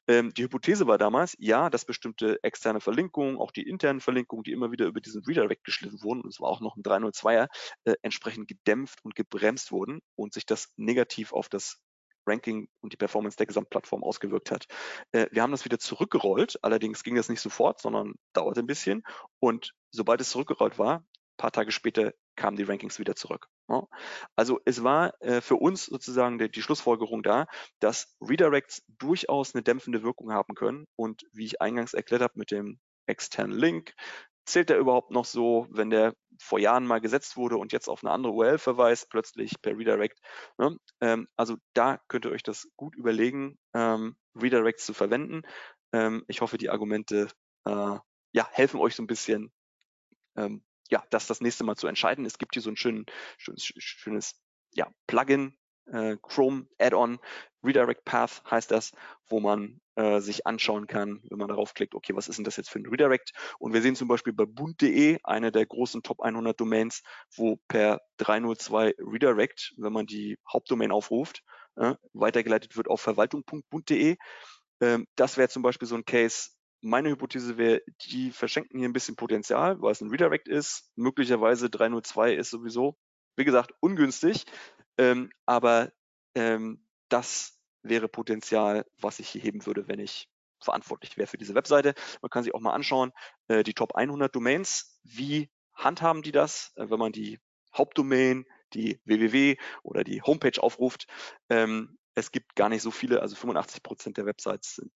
Ähm, 0.08 0.34
die 0.34 0.44
Hypothese 0.44 0.88
war 0.88 0.98
damals, 0.98 1.36
ja, 1.40 1.70
dass 1.70 1.86
bestimmte 1.86 2.44
externe 2.44 2.82
Verlinkungen, 2.82 3.38
auch 3.38 3.52
die 3.52 3.68
internen 3.68 4.02
Verlinkungen, 4.02 4.44
die 4.44 4.52
immer 4.52 4.72
wieder 4.72 4.86
über 4.86 5.02
diesen 5.02 5.24
Redirect 5.24 5.64
geschliffen 5.64 6.02
wurden, 6.04 6.22
und 6.22 6.30
es 6.30 6.40
war 6.40 6.50
auch 6.50 6.62
noch 6.62 6.76
ein 6.76 6.84
302er, 6.84 7.48
äh, 7.86 7.94
entsprechend 8.02 8.48
gedämpft 8.48 9.00
und 9.04 9.16
gebremst 9.16 9.72
wurden 9.72 10.02
und 10.16 10.34
sich 10.34 10.46
das 10.46 10.72
negativ 10.76 11.34
auf 11.34 11.50
das 11.50 11.80
Ranking 12.28 12.68
und 12.82 12.94
die 12.94 12.98
Performance 12.98 13.38
der 13.38 13.48
Gesamtplattform 13.48 14.04
ausgewirkt 14.04 14.52
hat. 14.52 14.68
Äh, 15.12 15.28
wir 15.32 15.42
haben 15.42 15.52
das 15.52 15.66
wieder 15.66 15.80
zurückgerollt, 15.80 16.60
allerdings 16.64 17.04
ging 17.04 17.16
das 17.16 17.30
nicht 17.30 17.42
sofort, 17.42 17.82
sondern 17.82 18.14
dauerte 18.34 18.62
ein 18.62 18.68
bisschen. 18.68 19.04
Und 19.40 19.74
sobald 19.92 20.22
es 20.22 20.30
zurückgerollt 20.30 20.78
war, 20.78 21.04
paar 21.42 21.52
Tage 21.52 21.72
später 21.72 22.14
kamen 22.36 22.56
die 22.56 22.64
Rankings 22.64 23.00
wieder 23.00 23.16
zurück. 23.16 23.48
Ja. 23.72 23.88
Also 24.36 24.60
es 24.66 24.84
war 24.84 25.14
äh, 25.22 25.42
für 25.42 25.56
uns 25.56 25.86
sozusagen 25.86 26.38
die, 26.38 26.62
Schlussfolgerung 26.62 27.24
da, 27.24 27.48
dass 27.80 28.14
Redirects 28.22 28.84
durchaus 29.00 29.56
eine 29.56 29.64
dämpfende 29.64 30.04
Wirkung 30.04 30.34
haben 30.34 30.56
können. 30.56 30.86
Und 30.98 31.24
wie 31.32 31.46
ich 31.46 31.62
eingangs 31.62 31.94
erklärt 31.94 32.22
habe 32.22 32.34
mit 32.36 32.52
dem 32.52 32.80
externen 33.06 33.58
Link, 33.58 33.94
zählt 34.46 34.70
der 34.70 34.78
überhaupt 34.78 35.12
noch 35.12 35.26
so, 35.26 35.68
wenn 35.70 35.90
der 35.90 36.14
vor 36.40 36.60
Jahren 36.60 36.86
mal 36.86 37.00
gesetzt 37.00 37.38
wurde 37.38 37.58
und 37.58 37.72
jetzt 37.72 37.88
auf 37.88 38.04
eine 38.04 38.12
andere 38.12 38.34
URL 38.34 38.58
verweist, 38.58 39.10
plötzlich 39.10 39.62
per 39.62 39.78
Redirect. 39.78 40.20
Ne? 40.58 40.78
Ähm, 41.00 41.28
also 41.38 41.56
da 41.74 42.00
könnt 42.10 42.26
ihr 42.26 42.32
euch 42.32 42.44
das 42.44 42.68
gut 42.76 42.96
überlegen, 42.96 43.58
ähm, 43.74 44.16
Redirects 44.36 44.86
zu 44.86 44.94
verwenden. 44.94 45.44
Ähm, 45.94 46.24
ich 46.28 46.42
hoffe, 46.42 46.58
die 46.58 46.70
Argumente 46.70 47.28
äh, 47.66 47.98
ja, 48.34 48.50
helfen 48.52 48.80
euch 48.80 48.96
so 48.96 49.04
ein 49.04 49.08
bisschen 49.08 49.52
ja, 50.92 51.04
das 51.10 51.28
das 51.28 51.42
nächste 51.42 51.64
Mal 51.64 51.76
zu 51.76 51.88
entscheiden. 51.88 52.26
Es 52.26 52.38
gibt 52.38 52.56
hier 52.56 52.62
so 52.62 52.70
ein 52.70 52.78
schön, 52.78 53.06
schönes, 53.38 53.64
schönes 53.64 54.42
ja, 54.74 54.88
Plugin, 55.08 55.58
äh, 55.88 56.18
Chrome 56.22 56.68
Add-on, 56.80 57.20
Redirect 57.64 58.06
Path 58.06 58.44
heißt 58.50 58.72
das, 58.72 58.92
wo 59.28 59.40
man 59.40 59.82
äh, 59.96 60.20
sich 60.20 60.48
anschauen 60.48 60.88
kann, 60.88 61.22
wenn 61.30 61.38
man 61.38 61.48
darauf 61.48 61.74
klickt, 61.74 61.96
okay, 61.96 62.16
was 62.16 62.28
ist 62.28 62.38
denn 62.38 62.46
das 62.46 62.58
jetzt 62.58 62.70
für 62.70 62.80
ein 62.80 62.88
Redirect? 62.88 63.32
Und 63.60 63.74
wir 63.74 63.82
sehen 63.82 63.96
zum 63.96 64.08
Beispiel 64.08 64.34
bei 64.34 64.46
bund.de, 64.46 65.20
eine 65.24 65.52
der 65.52 65.66
großen 65.66 66.02
Top 66.04 66.22
100 66.22 66.60
Domains, 66.60 67.04
wo 67.36 67.58
per 67.68 68.02
302 68.18 68.96
Redirect, 69.00 69.74
wenn 69.78 69.94
man 69.94 70.06
die 70.06 70.38
Hauptdomain 70.52 70.92
aufruft, 70.92 71.44
äh, 71.76 71.96
weitergeleitet 72.14 72.78
wird 72.78 72.88
auf 72.88 73.02
verwaltung.bund.de. 73.02 74.18
Ähm, 74.82 75.08
das 75.16 75.38
wäre 75.38 75.50
zum 75.50 75.62
Beispiel 75.62 75.88
so 75.88 75.96
ein 75.96 76.06
Case, 76.06 76.50
meine 76.82 77.10
Hypothese 77.10 77.58
wäre, 77.58 77.82
die 78.06 78.32
verschenken 78.32 78.80
hier 78.80 78.90
ein 78.90 78.94
bisschen 78.94 79.16
Potenzial, 79.16 79.82
weil 79.82 79.92
es 79.92 80.02
ein 80.02 80.10
Redirect 80.10 80.48
ist. 80.48 80.92
Möglicherweise 80.96 81.70
302 81.70 82.34
ist 82.34 82.50
sowieso, 82.50 82.98
wie 83.36 83.46
gesagt, 83.46 83.72
ungünstig. 83.80 84.46
Ähm, 84.98 85.32
aber 85.46 85.92
ähm, 86.36 86.86
das 87.10 87.60
wäre 87.84 88.08
Potenzial, 88.08 88.86
was 89.00 89.20
ich 89.20 89.30
hier 89.30 89.42
heben 89.42 89.66
würde, 89.66 89.88
wenn 89.88 90.00
ich 90.00 90.28
verantwortlich 90.60 91.18
wäre 91.18 91.28
für 91.28 91.38
diese 91.38 91.56
Webseite. 91.56 91.94
Man 92.22 92.30
kann 92.30 92.44
sich 92.44 92.54
auch 92.54 92.60
mal 92.60 92.74
anschauen, 92.74 93.12
äh, 93.48 93.64
die 93.64 93.74
Top 93.74 93.96
100 93.96 94.34
Domains, 94.36 95.00
wie 95.04 95.50
handhaben 95.74 96.22
die 96.22 96.32
das, 96.32 96.72
äh, 96.76 96.90
wenn 96.90 97.00
man 97.00 97.12
die 97.12 97.40
Hauptdomain, 97.76 98.46
die 98.74 99.00
www 99.06 99.58
oder 99.84 100.04
die 100.04 100.22
Homepage 100.22 100.62
aufruft. 100.62 101.08
Ähm, 101.50 101.98
es 102.16 102.32
gibt 102.32 102.56
gar 102.56 102.70
nicht 102.70 102.82
so 102.82 102.92
viele, 102.92 103.22
also 103.22 103.36
85 103.36 103.84
Prozent 103.84 104.18
der 104.18 104.26
Websites 104.26 104.76
sind 104.76 104.92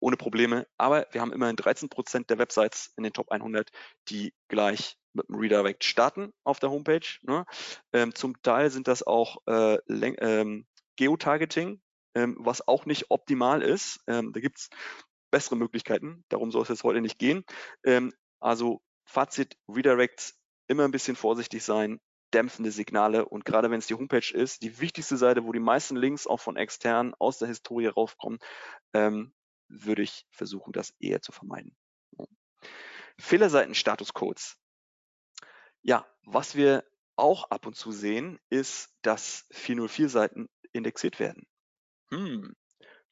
ohne 0.00 0.16
Probleme. 0.16 0.66
Aber 0.78 1.06
wir 1.12 1.20
haben 1.20 1.32
immerhin 1.32 1.56
13 1.56 1.88
Prozent 1.88 2.30
der 2.30 2.38
Websites 2.38 2.92
in 2.96 3.04
den 3.04 3.12
Top 3.12 3.30
100, 3.30 3.70
die 4.08 4.34
gleich 4.48 4.96
mit 5.12 5.28
einem 5.28 5.40
Redirect 5.40 5.84
starten 5.84 6.32
auf 6.44 6.60
der 6.60 6.70
Homepage. 6.70 7.06
Ne? 7.22 7.44
Ähm, 7.92 8.14
zum 8.14 8.40
Teil 8.42 8.70
sind 8.70 8.88
das 8.88 9.02
auch 9.02 9.38
äh, 9.46 9.78
ähm, 9.88 10.66
Geotargeting, 10.96 11.80
ähm, 12.14 12.36
was 12.38 12.66
auch 12.66 12.86
nicht 12.86 13.10
optimal 13.10 13.62
ist. 13.62 14.00
Ähm, 14.06 14.32
da 14.32 14.40
gibt 14.40 14.58
es 14.58 14.68
bessere 15.30 15.56
Möglichkeiten. 15.56 16.24
Darum 16.28 16.50
soll 16.50 16.62
es 16.62 16.68
jetzt 16.68 16.84
heute 16.84 17.00
nicht 17.00 17.18
gehen. 17.18 17.44
Ähm, 17.84 18.12
also 18.40 18.80
Fazit, 19.06 19.56
Redirects 19.68 20.38
immer 20.68 20.84
ein 20.84 20.90
bisschen 20.90 21.16
vorsichtig 21.16 21.62
sein, 21.62 22.00
dämpfende 22.34 22.70
Signale 22.70 23.24
und 23.24 23.44
gerade 23.44 23.70
wenn 23.70 23.78
es 23.78 23.86
die 23.86 23.94
Homepage 23.94 24.34
ist, 24.34 24.62
die 24.62 24.80
wichtigste 24.80 25.16
Seite, 25.16 25.44
wo 25.44 25.52
die 25.52 25.60
meisten 25.60 25.96
Links 25.96 26.26
auch 26.26 26.40
von 26.40 26.56
externen 26.56 27.14
aus 27.18 27.38
der 27.38 27.48
Historie 27.48 27.86
raufkommen, 27.86 28.38
ähm, 28.94 29.32
würde 29.68 30.02
ich 30.02 30.26
versuchen, 30.30 30.72
das 30.72 30.94
eher 31.00 31.22
zu 31.22 31.32
vermeiden. 31.32 31.76
Fehlerseiten-Statuscodes. 33.18 34.58
Ja, 35.82 36.06
was 36.24 36.54
wir 36.54 36.84
auch 37.16 37.50
ab 37.50 37.66
und 37.66 37.74
zu 37.74 37.92
sehen, 37.92 38.38
ist, 38.50 38.94
dass 39.02 39.46
404-Seiten 39.52 40.48
indexiert 40.72 41.18
werden. 41.18 41.46
Hm, 42.10 42.54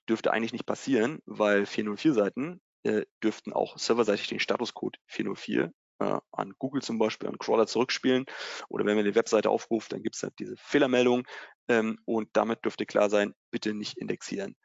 dürfte 0.09 0.33
eigentlich 0.33 0.53
nicht 0.53 0.67
passieren, 0.67 1.21
weil 1.25 1.63
404-Seiten 1.65 2.61
äh, 2.83 3.07
dürften 3.23 3.53
auch 3.53 3.79
serverseitig 3.79 4.29
den 4.29 4.41
Statuscode 4.41 4.99
404 5.07 5.73
äh, 6.01 6.19
an 6.33 6.55
Google 6.59 6.83
zum 6.83 6.99
Beispiel, 6.99 7.29
an 7.29 7.39
Crawler 7.39 7.67
zurückspielen. 7.67 8.27
Oder 8.69 8.85
wenn 8.85 8.97
man 8.97 9.05
die 9.05 9.15
Webseite 9.15 9.51
aufruft, 9.51 9.93
dann 9.93 10.03
gibt 10.03 10.17
es 10.17 10.23
halt 10.23 10.35
diese 10.39 10.57
Fehlermeldung 10.57 11.27
ähm, 11.69 11.99
und 12.05 12.29
damit 12.35 12.65
dürfte 12.65 12.87
klar 12.87 13.09
sein, 13.09 13.35
bitte 13.51 13.73
nicht 13.73 13.97
indexieren. 13.99 14.57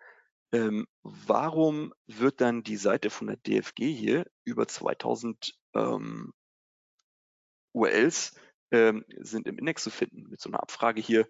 Ähm, 0.52 0.88
warum 1.04 1.94
wird 2.08 2.42
dann 2.42 2.64
die 2.64 2.78
Seite 2.78 3.10
von 3.10 3.28
der 3.28 3.38
DFG 3.38 3.94
hier 3.94 4.26
über 4.46 4.68
2000 4.68 5.54
ähm, 5.76 6.34
URLs 7.74 8.34
ähm, 8.72 9.06
sind 9.20 9.48
im 9.48 9.58
Index 9.58 9.84
zu 9.84 9.92
finden 9.92 10.28
mit 10.30 10.42
so 10.42 10.50
einer 10.50 10.62
Abfrage 10.62 11.02
hier 11.02 11.28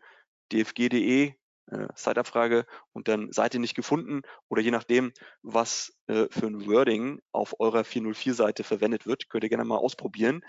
dfg.de 0.51 1.33
äh, 1.71 1.87
Site-Abfrage 1.95 2.65
und 2.93 3.07
dann 3.07 3.31
Seite 3.31 3.59
nicht 3.59 3.75
gefunden 3.75 4.21
oder 4.47 4.61
je 4.61 4.71
nachdem, 4.71 5.11
was 5.41 5.93
äh, 6.07 6.27
für 6.31 6.47
ein 6.47 6.65
Wording 6.65 7.21
auf 7.31 7.59
eurer 7.59 7.81
404-Seite 7.81 8.63
verwendet 8.63 9.05
wird, 9.05 9.29
könnt 9.29 9.43
ihr 9.43 9.49
gerne 9.49 9.65
mal 9.65 9.77
ausprobieren, 9.77 10.41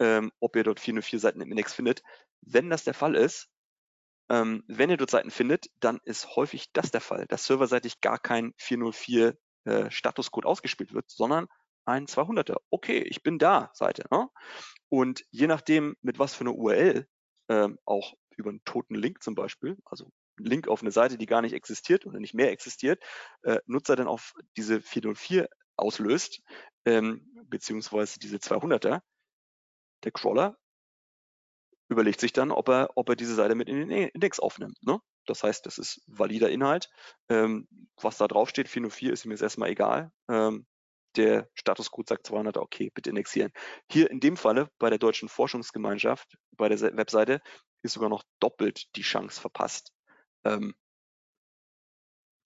ähm, 0.00 0.32
ob 0.40 0.56
ihr 0.56 0.64
dort 0.64 0.80
404 0.80 1.20
Seiten 1.20 1.40
im 1.40 1.50
Index 1.50 1.74
findet. 1.74 2.02
Wenn 2.40 2.70
das 2.70 2.84
der 2.84 2.94
Fall 2.94 3.14
ist, 3.14 3.48
ähm, 4.28 4.64
wenn 4.66 4.90
ihr 4.90 4.96
dort 4.96 5.10
Seiten 5.10 5.30
findet, 5.30 5.66
dann 5.80 6.00
ist 6.04 6.36
häufig 6.36 6.72
das 6.72 6.90
der 6.90 7.00
Fall, 7.00 7.26
dass 7.26 7.44
serverseitig 7.44 8.00
gar 8.00 8.18
kein 8.18 8.52
404 8.56 9.36
äh, 9.64 9.90
Statuscode 9.90 10.46
ausgespielt 10.46 10.92
wird, 10.94 11.10
sondern 11.10 11.46
ein 11.84 12.06
200er. 12.06 12.56
Okay, 12.70 12.98
ich 13.00 13.22
bin 13.22 13.38
da 13.38 13.70
Seite. 13.74 14.04
Ne? 14.10 14.28
Und 14.88 15.24
je 15.30 15.46
nachdem, 15.46 15.96
mit 16.00 16.18
was 16.18 16.34
für 16.34 16.42
einer 16.42 16.54
URL, 16.54 17.06
ähm, 17.48 17.78
auch 17.84 18.14
über 18.36 18.50
einen 18.50 18.64
toten 18.64 18.94
Link 18.94 19.22
zum 19.22 19.34
Beispiel, 19.34 19.76
also 19.84 20.10
Link 20.38 20.66
auf 20.68 20.80
eine 20.80 20.90
Seite, 20.90 21.18
die 21.18 21.26
gar 21.26 21.42
nicht 21.42 21.52
existiert 21.52 22.06
oder 22.06 22.18
nicht 22.18 22.34
mehr 22.34 22.50
existiert, 22.50 23.02
äh, 23.42 23.58
Nutzer 23.66 23.96
dann 23.96 24.08
auf 24.08 24.34
diese 24.56 24.80
404 24.80 25.48
auslöst, 25.76 26.42
ähm, 26.86 27.26
beziehungsweise 27.44 28.18
diese 28.18 28.38
200er, 28.38 29.00
der 30.04 30.12
Crawler 30.12 30.56
überlegt 31.88 32.20
sich 32.20 32.32
dann, 32.32 32.50
ob 32.50 32.68
er, 32.68 32.90
ob 32.94 33.08
er 33.08 33.16
diese 33.16 33.34
Seite 33.34 33.54
mit 33.54 33.68
in 33.68 33.88
den 33.88 34.08
Index 34.08 34.40
aufnimmt. 34.40 34.78
Ne? 34.82 35.00
Das 35.26 35.42
heißt, 35.42 35.66
das 35.66 35.78
ist 35.78 36.02
valider 36.06 36.50
Inhalt. 36.50 36.90
Ähm, 37.28 37.68
was 38.00 38.18
da 38.18 38.28
drauf 38.28 38.48
steht, 38.48 38.68
404, 38.68 39.12
ist 39.12 39.24
ihm 39.24 39.30
jetzt 39.30 39.42
erstmal 39.42 39.70
egal. 39.70 40.10
Ähm, 40.28 40.66
der 41.16 41.48
Statuscode 41.54 42.08
sagt 42.08 42.26
200, 42.26 42.56
okay, 42.56 42.90
bitte 42.92 43.10
indexieren. 43.10 43.52
Hier 43.90 44.10
in 44.10 44.20
dem 44.20 44.36
Falle 44.36 44.68
bei 44.78 44.90
der 44.90 44.98
Deutschen 44.98 45.28
Forschungsgemeinschaft, 45.28 46.36
bei 46.56 46.68
der 46.68 46.80
Webseite, 46.96 47.40
ist 47.82 47.92
sogar 47.92 48.08
noch 48.08 48.24
doppelt 48.40 48.84
die 48.96 49.02
Chance 49.02 49.40
verpasst, 49.40 49.92
ähm, 50.44 50.74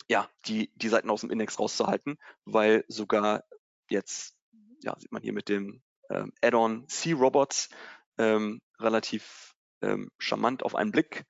ja, 0.08 0.28
die, 0.46 0.72
die 0.74 0.88
Seiten 0.88 1.10
aus 1.10 1.20
dem 1.20 1.30
Index 1.30 1.58
rauszuhalten, 1.58 2.18
weil 2.44 2.84
sogar 2.88 3.44
jetzt, 3.90 4.34
ja, 4.82 4.98
sieht 4.98 5.12
man 5.12 5.22
hier 5.22 5.32
mit 5.32 5.48
dem 5.48 5.82
ähm, 6.10 6.32
Add-on 6.42 6.88
C-Robots 6.88 7.68
ähm, 8.16 8.60
relativ 8.80 9.54
ähm, 9.82 10.10
charmant 10.18 10.62
auf 10.62 10.74
einen 10.74 10.92
Blick, 10.92 11.24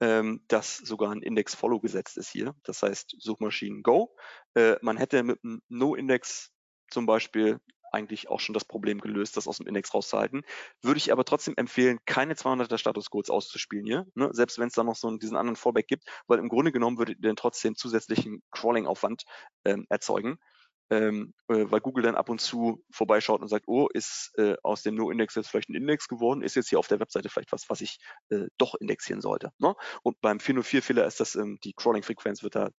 ähm, 0.00 0.44
dass 0.48 0.76
sogar 0.76 1.12
ein 1.12 1.22
Index-Follow 1.22 1.80
gesetzt 1.80 2.16
ist 2.16 2.30
hier. 2.30 2.54
Das 2.64 2.82
heißt 2.82 3.16
Suchmaschinen 3.18 3.82
Go. 3.82 4.14
Äh, 4.54 4.76
man 4.82 4.96
hätte 4.96 5.22
mit 5.22 5.42
einem 5.42 5.62
No-Index 5.68 6.50
zum 6.90 7.06
Beispiel 7.06 7.60
eigentlich 7.92 8.28
auch 8.28 8.40
schon 8.40 8.52
das 8.52 8.64
Problem 8.64 9.00
gelöst, 9.00 9.36
das 9.36 9.48
aus 9.48 9.56
dem 9.58 9.66
Index 9.66 9.94
rauszuhalten. 9.94 10.42
Würde 10.82 10.98
ich 10.98 11.12
aber 11.12 11.24
trotzdem 11.24 11.54
empfehlen, 11.56 11.98
keine 12.04 12.34
200er 12.34 12.78
Statuscodes 12.78 13.30
auszuspielen 13.30 13.86
hier, 13.86 14.06
ne? 14.14 14.28
selbst 14.32 14.58
wenn 14.58 14.68
es 14.68 14.74
da 14.74 14.84
noch 14.84 14.96
so 14.96 15.08
einen, 15.08 15.18
diesen 15.18 15.36
anderen 15.36 15.56
Fallback 15.56 15.88
gibt, 15.88 16.04
weil 16.26 16.38
im 16.38 16.48
Grunde 16.48 16.72
genommen 16.72 16.98
würdet 16.98 17.18
ihr 17.18 17.28
dann 17.28 17.36
trotzdem 17.36 17.74
zusätzlichen 17.74 18.42
Crawling-Aufwand 18.50 19.24
ähm, 19.64 19.86
erzeugen. 19.88 20.38
Ähm, 20.90 21.34
äh, 21.48 21.64
weil 21.68 21.80
Google 21.80 22.04
dann 22.04 22.14
ab 22.14 22.28
und 22.28 22.40
zu 22.40 22.84
vorbeischaut 22.92 23.40
und 23.40 23.48
sagt, 23.48 23.66
oh, 23.66 23.88
ist 23.88 24.32
äh, 24.38 24.56
aus 24.62 24.82
dem 24.82 24.94
No-Index 24.94 25.34
jetzt 25.34 25.48
vielleicht 25.48 25.68
ein 25.68 25.74
Index 25.74 26.06
geworden, 26.06 26.42
ist 26.42 26.54
jetzt 26.54 26.68
hier 26.68 26.78
auf 26.78 26.86
der 26.86 27.00
Webseite 27.00 27.28
vielleicht 27.28 27.50
was, 27.50 27.68
was 27.68 27.80
ich 27.80 27.98
äh, 28.28 28.46
doch 28.56 28.74
indexieren 28.76 29.20
sollte. 29.20 29.50
Ne? 29.58 29.74
Und 30.02 30.20
beim 30.20 30.38
404-Fehler 30.38 31.04
ist 31.06 31.18
das, 31.18 31.34
ähm, 31.34 31.58
die 31.64 31.72
Crawling-Frequenz 31.72 32.44
wird 32.44 32.54
da 32.54 32.70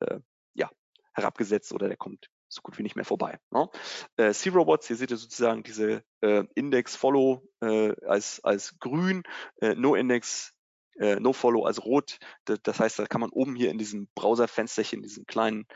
äh, 0.00 0.20
ja, 0.54 0.70
herabgesetzt 1.14 1.72
oder 1.72 1.88
der 1.88 1.96
kommt 1.96 2.28
so 2.48 2.62
gut 2.62 2.78
wie 2.78 2.82
nicht 2.82 2.96
mehr 2.96 3.04
vorbei. 3.04 3.38
Ne? 3.50 3.68
Äh, 4.16 4.32
C-Robots, 4.32 4.86
hier 4.86 4.96
seht 4.96 5.10
ihr 5.10 5.16
sozusagen 5.16 5.62
diese 5.62 6.02
äh, 6.20 6.44
Index-Follow 6.54 7.42
äh, 7.60 7.94
als, 8.06 8.42
als 8.44 8.78
grün, 8.78 9.24
äh, 9.60 9.74
No-Index, 9.74 10.52
äh, 10.98 11.16
No-Follow 11.16 11.64
als 11.64 11.84
rot. 11.84 12.18
Das, 12.44 12.60
das, 12.62 12.80
heißt, 12.80 12.98
da 12.98 13.06
kann 13.06 13.20
man 13.20 13.30
oben 13.30 13.54
hier 13.56 13.70
in 13.70 13.78
diesem 13.78 14.08
Browserfensterchen, 14.14 15.02
diesen 15.02 15.26
kleinen, 15.26 15.66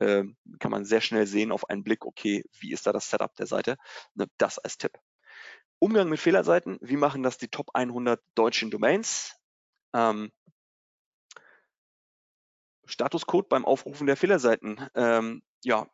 äh, 0.00 0.24
kann 0.58 0.70
man 0.70 0.84
sehr 0.84 1.00
schnell 1.00 1.26
sehen 1.26 1.52
auf 1.52 1.68
einen 1.70 1.84
Blick, 1.84 2.04
okay, 2.04 2.44
wie 2.58 2.72
ist 2.72 2.86
da 2.86 2.92
das 2.92 3.08
Setup 3.08 3.34
der 3.36 3.46
Seite. 3.46 3.76
Ne? 4.14 4.26
Das 4.38 4.58
als 4.58 4.78
Tipp. 4.78 4.98
Umgang 5.78 6.08
mit 6.08 6.20
Fehlerseiten, 6.20 6.78
wie 6.82 6.96
machen 6.96 7.22
das 7.22 7.38
die 7.38 7.48
Top 7.48 7.70
100 7.74 8.20
deutschen 8.34 8.70
Domains? 8.70 9.36
Ähm, 9.94 10.30
Statuscode 12.84 13.48
beim 13.48 13.64
Aufrufen 13.64 14.06
der 14.06 14.16
Fehlerseiten. 14.16 14.88
Ähm, 14.94 15.42
ja, 15.64 15.88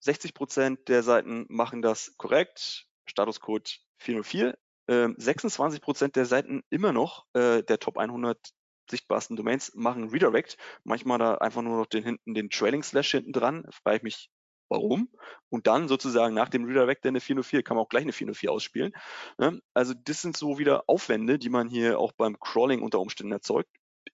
60 0.00 0.34
Prozent 0.34 0.88
der 0.88 1.02
Seiten 1.02 1.46
machen 1.48 1.82
das 1.82 2.16
korrekt. 2.16 2.86
Statuscode 3.06 3.78
404. 3.98 4.58
Ähm, 4.88 5.14
26 5.18 5.80
Prozent 5.80 6.16
der 6.16 6.26
Seiten 6.26 6.62
immer 6.70 6.92
noch 6.92 7.26
äh, 7.34 7.62
der 7.62 7.78
Top 7.78 7.98
100 7.98 8.52
sichtbarsten 8.90 9.36
Domains 9.36 9.72
machen 9.74 10.10
Redirect. 10.10 10.56
Manchmal 10.84 11.18
da 11.18 11.34
einfach 11.36 11.62
nur 11.62 11.78
noch 11.78 11.86
den 11.86 12.04
hinten 12.04 12.34
den 12.34 12.50
Trailing 12.50 12.82
Slash 12.82 13.12
hinten 13.12 13.32
dran. 13.32 13.66
Frage 13.70 13.98
ich 13.98 14.02
mich, 14.02 14.30
warum? 14.68 15.10
Und 15.48 15.66
dann 15.66 15.88
sozusagen 15.88 16.34
nach 16.34 16.48
dem 16.48 16.64
Redirect 16.64 17.04
eine 17.04 17.20
404 17.20 17.62
kann 17.62 17.76
man 17.76 17.84
auch 17.84 17.88
gleich 17.88 18.02
eine 18.02 18.12
404 18.12 18.52
ausspielen. 18.52 18.92
Ne? 19.38 19.60
Also 19.74 19.94
das 19.94 20.22
sind 20.22 20.36
so 20.36 20.58
wieder 20.58 20.84
Aufwände, 20.86 21.38
die 21.38 21.50
man 21.50 21.68
hier 21.68 21.98
auch 21.98 22.12
beim 22.12 22.38
Crawling 22.38 22.82
unter 22.82 23.00
Umständen 23.00 23.32
erzeugt. 23.32 23.70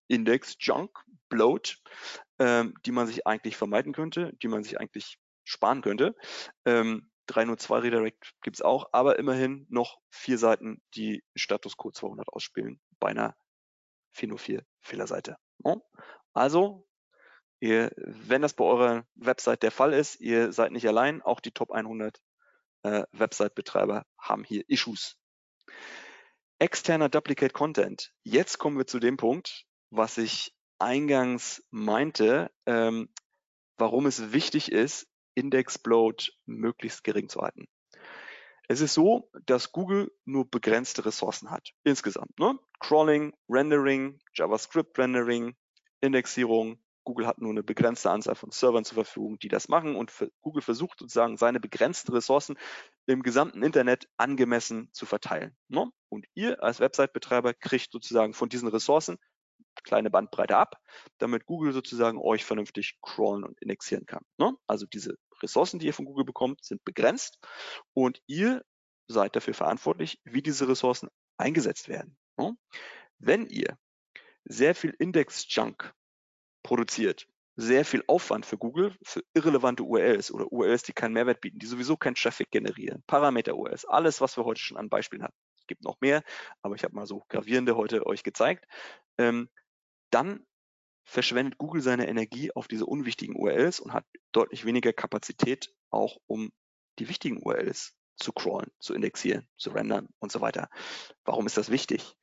Index 0.08 0.56
Junk, 0.60 0.90
Bloat, 1.28 1.78
ähm, 2.38 2.74
die 2.84 2.92
man 2.92 3.06
sich 3.06 3.26
eigentlich 3.26 3.56
vermeiden 3.56 3.92
könnte, 3.92 4.32
die 4.42 4.48
man 4.48 4.62
sich 4.62 4.80
eigentlich 4.80 5.18
sparen 5.44 5.82
könnte. 5.82 6.14
Ähm, 6.64 7.10
302 7.26 7.78
Redirect 7.78 8.34
gibt 8.42 8.56
es 8.56 8.62
auch, 8.62 8.88
aber 8.92 9.18
immerhin 9.18 9.66
noch 9.68 9.98
vier 10.10 10.38
Seiten, 10.38 10.80
die 10.94 11.24
Status 11.34 11.76
Code 11.76 11.94
200 11.94 12.28
ausspielen 12.28 12.80
bei 13.00 13.08
einer 13.08 13.36
404 14.16 14.64
Fehlerseite. 14.80 15.36
Ne? 15.58 15.80
Also, 16.32 16.86
ihr, 17.60 17.92
wenn 17.96 18.42
das 18.42 18.54
bei 18.54 18.64
eurer 18.64 19.06
Website 19.14 19.62
der 19.62 19.70
Fall 19.70 19.92
ist, 19.92 20.20
ihr 20.20 20.52
seid 20.52 20.72
nicht 20.72 20.86
allein, 20.88 21.22
auch 21.22 21.40
die 21.40 21.52
Top 21.52 21.70
100 21.70 22.20
äh, 22.82 23.04
Website-Betreiber 23.12 24.04
haben 24.18 24.44
hier 24.44 24.64
Issues. 24.68 25.16
Externer 26.58 27.08
Duplicate 27.08 27.52
Content. 27.52 28.12
Jetzt 28.22 28.58
kommen 28.58 28.78
wir 28.78 28.86
zu 28.86 28.98
dem 28.98 29.16
Punkt, 29.16 29.66
was 29.90 30.18
ich 30.18 30.54
eingangs 30.78 31.62
meinte, 31.70 32.50
ähm, 32.66 33.08
warum 33.76 34.06
es 34.06 34.32
wichtig 34.32 34.72
ist, 34.72 35.06
Indexload 35.34 36.32
möglichst 36.46 37.04
gering 37.04 37.28
zu 37.28 37.40
halten. 37.42 37.66
Es 38.68 38.80
ist 38.80 38.94
so, 38.94 39.30
dass 39.44 39.70
Google 39.70 40.10
nur 40.24 40.50
begrenzte 40.50 41.04
Ressourcen 41.04 41.50
hat, 41.50 41.72
insgesamt. 41.84 42.38
Ne? 42.38 42.58
Crawling, 42.80 43.32
Rendering, 43.48 44.18
JavaScript 44.34 44.98
Rendering, 44.98 45.54
Indexierung. 46.00 46.78
Google 47.04 47.26
hat 47.28 47.38
nur 47.38 47.50
eine 47.50 47.62
begrenzte 47.62 48.10
Anzahl 48.10 48.34
von 48.34 48.50
Servern 48.50 48.84
zur 48.84 48.96
Verfügung, 48.96 49.38
die 49.38 49.48
das 49.48 49.68
machen 49.68 49.94
und 49.94 50.12
Google 50.40 50.60
versucht 50.60 50.98
sozusagen 50.98 51.36
seine 51.36 51.60
begrenzten 51.60 52.12
Ressourcen 52.12 52.58
im 53.06 53.22
gesamten 53.22 53.62
Internet 53.62 54.08
angemessen 54.16 54.88
zu 54.92 55.06
verteilen. 55.06 55.56
Ne? 55.68 55.88
Und 56.08 56.26
ihr 56.34 56.60
als 56.64 56.80
Website-Betreiber 56.80 57.54
kriegt 57.54 57.92
sozusagen 57.92 58.34
von 58.34 58.48
diesen 58.48 58.68
Ressourcen 58.68 59.18
kleine 59.84 60.10
Bandbreite 60.10 60.56
ab, 60.56 60.80
damit 61.18 61.46
Google 61.46 61.72
sozusagen 61.72 62.18
euch 62.18 62.44
vernünftig 62.44 62.98
crawlen 63.02 63.44
und 63.44 63.60
indexieren 63.62 64.06
kann. 64.06 64.24
Ne? 64.38 64.52
Also 64.66 64.86
diese 64.86 65.16
Ressourcen, 65.42 65.78
die 65.78 65.86
ihr 65.86 65.94
von 65.94 66.06
Google 66.06 66.24
bekommt, 66.24 66.64
sind 66.64 66.84
begrenzt 66.84 67.38
und 67.94 68.20
ihr 68.26 68.64
seid 69.08 69.36
dafür 69.36 69.54
verantwortlich, 69.54 70.20
wie 70.24 70.42
diese 70.42 70.68
Ressourcen 70.68 71.08
eingesetzt 71.36 71.88
werden. 71.88 72.16
Ne? 72.36 72.56
Wenn 73.18 73.46
ihr 73.46 73.78
sehr 74.44 74.74
viel 74.74 74.94
Index-Junk 74.98 75.92
produziert, 76.62 77.26
sehr 77.56 77.84
viel 77.84 78.04
Aufwand 78.06 78.44
für 78.44 78.58
Google, 78.58 78.94
für 79.02 79.24
irrelevante 79.32 79.82
URLs 79.82 80.30
oder 80.30 80.52
URLs, 80.52 80.82
die 80.82 80.92
keinen 80.92 81.14
Mehrwert 81.14 81.40
bieten, 81.40 81.58
die 81.58 81.66
sowieso 81.66 81.96
keinen 81.96 82.14
Traffic 82.14 82.50
generieren, 82.50 83.02
Parameter-URLs, 83.06 83.86
alles, 83.86 84.20
was 84.20 84.36
wir 84.36 84.44
heute 84.44 84.60
schon 84.60 84.76
an 84.76 84.90
Beispielen 84.90 85.22
hatten. 85.22 85.36
Es 85.58 85.66
gibt 85.66 85.82
noch 85.82 86.00
mehr, 86.00 86.22
aber 86.62 86.74
ich 86.74 86.84
habe 86.84 86.94
mal 86.94 87.06
so 87.06 87.24
gravierende 87.28 87.76
heute 87.76 88.04
euch 88.06 88.22
gezeigt. 88.22 88.66
Ähm, 89.16 89.48
dann 90.10 90.46
verschwendet 91.04 91.56
Google 91.56 91.80
seine 91.80 92.08
Energie 92.08 92.52
auf 92.52 92.68
diese 92.68 92.84
unwichtigen 92.84 93.36
URLs 93.36 93.80
und 93.80 93.92
hat 93.92 94.04
deutlich 94.32 94.64
weniger 94.64 94.92
Kapazität 94.92 95.72
auch 95.90 96.18
um 96.26 96.52
die 96.98 97.08
wichtigen 97.08 97.38
URLs 97.42 97.96
zu 98.16 98.32
crawlen, 98.32 98.70
zu 98.78 98.94
indexieren, 98.94 99.48
zu 99.56 99.70
rendern 99.70 100.08
und 100.18 100.32
so 100.32 100.40
weiter. 100.40 100.68
Warum 101.24 101.46
ist 101.46 101.56
das 101.56 101.70
wichtig? 101.70 102.16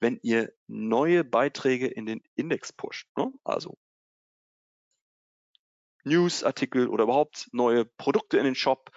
Wenn 0.00 0.18
ihr 0.22 0.52
neue 0.66 1.24
Beiträge 1.24 1.86
in 1.86 2.06
den 2.06 2.22
Index 2.34 2.72
pusht, 2.72 3.08
ne? 3.16 3.32
also 3.44 3.76
Newsartikel 6.04 6.88
oder 6.88 7.04
überhaupt 7.04 7.48
neue 7.52 7.84
Produkte 7.84 8.38
in 8.38 8.44
den 8.44 8.54
Shop, 8.54 8.90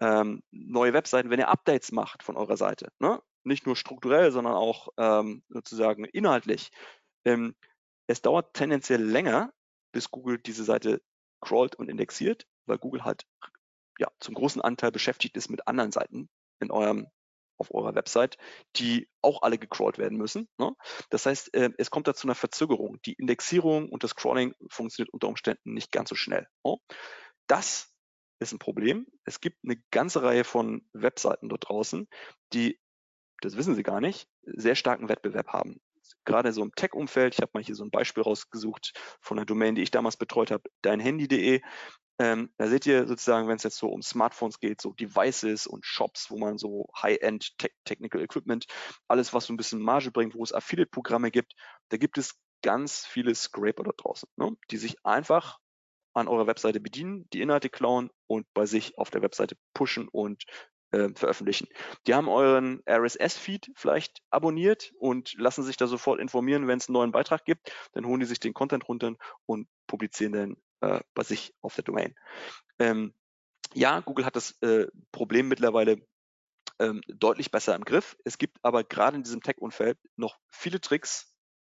ähm, 0.00 0.42
neue 0.50 0.92
Webseiten, 0.92 1.30
wenn 1.30 1.40
ihr 1.40 1.48
Updates 1.48 1.92
macht 1.92 2.22
von 2.22 2.36
eurer 2.36 2.56
Seite, 2.56 2.92
ne? 2.98 3.20
nicht 3.44 3.66
nur 3.66 3.76
strukturell, 3.76 4.32
sondern 4.32 4.54
auch 4.54 4.88
ähm, 4.96 5.42
sozusagen 5.48 6.04
inhaltlich, 6.04 6.70
ähm, 7.24 7.54
es 8.06 8.22
dauert 8.22 8.54
tendenziell 8.54 9.02
länger, 9.02 9.52
bis 9.92 10.10
Google 10.10 10.38
diese 10.38 10.64
Seite 10.64 11.02
crawlt 11.40 11.74
und 11.76 11.88
indexiert, 11.88 12.46
weil 12.66 12.78
Google 12.78 13.04
halt 13.04 13.26
ja, 13.98 14.08
zum 14.20 14.34
großen 14.34 14.62
Anteil 14.62 14.92
beschäftigt 14.92 15.36
ist 15.36 15.50
mit 15.50 15.66
anderen 15.66 15.92
Seiten 15.92 16.28
in 16.60 16.70
eurem, 16.70 17.08
auf 17.58 17.72
eurer 17.72 17.94
Website, 17.94 18.36
die 18.76 19.08
auch 19.22 19.42
alle 19.42 19.58
gecrawlt 19.58 19.98
werden 19.98 20.18
müssen. 20.18 20.48
Ne? 20.58 20.74
Das 21.10 21.26
heißt, 21.26 21.54
äh, 21.54 21.70
es 21.78 21.90
kommt 21.90 22.06
da 22.06 22.14
zu 22.14 22.26
einer 22.26 22.34
Verzögerung. 22.34 22.98
Die 23.06 23.14
Indexierung 23.14 23.88
und 23.88 24.04
das 24.04 24.14
Crawling 24.14 24.54
funktioniert 24.68 25.12
unter 25.12 25.28
Umständen 25.28 25.72
nicht 25.72 25.90
ganz 25.92 26.10
so 26.10 26.14
schnell. 26.14 26.46
Ne? 26.64 26.76
Das 27.46 27.94
ist 28.38 28.52
ein 28.52 28.58
Problem. 28.58 29.06
Es 29.24 29.40
gibt 29.40 29.58
eine 29.64 29.82
ganze 29.90 30.22
Reihe 30.22 30.44
von 30.44 30.86
Webseiten 30.92 31.48
dort 31.48 31.68
draußen, 31.68 32.06
die, 32.52 32.78
das 33.40 33.56
wissen 33.56 33.74
Sie 33.74 33.82
gar 33.82 34.00
nicht, 34.00 34.28
sehr 34.42 34.74
starken 34.74 35.08
Wettbewerb 35.08 35.48
haben 35.48 35.80
gerade 36.26 36.52
so 36.52 36.62
im 36.62 36.74
Tech-Umfeld, 36.74 37.34
ich 37.34 37.40
habe 37.40 37.52
mal 37.54 37.62
hier 37.62 37.74
so 37.74 37.84
ein 37.84 37.90
Beispiel 37.90 38.22
rausgesucht 38.22 38.92
von 39.20 39.38
einer 39.38 39.46
Domain, 39.46 39.74
die 39.74 39.82
ich 39.82 39.90
damals 39.90 40.16
betreut 40.16 40.50
habe, 40.50 40.64
deinhandy.de. 40.82 41.62
Ähm, 42.18 42.50
da 42.56 42.66
seht 42.66 42.86
ihr 42.86 43.06
sozusagen, 43.06 43.46
wenn 43.46 43.56
es 43.56 43.62
jetzt 43.62 43.76
so 43.76 43.88
um 43.88 44.02
Smartphones 44.02 44.58
geht, 44.58 44.80
so 44.80 44.92
Devices 44.92 45.66
und 45.66 45.84
Shops, 45.84 46.30
wo 46.30 46.38
man 46.38 46.56
so 46.56 46.88
High-End 47.00 47.58
Te 47.58 47.68
Technical 47.84 48.22
Equipment, 48.22 48.66
alles, 49.06 49.34
was 49.34 49.46
so 49.46 49.52
ein 49.52 49.58
bisschen 49.58 49.82
Marge 49.82 50.10
bringt, 50.10 50.34
wo 50.34 50.42
es 50.42 50.52
Affiliate-Programme 50.52 51.30
gibt, 51.30 51.54
da 51.90 51.98
gibt 51.98 52.16
es 52.16 52.34
ganz 52.62 53.04
viele 53.04 53.34
Scraper 53.34 53.84
da 53.84 53.92
draußen, 53.96 54.28
ne, 54.36 54.56
die 54.70 54.78
sich 54.78 54.96
einfach 55.04 55.58
an 56.14 56.28
eurer 56.28 56.46
Webseite 56.46 56.80
bedienen, 56.80 57.28
die 57.34 57.42
Inhalte 57.42 57.68
klauen 57.68 58.10
und 58.26 58.46
bei 58.54 58.64
sich 58.64 58.96
auf 58.96 59.10
der 59.10 59.20
Webseite 59.20 59.56
pushen 59.74 60.08
und 60.08 60.44
äh, 60.92 61.08
veröffentlichen. 61.14 61.68
Die 62.06 62.14
haben 62.14 62.28
euren 62.28 62.82
RSS-Feed 62.88 63.72
vielleicht 63.74 64.22
abonniert 64.30 64.92
und 64.98 65.34
lassen 65.34 65.62
sich 65.62 65.76
da 65.76 65.86
sofort 65.86 66.20
informieren, 66.20 66.66
wenn 66.68 66.78
es 66.78 66.88
einen 66.88 66.94
neuen 66.94 67.12
Beitrag 67.12 67.44
gibt. 67.44 67.72
Dann 67.92 68.06
holen 68.06 68.20
die 68.20 68.26
sich 68.26 68.40
den 68.40 68.54
Content 68.54 68.88
runter 68.88 69.14
und 69.46 69.68
publizieren 69.86 70.32
den 70.32 70.56
äh, 70.80 71.00
bei 71.14 71.22
sich 71.22 71.54
auf 71.60 71.74
der 71.74 71.84
Domain. 71.84 72.14
Ähm, 72.78 73.14
ja, 73.74 74.00
Google 74.00 74.24
hat 74.24 74.36
das 74.36 74.52
äh, 74.62 74.86
Problem 75.12 75.48
mittlerweile 75.48 76.00
ähm, 76.78 77.00
deutlich 77.08 77.50
besser 77.50 77.74
im 77.74 77.84
Griff. 77.84 78.16
Es 78.24 78.38
gibt 78.38 78.58
aber 78.62 78.84
gerade 78.84 79.16
in 79.16 79.22
diesem 79.22 79.42
Tech-Umfeld 79.42 79.98
noch 80.16 80.38
viele 80.48 80.80
Tricks, 80.80 81.34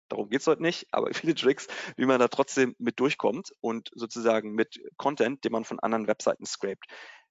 darum 0.09 0.29
geht 0.29 0.41
es 0.41 0.47
heute 0.47 0.61
nicht, 0.61 0.87
aber 0.91 1.13
viele 1.13 1.35
Tricks, 1.35 1.67
wie 1.97 2.05
man 2.05 2.19
da 2.19 2.27
trotzdem 2.27 2.75
mit 2.77 2.99
durchkommt 2.99 3.51
und 3.61 3.91
sozusagen 3.93 4.53
mit 4.53 4.79
Content, 4.97 5.43
den 5.43 5.51
man 5.51 5.65
von 5.65 5.79
anderen 5.79 6.07
Webseiten 6.07 6.45
scrapt. 6.45 6.85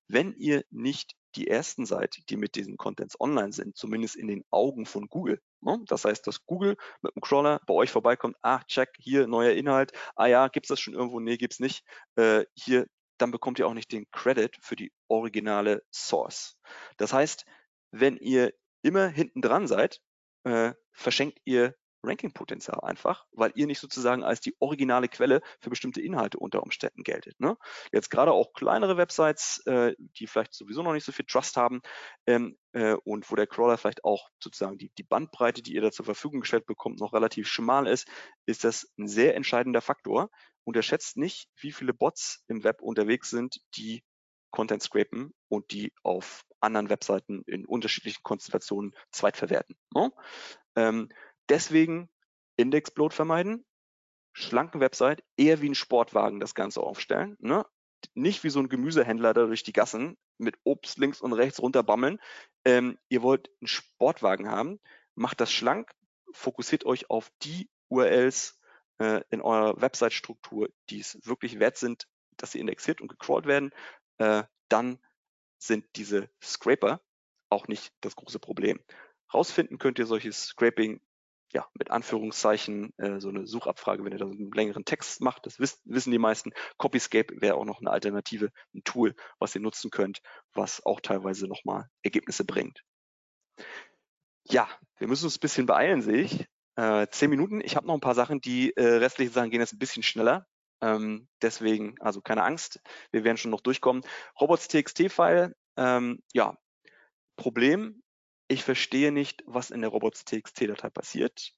Wenn 0.09 0.35
ihr 0.35 0.65
nicht 0.71 1.15
die 1.35 1.49
ersten 1.49 1.87
seid, 1.87 2.19
die 2.29 2.37
mit 2.37 2.55
diesen 2.55 2.77
Contents 2.77 3.19
online 3.21 3.53
sind, 3.53 3.77
zumindest 3.77 4.17
in 4.17 4.29
den 4.29 4.45
Augen 4.51 4.87
von 4.87 5.09
Google. 5.09 5.41
Ne? 5.61 5.81
Das 5.87 6.05
heißt, 6.05 6.27
dass 6.27 6.45
Google 6.47 6.77
mit 7.03 7.15
dem 7.15 7.23
Crawler 7.23 7.61
bei 7.67 7.75
euch 7.75 7.91
vorbeikommt, 7.91 8.37
ach, 8.43 8.65
check, 8.65 8.91
hier 8.99 9.27
neuer 9.27 9.53
Inhalt, 9.53 9.93
ah 10.17 10.27
ja, 10.27 10.49
gibt 10.49 10.67
es 10.67 10.69
das 10.69 10.81
schon 10.81 10.95
irgendwo? 10.95 11.21
Nee, 11.21 11.37
gibt 11.37 11.55
es 11.55 11.61
nicht. 11.61 11.85
Äh, 12.17 12.45
hier, 12.55 12.87
dann 13.19 13.31
bekommt 13.31 13.59
ihr 13.59 13.67
auch 13.67 13.75
nicht 13.75 13.93
den 13.93 14.11
Credit 14.11 14.57
für 14.63 14.77
die 14.77 14.93
originale 15.09 15.83
Source. 15.93 16.57
Das 16.97 17.13
heißt, 17.13 17.45
wenn 17.91 18.17
ihr 18.17 18.53
immer 18.83 19.09
hinten 19.09 19.43
dran 19.43 19.67
seid, 19.67 20.01
äh, 20.45 20.73
verschenkt 20.93 21.39
ihr 21.45 21.75
Ranking-Potenzial 22.03 22.81
einfach, 22.81 23.27
weil 23.33 23.53
ihr 23.55 23.67
nicht 23.67 23.81
sozusagen 23.81 24.25
als 24.25 24.41
die 24.41 24.57
originale 24.59 25.09
Quelle 25.09 25.41
für 25.61 25.71
bestimmte 25.71 26.01
Inhalte 26.01 26.39
unter 26.39 26.63
Umständen 26.63 27.03
geltet. 27.03 27.39
Ne? 27.41 27.57
Jetzt 27.93 28.11
gerade 28.11 28.33
auch 28.33 28.53
kleinere 28.53 28.97
Websites, 28.97 29.65
äh, 29.67 29.95
die 29.99 30.27
vielleicht 30.27 30.55
sowieso 30.55 30.83
noch 30.83 30.93
nicht 30.93 31.05
so 31.05 31.13
viel 31.13 31.27
Trust 31.27 31.57
haben 31.57 31.83
ähm, 32.27 32.57
äh, 32.73 32.95
und 33.05 33.31
wo 33.31 33.37
der 33.37 33.47
Crawler 33.47 33.79
vielleicht 33.79 34.05
auch 34.05 34.31
sozusagen 34.41 34.79
die, 34.79 34.91
die 34.97 35.03
Bandbreite, 35.03 35.63
die 35.63 35.75
ihr 35.75 35.83
da 35.83 35.91
zur 35.91 36.05
Verfügung 36.05 36.41
gestellt 36.41 36.67
bekommt, 36.67 37.01
noch 37.01 37.13
relativ 37.13 37.49
schmal 37.49 37.87
ist, 37.87 38.09
ist 38.47 38.65
das 38.65 38.91
ein 38.99 39.09
sehr 39.09 39.35
entscheidender 39.35 39.81
Faktor. 39.81 40.31
Unterschätzt 40.65 41.17
nicht, 41.17 41.49
wie 41.57 41.73
viele 41.73 41.95
Bots 41.95 42.45
im 42.49 42.65
Web 42.65 42.83
unterwegs 42.83 43.31
sind, 43.31 43.61
die 43.77 44.03
Content 44.51 44.83
scrapen 44.83 45.33
und 45.49 45.71
die 45.73 45.93
auf 46.03 46.45
anderen 46.61 46.91
Webseiten 46.91 47.43
in 47.47 47.65
unterschiedlichen 47.65 48.23
Konstellationen 48.23 48.95
zweitverwerten. 49.11 49.77
Ne? 49.95 50.13
Ähm, 50.77 51.09
Deswegen 51.51 52.09
Indexbloat 52.57 53.13
vermeiden, 53.13 53.67
schlanke 54.33 54.79
Website, 54.79 55.25
eher 55.37 55.61
wie 55.61 55.69
ein 55.69 55.75
Sportwagen 55.75 56.39
das 56.39 56.55
Ganze 56.55 56.81
aufstellen. 56.81 57.37
Ne? 57.41 57.67
Nicht 58.15 58.45
wie 58.45 58.51
so 58.51 58.61
ein 58.61 58.69
Gemüsehändler 58.69 59.35
da 59.35 59.47
durch 59.47 59.65
die 59.65 59.73
Gassen 59.73 60.17
mit 60.39 60.57
Obst 60.63 60.99
links 60.99 61.21
und 61.21 61.33
rechts 61.33 61.61
runterbammeln. 61.61 62.21
Ähm, 62.65 62.99
ihr 63.09 63.23
wollt 63.23 63.51
einen 63.61 63.67
Sportwagen 63.67 64.49
haben, 64.49 64.81
macht 65.17 65.41
das 65.41 65.53
schlank, 65.53 65.91
fokussiert 66.33 66.87
euch 66.87 67.11
auf 67.11 67.31
die 67.43 67.69
URLs 67.89 68.59
äh, 68.99 69.23
in 69.31 69.43
eurer 69.43 69.81
Website-Struktur, 69.81 70.71
die 70.89 71.01
es 71.01 71.19
wirklich 71.25 71.59
wert 71.59 71.77
sind, 71.77 72.07
dass 72.37 72.53
sie 72.53 72.61
indexiert 72.61 73.01
und 73.01 73.09
gecrawlt 73.09 73.47
werden. 73.47 73.73
Äh, 74.19 74.45
dann 74.69 74.99
sind 75.59 75.85
diese 75.97 76.31
Scraper 76.43 77.03
auch 77.51 77.67
nicht 77.67 77.93
das 78.03 78.15
große 78.15 78.39
Problem. 78.39 78.79
Rausfinden 79.35 79.79
könnt 79.79 79.99
ihr 79.99 80.07
solches 80.07 80.45
Scraping 80.45 81.01
ja, 81.53 81.67
mit 81.75 81.91
Anführungszeichen 81.91 82.93
äh, 82.99 83.21
so 83.21 83.29
eine 83.29 83.47
Suchabfrage, 83.47 84.05
wenn 84.05 84.13
ihr 84.13 84.19
da 84.19 84.27
so 84.27 84.33
einen 84.33 84.53
längeren 84.53 84.85
Text 84.85 85.21
macht, 85.21 85.47
das 85.47 85.59
wiss, 85.59 85.81
wissen 85.85 86.11
die 86.11 86.19
meisten. 86.19 86.53
Copyscape 86.79 87.41
wäre 87.41 87.57
auch 87.57 87.65
noch 87.65 87.81
eine 87.81 87.91
Alternative, 87.91 88.51
ein 88.75 88.85
Tool, 88.85 89.15
was 89.39 89.55
ihr 89.55 89.61
nutzen 89.61 89.91
könnt, 89.91 90.21
was 90.55 90.85
auch 90.85 91.01
teilweise 91.01 91.47
nochmal 91.47 91.89
Ergebnisse 92.03 92.45
bringt. 92.45 92.83
Ja, 94.45 94.69
wir 94.99 95.09
müssen 95.09 95.25
uns 95.25 95.37
ein 95.37 95.41
bisschen 95.41 95.67
beeilen, 95.67 96.03
sehe 96.03 96.23
ich. 96.23 96.47
Äh, 96.77 97.09
zehn 97.11 97.31
Minuten. 97.31 97.61
Ich 97.61 97.77
habe 97.77 97.87
noch 97.87 97.95
ein 97.95 98.01
paar 98.01 98.15
Sachen, 98.15 98.41
die 98.41 98.75
äh, 98.77 98.97
restlichen 98.97 99.33
Sachen 99.33 99.51
gehen 99.51 99.61
jetzt 99.61 99.73
ein 99.73 99.79
bisschen 99.79 100.03
schneller. 100.03 100.47
Ähm, 100.81 101.29
deswegen, 101.43 102.01
also 102.01 102.21
keine 102.21 102.43
Angst, 102.43 102.81
wir 103.11 103.25
werden 103.25 103.37
schon 103.37 103.51
noch 103.51 103.61
durchkommen. 103.61 104.03
Robots.txt-File, 104.41 105.55
ähm, 105.77 106.23
ja, 106.33 106.57
Problem, 107.37 108.03
ich 108.51 108.65
verstehe 108.65 109.13
nicht, 109.13 109.45
was 109.47 109.71
in 109.71 109.81
der 109.81 109.91
robots.txt-Datei 109.91 110.91
passiert. 110.91 111.55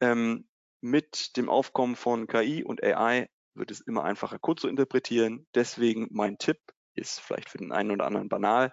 Ähm, 0.00 0.46
mit 0.82 1.36
dem 1.36 1.48
Aufkommen 1.48 1.96
von 1.96 2.26
KI 2.26 2.62
und 2.62 2.82
AI 2.84 3.30
wird 3.54 3.70
es 3.70 3.80
immer 3.80 4.04
einfacher, 4.04 4.38
Code 4.38 4.60
zu 4.60 4.68
interpretieren. 4.68 5.46
Deswegen 5.54 6.08
mein 6.10 6.36
Tipp 6.36 6.58
ist 6.94 7.20
vielleicht 7.20 7.48
für 7.48 7.58
den 7.58 7.72
einen 7.72 7.90
oder 7.90 8.04
anderen 8.04 8.28
banal. 8.28 8.70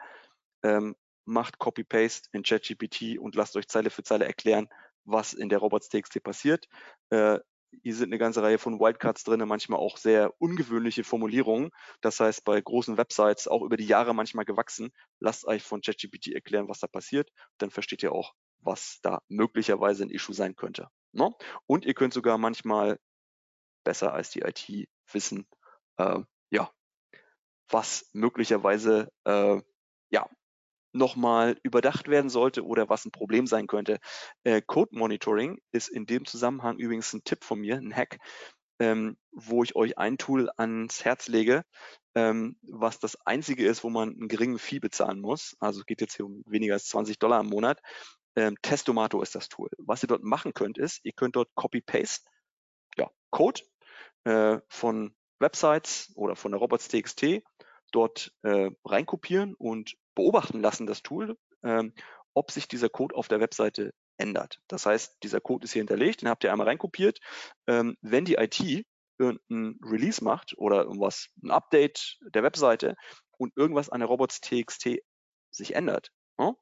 Ähm, 0.61 0.95
macht 1.25 1.57
Copy-Paste 1.57 2.27
in 2.33 2.43
ChatGPT 2.43 3.17
und 3.17 3.35
lasst 3.35 3.55
euch 3.55 3.69
Zeile 3.69 3.89
für 3.89 4.03
Zeile 4.03 4.25
erklären, 4.25 4.67
was 5.05 5.33
in 5.33 5.47
der 5.47 5.59
Robots.txt 5.59 6.21
passiert. 6.21 6.67
Äh, 7.11 7.39
hier 7.81 7.95
sind 7.95 8.09
eine 8.09 8.17
ganze 8.17 8.43
Reihe 8.43 8.57
von 8.57 8.79
Wildcards 8.79 9.23
drin, 9.23 9.45
manchmal 9.47 9.79
auch 9.79 9.97
sehr 9.97 10.33
ungewöhnliche 10.39 11.03
Formulierungen. 11.03 11.71
Das 12.01 12.19
heißt, 12.19 12.43
bei 12.43 12.59
großen 12.59 12.97
Websites 12.97 13.47
auch 13.47 13.63
über 13.63 13.77
die 13.77 13.87
Jahre 13.87 14.13
manchmal 14.13 14.45
gewachsen. 14.45 14.91
Lasst 15.19 15.45
euch 15.45 15.63
von 15.63 15.81
ChatGPT 15.81 16.27
erklären, 16.27 16.67
was 16.67 16.79
da 16.79 16.87
passiert. 16.87 17.29
Dann 17.57 17.71
versteht 17.71 18.03
ihr 18.03 18.11
auch, 18.11 18.33
was 18.59 18.99
da 19.01 19.21
möglicherweise 19.27 20.03
ein 20.03 20.09
Issue 20.09 20.35
sein 20.35 20.55
könnte. 20.55 20.89
No? 21.11 21.29
Ne? 21.29 21.35
Und 21.65 21.85
ihr 21.85 21.93
könnt 21.93 22.13
sogar 22.13 22.37
manchmal 22.37 22.99
besser 23.83 24.13
als 24.13 24.29
die 24.29 24.41
IT 24.41 24.87
wissen, 25.11 25.47
äh, 25.97 26.19
ja, 26.49 26.71
was 27.69 28.09
möglicherweise 28.13 29.11
äh, 29.25 29.61
nochmal 30.93 31.57
überdacht 31.63 32.07
werden 32.07 32.29
sollte 32.29 32.65
oder 32.65 32.89
was 32.89 33.05
ein 33.05 33.11
Problem 33.11 33.47
sein 33.47 33.67
könnte. 33.67 33.99
Äh, 34.43 34.61
Code 34.61 34.95
Monitoring 34.95 35.59
ist 35.71 35.89
in 35.89 36.05
dem 36.05 36.25
Zusammenhang 36.25 36.77
übrigens 36.77 37.13
ein 37.13 37.23
Tipp 37.23 37.43
von 37.43 37.59
mir, 37.59 37.77
ein 37.77 37.95
Hack, 37.95 38.19
ähm, 38.79 39.17
wo 39.31 39.63
ich 39.63 39.75
euch 39.75 39.97
ein 39.97 40.17
Tool 40.17 40.49
ans 40.57 41.03
Herz 41.03 41.27
lege, 41.27 41.63
ähm, 42.15 42.57
was 42.61 42.99
das 42.99 43.17
einzige 43.25 43.65
ist, 43.65 43.83
wo 43.83 43.89
man 43.89 44.09
einen 44.09 44.27
geringen 44.27 44.59
Fee 44.59 44.79
bezahlen 44.79 45.19
muss. 45.19 45.55
Also 45.59 45.81
geht 45.85 46.01
jetzt 46.01 46.15
hier 46.15 46.25
um 46.25 46.43
weniger 46.45 46.75
als 46.75 46.87
20 46.87 47.19
Dollar 47.19 47.41
im 47.41 47.47
Monat. 47.47 47.81
Ähm, 48.35 48.55
Testomato 48.61 49.21
ist 49.21 49.35
das 49.35 49.49
Tool. 49.49 49.69
Was 49.77 50.03
ihr 50.03 50.07
dort 50.07 50.23
machen 50.23 50.53
könnt, 50.53 50.77
ist, 50.77 50.99
ihr 51.03 51.13
könnt 51.13 51.35
dort 51.35 51.53
Copy-Paste, 51.55 52.29
ja, 52.97 53.09
Code 53.29 53.61
äh, 54.25 54.59
von 54.69 55.15
Websites 55.39 56.11
oder 56.15 56.35
von 56.35 56.51
der 56.51 56.59
Robots.txt 56.59 57.41
dort 57.91 58.33
äh, 58.41 58.71
reinkopieren 58.83 59.53
und 59.55 59.95
beobachten 60.15 60.61
lassen, 60.61 60.87
das 60.87 61.03
Tool, 61.03 61.37
ähm, 61.63 61.93
ob 62.33 62.51
sich 62.51 62.67
dieser 62.67 62.89
Code 62.89 63.15
auf 63.15 63.27
der 63.27 63.39
Webseite 63.39 63.93
ändert. 64.17 64.59
Das 64.67 64.85
heißt, 64.85 65.17
dieser 65.23 65.41
Code 65.41 65.65
ist 65.65 65.73
hier 65.73 65.81
hinterlegt, 65.81 66.21
den 66.21 66.29
habt 66.29 66.43
ihr 66.43 66.51
einmal 66.51 66.67
reinkopiert. 66.67 67.19
Ähm, 67.67 67.97
wenn 68.01 68.25
die 68.25 68.35
IT 68.35 68.85
irgendein 69.17 69.79
Release 69.83 70.23
macht 70.23 70.57
oder 70.57 70.83
irgendwas, 70.83 71.29
ein 71.43 71.51
Update 71.51 72.17
der 72.21 72.43
Webseite 72.43 72.95
und 73.37 73.55
irgendwas 73.55 73.89
an 73.89 73.99
der 73.99 74.09
Robots.txt 74.09 74.99
sich 75.51 75.75
ändert, 75.75 76.09
ja, 76.39 76.53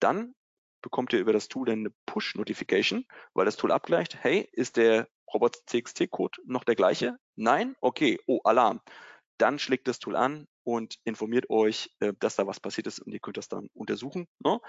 dann 0.00 0.34
bekommt 0.80 1.12
ihr 1.12 1.18
über 1.18 1.32
das 1.32 1.48
Tool 1.48 1.68
eine 1.70 1.90
Push-Notification, 2.06 3.04
weil 3.34 3.44
das 3.44 3.56
Tool 3.56 3.72
abgleicht, 3.72 4.22
hey, 4.22 4.48
ist 4.52 4.76
der 4.76 5.08
Robots.txt-Code 5.32 6.38
noch 6.44 6.64
der 6.64 6.76
gleiche? 6.76 7.18
Nein? 7.36 7.74
Okay, 7.80 8.18
oh, 8.26 8.40
Alarm. 8.44 8.80
Dann 9.38 9.58
schlägt 9.58 9.88
das 9.88 9.98
Tool 9.98 10.16
an 10.16 10.46
und 10.68 10.98
informiert 11.04 11.48
euch, 11.48 11.90
äh, 12.00 12.12
dass 12.20 12.36
da 12.36 12.46
was 12.46 12.60
passiert 12.60 12.86
ist 12.86 13.00
und 13.00 13.10
ihr 13.10 13.20
könnt 13.20 13.38
das 13.38 13.48
dann 13.48 13.70
untersuchen. 13.72 14.26
Ne? 14.40 14.60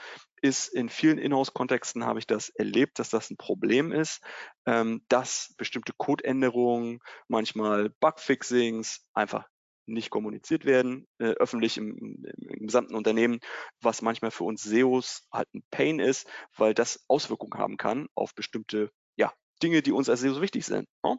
Ist 0.41 0.69
in 0.69 0.87
vielen 0.87 1.17
Inhouse-Kontexten 1.17 2.05
habe 2.05 2.19
ich 2.19 2.25
das 2.25 2.47
erlebt, 2.51 2.99
dass 2.99 3.09
das 3.09 3.29
ein 3.29 3.35
Problem 3.35 3.91
ist, 3.91 4.23
ähm, 4.65 5.01
dass 5.09 5.53
bestimmte 5.57 5.91
Codeänderungen, 5.97 6.99
manchmal 7.27 7.89
Bugfixings 7.99 9.05
einfach 9.13 9.45
nicht 9.87 10.09
kommuniziert 10.09 10.63
werden, 10.63 11.05
äh, 11.17 11.31
öffentlich 11.31 11.75
im, 11.77 12.23
im, 12.23 12.65
gesamten 12.65 12.95
Unternehmen, 12.95 13.41
was 13.81 14.01
manchmal 14.01 14.31
für 14.31 14.45
uns 14.45 14.63
SEOs 14.63 15.27
halt 15.33 15.53
ein 15.53 15.63
Pain 15.69 15.99
ist, 15.99 16.29
weil 16.55 16.73
das 16.73 17.03
Auswirkungen 17.09 17.59
haben 17.59 17.75
kann 17.75 18.07
auf 18.15 18.33
bestimmte 18.35 18.89
ja, 19.17 19.33
Dinge, 19.61 19.81
die 19.81 19.91
uns 19.91 20.07
als 20.07 20.21
SEOs 20.21 20.39
wichtig 20.39 20.65
sind. 20.65 20.87
Ne? 21.03 21.17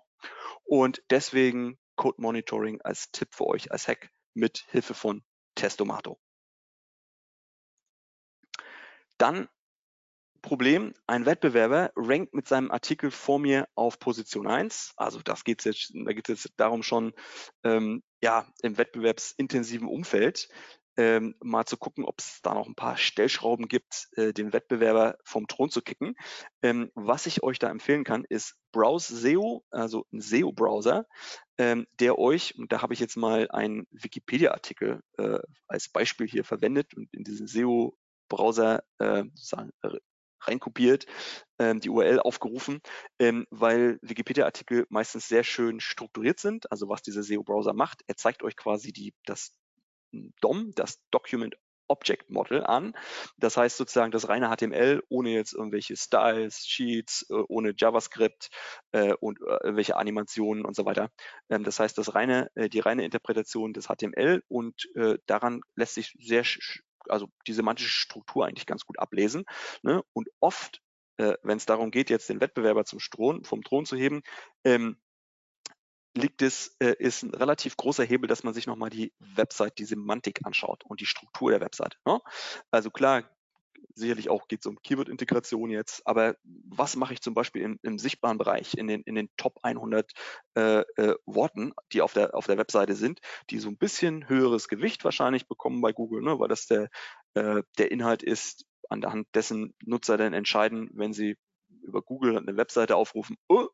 Und 0.64 1.02
deswegen 1.10 1.78
Code 1.96 2.22
Monitoring 2.22 2.80
als 2.80 3.10
Tipp 3.10 3.28
für 3.34 3.44
euch, 3.46 3.72
als 3.72 3.86
Hack 3.86 4.08
mit 4.34 4.64
Hilfe 4.70 4.94
von 4.94 5.22
Testomato. 5.54 6.18
Dann 9.18 9.48
Problem, 10.42 10.94
ein 11.06 11.26
Wettbewerber 11.26 11.92
rankt 11.96 12.32
mit 12.32 12.48
seinem 12.48 12.70
Artikel 12.70 13.10
vor 13.10 13.38
mir 13.38 13.68
auf 13.74 13.98
Position 13.98 14.46
1. 14.46 14.94
Also 14.96 15.20
das 15.20 15.44
geht's 15.44 15.64
jetzt, 15.64 15.92
da 15.94 16.12
geht 16.12 16.28
es 16.30 16.44
jetzt 16.44 16.54
darum 16.58 16.82
schon, 16.82 17.12
ähm, 17.62 18.02
ja, 18.22 18.46
im 18.62 18.78
wettbewerbsintensiven 18.78 19.86
Umfeld 19.86 20.48
ähm, 20.96 21.34
mal 21.40 21.64
zu 21.64 21.76
gucken, 21.76 22.04
ob 22.04 22.20
es 22.20 22.40
da 22.42 22.54
noch 22.54 22.66
ein 22.66 22.74
paar 22.74 22.96
Stellschrauben 22.96 23.68
gibt, 23.68 24.08
äh, 24.16 24.32
den 24.32 24.52
Wettbewerber 24.52 25.16
vom 25.24 25.46
Thron 25.46 25.70
zu 25.70 25.82
kicken. 25.82 26.14
Ähm, 26.62 26.90
was 26.94 27.26
ich 27.26 27.42
euch 27.42 27.58
da 27.58 27.70
empfehlen 27.70 28.04
kann, 28.04 28.24
ist 28.28 28.56
Browse 28.72 29.16
SEO, 29.16 29.64
also 29.70 30.06
ein 30.12 30.20
SEO-Browser, 30.20 31.06
ähm, 31.61 31.86
der 31.98 32.18
euch, 32.18 32.56
und 32.56 32.72
da 32.72 32.80
habe 32.80 32.94
ich 32.94 33.00
jetzt 33.00 33.16
mal 33.16 33.50
einen 33.50 33.86
Wikipedia-Artikel 33.90 35.02
äh, 35.18 35.40
als 35.68 35.90
Beispiel 35.90 36.26
hier 36.26 36.42
verwendet 36.42 36.94
und 36.94 37.12
in 37.12 37.22
diesen 37.22 37.46
SEO-Browser 37.46 38.82
äh, 38.98 39.24
reinkopiert, 40.40 41.04
ähm, 41.58 41.80
die 41.80 41.90
URL 41.90 42.18
aufgerufen, 42.18 42.80
ähm, 43.18 43.46
weil 43.50 43.98
Wikipedia-Artikel 44.00 44.86
meistens 44.88 45.28
sehr 45.28 45.44
schön 45.44 45.80
strukturiert 45.80 46.40
sind. 46.40 46.72
Also 46.72 46.88
was 46.88 47.02
dieser 47.02 47.22
SEO-Browser 47.22 47.74
macht, 47.74 48.04
er 48.06 48.16
zeigt 48.16 48.42
euch 48.42 48.56
quasi 48.56 48.94
die, 48.94 49.12
das 49.26 49.52
DOM, 50.40 50.72
das 50.74 50.98
Document 51.11 51.56
Object 51.91 52.30
Model 52.30 52.64
an. 52.64 52.95
Das 53.36 53.57
heißt 53.57 53.76
sozusagen 53.76 54.12
das 54.12 54.28
reine 54.28 54.49
HTML 54.49 55.03
ohne 55.09 55.30
jetzt 55.30 55.53
irgendwelche 55.53 55.97
Styles, 55.97 56.66
Sheets, 56.66 57.26
äh, 57.30 57.34
ohne 57.49 57.74
JavaScript 57.76 58.51
äh, 58.93 59.12
und 59.14 59.41
äh, 59.41 59.59
irgendwelche 59.64 59.97
Animationen 59.97 60.64
und 60.64 60.76
so 60.76 60.84
weiter. 60.86 61.11
Ähm, 61.51 61.64
das 61.64 61.80
heißt, 61.80 61.99
das 61.99 62.14
reine, 62.14 62.51
die 62.57 62.80
reine 62.80 63.05
Interpretation 63.05 63.72
des 63.72 63.88
HTML 63.88 64.43
und 64.49 64.88
daran 65.26 65.61
lässt 65.74 65.95
sich 65.95 66.16
sehr, 66.20 66.45
also 67.09 67.28
die 67.47 67.53
semantische 67.53 67.91
Struktur 67.91 68.47
eigentlich 68.47 68.66
ganz 68.66 68.84
gut 68.84 68.99
ablesen. 68.99 69.45
Ne? 69.82 70.03
Und 70.12 70.28
oft, 70.41 70.80
wenn 71.16 71.57
es 71.57 71.66
darum 71.66 71.91
geht, 71.91 72.11
jetzt 72.11 72.28
den 72.28 72.41
Wettbewerber 72.41 72.84
zum 72.84 72.99
Thron, 72.99 73.45
vom 73.45 73.62
Thron 73.62 73.84
zu 73.84 73.97
heben, 73.97 74.22
ähm, 74.64 74.97
liegt 76.16 76.42
es, 76.42 76.76
äh, 76.80 76.94
ist 76.98 77.22
ein 77.22 77.34
relativ 77.34 77.76
großer 77.76 78.04
Hebel, 78.04 78.28
dass 78.28 78.42
man 78.42 78.54
sich 78.54 78.66
nochmal 78.66 78.90
die 78.90 79.12
Website, 79.18 79.78
die 79.78 79.84
Semantik 79.84 80.40
anschaut 80.44 80.84
und 80.84 81.00
die 81.00 81.06
Struktur 81.06 81.50
der 81.50 81.61
Website. 81.61 81.98
Ne? 82.04 82.20
Also 82.70 82.90
klar, 82.90 83.24
sicherlich 83.94 84.28
auch 84.28 84.48
geht 84.48 84.61
es 84.61 84.66
um 84.66 84.80
Keyword-Integration 84.82 85.70
jetzt, 85.70 86.06
aber 86.06 86.36
was 86.44 86.96
mache 86.96 87.14
ich 87.14 87.20
zum 87.20 87.34
Beispiel 87.34 87.62
im, 87.62 87.78
im, 87.82 87.98
sichtbaren 87.98 88.38
Bereich, 88.38 88.74
in 88.74 88.88
den, 88.88 89.02
in 89.02 89.14
den 89.14 89.28
Top 89.36 89.58
100 89.62 90.11
äh, 90.54 90.80
äh, 90.80 91.14
Worten, 91.26 91.72
die 91.92 92.02
auf 92.02 92.12
der, 92.12 92.34
auf 92.34 92.46
der 92.46 92.58
Webseite 92.58 92.94
sind, 92.94 93.20
die 93.50 93.58
so 93.58 93.68
ein 93.68 93.78
bisschen 93.78 94.28
höheres 94.28 94.68
Gewicht 94.68 95.04
wahrscheinlich 95.04 95.48
bekommen 95.48 95.80
bei 95.80 95.92
Google, 95.92 96.22
ne? 96.22 96.38
weil 96.38 96.48
das 96.48 96.66
der, 96.66 96.88
äh, 97.34 97.62
der 97.78 97.90
Inhalt 97.90 98.22
ist, 98.22 98.66
an 98.88 99.00
der 99.00 99.12
Hand 99.12 99.28
dessen 99.34 99.74
Nutzer 99.84 100.16
dann 100.16 100.32
entscheiden, 100.32 100.90
wenn 100.92 101.12
sie 101.12 101.36
über 101.82 102.02
Google 102.02 102.36
eine 102.36 102.56
Webseite 102.56 102.96
aufrufen, 102.96 103.36
oh, 103.48 103.68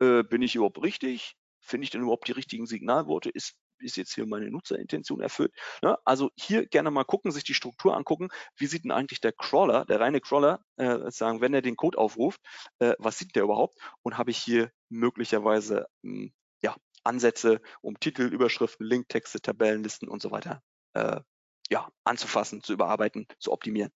äh, 0.00 0.22
bin 0.22 0.42
ich 0.42 0.54
überhaupt 0.54 0.82
richtig? 0.82 1.36
Finde 1.64 1.84
ich 1.84 1.90
denn 1.90 2.02
überhaupt 2.02 2.28
die 2.28 2.32
richtigen 2.32 2.66
Signalworte? 2.66 3.30
Ist, 3.30 3.54
ist 3.78 3.96
jetzt 3.96 4.14
hier 4.14 4.26
meine 4.26 4.50
Nutzerintention 4.50 5.20
erfüllt? 5.20 5.52
Ne? 5.82 5.96
Also 6.04 6.30
hier 6.36 6.66
gerne 6.66 6.90
mal 6.90 7.04
gucken, 7.04 7.32
sich 7.32 7.44
die 7.44 7.54
Struktur 7.54 7.96
angucken. 7.96 8.28
Wie 8.56 8.66
sieht 8.66 8.84
denn 8.84 8.92
eigentlich 8.92 9.20
der 9.20 9.32
Crawler, 9.32 9.84
der 9.84 10.00
reine 10.00 10.20
Crawler, 10.20 10.64
äh, 10.76 11.10
sagen, 11.10 11.40
wenn 11.40 11.54
er 11.54 11.62
den 11.62 11.76
Code 11.76 11.98
aufruft, 11.98 12.40
äh, 12.78 12.94
was 12.98 13.18
sieht 13.18 13.34
der 13.34 13.44
überhaupt? 13.44 13.76
Und 14.02 14.18
habe 14.18 14.30
ich 14.30 14.38
hier 14.38 14.70
möglicherweise 14.88 15.86
mh, 16.02 16.24
hm, 16.24 16.32
ja, 16.62 16.76
Ansätze, 17.02 17.60
um 17.82 17.98
Titel, 18.00 18.22
Überschriften, 18.22 18.86
Linktexte, 18.86 19.40
Tabellenlisten 19.40 20.08
und 20.08 20.22
so 20.22 20.30
weiter 20.30 20.62
äh, 20.94 21.20
ja, 21.70 21.90
anzufassen, 22.04 22.62
zu 22.62 22.72
überarbeiten, 22.72 23.26
zu 23.38 23.52
optimieren. 23.52 23.92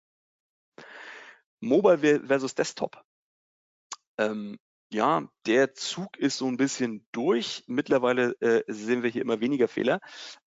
Mobile 1.60 2.26
versus 2.26 2.56
Desktop. 2.56 3.02
Ähm, 4.18 4.58
ja, 4.92 5.28
der 5.46 5.74
Zug 5.74 6.18
ist 6.18 6.38
so 6.38 6.48
ein 6.48 6.58
bisschen 6.58 7.06
durch. 7.12 7.64
Mittlerweile 7.68 8.36
äh, 8.42 8.64
sehen 8.68 9.04
wir 9.04 9.10
hier 9.10 9.22
immer 9.22 9.40
weniger 9.42 9.68
Fehler. 9.68 10.00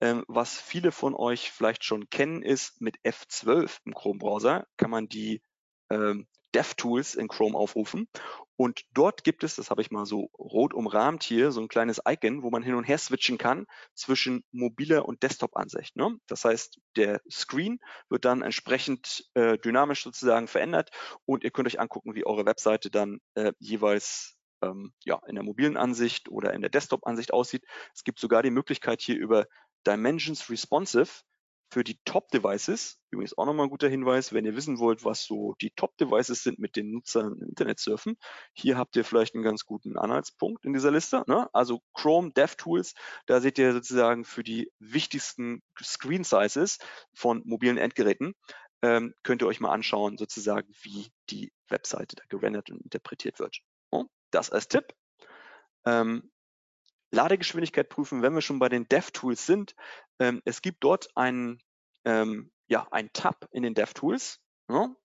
Ähm, 0.02 0.24
was 0.28 0.60
viele 0.60 0.92
von 0.92 1.16
euch 1.16 1.52
vielleicht 1.52 1.84
schon 1.84 2.10
kennen, 2.10 2.42
ist, 2.42 2.82
mit 2.82 2.98
F12 3.04 3.80
im 3.86 3.94
Chrome-Browser 3.94 4.68
kann 4.78 4.92
man 4.92 5.08
die 5.08 5.42
ähm, 5.90 6.28
DevTools 6.56 7.16
in 7.16 7.28
Chrome 7.28 7.58
aufrufen. 7.58 8.08
Und 8.56 8.84
dort 8.94 9.26
gibt 9.26 9.44
es, 9.44 9.56
das 9.56 9.70
habe 9.70 9.82
ich 9.82 9.92
mal 9.92 10.06
so 10.06 10.30
rot 10.40 10.74
umrahmt 10.74 11.24
hier, 11.24 11.52
so 11.52 11.60
ein 11.60 11.68
kleines 11.68 12.02
Icon, 12.08 12.42
wo 12.42 12.50
man 12.50 12.64
hin 12.64 12.76
und 12.76 12.86
her 12.86 12.98
switchen 12.98 13.38
kann 13.38 13.66
zwischen 13.94 14.46
mobiler 14.52 15.06
und 15.06 15.24
Desktop-Ansicht. 15.24 15.98
Ne? 15.98 16.18
Das 16.28 16.46
heißt, 16.46 16.80
der 16.96 17.22
Screen 17.30 17.80
wird 18.10 18.24
dann 18.24 18.42
entsprechend 18.42 19.26
äh, 19.34 19.58
dynamisch 19.58 20.04
sozusagen 20.04 20.48
verändert 20.48 20.92
und 21.26 21.44
ihr 21.44 21.52
könnt 21.52 21.68
euch 21.68 21.80
angucken, 21.80 22.16
wie 22.16 22.26
eure 22.26 22.46
Webseite 22.46 22.90
dann 22.90 23.20
äh, 23.34 23.52
jeweils 23.60 24.38
ähm, 24.62 24.94
ja, 25.04 25.20
in 25.28 25.36
der 25.36 25.44
mobilen 25.44 25.76
Ansicht 25.76 26.30
oder 26.30 26.54
in 26.54 26.62
der 26.62 26.70
Desktop-Ansicht 26.70 27.34
aussieht. 27.34 27.66
Es 27.94 28.06
gibt 28.06 28.20
sogar 28.20 28.42
die 28.42 28.52
Möglichkeit 28.52 29.02
hier 29.02 29.18
über 29.18 29.48
Dimensions 29.86 30.50
Responsive 30.50 31.10
für 31.76 31.84
die 31.84 32.00
Top-Devices, 32.06 33.02
übrigens 33.12 33.38
auch 33.38 33.46
nochmal 33.46 33.66
ein 33.66 33.70
guter 33.70 33.90
Hinweis, 33.90 34.32
wenn 34.32 34.46
ihr 34.46 34.56
wissen 34.56 34.80
wollt, 34.80 35.04
was 35.04 35.26
so 35.26 35.56
die 35.60 35.72
Top-Devices 35.72 36.42
sind, 36.42 36.58
mit 36.58 36.78
den 36.78 36.90
Nutzern 36.90 37.34
im 37.34 37.50
Internet 37.50 37.82
surfen, 37.82 38.16
hier 38.54 38.78
habt 38.78 38.96
ihr 38.96 39.04
vielleicht 39.04 39.36
einen 39.36 39.44
ganz 39.44 39.66
guten 39.66 39.98
Anhaltspunkt 39.98 40.64
in 40.64 40.72
dieser 40.72 40.92
Liste. 40.92 41.26
Ne? 41.28 41.50
Also 41.52 41.82
Chrome 41.94 42.32
DevTools, 42.32 42.94
da 43.26 43.42
seht 43.42 43.58
ihr 43.58 43.74
sozusagen 43.74 44.24
für 44.24 44.42
die 44.42 44.72
wichtigsten 44.80 45.62
Screen 45.84 46.24
Sizes 46.24 46.78
von 47.14 47.42
mobilen 47.44 47.78
Endgeräten, 47.78 48.36
ähm, 48.82 49.14
könnt 49.24 49.42
ihr 49.42 49.48
euch 49.48 49.60
mal 49.60 49.74
anschauen, 49.74 50.18
sozusagen, 50.18 50.74
wie 50.82 51.12
die 51.30 51.52
Webseite 51.68 52.16
da 52.16 52.24
gerendert 52.30 52.70
und 52.70 52.84
interpretiert 52.84 53.38
wird. 53.40 53.60
Das 54.32 54.50
als 54.50 54.70
Tipp. 54.70 54.94
Ähm, 55.86 56.32
Ladegeschwindigkeit 57.12 57.90
prüfen, 57.90 58.22
wenn 58.22 58.34
wir 58.34 58.42
schon 58.42 58.60
bei 58.60 58.70
den 58.70 58.88
DevTools 58.88 59.46
sind. 59.46 59.76
Ähm, 60.20 60.42
es 60.46 60.62
gibt 60.62 60.84
dort 60.84 61.10
einen, 61.16 61.62
ähm, 62.06 62.52
ja, 62.68 62.88
ein 62.92 63.12
Tab 63.14 63.48
in 63.52 63.64
den 63.64 63.74
DevTools. 63.74 64.40
Ja, 64.70 64.88
ne? 64.88 64.96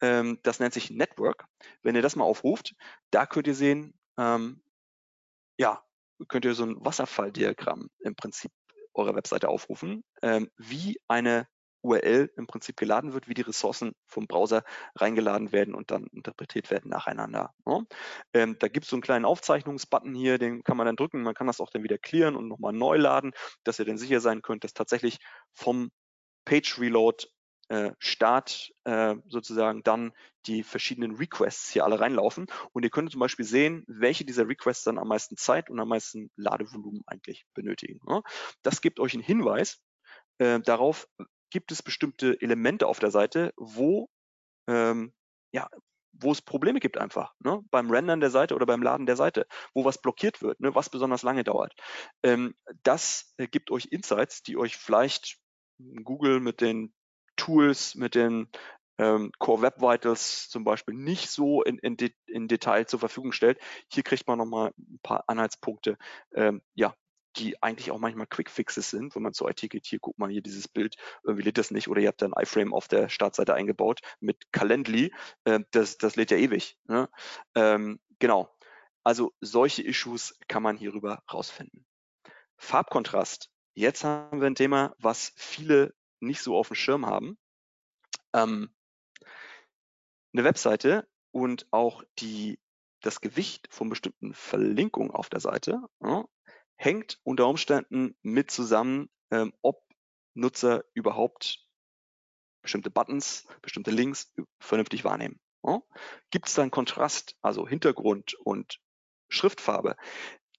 ähm, 0.00 0.38
das 0.42 0.60
nennt 0.60 0.74
sich 0.74 0.90
Network. 0.90 1.46
Wenn 1.82 1.94
ihr 1.94 2.02
das 2.02 2.16
mal 2.16 2.24
aufruft, 2.24 2.74
da 3.10 3.26
könnt 3.26 3.46
ihr 3.46 3.54
sehen, 3.54 3.98
ähm, 4.18 4.62
ja, 5.58 5.82
könnt 6.28 6.44
ihr 6.44 6.54
so 6.54 6.64
ein 6.64 6.76
Wasserfalldiagramm 6.84 7.88
im 8.00 8.14
Prinzip 8.14 8.52
eurer 8.94 9.14
Webseite 9.14 9.48
aufrufen, 9.48 10.04
ähm, 10.22 10.50
wie 10.56 10.98
eine 11.08 11.46
URL 11.82 12.30
im 12.36 12.46
Prinzip 12.46 12.76
geladen 12.76 13.12
wird, 13.12 13.28
wie 13.28 13.34
die 13.34 13.42
Ressourcen 13.42 13.92
vom 14.06 14.26
Browser 14.26 14.64
reingeladen 14.96 15.52
werden 15.52 15.74
und 15.74 15.90
dann 15.90 16.06
interpretiert 16.12 16.70
werden 16.70 16.90
nacheinander. 16.90 17.52
Ja. 17.66 17.78
Ne? 17.78 17.86
Ähm, 18.32 18.56
da 18.58 18.68
gibt 18.68 18.84
es 18.84 18.90
so 18.90 18.96
einen 18.96 19.02
kleinen 19.02 19.26
Aufzeichnungsbutton 19.26 20.14
hier, 20.14 20.38
den 20.38 20.64
kann 20.64 20.76
man 20.76 20.86
dann 20.86 20.96
drücken. 20.96 21.22
Man 21.22 21.34
kann 21.34 21.46
das 21.46 21.60
auch 21.60 21.70
dann 21.70 21.82
wieder 21.82 21.98
clearen 21.98 22.36
und 22.36 22.48
nochmal 22.48 22.72
neu 22.72 22.96
laden, 22.96 23.32
dass 23.64 23.78
ihr 23.78 23.84
dann 23.84 23.98
sicher 23.98 24.20
sein 24.20 24.40
könnt, 24.40 24.64
dass 24.64 24.72
tatsächlich 24.72 25.18
vom 25.52 25.90
Page 26.44 26.78
Reload 26.78 27.26
äh, 27.68 27.92
Start 27.98 28.72
äh, 28.84 29.16
sozusagen 29.26 29.82
dann 29.82 30.12
die 30.46 30.62
verschiedenen 30.62 31.16
Requests 31.16 31.70
hier 31.70 31.84
alle 31.84 31.98
reinlaufen. 31.98 32.46
Und 32.72 32.82
ihr 32.82 32.90
könnt 32.90 33.10
zum 33.10 33.20
Beispiel 33.20 33.46
sehen, 33.46 33.84
welche 33.86 34.24
dieser 34.24 34.46
Requests 34.48 34.84
dann 34.84 34.98
am 34.98 35.08
meisten 35.08 35.36
Zeit 35.36 35.70
und 35.70 35.80
am 35.80 35.88
meisten 35.88 36.30
Ladevolumen 36.36 37.02
eigentlich 37.06 37.46
benötigen. 37.54 38.00
Ne? 38.06 38.22
Das 38.62 38.80
gibt 38.80 39.00
euch 39.00 39.14
einen 39.14 39.22
Hinweis 39.22 39.80
äh, 40.38 40.60
darauf, 40.60 41.08
gibt 41.50 41.72
es 41.72 41.82
bestimmte 41.82 42.40
Elemente 42.42 42.86
auf 42.86 42.98
der 42.98 43.10
Seite, 43.10 43.52
wo 43.56 44.10
ähm, 44.66 45.14
ja, 45.52 45.68
wo 46.20 46.32
es 46.32 46.42
Probleme 46.42 46.80
gibt 46.80 46.98
einfach, 46.98 47.34
ne? 47.40 47.62
beim 47.70 47.90
Rendern 47.90 48.20
der 48.20 48.30
Seite 48.30 48.54
oder 48.54 48.66
beim 48.66 48.82
Laden 48.82 49.06
der 49.06 49.16
Seite, 49.16 49.46
wo 49.72 49.84
was 49.84 50.00
blockiert 50.00 50.42
wird, 50.42 50.60
ne? 50.60 50.74
was 50.74 50.90
besonders 50.90 51.22
lange 51.22 51.44
dauert. 51.44 51.74
Ähm, 52.22 52.54
das 52.82 53.34
äh, 53.36 53.46
gibt 53.46 53.70
euch 53.70 53.86
Insights, 53.86 54.42
die 54.42 54.56
euch 54.56 54.76
vielleicht 54.76 55.38
Google 56.02 56.40
mit 56.40 56.60
den 56.60 56.92
Tools, 57.36 57.94
mit 57.94 58.14
den 58.14 58.48
ähm, 58.98 59.32
Core 59.38 59.62
Web 59.62 59.80
Vitals 59.80 60.48
zum 60.48 60.64
Beispiel 60.64 60.94
nicht 60.94 61.28
so 61.28 61.62
in, 61.62 61.78
in, 61.78 61.96
in, 62.26 62.48
Detail 62.48 62.86
zur 62.86 63.00
Verfügung 63.00 63.32
stellt. 63.32 63.58
Hier 63.92 64.02
kriegt 64.02 64.26
man 64.26 64.38
nochmal 64.38 64.72
ein 64.78 65.00
paar 65.02 65.24
Anhaltspunkte, 65.26 65.98
ähm, 66.34 66.62
ja, 66.74 66.94
die 67.36 67.60
eigentlich 67.62 67.90
auch 67.90 67.98
manchmal 67.98 68.28
Quick-Fixes 68.28 68.90
sind, 68.90 69.14
wenn 69.16 69.22
man 69.22 69.32
zur 69.32 69.50
IT 69.50 69.68
geht, 69.68 69.86
hier 69.86 69.98
guck 69.98 70.18
mal 70.18 70.30
hier 70.30 70.42
dieses 70.42 70.68
Bild, 70.68 70.96
irgendwie 71.24 71.42
lädt 71.42 71.58
das 71.58 71.72
nicht 71.72 71.88
oder 71.88 72.00
ihr 72.00 72.08
habt 72.08 72.22
dann 72.22 72.32
iFrame 72.32 72.72
auf 72.72 72.86
der 72.86 73.08
Startseite 73.08 73.54
eingebaut 73.54 74.00
mit 74.20 74.52
Calendly, 74.52 75.12
äh, 75.44 75.60
das, 75.72 75.98
das 75.98 76.14
lädt 76.14 76.30
ja 76.30 76.36
ewig. 76.36 76.78
Ne? 76.84 77.08
Ähm, 77.56 77.98
genau, 78.20 78.48
also 79.02 79.32
solche 79.40 79.82
Issues 79.82 80.38
kann 80.48 80.62
man 80.62 80.76
hierüber 80.76 81.22
rausfinden. 81.32 81.84
Farbkontrast. 82.56 83.50
Jetzt 83.74 84.04
haben 84.04 84.40
wir 84.40 84.46
ein 84.46 84.54
Thema, 84.54 84.94
was 84.98 85.32
viele 85.34 85.94
nicht 86.20 86.40
so 86.40 86.56
auf 86.56 86.68
dem 86.68 86.76
Schirm 86.76 87.06
haben. 87.06 87.36
Ähm, 88.32 88.72
eine 90.32 90.44
Webseite 90.44 91.08
und 91.32 91.66
auch 91.72 92.04
die, 92.20 92.60
das 93.00 93.20
Gewicht 93.20 93.66
von 93.70 93.88
bestimmten 93.88 94.32
Verlinkungen 94.32 95.10
auf 95.10 95.28
der 95.28 95.40
Seite 95.40 95.82
ja, 96.00 96.24
hängt 96.76 97.20
unter 97.24 97.48
Umständen 97.48 98.16
mit 98.22 98.52
zusammen, 98.52 99.10
ähm, 99.32 99.52
ob 99.60 99.82
Nutzer 100.34 100.84
überhaupt 100.94 101.66
bestimmte 102.62 102.90
Buttons, 102.90 103.46
bestimmte 103.60 103.90
Links 103.90 104.32
vernünftig 104.60 105.04
wahrnehmen. 105.04 105.40
Ja? 105.64 105.82
Gibt 106.30 106.46
es 106.46 106.54
da 106.54 106.62
einen 106.62 106.70
Kontrast, 106.70 107.36
also 107.42 107.66
Hintergrund 107.66 108.34
und 108.34 108.80
Schriftfarbe? 109.28 109.96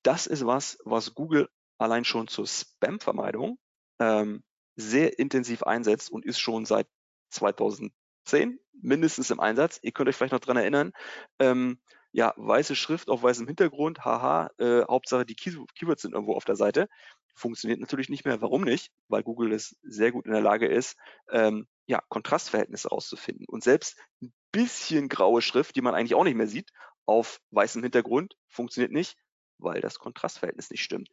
Das 0.03 0.27
ist 0.27 0.45
was, 0.45 0.77
was 0.83 1.15
Google 1.15 1.49
allein 1.77 2.05
schon 2.05 2.27
zur 2.27 2.47
Spam-Vermeidung 2.47 3.57
ähm, 3.99 4.43
sehr 4.75 5.19
intensiv 5.19 5.63
einsetzt 5.63 6.11
und 6.11 6.25
ist 6.25 6.39
schon 6.39 6.65
seit 6.65 6.87
2010 7.29 8.59
mindestens 8.73 9.31
im 9.31 9.39
Einsatz. 9.39 9.79
Ihr 9.81 9.91
könnt 9.91 10.09
euch 10.09 10.15
vielleicht 10.15 10.33
noch 10.33 10.39
dran 10.39 10.57
erinnern, 10.57 10.91
ähm, 11.39 11.79
ja, 12.11 12.33
weiße 12.37 12.75
Schrift 12.75 13.09
auf 13.09 13.23
weißem 13.23 13.45
Hintergrund, 13.45 14.05
haha, 14.05 14.49
äh, 14.57 14.83
Hauptsache 14.87 15.25
die 15.25 15.35
Keywords 15.35 16.01
sind 16.01 16.13
irgendwo 16.13 16.33
auf 16.33 16.45
der 16.45 16.55
Seite. 16.55 16.87
Funktioniert 17.35 17.81
natürlich 17.81 18.07
nicht 18.07 18.23
mehr. 18.23 18.41
Warum 18.41 18.61
nicht? 18.61 18.89
Weil 19.09 19.21
Google 19.21 19.51
es 19.51 19.75
sehr 19.83 20.13
gut 20.13 20.25
in 20.25 20.31
der 20.31 20.39
Lage 20.39 20.67
ist, 20.67 20.95
ähm, 21.29 21.67
ja, 21.87 22.01
Kontrastverhältnisse 22.07 22.87
rauszufinden. 22.87 23.45
Und 23.49 23.65
selbst 23.65 23.97
ein 24.21 24.33
bisschen 24.53 25.09
graue 25.09 25.41
Schrift, 25.41 25.75
die 25.75 25.81
man 25.81 25.93
eigentlich 25.93 26.15
auch 26.15 26.23
nicht 26.23 26.37
mehr 26.37 26.47
sieht, 26.47 26.71
auf 27.05 27.41
weißem 27.51 27.83
Hintergrund, 27.83 28.35
funktioniert 28.47 28.93
nicht, 28.93 29.17
weil 29.57 29.81
das 29.81 29.99
Kontrastverhältnis 29.99 30.69
nicht 30.69 30.83
stimmt. 30.83 31.09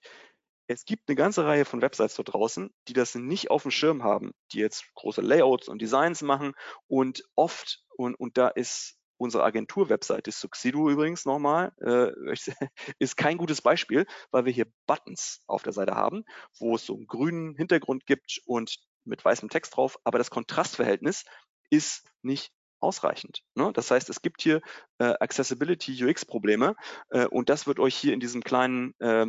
Es 0.69 0.85
gibt 0.85 1.09
eine 1.09 1.17
ganze 1.17 1.45
Reihe 1.45 1.65
von 1.65 1.83
Websites 1.83 2.15
dort 2.15 2.33
draußen, 2.33 2.73
die 2.89 2.93
das 2.93 3.15
nicht 3.15 3.51
auf 3.51 3.63
dem 3.63 3.71
Schirm 3.71 4.03
haben, 4.03 4.33
die 4.53 4.59
jetzt 4.59 4.85
große 4.95 5.21
Layouts 5.21 5.69
und 5.69 5.83
Designs 5.83 6.23
machen 6.23 6.55
und 6.87 7.25
oft, 7.35 7.83
und, 7.97 8.15
und 8.15 8.39
da 8.39 8.49
ist 8.49 8.99
Unsere 9.23 9.45
Agentur-Webseite 9.45 10.33
Suxido 10.33 10.91
übrigens 10.91 11.27
nochmal, 11.27 11.71
äh, 11.81 12.11
ist 12.99 13.17
kein 13.17 13.39
gutes 13.39 13.63
Beispiel, 13.63 14.05
weil 14.33 14.47
wir 14.47 14.53
hier 14.53 14.67
Buttons 14.89 15.45
auf 15.47 15.63
der 15.63 15.73
Seite 15.73 15.95
haben, 15.95 16.25
wo 16.59 16.75
es 16.75 16.85
so 16.85 16.97
einen 16.97 17.07
grünen 17.07 17.55
Hintergrund 17.55 18.05
gibt 18.05 18.41
und 18.47 18.79
mit 19.05 19.25
weißem 19.25 19.49
Text 19.49 19.77
drauf, 19.77 19.97
aber 20.03 20.19
das 20.19 20.31
Kontrastverhältnis 20.31 21.25
ist 21.71 22.05
nicht 22.23 22.53
ausreichend. 22.81 23.43
Ne? 23.55 23.71
Das 23.73 23.93
heißt, 23.93 24.11
es 24.11 24.23
gibt 24.23 24.43
hier 24.43 24.61
äh, 24.99 25.15
Accessibility 25.21 26.05
UX-Probleme 26.05 26.75
äh, 27.11 27.27
und 27.27 27.49
das 27.49 27.69
wird 27.69 27.79
euch 27.79 27.95
hier 27.95 28.15
in 28.15 28.21
diesem 28.21 28.43
kleinen 28.43 28.93
äh, 28.99 29.27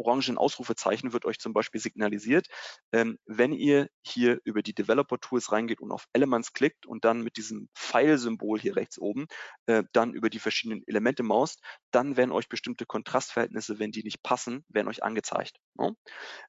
orangen 0.00 0.38
Ausrufezeichen 0.38 1.12
wird 1.12 1.24
euch 1.24 1.38
zum 1.38 1.52
Beispiel 1.52 1.80
signalisiert, 1.80 2.48
ähm, 2.92 3.18
wenn 3.26 3.52
ihr 3.52 3.88
hier 4.02 4.40
über 4.44 4.62
die 4.62 4.74
Developer 4.74 5.18
Tools 5.18 5.52
reingeht 5.52 5.80
und 5.80 5.92
auf 5.92 6.06
Elements 6.12 6.52
klickt 6.52 6.86
und 6.86 7.04
dann 7.04 7.22
mit 7.22 7.36
diesem 7.36 7.68
Pfeil-Symbol 7.74 8.58
hier 8.58 8.76
rechts 8.76 8.98
oben 8.98 9.26
äh, 9.66 9.84
dann 9.92 10.14
über 10.14 10.30
die 10.30 10.38
verschiedenen 10.38 10.82
Elemente 10.86 11.22
maust, 11.22 11.62
dann 11.90 12.16
werden 12.16 12.32
euch 12.32 12.48
bestimmte 12.48 12.86
Kontrastverhältnisse, 12.86 13.78
wenn 13.78 13.92
die 13.92 14.02
nicht 14.02 14.22
passen, 14.22 14.64
werden 14.68 14.88
euch 14.88 15.02
angezeigt. 15.02 15.58
Ne? 15.74 15.94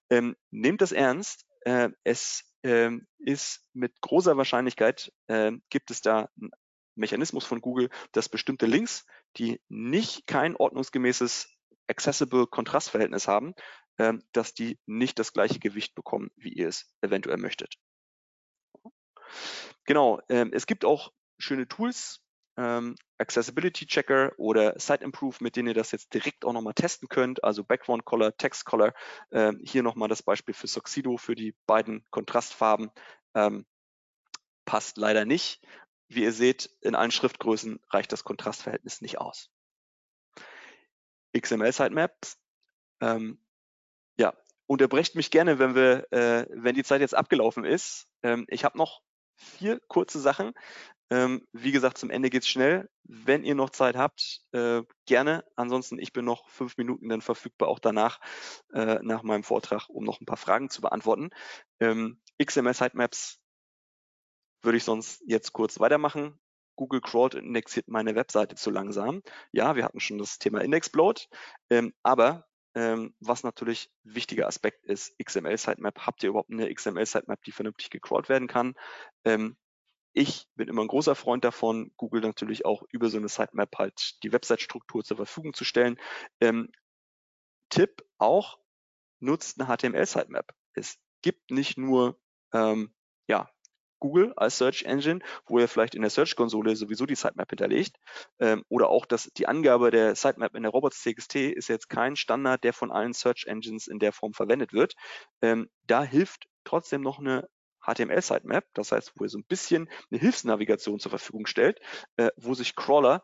Ähm, 0.09 0.35
nehmt 0.49 0.81
das 0.81 0.91
ernst. 0.91 1.45
Äh, 1.61 1.89
es 2.03 2.43
ähm, 2.63 3.07
ist 3.19 3.65
mit 3.73 3.99
großer 4.01 4.37
Wahrscheinlichkeit, 4.37 5.11
äh, 5.27 5.51
gibt 5.69 5.91
es 5.91 6.01
da 6.01 6.29
einen 6.39 6.51
Mechanismus 6.95 7.45
von 7.45 7.61
Google, 7.61 7.89
dass 8.11 8.29
bestimmte 8.29 8.65
Links, 8.65 9.05
die 9.37 9.61
nicht 9.69 10.27
kein 10.27 10.55
ordnungsgemäßes 10.55 11.49
accessible 11.91 12.47
Kontrastverhältnis 12.47 13.27
haben, 13.27 13.53
ähm, 13.99 14.23
dass 14.31 14.55
die 14.55 14.79
nicht 14.87 15.19
das 15.19 15.33
gleiche 15.33 15.59
Gewicht 15.59 15.93
bekommen, 15.93 16.31
wie 16.35 16.53
ihr 16.53 16.67
es 16.67 16.91
eventuell 17.01 17.37
möchtet. 17.37 17.75
Genau, 19.85 20.19
ähm, 20.29 20.51
es 20.53 20.65
gibt 20.65 20.85
auch 20.85 21.11
schöne 21.37 21.67
Tools, 21.67 22.23
ähm, 22.57 22.95
Accessibility 23.17 23.85
Checker 23.85 24.31
oder 24.37 24.79
Site 24.79 25.03
Improve, 25.03 25.35
mit 25.41 25.55
denen 25.55 25.67
ihr 25.67 25.73
das 25.73 25.91
jetzt 25.91 26.13
direkt 26.13 26.45
auch 26.45 26.53
nochmal 26.53 26.73
testen 26.73 27.07
könnt. 27.07 27.43
Also 27.43 27.63
Background 27.63 28.05
Color, 28.05 28.35
Text 28.35 28.65
Color. 28.65 28.93
Hier 29.61 29.83
nochmal 29.83 30.09
das 30.09 30.23
Beispiel 30.23 30.55
für 30.55 30.67
Soxido 30.67 31.17
für 31.17 31.35
die 31.35 31.55
beiden 31.67 32.03
Kontrastfarben. 32.09 32.89
Passt 34.65 34.97
leider 34.97 35.25
nicht. 35.25 35.61
Wie 36.07 36.23
ihr 36.23 36.33
seht, 36.33 36.71
in 36.81 36.95
allen 36.95 37.11
Schriftgrößen 37.11 37.79
reicht 37.91 38.11
das 38.11 38.23
Kontrastverhältnis 38.23 39.01
nicht 39.01 39.19
aus. 39.19 39.51
XML-Sitemaps. 41.33 42.37
Ähm, 43.01 43.39
ja, 44.17 44.33
unterbrecht 44.67 45.15
mich 45.15 45.31
gerne, 45.31 45.59
wenn 45.59 45.75
wir, 45.75 46.11
äh, 46.11 46.45
wenn 46.49 46.75
die 46.75 46.83
Zeit 46.83 47.01
jetzt 47.01 47.15
abgelaufen 47.15 47.65
ist. 47.65 48.07
Ähm, 48.23 48.45
ich 48.47 48.63
habe 48.63 48.77
noch 48.77 49.01
vier 49.35 49.79
kurze 49.87 50.19
Sachen. 50.19 50.53
Ähm, 51.09 51.45
wie 51.51 51.73
gesagt, 51.73 51.97
zum 51.97 52.09
Ende 52.09 52.29
geht's 52.29 52.47
schnell. 52.47 52.89
Wenn 53.03 53.43
ihr 53.43 53.55
noch 53.55 53.71
Zeit 53.71 53.97
habt, 53.97 54.41
äh, 54.53 54.81
gerne. 55.05 55.43
Ansonsten, 55.57 55.99
ich 55.99 56.13
bin 56.13 56.23
noch 56.23 56.47
fünf 56.47 56.77
Minuten 56.77 57.09
dann 57.09 57.21
verfügbar, 57.21 57.67
auch 57.67 57.79
danach, 57.79 58.21
äh, 58.73 58.99
nach 59.01 59.23
meinem 59.23 59.43
Vortrag, 59.43 59.89
um 59.89 60.05
noch 60.05 60.21
ein 60.21 60.25
paar 60.25 60.37
Fragen 60.37 60.69
zu 60.69 60.81
beantworten. 60.81 61.31
Ähm, 61.81 62.21
XML-Sitemaps 62.41 63.41
würde 64.61 64.77
ich 64.77 64.83
sonst 64.85 65.21
jetzt 65.25 65.51
kurz 65.51 65.79
weitermachen. 65.79 66.39
Google 66.75 67.01
crawlt 67.01 67.35
und 67.35 67.43
indexiert 67.43 67.87
meine 67.87 68.15
Webseite 68.15 68.55
zu 68.55 68.69
langsam. 68.71 69.21
Ja, 69.51 69.75
wir 69.75 69.83
hatten 69.83 69.99
schon 69.99 70.17
das 70.17 70.39
Thema 70.39 70.61
Indexbloat, 70.61 71.27
ähm, 71.69 71.93
aber 72.03 72.47
ähm, 72.73 73.13
was 73.19 73.43
natürlich 73.43 73.91
wichtiger 74.03 74.47
Aspekt 74.47 74.85
ist, 74.85 75.13
XML-Sitemap. 75.19 75.99
Habt 76.05 76.23
ihr 76.23 76.29
überhaupt 76.29 76.51
eine 76.51 76.73
XML-Sitemap, 76.73 77.43
die 77.43 77.51
vernünftig 77.51 77.89
gecrawlt 77.89 78.29
werden 78.29 78.47
kann? 78.47 78.75
Ähm, 79.25 79.57
ich 80.13 80.47
bin 80.55 80.67
immer 80.67 80.81
ein 80.81 80.87
großer 80.87 81.15
Freund 81.15 81.43
davon, 81.43 81.91
Google 81.95 82.21
natürlich 82.21 82.65
auch 82.65 82.83
über 82.91 83.09
so 83.09 83.17
eine 83.17 83.29
Sitemap 83.29 83.77
halt 83.77 84.23
die 84.23 84.33
Website-Struktur 84.33 85.03
zur 85.03 85.17
Verfügung 85.17 85.53
zu 85.53 85.63
stellen. 85.63 85.97
Ähm, 86.41 86.71
Tipp 87.69 88.05
auch, 88.17 88.59
nutzt 89.19 89.59
eine 89.59 89.69
HTML-Sitemap. 89.69 90.53
Es 90.73 90.97
gibt 91.21 91.51
nicht 91.51 91.77
nur 91.77 92.19
ähm, 92.53 92.93
Google 94.01 94.33
als 94.35 94.57
Search 94.57 94.83
Engine, 94.83 95.19
wo 95.45 95.59
ihr 95.59 95.69
vielleicht 95.69 95.95
in 95.95 96.01
der 96.01 96.09
Search-Konsole 96.09 96.75
sowieso 96.75 97.05
die 97.05 97.15
Sitemap 97.15 97.49
hinterlegt. 97.49 97.95
Ähm, 98.39 98.65
oder 98.67 98.89
auch 98.89 99.05
dass 99.05 99.31
die 99.37 99.47
Angabe 99.47 99.91
der 99.91 100.15
Sitemap 100.15 100.55
in 100.55 100.63
der 100.63 100.71
Robots.txt 100.71 101.35
ist 101.35 101.69
jetzt 101.69 101.87
kein 101.87 102.17
Standard, 102.17 102.65
der 102.65 102.73
von 102.73 102.91
allen 102.91 103.13
Search 103.13 103.45
Engines 103.47 103.87
in 103.87 103.99
der 103.99 104.11
Form 104.11 104.33
verwendet 104.33 104.73
wird. 104.73 104.95
Ähm, 105.41 105.69
da 105.87 106.03
hilft 106.03 106.47
trotzdem 106.65 107.01
noch 107.01 107.19
eine 107.19 107.47
HTML-Sitemap, 107.81 108.65
das 108.73 108.91
heißt, 108.91 109.13
wo 109.15 109.23
ihr 109.23 109.29
so 109.29 109.39
ein 109.39 109.45
bisschen 109.45 109.89
eine 110.11 110.19
Hilfsnavigation 110.19 110.99
zur 110.99 111.09
Verfügung 111.09 111.45
stellt, 111.45 111.79
äh, 112.17 112.29
wo 112.35 112.53
sich 112.53 112.75
Crawler 112.75 113.23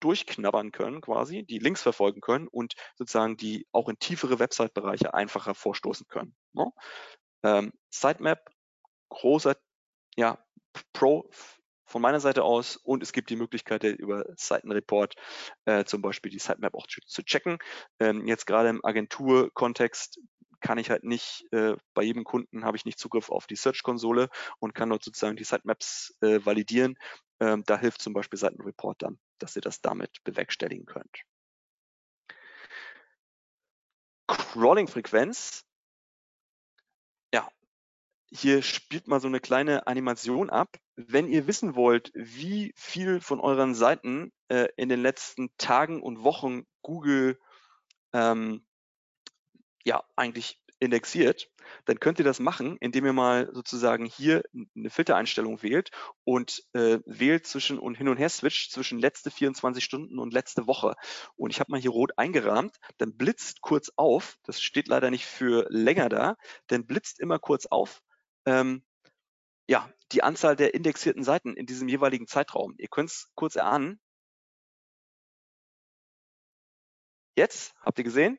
durchknabbern 0.00 0.72
können 0.72 1.00
quasi, 1.00 1.44
die 1.44 1.58
Links 1.58 1.80
verfolgen 1.80 2.20
können 2.20 2.48
und 2.48 2.74
sozusagen 2.96 3.36
die 3.38 3.66
auch 3.72 3.88
in 3.88 3.98
tiefere 3.98 4.38
Website-Bereiche 4.38 5.14
einfacher 5.14 5.54
vorstoßen 5.54 6.06
können. 6.08 6.34
Ne? 6.52 6.70
Ähm, 7.42 7.72
Sitemap, 7.90 8.50
großer 9.08 9.56
ja, 10.16 10.38
Pro 10.92 11.30
von 11.86 12.02
meiner 12.02 12.20
Seite 12.20 12.42
aus 12.42 12.76
und 12.76 13.02
es 13.02 13.12
gibt 13.12 13.30
die 13.30 13.36
Möglichkeit 13.36 13.84
über 13.84 14.24
Seitenreport 14.36 15.14
äh, 15.64 15.84
zum 15.84 16.02
Beispiel 16.02 16.32
die 16.32 16.38
Sitemap 16.38 16.74
auch 16.74 16.86
zu, 16.86 17.00
zu 17.06 17.22
checken. 17.22 17.58
Ähm, 18.00 18.26
jetzt 18.26 18.46
gerade 18.46 18.70
im 18.70 18.84
Agenturkontext 18.84 20.18
kann 20.60 20.78
ich 20.78 20.90
halt 20.90 21.04
nicht, 21.04 21.44
äh, 21.52 21.76
bei 21.92 22.02
jedem 22.02 22.24
Kunden 22.24 22.64
habe 22.64 22.76
ich 22.76 22.86
nicht 22.86 22.98
Zugriff 22.98 23.30
auf 23.30 23.46
die 23.46 23.54
Search-Konsole 23.54 24.30
und 24.58 24.74
kann 24.74 24.88
dort 24.88 25.04
sozusagen 25.04 25.36
die 25.36 25.44
Sitemaps 25.44 26.16
äh, 26.22 26.44
validieren. 26.44 26.96
Ähm, 27.38 27.64
da 27.66 27.78
hilft 27.78 28.00
zum 28.00 28.14
Beispiel 28.14 28.38
Seitenreport 28.38 29.02
dann, 29.02 29.18
dass 29.38 29.56
ihr 29.56 29.62
das 29.62 29.82
damit 29.82 30.24
bewerkstelligen 30.24 30.86
könnt. 30.86 31.20
Crawling-Frequenz. 34.26 35.64
Hier 38.36 38.62
spielt 38.62 39.06
mal 39.06 39.20
so 39.20 39.28
eine 39.28 39.38
kleine 39.38 39.86
Animation 39.86 40.50
ab. 40.50 40.76
Wenn 40.96 41.28
ihr 41.28 41.46
wissen 41.46 41.76
wollt, 41.76 42.10
wie 42.14 42.72
viel 42.76 43.20
von 43.20 43.38
euren 43.38 43.76
Seiten 43.76 44.32
äh, 44.48 44.66
in 44.76 44.88
den 44.88 45.00
letzten 45.00 45.50
Tagen 45.56 46.02
und 46.02 46.24
Wochen 46.24 46.64
Google 46.82 47.38
ähm, 48.12 48.66
ja 49.84 50.02
eigentlich 50.16 50.58
indexiert, 50.80 51.48
dann 51.84 52.00
könnt 52.00 52.18
ihr 52.18 52.24
das 52.24 52.40
machen, 52.40 52.76
indem 52.80 53.06
ihr 53.06 53.12
mal 53.12 53.50
sozusagen 53.52 54.04
hier 54.04 54.42
eine 54.76 54.90
Filtereinstellung 54.90 55.62
wählt 55.62 55.90
und 56.24 56.60
äh, 56.72 56.98
wählt 57.06 57.46
zwischen 57.46 57.78
und 57.78 57.94
hin 57.94 58.08
und 58.08 58.16
her 58.16 58.28
switcht 58.28 58.72
zwischen 58.72 58.98
letzte 58.98 59.30
24 59.30 59.84
Stunden 59.84 60.18
und 60.18 60.32
letzte 60.32 60.66
Woche. 60.66 60.94
Und 61.36 61.50
ich 61.50 61.60
habe 61.60 61.70
mal 61.70 61.80
hier 61.80 61.92
rot 61.92 62.18
eingerahmt, 62.18 62.76
dann 62.98 63.16
blitzt 63.16 63.60
kurz 63.60 63.92
auf, 63.94 64.36
das 64.42 64.60
steht 64.60 64.88
leider 64.88 65.12
nicht 65.12 65.24
für 65.24 65.66
länger 65.70 66.08
da, 66.08 66.36
dann 66.66 66.84
blitzt 66.84 67.20
immer 67.20 67.38
kurz 67.38 67.66
auf, 67.66 68.02
ähm, 68.46 68.82
ja, 69.68 69.90
die 70.12 70.22
Anzahl 70.22 70.56
der 70.56 70.74
indexierten 70.74 71.24
Seiten 71.24 71.56
in 71.56 71.66
diesem 71.66 71.88
jeweiligen 71.88 72.26
Zeitraum. 72.26 72.74
Ihr 72.78 72.88
könnt 72.88 73.10
es 73.10 73.30
kurz 73.34 73.56
erahnen. 73.56 74.00
Jetzt, 77.36 77.74
habt 77.80 77.98
ihr 77.98 78.04
gesehen? 78.04 78.38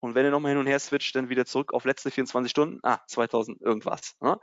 Und 0.00 0.14
wenn 0.14 0.24
ihr 0.26 0.30
nochmal 0.30 0.50
hin 0.50 0.58
und 0.58 0.66
her 0.66 0.78
switcht, 0.78 1.16
dann 1.16 1.30
wieder 1.30 1.46
zurück 1.46 1.72
auf 1.72 1.84
letzte 1.84 2.10
24 2.10 2.50
Stunden, 2.50 2.78
ah, 2.82 3.00
2000 3.08 3.60
irgendwas. 3.62 4.14
Ne? 4.20 4.38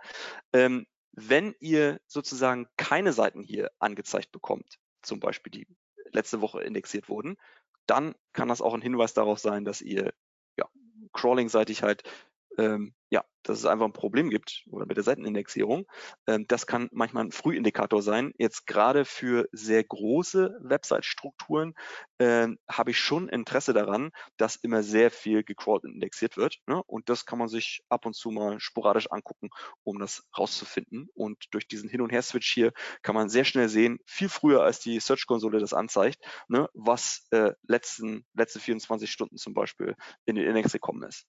Ähm, 0.54 0.88
wenn 1.12 1.56
ihr 1.60 2.00
sozusagen 2.08 2.68
keine 2.78 3.14
Seiten 3.14 3.44
hier 3.44 3.70
angezeigt 3.80 4.32
bekommt, 4.32 4.80
zum 5.04 5.20
Beispiel 5.20 5.52
die 5.52 5.68
letzte 6.12 6.42
Woche 6.42 6.64
indexiert 6.64 7.10
wurden, 7.10 7.38
dann 7.86 8.16
kann 8.34 8.48
das 8.48 8.62
auch 8.62 8.74
ein 8.74 8.82
Hinweis 8.82 9.14
darauf 9.14 9.40
sein, 9.40 9.64
dass 9.64 9.82
ihr 9.82 10.14
ja, 10.58 10.68
crawling-seitig 11.14 11.84
halt 11.84 12.04
ähm, 12.58 12.94
ja, 13.12 13.26
dass 13.44 13.60
es 13.60 13.66
einfach 13.66 13.86
ein 13.86 13.94
Problem 13.94 14.30
gibt 14.30 14.64
oder 14.70 14.86
mit 14.86 14.96
der 14.96 15.04
Seitenindexierung. 15.04 15.86
Ähm, 16.28 16.46
das 16.48 16.66
kann 16.66 16.88
manchmal 16.94 17.26
ein 17.26 17.32
Frühindikator 17.32 18.02
sein. 18.02 18.34
Jetzt 18.38 18.66
gerade 18.68 19.04
für 19.04 19.50
sehr 19.52 19.84
große 19.84 20.58
Website-Strukturen 20.62 21.74
äh, 22.20 22.48
habe 22.70 22.92
ich 22.92 23.00
schon 23.00 23.28
Interesse 23.28 23.74
daran, 23.74 24.12
dass 24.38 24.56
immer 24.56 24.82
sehr 24.82 25.12
viel 25.12 25.44
gecrawlt 25.44 25.84
und 25.84 25.94
indexiert 25.96 26.38
wird. 26.38 26.60
Ne? 26.68 26.82
Und 26.84 27.10
das 27.10 27.26
kann 27.26 27.38
man 27.38 27.50
sich 27.50 27.84
ab 27.90 28.06
und 28.06 28.16
zu 28.16 28.32
mal 28.32 28.60
sporadisch 28.62 29.12
angucken, 29.12 29.50
um 29.84 30.00
das 30.00 30.24
rauszufinden. 30.38 31.10
Und 31.14 31.46
durch 31.52 31.68
diesen 31.68 31.90
Hin- 31.90 32.02
und 32.02 32.12
Her-Switch 32.12 32.50
hier 32.50 32.72
kann 33.02 33.16
man 33.16 33.28
sehr 33.28 33.44
schnell 33.44 33.68
sehen, 33.68 34.00
viel 34.06 34.30
früher 34.30 34.64
als 34.64 34.80
die 34.80 35.00
Search-Konsole 35.00 35.60
das 35.60 35.74
anzeigt, 35.74 36.24
ne, 36.48 36.70
was 36.74 37.28
äh, 37.32 37.52
letzten, 37.64 38.26
letzte 38.34 38.62
24 38.62 39.12
Stunden 39.12 39.36
zum 39.36 39.54
Beispiel 39.54 39.96
in 40.26 40.36
den 40.36 40.48
Index 40.48 40.72
gekommen 40.72 41.04
ist. 41.04 41.28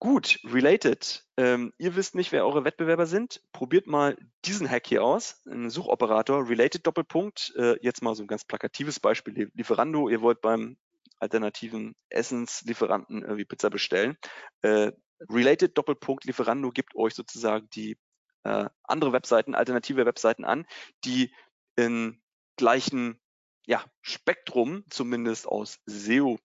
Gut, 0.00 0.38
related. 0.44 1.24
Ähm, 1.36 1.72
ihr 1.76 1.96
wisst 1.96 2.14
nicht, 2.14 2.30
wer 2.30 2.46
eure 2.46 2.64
Wettbewerber 2.64 3.06
sind. 3.06 3.42
Probiert 3.52 3.88
mal 3.88 4.16
diesen 4.44 4.70
Hack 4.70 4.86
hier 4.86 5.02
aus. 5.02 5.42
Ein 5.46 5.70
Suchoperator, 5.70 6.48
related 6.48 6.86
Doppelpunkt. 6.86 7.52
Äh, 7.56 7.76
jetzt 7.82 8.00
mal 8.02 8.14
so 8.14 8.22
ein 8.22 8.28
ganz 8.28 8.44
plakatives 8.44 9.00
Beispiel. 9.00 9.50
Lieferando, 9.54 10.08
ihr 10.08 10.20
wollt 10.20 10.40
beim 10.40 10.76
alternativen 11.18 11.96
Essenslieferanten 12.10 13.22
irgendwie 13.22 13.44
Pizza 13.44 13.70
bestellen. 13.70 14.16
Äh, 14.62 14.92
related 15.28 15.76
Doppelpunkt 15.76 16.24
Lieferando 16.26 16.70
gibt 16.70 16.94
euch 16.94 17.14
sozusagen 17.14 17.68
die 17.70 17.98
äh, 18.44 18.68
andere 18.84 19.12
Webseiten, 19.12 19.56
alternative 19.56 20.06
Webseiten 20.06 20.44
an, 20.44 20.64
die 21.04 21.34
in 21.74 22.22
gleichen 22.56 23.20
ja, 23.66 23.84
Spektrum, 24.00 24.84
zumindest 24.90 25.48
aus 25.48 25.80
SEO 25.86 26.38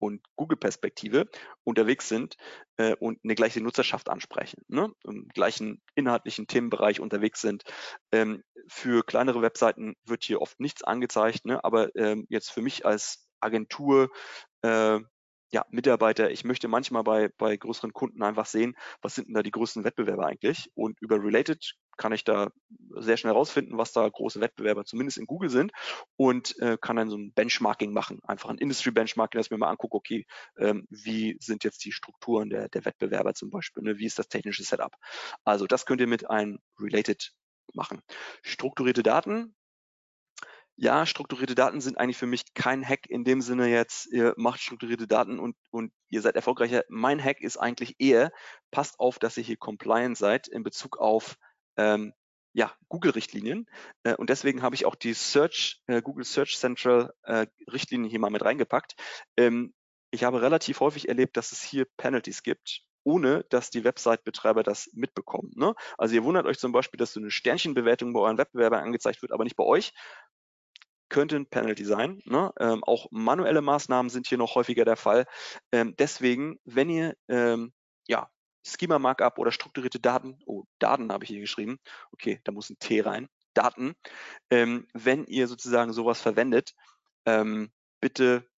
und 0.00 0.22
Google-Perspektive 0.36 1.28
unterwegs 1.62 2.08
sind 2.08 2.36
äh, 2.78 2.96
und 2.96 3.20
eine 3.22 3.34
gleiche 3.36 3.60
Nutzerschaft 3.60 4.08
ansprechen, 4.08 4.64
ne? 4.68 4.92
im 5.04 5.28
gleichen 5.28 5.80
inhaltlichen 5.94 6.46
Themenbereich 6.46 7.00
unterwegs 7.00 7.40
sind. 7.40 7.62
Ähm, 8.10 8.42
für 8.66 9.04
kleinere 9.04 9.42
Webseiten 9.42 9.94
wird 10.04 10.24
hier 10.24 10.40
oft 10.40 10.58
nichts 10.58 10.82
angezeigt, 10.82 11.44
ne? 11.44 11.62
aber 11.62 11.94
ähm, 11.94 12.26
jetzt 12.28 12.50
für 12.50 12.62
mich 12.62 12.84
als 12.84 13.28
Agentur 13.40 14.10
äh, 14.62 14.98
ja, 15.52 15.66
Mitarbeiter, 15.70 16.30
ich 16.30 16.44
möchte 16.44 16.68
manchmal 16.68 17.02
bei, 17.02 17.28
bei 17.36 17.56
größeren 17.56 17.92
Kunden 17.92 18.22
einfach 18.22 18.46
sehen, 18.46 18.76
was 19.02 19.16
sind 19.16 19.28
denn 19.28 19.34
da 19.34 19.42
die 19.42 19.50
größten 19.50 19.84
Wettbewerber 19.84 20.26
eigentlich? 20.26 20.70
Und 20.74 21.00
über 21.00 21.16
Related 21.16 21.74
kann 21.96 22.12
ich 22.12 22.24
da 22.24 22.50
sehr 22.96 23.16
schnell 23.16 23.32
rausfinden, 23.32 23.78
was 23.78 23.92
da 23.92 24.08
große 24.08 24.40
Wettbewerber 24.40 24.84
zumindest 24.84 25.18
in 25.18 25.26
Google 25.26 25.50
sind 25.50 25.72
und 26.16 26.58
äh, 26.58 26.78
kann 26.80 26.96
dann 26.96 27.10
so 27.10 27.16
ein 27.16 27.32
Benchmarking 27.32 27.92
machen, 27.92 28.20
einfach 28.24 28.48
ein 28.50 28.58
Industry 28.58 28.90
Benchmarking, 28.90 29.38
dass 29.38 29.46
ich 29.46 29.50
mir 29.50 29.58
mal 29.58 29.70
angucke, 29.70 29.96
okay, 29.96 30.26
ähm, 30.58 30.86
wie 30.90 31.36
sind 31.40 31.64
jetzt 31.64 31.84
die 31.84 31.92
Strukturen 31.92 32.50
der, 32.50 32.68
der 32.68 32.84
Wettbewerber 32.84 33.34
zum 33.34 33.50
Beispiel, 33.50 33.82
ne? 33.82 33.98
wie 33.98 34.06
ist 34.06 34.18
das 34.18 34.28
technische 34.28 34.62
Setup? 34.62 34.94
Also 35.44 35.66
das 35.66 35.86
könnt 35.86 36.00
ihr 36.00 36.06
mit 36.06 36.28
einem 36.30 36.58
Related 36.78 37.32
machen. 37.74 38.02
Strukturierte 38.42 39.02
Daten, 39.02 39.54
ja, 40.82 41.04
strukturierte 41.04 41.54
Daten 41.54 41.82
sind 41.82 41.98
eigentlich 41.98 42.16
für 42.16 42.26
mich 42.26 42.54
kein 42.54 42.82
Hack 42.82 43.06
in 43.06 43.22
dem 43.22 43.42
Sinne 43.42 43.68
jetzt, 43.68 44.06
ihr 44.06 44.32
macht 44.38 44.60
strukturierte 44.60 45.06
Daten 45.06 45.38
und, 45.38 45.54
und 45.70 45.92
ihr 46.08 46.22
seid 46.22 46.36
erfolgreicher. 46.36 46.84
Mein 46.88 47.22
Hack 47.22 47.42
ist 47.42 47.58
eigentlich 47.58 47.96
eher, 47.98 48.32
passt 48.70 48.98
auf, 48.98 49.18
dass 49.18 49.36
ihr 49.36 49.42
hier 49.42 49.58
compliant 49.58 50.16
seid 50.16 50.48
in 50.48 50.62
Bezug 50.62 50.96
auf 50.96 51.36
ähm, 51.76 52.12
ja, 52.52 52.72
Google-Richtlinien. 52.88 53.66
Äh, 54.02 54.14
und 54.16 54.30
deswegen 54.30 54.62
habe 54.62 54.74
ich 54.74 54.86
auch 54.86 54.94
die 54.94 55.14
Search, 55.14 55.82
äh, 55.86 56.02
Google 56.02 56.24
Search 56.24 56.58
Central 56.58 57.12
äh, 57.22 57.46
Richtlinien 57.70 58.10
hier 58.10 58.20
mal 58.20 58.30
mit 58.30 58.44
reingepackt. 58.44 58.94
Ähm, 59.36 59.74
ich 60.10 60.24
habe 60.24 60.42
relativ 60.42 60.80
häufig 60.80 61.08
erlebt, 61.08 61.36
dass 61.36 61.52
es 61.52 61.62
hier 61.62 61.86
Penalties 61.96 62.42
gibt 62.42 62.82
ohne 63.02 63.44
dass 63.48 63.70
die 63.70 63.84
Website-Betreiber 63.84 64.62
das 64.62 64.90
mitbekommen. 64.92 65.52
Ne? 65.56 65.74
Also 65.96 66.14
ihr 66.14 66.24
wundert 66.24 66.46
euch 66.46 66.58
zum 66.58 66.72
Beispiel, 66.72 66.98
dass 66.98 67.12
so 67.12 67.20
eine 67.20 67.30
Sternchenbewertung 67.30 68.12
bei 68.12 68.20
euren 68.20 68.38
Wettbewerbern 68.38 68.84
angezeigt 68.84 69.22
wird, 69.22 69.32
aber 69.32 69.44
nicht 69.44 69.56
bei 69.56 69.64
euch 69.64 69.92
könnte 71.08 71.36
ein 71.36 71.46
Penalty 71.46 71.84
sein. 71.84 72.22
Ne? 72.24 72.52
Ähm, 72.58 72.84
auch 72.84 73.08
manuelle 73.10 73.62
Maßnahmen 73.62 74.10
sind 74.10 74.28
hier 74.28 74.38
noch 74.38 74.54
häufiger 74.54 74.84
der 74.84 74.96
Fall. 74.96 75.26
Ähm, 75.72 75.94
deswegen, 75.98 76.58
wenn 76.64 76.88
ihr 76.88 77.16
ähm, 77.28 77.72
ja, 78.06 78.30
Schema 78.64 78.98
Markup 78.98 79.38
oder 79.38 79.52
strukturierte 79.52 80.00
Daten, 80.00 80.38
oh, 80.46 80.64
Daten 80.78 81.12
habe 81.12 81.24
ich 81.24 81.30
hier 81.30 81.40
geschrieben, 81.40 81.78
okay, 82.12 82.40
da 82.44 82.52
muss 82.52 82.70
ein 82.70 82.78
T 82.78 83.00
rein, 83.00 83.28
Daten, 83.54 83.94
ähm, 84.50 84.86
wenn 84.92 85.26
ihr 85.26 85.48
sozusagen 85.48 85.92
sowas 85.92 86.20
verwendet, 86.20 86.74
ähm, 87.26 87.70
bitte 88.00 88.48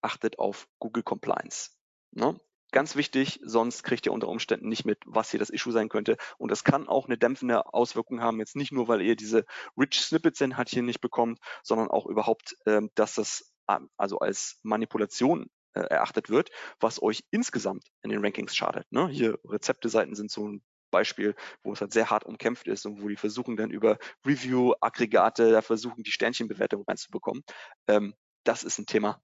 achtet 0.00 0.38
auf 0.38 0.68
Google 0.78 1.02
Compliance. 1.02 1.70
Ne? 2.12 2.38
Ganz 2.72 2.96
wichtig, 2.96 3.38
sonst 3.44 3.82
kriegt 3.82 4.06
ihr 4.06 4.12
unter 4.12 4.28
Umständen 4.28 4.68
nicht 4.68 4.86
mit, 4.86 4.98
was 5.04 5.30
hier 5.30 5.38
das 5.38 5.50
Issue 5.50 5.72
sein 5.72 5.90
könnte. 5.90 6.16
Und 6.38 6.50
das 6.50 6.64
kann 6.64 6.88
auch 6.88 7.06
eine 7.06 7.18
dämpfende 7.18 7.74
Auswirkung 7.74 8.22
haben, 8.22 8.38
jetzt 8.38 8.56
nicht 8.56 8.72
nur, 8.72 8.88
weil 8.88 9.02
ihr 9.02 9.14
diese 9.14 9.44
Rich 9.76 10.00
Snippets 10.00 10.40
in 10.40 10.56
halt 10.56 10.70
hier 10.70 10.82
nicht 10.82 11.02
bekommt, 11.02 11.38
sondern 11.62 11.88
auch 11.88 12.06
überhaupt, 12.06 12.56
ähm, 12.66 12.90
dass 12.94 13.14
das 13.14 13.52
also 13.96 14.18
als 14.18 14.58
Manipulation 14.62 15.50
äh, 15.74 15.80
erachtet 15.80 16.30
wird, 16.30 16.50
was 16.80 17.02
euch 17.02 17.24
insgesamt 17.30 17.84
in 18.02 18.10
den 18.10 18.24
Rankings 18.24 18.54
schadet. 18.54 18.90
Ne? 18.90 19.08
Hier 19.08 19.38
Rezepteseiten 19.44 20.14
sind 20.14 20.30
so 20.30 20.48
ein 20.48 20.62
Beispiel, 20.90 21.34
wo 21.62 21.72
es 21.72 21.80
halt 21.80 21.92
sehr 21.92 22.10
hart 22.10 22.24
umkämpft 22.24 22.68
ist 22.68 22.86
und 22.86 23.02
wo 23.02 23.08
die 23.08 23.16
versuchen 23.16 23.56
dann 23.56 23.70
über 23.70 23.98
Review-Aggregate, 24.26 25.50
da 25.50 25.62
versuchen 25.62 26.02
die 26.02 26.12
Sternchenbewertung 26.12 26.84
reinzubekommen. 26.86 27.42
Ähm, 27.88 28.14
das 28.44 28.62
ist 28.62 28.78
ein 28.78 28.86
Thema, 28.86 29.22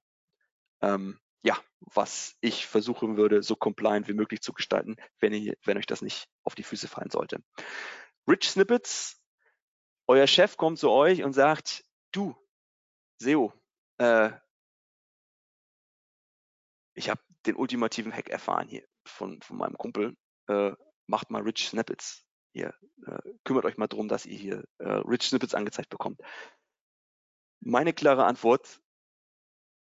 ähm, 0.80 1.18
ja, 1.42 1.57
was 1.80 2.36
ich 2.40 2.66
versuchen 2.66 3.16
würde, 3.16 3.42
so 3.42 3.55
compliant 3.55 4.09
wie 4.09 4.14
möglich 4.14 4.40
zu 4.40 4.53
gestalten, 4.53 4.96
wenn, 5.20 5.32
ihr, 5.32 5.55
wenn 5.64 5.78
euch 5.78 5.86
das 5.86 6.03
nicht 6.03 6.28
auf 6.42 6.55
die 6.55 6.64
Füße 6.64 6.88
fallen 6.88 7.11
sollte. 7.11 7.42
Rich 8.26 8.51
Snippets, 8.51 9.20
euer 10.07 10.26
Chef 10.26 10.57
kommt 10.57 10.78
zu 10.78 10.90
euch 10.90 11.22
und 11.22 11.32
sagt, 11.32 11.84
du, 12.12 12.34
SEO, 13.18 13.53
äh, 13.99 14.30
ich 16.99 17.09
habe 17.09 17.20
den 17.46 17.55
ultimativen 17.55 18.12
Hack 18.12 18.28
erfahren 18.28 18.68
hier 18.68 18.84
von, 19.07 19.40
von 19.40 19.57
meinem 19.57 19.78
Kumpel. 19.78 20.16
Äh, 20.49 20.72
macht 21.07 21.30
mal 21.30 21.42
Rich 21.42 21.68
Snippets. 21.68 22.24
Ihr 22.53 22.74
äh, 23.07 23.18
kümmert 23.44 23.64
euch 23.64 23.76
mal 23.76 23.86
darum, 23.86 24.09
dass 24.09 24.26
ihr 24.26 24.36
hier 24.36 24.64
äh, 24.78 24.88
Rich 24.88 25.22
Snippets 25.22 25.55
angezeigt 25.55 25.90
bekommt. 25.90 26.20
Meine 27.61 27.92
klare 27.92 28.24
Antwort, 28.24 28.80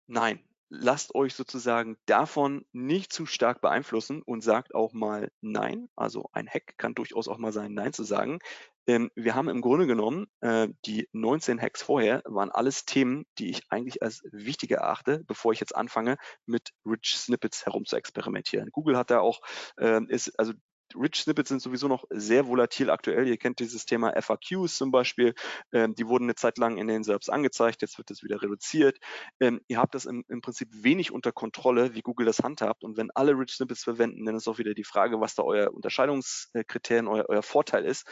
nein, 0.08 0.44
lasst 0.70 1.16
euch 1.16 1.34
sozusagen 1.34 1.98
davon 2.06 2.66
nicht 2.72 3.12
zu 3.12 3.26
stark 3.26 3.62
beeinflussen 3.62 4.22
und 4.22 4.42
sagt 4.42 4.76
auch 4.76 4.94
mal 4.94 5.32
Nein. 5.42 5.90
Also 5.96 6.30
ein 6.32 6.48
Hack 6.48 6.76
kann 6.78 6.96
durchaus 6.96 7.28
auch 7.28 7.38
mal 7.38 7.52
sein, 7.52 7.74
Nein 7.74 7.94
zu 7.94 8.04
sagen. 8.04 8.40
Ähm, 8.88 9.12
wir 9.16 9.36
haben 9.36 9.50
im 9.50 9.62
Grunde 9.62 9.86
genommen 9.86 10.28
äh, 10.42 10.68
die 10.86 11.08
19 11.12 11.62
Hacks 11.62 11.84
vorher 11.84 12.24
waren 12.26 12.50
alles 12.50 12.86
Themen, 12.86 13.26
die 13.38 13.50
ich 13.50 13.62
eigentlich 13.70 14.02
als 14.02 14.24
wichtig 14.32 14.72
erachte, 14.72 15.24
bevor 15.26 15.52
ich 15.54 15.60
jetzt 15.60 15.76
anfange, 15.76 16.18
mit 16.46 16.72
Rich 16.86 17.18
Snippets 17.18 17.66
herum 17.66 17.86
zu 17.86 17.96
experimentieren. 17.96 18.70
Google 18.72 18.98
hat 18.98 19.12
da 19.12 19.20
auch, 19.20 19.42
äh, 19.78 20.02
ist, 20.08 20.40
also 20.40 20.54
Rich 20.96 21.22
Snippets 21.22 21.50
sind 21.50 21.62
sowieso 21.62 21.88
noch 21.88 22.06
sehr 22.10 22.48
volatil 22.48 22.90
aktuell. 22.90 23.28
Ihr 23.28 23.38
kennt 23.38 23.60
dieses 23.60 23.86
Thema 23.86 24.14
FAQs 24.20 24.78
zum 24.78 24.92
Beispiel. 24.92 25.34
Ähm, 25.72 25.96
die 25.96 26.08
wurden 26.08 26.26
eine 26.26 26.36
Zeit 26.36 26.58
lang 26.58 26.78
in 26.78 26.88
den 26.88 27.04
SERPs 27.04 27.30
angezeigt, 27.30 27.82
jetzt 27.82 27.98
wird 27.98 28.10
das 28.10 28.24
wieder 28.24 28.42
reduziert. 28.42 28.98
Ähm, 29.40 29.62
ihr 29.68 29.78
habt 29.78 29.96
das 29.96 30.06
im, 30.06 30.24
im, 30.28 30.42
Prinzip 30.42 30.70
wenig 30.72 31.12
unter 31.12 31.32
Kontrolle, 31.32 31.96
wie 31.96 32.02
Google 32.02 32.26
das 32.26 32.40
handhabt. 32.40 32.84
Und 32.84 32.98
wenn 32.98 33.12
alle 33.12 33.34
Rich 33.34 33.54
Snippets 33.54 33.84
verwenden, 33.84 34.26
dann 34.26 34.36
ist 34.36 34.48
auch 34.48 34.58
wieder 34.58 34.74
die 34.74 34.84
Frage, 34.84 35.20
was 35.20 35.36
da 35.36 35.44
euer 35.44 35.74
Unterscheidungskriterien, 35.74 37.08
euer, 37.08 37.26
euer 37.28 37.44
Vorteil 37.44 37.86
ist. 37.86 38.08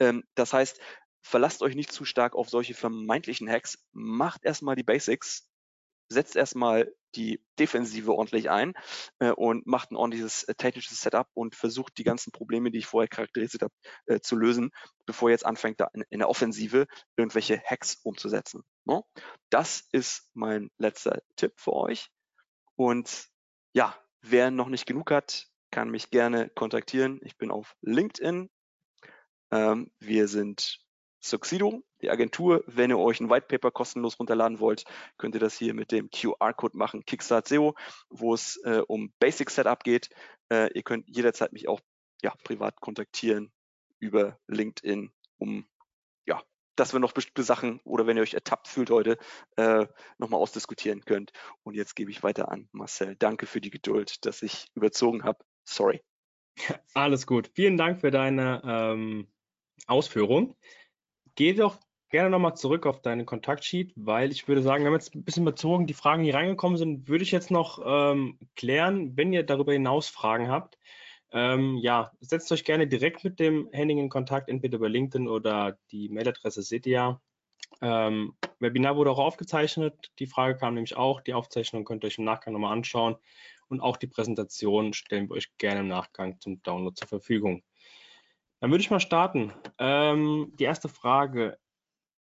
Ähm, 0.00 0.24
das 0.34 0.52
heißt, 0.52 0.80
verlasst 1.22 1.62
euch 1.62 1.74
nicht 1.74 1.92
zu 1.92 2.04
stark 2.04 2.34
auf 2.34 2.48
solche 2.48 2.74
vermeintlichen 2.74 3.48
Hacks. 3.48 3.78
Macht 3.92 4.44
erstmal 4.44 4.76
die 4.76 4.82
Basics, 4.82 5.48
setzt 6.08 6.36
erstmal 6.36 6.92
die 7.14 7.42
Defensive 7.58 8.14
ordentlich 8.14 8.50
ein 8.50 8.74
äh, 9.18 9.30
und 9.30 9.66
macht 9.66 9.90
ein 9.90 9.96
ordentliches 9.96 10.44
äh, 10.44 10.54
technisches 10.54 11.00
Setup 11.00 11.28
und 11.34 11.54
versucht 11.54 11.98
die 11.98 12.04
ganzen 12.04 12.32
Probleme, 12.32 12.70
die 12.70 12.78
ich 12.78 12.86
vorher 12.86 13.08
charakterisiert 13.08 13.62
habe, 13.62 13.74
äh, 14.06 14.20
zu 14.20 14.36
lösen, 14.36 14.70
bevor 15.06 15.30
jetzt 15.30 15.46
anfängt, 15.46 15.80
da 15.80 15.88
in, 15.94 16.04
in 16.10 16.18
der 16.18 16.28
Offensive 16.28 16.86
irgendwelche 17.16 17.60
Hacks 17.64 17.98
umzusetzen. 18.02 18.62
No? 18.84 19.06
Ne? 19.14 19.22
Das 19.50 19.88
ist 19.92 20.30
mein 20.34 20.70
letzter 20.78 21.22
Tipp 21.36 21.52
für 21.56 21.72
euch. 21.72 22.10
Und 22.76 23.28
ja, 23.72 23.96
wer 24.22 24.50
noch 24.50 24.68
nicht 24.68 24.86
genug 24.86 25.10
hat, 25.10 25.46
kann 25.70 25.90
mich 25.90 26.10
gerne 26.10 26.48
kontaktieren. 26.50 27.20
Ich 27.22 27.36
bin 27.36 27.50
auf 27.50 27.76
LinkedIn. 27.82 28.48
Ähm, 29.50 29.90
wir 29.98 30.28
sind 30.28 30.80
Succedo, 31.20 31.82
die 32.00 32.10
Agentur. 32.10 32.62
Wenn 32.66 32.90
ihr 32.90 32.98
euch 32.98 33.20
ein 33.20 33.30
White 33.30 33.46
Paper 33.48 33.70
kostenlos 33.70 34.18
runterladen 34.18 34.60
wollt, 34.60 34.84
könnt 35.16 35.34
ihr 35.34 35.40
das 35.40 35.56
hier 35.56 35.74
mit 35.74 35.92
dem 35.92 36.10
QR-Code 36.10 36.76
machen, 36.76 37.04
Kickstart 37.04 37.48
SEO, 37.48 37.74
wo 38.08 38.34
es 38.34 38.56
äh, 38.64 38.82
um 38.86 39.12
Basic 39.18 39.50
Setup 39.50 39.82
geht. 39.82 40.10
Äh, 40.50 40.72
ihr 40.72 40.82
könnt 40.82 41.08
jederzeit 41.08 41.52
mich 41.52 41.68
auch 41.68 41.80
ja, 42.22 42.32
privat 42.44 42.80
kontaktieren 42.80 43.52
über 43.98 44.38
LinkedIn, 44.46 45.12
um 45.38 45.66
ja, 46.26 46.42
dass 46.76 46.92
wir 46.92 47.00
noch 47.00 47.12
bestimmte 47.12 47.42
Sachen 47.42 47.80
oder 47.84 48.06
wenn 48.06 48.16
ihr 48.16 48.22
euch 48.22 48.34
ertappt 48.34 48.68
fühlt 48.68 48.90
heute, 48.90 49.18
äh, 49.56 49.86
nochmal 50.18 50.40
ausdiskutieren 50.40 51.04
könnt. 51.04 51.32
Und 51.64 51.74
jetzt 51.74 51.96
gebe 51.96 52.10
ich 52.10 52.22
weiter 52.22 52.50
an 52.50 52.68
Marcel. 52.72 53.16
Danke 53.16 53.46
für 53.46 53.60
die 53.60 53.70
Geduld, 53.70 54.24
dass 54.24 54.42
ich 54.42 54.68
überzogen 54.74 55.24
habe. 55.24 55.44
Sorry. 55.64 56.00
Alles 56.94 57.26
gut. 57.26 57.50
Vielen 57.54 57.76
Dank 57.76 58.00
für 58.00 58.10
deine 58.10 58.62
ähm, 58.64 59.28
Ausführung. 59.86 60.56
Geh 61.38 61.52
doch 61.52 61.78
gerne 62.10 62.30
nochmal 62.30 62.56
zurück 62.56 62.84
auf 62.84 63.00
deinen 63.00 63.24
Kontaktsheet, 63.24 63.92
weil 63.94 64.32
ich 64.32 64.48
würde 64.48 64.60
sagen, 64.60 64.82
wir 64.82 64.88
haben 64.88 64.98
jetzt 64.98 65.14
ein 65.14 65.22
bisschen 65.22 65.44
bezogen, 65.44 65.86
die 65.86 65.94
Fragen, 65.94 66.24
die 66.24 66.32
reingekommen 66.32 66.76
sind, 66.76 67.06
würde 67.06 67.22
ich 67.22 67.30
jetzt 67.30 67.52
noch 67.52 67.80
ähm, 67.86 68.40
klären, 68.56 69.16
wenn 69.16 69.32
ihr 69.32 69.44
darüber 69.44 69.72
hinaus 69.72 70.08
Fragen 70.08 70.48
habt. 70.48 70.80
Ähm, 71.30 71.76
ja, 71.76 72.10
setzt 72.18 72.50
euch 72.50 72.64
gerne 72.64 72.88
direkt 72.88 73.22
mit 73.22 73.38
dem 73.38 73.68
Henning 73.70 73.98
in 73.98 74.08
Kontakt, 74.08 74.48
entweder 74.48 74.78
über 74.78 74.88
LinkedIn 74.88 75.28
oder 75.28 75.78
die 75.92 76.08
Mailadresse 76.08 76.62
seht 76.62 76.86
ihr 76.86 76.92
ja. 76.92 77.20
Ähm, 77.82 78.34
Webinar 78.58 78.96
wurde 78.96 79.12
auch 79.12 79.20
aufgezeichnet. 79.20 80.10
Die 80.18 80.26
Frage 80.26 80.56
kam 80.56 80.74
nämlich 80.74 80.96
auch. 80.96 81.20
Die 81.20 81.34
Aufzeichnung 81.34 81.84
könnt 81.84 82.02
ihr 82.02 82.08
euch 82.08 82.18
im 82.18 82.24
Nachgang 82.24 82.52
nochmal 82.52 82.72
anschauen. 82.72 83.14
Und 83.68 83.80
auch 83.80 83.96
die 83.96 84.08
Präsentation 84.08 84.92
stellen 84.92 85.28
wir 85.28 85.36
euch 85.36 85.56
gerne 85.56 85.82
im 85.82 85.88
Nachgang 85.88 86.40
zum 86.40 86.60
Download 86.64 86.96
zur 86.96 87.06
Verfügung. 87.06 87.62
Dann 88.60 88.70
würde 88.70 88.82
ich 88.82 88.90
mal 88.90 89.00
starten. 89.00 89.52
Ähm, 89.78 90.52
die 90.58 90.64
erste 90.64 90.88
Frage. 90.88 91.58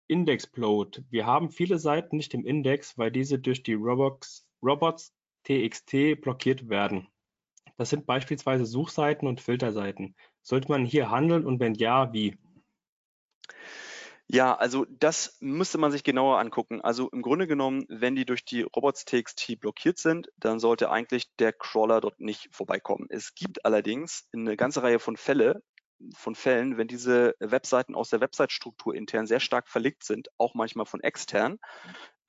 Indexplode. 0.08 1.04
Wir 1.10 1.26
haben 1.26 1.50
viele 1.50 1.80
Seiten 1.80 2.18
nicht 2.18 2.34
im 2.34 2.46
Index, 2.46 2.98
weil 2.98 3.12
diese 3.12 3.40
durch 3.40 3.64
die 3.64 3.74
Robots, 3.74 4.48
Robots 4.62 5.14
TXT 5.44 6.22
blockiert 6.22 6.70
werden. 6.70 7.08
Das 7.78 7.90
sind 7.90 8.06
beispielsweise 8.06 8.66
Suchseiten 8.66 9.28
und 9.28 9.42
Filterseiten. 9.42 10.16
Sollte 10.42 10.70
man 10.70 10.86
hier 10.86 11.10
handeln 11.10 11.46
und 11.46 11.60
wenn 11.60 11.74
ja, 11.74 12.14
wie? 12.14 12.38
Ja, 14.28 14.56
also 14.56 14.86
das 14.90 15.38
müsste 15.40 15.78
man 15.78 15.92
sich 15.92 16.04
genauer 16.04 16.40
angucken. 16.40 16.82
Also 16.82 17.10
im 17.10 17.22
Grunde 17.22 17.48
genommen, 17.48 17.86
wenn 17.90 18.16
die 18.16 18.26
durch 18.26 18.44
die 18.44 18.62
Robots.txt 18.62 19.60
blockiert 19.60 20.00
sind, 20.00 20.30
dann 20.38 20.60
sollte 20.60 20.90
eigentlich 20.90 21.26
der 21.38 21.54
Crawler 21.54 22.02
dort 22.02 22.20
nicht 22.20 22.50
vorbeikommen. 22.52 23.08
Es 23.10 23.36
gibt 23.36 23.66
allerdings 23.66 24.28
eine 24.34 24.56
ganze 24.56 24.82
Reihe 24.82 25.00
von 25.00 25.16
Fälle, 25.16 25.62
von 26.14 26.36
Fällen, 26.36 26.78
wenn 26.78 26.88
diese 26.88 27.36
Webseiten 27.40 27.96
aus 27.96 28.10
der 28.10 28.22
Website-Struktur 28.22 28.96
intern 28.96 29.28
sehr 29.28 29.40
stark 29.40 29.68
verlegt 29.68 30.04
sind, 30.04 30.30
auch 30.38 30.54
manchmal 30.54 30.86
von 30.86 31.02
extern, 31.02 31.58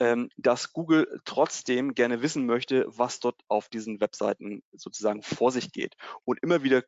ähm, 0.00 0.28
dass 0.36 0.72
Google 0.72 1.20
trotzdem 1.24 1.94
gerne 1.94 2.22
wissen 2.22 2.46
möchte, 2.46 2.84
was 2.88 3.20
dort 3.20 3.40
auf 3.48 3.68
diesen 3.68 4.00
Webseiten 4.00 4.62
sozusagen 4.72 5.22
vor 5.22 5.50
sich 5.52 5.72
geht 5.72 5.94
und 6.24 6.42
immer 6.42 6.62
wieder 6.62 6.84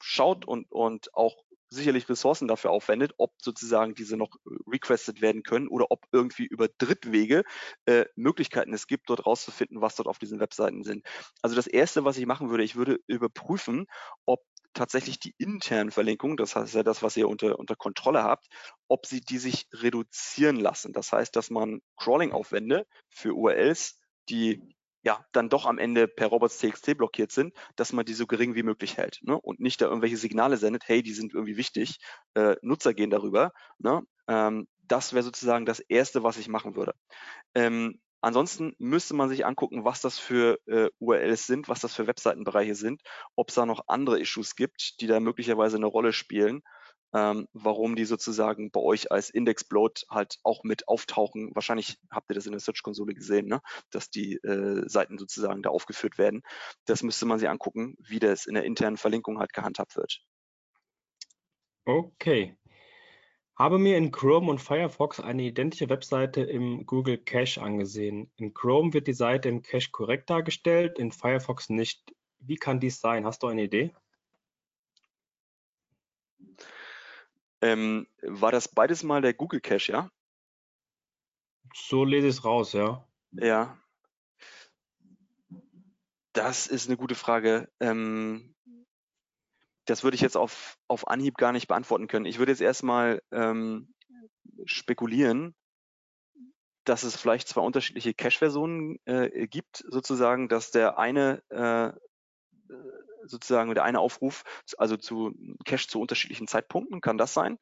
schaut 0.00 0.44
und, 0.44 0.70
und 0.70 1.14
auch 1.14 1.34
sicherlich 1.70 2.08
Ressourcen 2.08 2.48
dafür 2.48 2.70
aufwendet, 2.70 3.12
ob 3.18 3.32
sozusagen 3.40 3.94
diese 3.94 4.16
noch 4.16 4.30
requested 4.66 5.20
werden 5.20 5.42
können 5.42 5.68
oder 5.68 5.86
ob 5.90 6.06
irgendwie 6.12 6.46
über 6.46 6.68
Drittwege 6.68 7.44
äh, 7.86 8.04
Möglichkeiten 8.14 8.72
es 8.72 8.86
gibt, 8.86 9.10
dort 9.10 9.26
rauszufinden, 9.26 9.80
was 9.80 9.96
dort 9.96 10.08
auf 10.08 10.18
diesen 10.18 10.40
Webseiten 10.40 10.84
sind. 10.84 11.04
Also 11.42 11.56
das 11.56 11.66
Erste, 11.66 12.04
was 12.04 12.16
ich 12.16 12.26
machen 12.26 12.50
würde, 12.50 12.64
ich 12.64 12.76
würde 12.76 13.00
überprüfen, 13.06 13.86
ob 14.24 14.44
tatsächlich 14.74 15.18
die 15.18 15.34
internen 15.38 15.90
Verlinkungen, 15.90 16.36
das 16.36 16.56
heißt 16.56 16.74
ja 16.74 16.82
das, 16.82 17.02
was 17.02 17.16
ihr 17.16 17.28
unter, 17.28 17.58
unter 17.58 17.76
Kontrolle 17.76 18.22
habt, 18.22 18.46
ob 18.88 19.06
sie 19.06 19.20
die 19.20 19.38
sich 19.38 19.66
reduzieren 19.72 20.56
lassen. 20.56 20.92
Das 20.92 21.12
heißt, 21.12 21.34
dass 21.36 21.50
man 21.50 21.80
Crawling-Aufwände 21.96 22.86
für 23.08 23.34
URLs, 23.34 23.98
die 24.28 24.74
ja 25.04 25.24
dann 25.32 25.48
doch 25.48 25.66
am 25.66 25.78
Ende 25.78 26.08
per 26.08 26.28
robots.txt 26.28 26.96
blockiert 26.96 27.30
sind, 27.30 27.54
dass 27.76 27.92
man 27.92 28.06
die 28.06 28.14
so 28.14 28.26
gering 28.26 28.54
wie 28.54 28.62
möglich 28.62 28.96
hält 28.96 29.20
ne? 29.22 29.38
und 29.38 29.60
nicht 29.60 29.80
da 29.80 29.86
irgendwelche 29.86 30.16
Signale 30.16 30.56
sendet, 30.56 30.88
hey, 30.88 31.02
die 31.02 31.12
sind 31.12 31.34
irgendwie 31.34 31.56
wichtig, 31.56 31.98
äh, 32.34 32.56
Nutzer 32.62 32.94
gehen 32.94 33.10
darüber. 33.10 33.52
Ne? 33.78 34.02
Ähm, 34.28 34.66
das 34.82 35.12
wäre 35.12 35.22
sozusagen 35.22 35.66
das 35.66 35.80
Erste, 35.80 36.22
was 36.22 36.38
ich 36.38 36.48
machen 36.48 36.74
würde. 36.74 36.94
Ähm, 37.54 38.00
Ansonsten 38.24 38.74
müsste 38.78 39.12
man 39.12 39.28
sich 39.28 39.44
angucken, 39.44 39.84
was 39.84 40.00
das 40.00 40.18
für 40.18 40.58
äh, 40.66 40.88
URLs 40.98 41.46
sind, 41.46 41.68
was 41.68 41.80
das 41.80 41.94
für 41.94 42.06
Webseitenbereiche 42.06 42.74
sind, 42.74 43.02
ob 43.36 43.50
es 43.50 43.54
da 43.54 43.66
noch 43.66 43.84
andere 43.86 44.18
Issues 44.18 44.56
gibt, 44.56 44.98
die 45.02 45.06
da 45.06 45.20
möglicherweise 45.20 45.76
eine 45.76 45.84
Rolle 45.84 46.14
spielen, 46.14 46.62
ähm, 47.12 47.46
warum 47.52 47.96
die 47.96 48.06
sozusagen 48.06 48.70
bei 48.70 48.80
euch 48.80 49.12
als 49.12 49.28
Indexplot 49.28 50.06
halt 50.08 50.38
auch 50.42 50.64
mit 50.64 50.88
auftauchen. 50.88 51.50
Wahrscheinlich 51.54 51.98
habt 52.10 52.30
ihr 52.30 52.34
das 52.34 52.46
in 52.46 52.52
der 52.52 52.62
Search-Konsole 52.62 53.12
gesehen, 53.12 53.46
ne? 53.46 53.60
dass 53.90 54.08
die 54.08 54.36
äh, 54.36 54.88
Seiten 54.88 55.18
sozusagen 55.18 55.60
da 55.60 55.68
aufgeführt 55.68 56.16
werden. 56.16 56.40
Das 56.86 57.02
müsste 57.02 57.26
man 57.26 57.38
sich 57.38 57.50
angucken, 57.50 57.94
wie 57.98 58.20
das 58.20 58.46
in 58.46 58.54
der 58.54 58.64
internen 58.64 58.96
Verlinkung 58.96 59.38
halt 59.38 59.52
gehandhabt 59.52 59.96
wird. 59.96 60.22
Okay, 61.84 62.56
habe 63.56 63.78
mir 63.78 63.96
in 63.96 64.10
Chrome 64.10 64.50
und 64.50 64.60
Firefox 64.60 65.20
eine 65.20 65.42
identische 65.42 65.88
Webseite 65.88 66.42
im 66.42 66.86
Google 66.86 67.18
Cache 67.18 67.62
angesehen. 67.62 68.30
In 68.36 68.52
Chrome 68.52 68.92
wird 68.92 69.06
die 69.06 69.12
Seite 69.12 69.48
im 69.48 69.62
Cache 69.62 69.90
korrekt 69.90 70.28
dargestellt, 70.28 70.98
in 70.98 71.12
Firefox 71.12 71.68
nicht. 71.68 72.14
Wie 72.40 72.56
kann 72.56 72.80
dies 72.80 73.00
sein? 73.00 73.24
Hast 73.24 73.42
du 73.42 73.46
eine 73.46 73.62
Idee? 73.62 73.94
Ähm, 77.60 78.06
war 78.22 78.52
das 78.52 78.68
beides 78.68 79.02
mal 79.02 79.22
der 79.22 79.34
Google 79.34 79.60
Cache, 79.60 79.92
ja? 79.92 80.10
So 81.74 82.04
lese 82.04 82.26
ich 82.26 82.36
es 82.36 82.44
raus, 82.44 82.72
ja. 82.72 83.06
Ja. 83.32 83.78
Das 86.32 86.66
ist 86.66 86.88
eine 86.88 86.96
gute 86.96 87.14
Frage. 87.14 87.70
Ähm, 87.80 88.53
das 89.86 90.02
würde 90.04 90.14
ich 90.14 90.20
jetzt 90.20 90.36
auf, 90.36 90.76
auf 90.88 91.08
Anhieb 91.08 91.36
gar 91.36 91.52
nicht 91.52 91.68
beantworten 91.68 92.08
können. 92.08 92.26
Ich 92.26 92.38
würde 92.38 92.52
jetzt 92.52 92.60
erstmal 92.60 93.22
ähm, 93.30 93.94
spekulieren, 94.64 95.54
dass 96.84 97.02
es 97.02 97.16
vielleicht 97.16 97.48
zwei 97.48 97.62
unterschiedliche 97.62 98.14
Cache-Versionen 98.14 98.98
äh, 99.06 99.46
gibt, 99.46 99.84
sozusagen, 99.88 100.48
dass 100.48 100.70
der 100.70 100.98
eine 100.98 101.42
äh, 101.48 101.92
sozusagen 103.26 103.74
der 103.74 103.84
eine 103.84 104.00
Aufruf, 104.00 104.44
also 104.78 104.96
zu 104.96 105.34
Cache 105.64 105.88
zu 105.88 106.00
unterschiedlichen 106.00 106.46
Zeitpunkten, 106.46 107.00
kann 107.00 107.18
das 107.18 107.34
sein? 107.34 107.58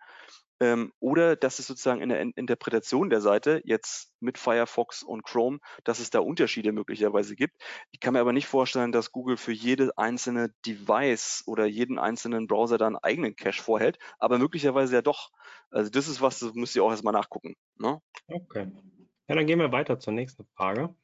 Ähm, 0.62 0.92
oder 1.00 1.34
dass 1.34 1.58
es 1.58 1.66
sozusagen 1.66 2.00
in 2.00 2.08
der 2.08 2.20
Interpretation 2.20 3.10
der 3.10 3.20
Seite 3.20 3.60
jetzt 3.64 4.12
mit 4.20 4.38
Firefox 4.38 5.02
und 5.02 5.24
Chrome, 5.24 5.58
dass 5.82 5.98
es 5.98 6.10
da 6.10 6.20
Unterschiede 6.20 6.70
möglicherweise 6.70 7.34
gibt. 7.34 7.60
Ich 7.90 7.98
kann 7.98 8.12
mir 8.12 8.20
aber 8.20 8.32
nicht 8.32 8.46
vorstellen, 8.46 8.92
dass 8.92 9.10
Google 9.10 9.36
für 9.36 9.50
jede 9.50 9.98
einzelne 9.98 10.54
Device 10.64 11.42
oder 11.46 11.66
jeden 11.66 11.98
einzelnen 11.98 12.46
Browser 12.46 12.78
da 12.78 12.86
einen 12.86 12.94
eigenen 12.94 13.34
Cache 13.34 13.60
vorhält, 13.60 13.98
aber 14.20 14.38
möglicherweise 14.38 14.94
ja 14.94 15.02
doch. 15.02 15.32
Also 15.72 15.90
das 15.90 16.06
ist 16.06 16.22
was, 16.22 16.38
das 16.38 16.54
müsst 16.54 16.76
ihr 16.76 16.84
auch 16.84 16.92
erstmal 16.92 17.12
nachgucken. 17.12 17.56
Ne? 17.78 18.00
Okay. 18.28 18.70
Ja, 19.26 19.34
dann 19.34 19.46
gehen 19.48 19.58
wir 19.58 19.72
weiter 19.72 19.98
zur 19.98 20.12
nächsten 20.12 20.46
Frage. 20.54 20.94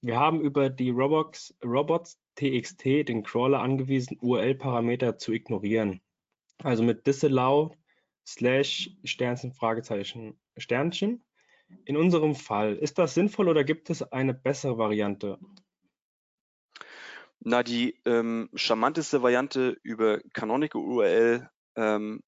Wir 0.00 0.18
haben 0.18 0.40
über 0.40 0.70
die 0.70 0.88
Robots, 0.88 1.54
Robots 1.62 2.18
TXT 2.36 3.06
den 3.06 3.22
Crawler 3.22 3.60
angewiesen, 3.60 4.16
URL-Parameter 4.18 5.18
zu 5.18 5.32
ignorieren. 5.32 6.00
Also 6.62 6.82
mit 6.82 7.06
disallow 7.06 7.76
slash 8.26 8.90
Sternchen, 9.04 9.52
Fragezeichen, 9.52 10.38
Sternchen. 10.56 11.24
In 11.84 11.96
unserem 11.96 12.34
Fall, 12.34 12.76
ist 12.76 12.98
das 12.98 13.14
sinnvoll 13.14 13.48
oder 13.48 13.64
gibt 13.64 13.88
es 13.88 14.02
eine 14.02 14.34
bessere 14.34 14.76
Variante? 14.76 15.38
Na, 17.40 17.62
die 17.62 17.98
ähm, 18.04 18.50
charmanteste 18.54 19.22
Variante 19.22 19.76
über 19.82 20.20
Canonical 20.32 20.80
URL, 20.80 21.50
ähm, 21.76 22.22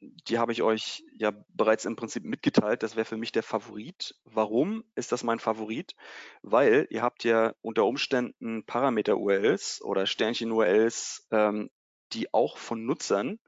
die 0.00 0.38
habe 0.38 0.52
ich 0.52 0.62
euch 0.62 1.04
ja 1.12 1.32
bereits 1.48 1.84
im 1.84 1.96
Prinzip 1.96 2.24
mitgeteilt. 2.24 2.82
Das 2.82 2.96
wäre 2.96 3.04
für 3.04 3.16
mich 3.16 3.32
der 3.32 3.42
Favorit. 3.42 4.14
Warum 4.24 4.84
ist 4.94 5.12
das 5.12 5.24
mein 5.24 5.40
Favorit? 5.40 5.94
Weil 6.42 6.86
ihr 6.90 7.02
habt 7.02 7.24
ja 7.24 7.52
unter 7.60 7.84
Umständen 7.84 8.64
Parameter-URLs 8.64 9.82
oder 9.82 10.06
Sternchen-URLs, 10.06 11.26
ähm, 11.32 11.70
die 12.12 12.32
auch 12.32 12.56
von 12.56 12.86
Nutzern 12.86 13.38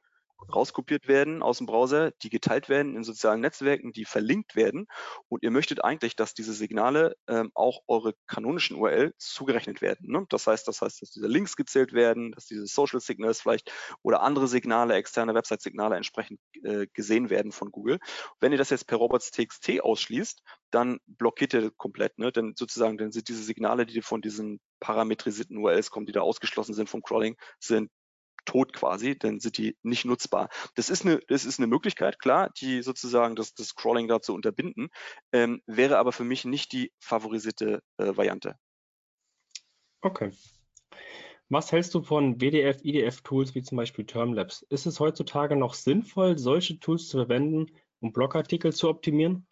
rauskopiert 0.55 1.09
werden 1.09 1.43
aus 1.43 1.59
dem 1.59 1.67
Browser, 1.67 2.13
die 2.23 2.31
geteilt 2.31 2.69
werden 2.69 2.97
in 2.97 3.05
sozialen 3.05 3.41
Netzwerken, 3.41 3.93
die 3.93 4.05
verlinkt 4.05 4.57
werden. 4.57 4.87
Und 5.29 5.43
ihr 5.43 5.51
möchtet 5.51 5.85
eigentlich, 5.85 6.17
dass 6.17 6.35
diese 6.35 6.53
Signale 6.53 7.17
ähm, 7.29 7.51
auch 7.55 7.83
eure 7.87 8.15
kanonischen 8.27 8.77
URL 8.77 9.15
zugerechnet 9.19 9.81
werden. 9.83 10.11
Ne? 10.11 10.27
Das 10.29 10.47
heißt, 10.47 10.67
das 10.69 10.81
heißt, 10.81 11.03
dass 11.03 11.11
diese 11.11 11.27
Links 11.27 11.57
gezählt 11.57 11.93
werden, 11.93 12.33
dass 12.33 12.47
diese 12.47 12.67
Social 12.67 13.01
Signals 13.01 13.41
vielleicht 13.41 13.73
oder 14.03 14.23
andere 14.23 14.49
Signale, 14.49 14.95
externe 14.95 15.35
Website-Signale 15.35 15.97
entsprechend 15.97 16.41
äh, 16.63 16.87
gesehen 16.93 17.31
werden 17.31 17.53
von 17.53 17.71
Google. 17.71 17.99
Wenn 18.41 18.53
ihr 18.53 18.59
das 18.59 18.71
jetzt 18.71 18.87
per 18.87 18.99
robots.txt 18.99 19.81
ausschließt, 19.81 20.43
dann 20.71 20.99
blockiert 21.07 21.55
ihr 21.55 21.71
komplett. 21.77 22.19
Ne? 22.19 22.33
Denn 22.33 22.55
sozusagen, 22.57 22.99
dann 22.99 23.13
sind 23.13 23.29
diese 23.29 23.43
Signale, 23.43 23.87
die 23.87 24.03
von 24.03 24.23
diesen 24.23 24.61
parametrisierten 24.81 25.57
URLs 25.59 25.91
kommen, 25.91 26.07
die 26.07 26.13
da 26.13 26.21
ausgeschlossen 26.21 26.75
sind 26.75 26.89
vom 26.89 27.03
Crawling, 27.03 27.37
sind 27.59 27.91
tot 28.45 28.73
quasi, 28.73 29.19
dann 29.19 29.41
sind 29.41 29.59
die 29.59 29.77
nicht 29.83 30.05
nutzbar. 30.05 30.49
Das 30.75 30.91
ist 30.91 31.05
eine, 31.05 31.21
das 31.29 31.45
ist 31.45 31.59
eine 31.59 31.67
Möglichkeit, 31.67 32.19
klar, 32.19 32.51
die 32.61 32.83
sozusagen 32.83 33.37
das, 33.37 33.55
das 33.55 33.75
Crawling 33.75 34.09
da 34.09 34.21
zu 34.21 34.35
unterbinden, 34.35 34.89
ähm, 35.33 35.63
wäre 35.67 35.99
aber 35.99 36.13
für 36.13 36.25
mich 36.25 36.45
nicht 36.45 36.73
die 36.73 36.93
favorisierte 36.99 37.83
äh, 37.99 38.17
Variante. 38.17 38.57
Okay. 40.03 40.33
Was 41.49 41.73
hältst 41.73 41.95
du 41.95 42.03
von 42.03 42.41
WDF-IDF-Tools 42.41 43.57
wie 43.57 43.63
zum 43.63 43.77
Beispiel 43.77 44.07
Termlabs? 44.07 44.63
Ist 44.71 44.87
es 44.87 45.01
heutzutage 45.01 45.57
noch 45.57 45.75
sinnvoll, 45.75 46.39
solche 46.39 46.79
Tools 46.79 47.09
zu 47.09 47.19
verwenden, 47.19 47.67
um 47.99 48.13
Blogartikel 48.13 48.73
zu 48.73 48.89
optimieren? 48.89 49.49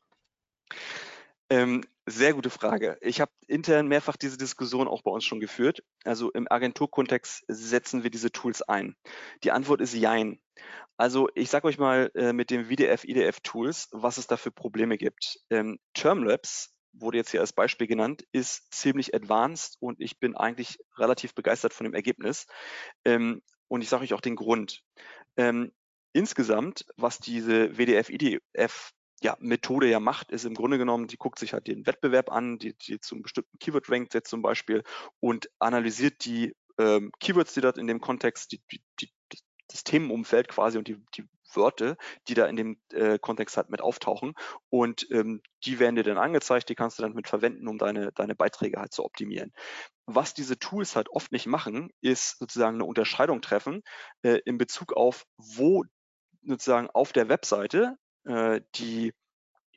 Ähm, 1.51 1.83
sehr 2.07 2.35
gute 2.35 2.51
Frage. 2.51 2.99
Ich 3.01 3.21
habe 3.21 3.33
intern 3.47 3.89
mehrfach 3.89 4.17
diese 4.17 4.37
Diskussion 4.37 4.89
auch 4.89 5.03
bei 5.03 5.11
uns 5.11 5.25
schon 5.25 5.41
geführt. 5.41 5.83
Also 6.05 6.31
im 6.31 6.51
Agenturkontext 6.51 7.45
setzen 7.49 8.03
wir 8.03 8.11
diese 8.11 8.31
Tools 8.31 8.63
ein. 8.63 8.97
Die 9.45 9.51
Antwort 9.51 9.81
ist 9.81 9.95
Jein. 9.95 10.41
Also 10.97 11.29
ich 11.35 11.49
sage 11.49 11.69
euch 11.69 11.79
mal 11.79 12.11
äh, 12.15 12.33
mit 12.33 12.51
dem 12.51 12.69
WDF, 12.69 13.05
IDF 13.05 13.41
Tools, 13.41 13.89
was 13.93 14.19
es 14.19 14.27
da 14.27 14.37
für 14.37 14.51
Probleme 14.51 14.99
gibt. 14.99 15.39
Ähm, 15.51 15.79
Termlabs 15.95 16.75
wurde 16.93 17.19
jetzt 17.19 17.31
hier 17.31 17.41
als 17.41 17.53
Beispiel 17.53 17.87
genannt, 17.87 18.25
ist 18.33 18.73
ziemlich 18.73 19.15
advanced 19.15 19.77
und 19.81 20.01
ich 20.01 20.19
bin 20.19 20.37
eigentlich 20.37 20.79
relativ 20.97 21.35
begeistert 21.35 21.73
von 21.73 21.85
dem 21.85 21.95
Ergebnis. 21.95 22.47
Ähm, 23.05 23.43
und 23.69 23.83
ich 23.83 23.89
sage 23.89 24.03
euch 24.03 24.15
auch 24.15 24.21
den 24.21 24.37
Grund. 24.37 24.83
Ähm, 25.37 25.73
insgesamt, 26.13 26.87
was 26.97 27.19
diese 27.19 27.77
WDF, 27.79 28.11
IDF 28.11 28.93
ja, 29.21 29.37
Methode 29.41 29.89
ja 29.89 30.01
macht, 30.01 30.31
ist 30.31 30.45
im 30.45 30.55
Grunde 30.55 30.79
genommen, 30.79 31.09
die 31.09 31.17
guckt 31.17 31.39
sich 31.39 31.53
halt 31.53 31.67
den 31.67 31.87
Wettbewerb 31.87 32.31
an, 32.31 32.59
die, 32.59 32.75
die 32.75 33.01
zum 33.01 33.23
bestimmten 33.23 33.59
Keyword 33.59 33.91
rankt 33.91 34.15
jetzt 34.15 34.31
zum 34.31 34.43
Beispiel 34.43 34.85
und 35.21 35.51
analysiert 35.59 36.25
die 36.25 36.55
ähm, 36.79 37.11
Keywords, 37.19 37.55
die 37.55 37.61
dort 37.61 37.79
in 37.79 37.87
dem 37.87 38.01
Kontext, 38.01 38.53
die, 38.53 38.63
die, 38.71 38.81
die, 39.01 39.11
das 39.69 39.85
Themenumfeld 39.85 40.49
quasi 40.49 40.79
und 40.79 40.89
die, 40.89 40.97
die 41.15 41.25
Wörter, 41.55 41.97
die 42.29 42.35
da 42.35 42.47
in 42.47 42.57
dem 42.57 42.81
äh, 42.93 43.19
Kontext 43.19 43.57
halt 43.57 43.71
mit 43.71 43.81
auftauchen. 43.81 44.35
Und 44.71 45.07
ähm, 45.11 45.43
die 45.65 45.79
werden 45.79 45.97
dir 45.97 46.05
dann 46.05 46.19
angezeigt, 46.19 46.69
die 46.69 46.75
kannst 46.75 46.99
du 46.99 47.03
dann 47.03 47.15
mit 47.15 47.29
verwenden, 47.29 47.69
um 47.69 47.79
deine, 47.79 48.13
deine 48.13 48.35
Beiträge 48.35 48.79
halt 48.81 48.93
zu 48.93 49.05
optimieren. 49.05 49.53
Was 50.07 50.35
diese 50.35 50.59
Tools 50.59 50.97
halt 50.97 51.09
oft 51.11 51.33
nicht 51.33 51.47
machen, 51.47 51.91
ist 52.01 52.39
sozusagen 52.39 52.77
eine 52.77 52.85
Unterscheidung 52.85 53.43
treffen 53.43 53.83
äh, 54.23 54.41
in 54.45 54.59
Bezug 54.59 54.95
auf, 54.95 55.25
wo 55.37 55.85
sozusagen 56.43 56.89
auf 56.91 57.13
der 57.13 57.29
Webseite 57.29 57.97
äh, 58.29 58.61
die 58.77 59.13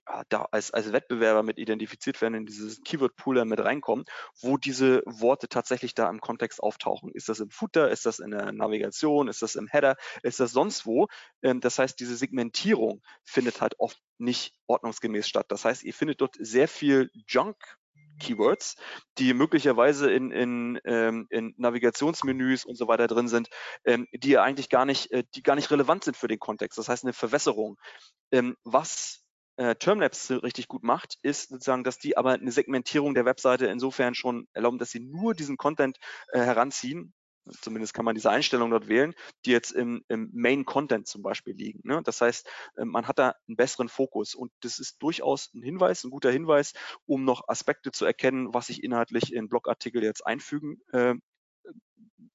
ja, 0.08 0.24
da 0.30 0.48
als, 0.52 0.72
als 0.72 0.92
Wettbewerber 0.92 1.44
mit 1.44 1.58
identifiziert 1.58 2.22
werden, 2.22 2.34
in 2.34 2.46
dieses 2.46 2.82
Keyword-Pooler 2.84 3.46
mit 3.46 3.60
reinkommen, 3.60 4.06
wo 4.42 4.58
diese 4.58 5.04
Worte 5.06 5.48
tatsächlich 5.48 5.94
da 5.94 6.10
im 6.10 6.22
Kontext 6.22 6.62
auftauchen. 6.62 7.12
Ist 7.14 7.30
das 7.30 7.40
im 7.40 7.50
Footer, 7.50 7.90
ist 7.92 8.06
das 8.06 8.20
in 8.20 8.32
der 8.32 8.52
Navigation, 8.52 9.28
ist 9.28 9.42
das 9.42 9.56
im 9.56 9.68
Header, 9.68 9.96
ist 10.24 10.40
das 10.40 10.52
sonst 10.52 10.86
wo? 10.86 11.08
Ähm, 11.44 11.62
das 11.62 11.80
heißt, 11.80 12.00
diese 12.00 12.16
Segmentierung 12.16 13.02
findet 13.24 13.62
halt 13.62 13.80
oft 13.80 14.00
nicht 14.18 14.54
ordnungsgemäß 14.68 15.28
statt. 15.28 15.46
Das 15.50 15.66
heißt, 15.66 15.84
ihr 15.84 15.94
findet 15.94 16.22
dort 16.22 16.36
sehr 16.40 16.68
viel 16.68 17.10
Junk 17.28 17.58
Keywords, 18.22 18.76
die 19.18 19.34
möglicherweise 19.34 20.12
in, 20.12 20.32
in, 20.32 20.80
ähm, 20.86 21.28
in 21.30 21.54
Navigationsmenüs 21.58 22.66
und 22.66 22.76
so 22.76 22.88
weiter 22.88 23.08
drin 23.08 23.28
sind, 23.28 23.50
ähm, 23.86 24.08
die 24.14 24.38
eigentlich 24.38 24.70
gar 24.70 24.86
nicht, 24.86 25.12
äh, 25.12 25.24
die 25.36 25.44
gar 25.44 25.56
nicht 25.56 25.72
relevant 25.72 26.04
sind 26.04 26.18
für 26.18 26.28
den 26.28 26.40
Kontext. 26.40 26.78
Das 26.78 26.88
heißt 26.88 27.04
eine 27.04 27.14
Verwässerung. 27.14 27.78
Ähm, 28.32 28.56
was 28.64 29.24
äh, 29.58 29.76
Termlabs 29.76 30.32
richtig 30.32 30.68
gut 30.68 30.84
macht, 30.84 31.18
ist 31.22 31.50
sozusagen, 31.50 31.84
dass 31.84 31.98
die 31.98 32.18
aber 32.18 32.34
eine 32.34 32.52
Segmentierung 32.52 33.14
der 33.14 33.26
Webseite 33.26 33.68
insofern 33.68 34.16
schon 34.16 34.48
erlauben, 34.54 34.78
dass 34.78 34.92
sie 34.92 35.02
nur 35.02 35.34
diesen 35.34 35.58
Content 35.58 35.98
äh, 36.32 36.40
heranziehen, 36.40 37.14
zumindest 37.50 37.94
kann 37.94 38.06
man 38.06 38.16
diese 38.16 38.30
Einstellung 38.30 38.70
dort 38.70 38.88
wählen, 38.88 39.14
die 39.46 39.52
jetzt 39.52 39.72
im, 39.72 40.04
im 40.08 40.30
Main 40.34 40.66
Content 40.66 41.08
zum 41.08 41.22
Beispiel 41.22 41.56
liegen. 41.56 41.82
Ne? 41.84 42.02
Das 42.04 42.22
heißt, 42.22 42.48
äh, 42.78 42.86
man 42.86 43.08
hat 43.08 43.20
da 43.20 43.36
einen 43.48 43.58
besseren 43.58 43.90
Fokus 43.90 44.36
und 44.36 44.52
das 44.62 44.80
ist 44.80 45.02
durchaus 45.02 45.54
ein 45.54 45.64
Hinweis, 45.64 46.04
ein 46.04 46.12
guter 46.12 46.32
Hinweis, 46.32 46.74
um 47.06 47.24
noch 47.24 47.48
Aspekte 47.48 47.92
zu 47.92 48.06
erkennen, 48.06 48.54
was 48.54 48.70
ich 48.70 48.84
inhaltlich 48.84 49.34
in 49.34 49.50
Blogartikel 49.50 50.04
jetzt 50.04 50.26
einfügen 50.26 50.82
äh, 50.92 51.16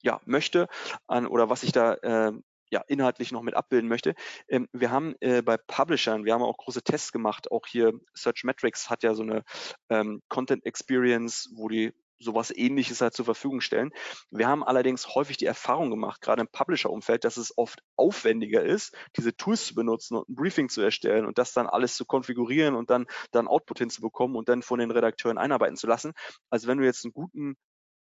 ja, 0.03 0.21
möchte 0.25 0.69
an, 1.07 1.27
oder 1.27 1.49
was 1.49 1.63
ich 1.63 1.73
da 1.73 1.95
äh, 1.95 2.33
ja, 2.71 2.83
inhaltlich 2.89 3.33
noch 3.33 3.43
mit 3.43 3.55
abbilden 3.55 3.89
möchte. 3.89 4.15
Ähm, 4.49 4.69
wir 4.73 4.91
haben 4.91 5.15
äh, 5.21 5.43
bei 5.43 5.57
Publishern, 5.57 6.25
wir 6.25 6.35
haben 6.35 6.43
auch 6.43 6.57
große 6.57 6.83
Tests 6.83 7.13
gemacht, 7.13 7.51
auch 7.51 7.67
hier 7.67 7.93
Search 8.15 8.45
Metrics 8.45 8.91
hat 8.91 9.03
ja 9.03 9.15
so 9.15 9.23
eine 9.23 9.45
ähm, 9.89 10.23
Content 10.29 10.65
Experience, 10.67 11.49
wo 11.55 11.69
die 11.69 11.93
sowas 12.19 12.53
ähnliches 12.55 13.01
halt 13.01 13.15
zur 13.15 13.25
Verfügung 13.25 13.61
stellen. 13.61 13.91
Wir 14.31 14.49
haben 14.49 14.65
allerdings 14.65 15.15
häufig 15.15 15.37
die 15.37 15.47
Erfahrung 15.47 15.91
gemacht, 15.91 16.21
gerade 16.21 16.43
im 16.43 16.49
Publisher-Umfeld, 16.49 17.25
dass 17.25 17.37
es 17.37 17.57
oft 17.57 17.83
aufwendiger 17.97 18.63
ist, 18.63 18.97
diese 19.17 19.37
Tools 19.37 19.67
zu 19.67 19.75
benutzen 19.75 20.17
und 20.17 20.29
ein 20.29 20.35
Briefing 20.35 20.69
zu 20.69 20.81
erstellen 20.81 21.27
und 21.27 21.39
das 21.39 21.53
dann 21.53 21.67
alles 21.67 21.97
zu 21.97 22.05
konfigurieren 22.05 22.75
und 22.75 22.91
dann, 22.91 23.07
dann 23.33 23.49
Output 23.49 23.79
hinzubekommen 23.79 24.37
und 24.37 24.49
dann 24.49 24.63
von 24.63 24.79
den 24.79 24.91
Redakteuren 24.91 25.39
einarbeiten 25.39 25.77
zu 25.77 25.87
lassen. 25.87 26.13
Also 26.51 26.69
wenn 26.69 26.79
du 26.79 26.85
jetzt 26.85 27.05
einen 27.05 27.13
guten 27.13 27.57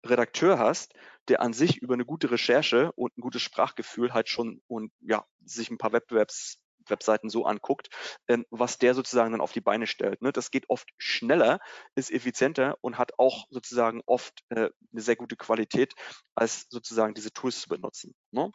Redakteur 0.04 0.58
hast, 0.58 0.94
der 1.28 1.40
an 1.40 1.52
sich 1.52 1.78
über 1.78 1.94
eine 1.94 2.04
gute 2.04 2.30
Recherche 2.30 2.92
und 2.92 3.16
ein 3.16 3.20
gutes 3.20 3.42
Sprachgefühl 3.42 4.14
halt 4.14 4.28
schon 4.28 4.62
und 4.68 4.92
ja, 5.00 5.24
sich 5.44 5.70
ein 5.70 5.78
paar 5.78 5.92
Wettbewerbs 5.92 6.60
Webseiten 6.90 7.28
so 7.28 7.44
anguckt, 7.44 7.88
ähm, 8.28 8.44
was 8.50 8.78
der 8.78 8.94
sozusagen 8.94 9.32
dann 9.32 9.40
auf 9.40 9.52
die 9.52 9.60
Beine 9.60 9.86
stellt. 9.86 10.22
Ne? 10.22 10.32
Das 10.32 10.50
geht 10.50 10.68
oft 10.68 10.88
schneller, 10.98 11.60
ist 11.94 12.10
effizienter 12.10 12.76
und 12.80 12.98
hat 12.98 13.18
auch 13.18 13.46
sozusagen 13.50 14.02
oft 14.06 14.42
äh, 14.50 14.70
eine 14.92 15.00
sehr 15.00 15.16
gute 15.16 15.36
Qualität, 15.36 15.94
als 16.34 16.66
sozusagen 16.70 17.14
diese 17.14 17.32
Tools 17.32 17.60
zu 17.60 17.68
benutzen. 17.68 18.14
Ne? 18.30 18.50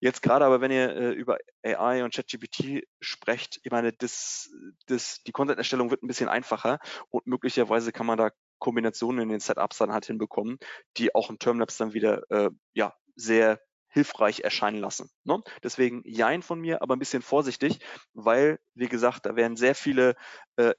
Jetzt 0.00 0.22
gerade 0.22 0.44
aber, 0.44 0.60
wenn 0.60 0.70
ihr 0.70 0.96
äh, 0.96 1.12
über 1.12 1.38
AI 1.64 2.04
und 2.04 2.14
ChatGPT 2.14 2.86
sprecht, 3.00 3.60
ich 3.62 3.70
meine, 3.70 3.92
das, 3.92 4.50
das, 4.86 5.22
die 5.26 5.32
Content-Erstellung 5.32 5.90
wird 5.90 6.02
ein 6.02 6.08
bisschen 6.08 6.28
einfacher 6.28 6.78
und 7.10 7.26
möglicherweise 7.26 7.92
kann 7.92 8.06
man 8.06 8.18
da 8.18 8.30
Kombinationen 8.58 9.22
in 9.22 9.28
den 9.28 9.40
Setups 9.40 9.78
dann 9.78 9.92
halt 9.92 10.06
hinbekommen, 10.06 10.58
die 10.96 11.14
auch 11.14 11.30
im 11.30 11.38
Termlabs 11.38 11.76
dann 11.76 11.92
wieder 11.92 12.22
äh, 12.30 12.50
ja, 12.74 12.94
sehr 13.14 13.60
hilfreich 13.96 14.40
erscheinen 14.40 14.78
lassen. 14.78 15.08
Ne? 15.24 15.42
Deswegen 15.62 16.02
Jein 16.04 16.42
von 16.42 16.60
mir, 16.60 16.82
aber 16.82 16.96
ein 16.96 16.98
bisschen 16.98 17.22
vorsichtig, 17.22 17.78
weil, 18.12 18.58
wie 18.74 18.88
gesagt, 18.88 19.24
da 19.24 19.36
werden 19.36 19.56
sehr 19.56 19.74
viele 19.74 20.16
äh, 20.56 20.74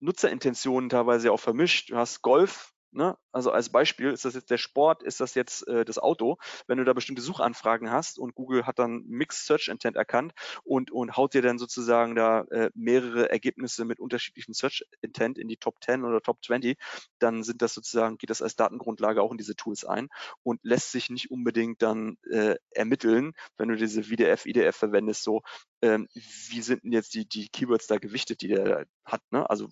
Nutzerintentionen 0.00 0.90
teilweise 0.90 1.32
auch 1.32 1.40
vermischt. 1.40 1.90
Du 1.90 1.96
hast 1.96 2.20
Golf, 2.20 2.74
Ne? 2.96 3.16
Also 3.30 3.50
als 3.50 3.68
Beispiel, 3.68 4.10
ist 4.10 4.24
das 4.24 4.32
jetzt 4.32 4.50
der 4.50 4.56
Sport, 4.56 5.02
ist 5.02 5.20
das 5.20 5.34
jetzt 5.34 5.68
äh, 5.68 5.84
das 5.84 5.98
Auto? 5.98 6.38
Wenn 6.66 6.78
du 6.78 6.84
da 6.84 6.94
bestimmte 6.94 7.20
Suchanfragen 7.20 7.90
hast 7.90 8.18
und 8.18 8.34
Google 8.34 8.66
hat 8.66 8.78
dann 8.78 9.04
Mixed 9.06 9.44
Search 9.44 9.68
Intent 9.68 9.96
erkannt 9.96 10.32
und, 10.64 10.90
und 10.90 11.14
haut 11.16 11.34
dir 11.34 11.42
dann 11.42 11.58
sozusagen 11.58 12.14
da 12.14 12.40
äh, 12.50 12.70
mehrere 12.74 13.30
Ergebnisse 13.30 13.84
mit 13.84 14.00
unterschiedlichen 14.00 14.54
Search 14.54 14.82
Intent 15.02 15.36
in 15.36 15.46
die 15.46 15.58
Top 15.58 15.76
10 15.84 16.04
oder 16.04 16.22
Top 16.22 16.42
20, 16.42 16.78
dann 17.18 17.42
sind 17.42 17.60
das 17.60 17.74
sozusagen, 17.74 18.16
geht 18.16 18.30
das 18.30 18.40
als 18.40 18.56
Datengrundlage 18.56 19.20
auch 19.20 19.30
in 19.30 19.38
diese 19.38 19.56
Tools 19.56 19.84
ein 19.84 20.08
und 20.42 20.60
lässt 20.62 20.90
sich 20.90 21.10
nicht 21.10 21.30
unbedingt 21.30 21.82
dann 21.82 22.16
äh, 22.30 22.56
ermitteln, 22.70 23.34
wenn 23.58 23.68
du 23.68 23.76
diese 23.76 24.08
WDF, 24.08 24.46
IDF 24.46 24.74
verwendest, 24.74 25.22
so, 25.22 25.42
ähm, 25.82 26.08
wie 26.14 26.62
sind 26.62 26.82
denn 26.82 26.92
jetzt 26.92 27.12
die, 27.12 27.28
die 27.28 27.50
Keywords 27.50 27.88
da 27.88 27.98
gewichtet, 27.98 28.40
die 28.40 28.48
der 28.48 28.86
hat, 29.04 29.20
ne? 29.30 29.48
Also 29.50 29.68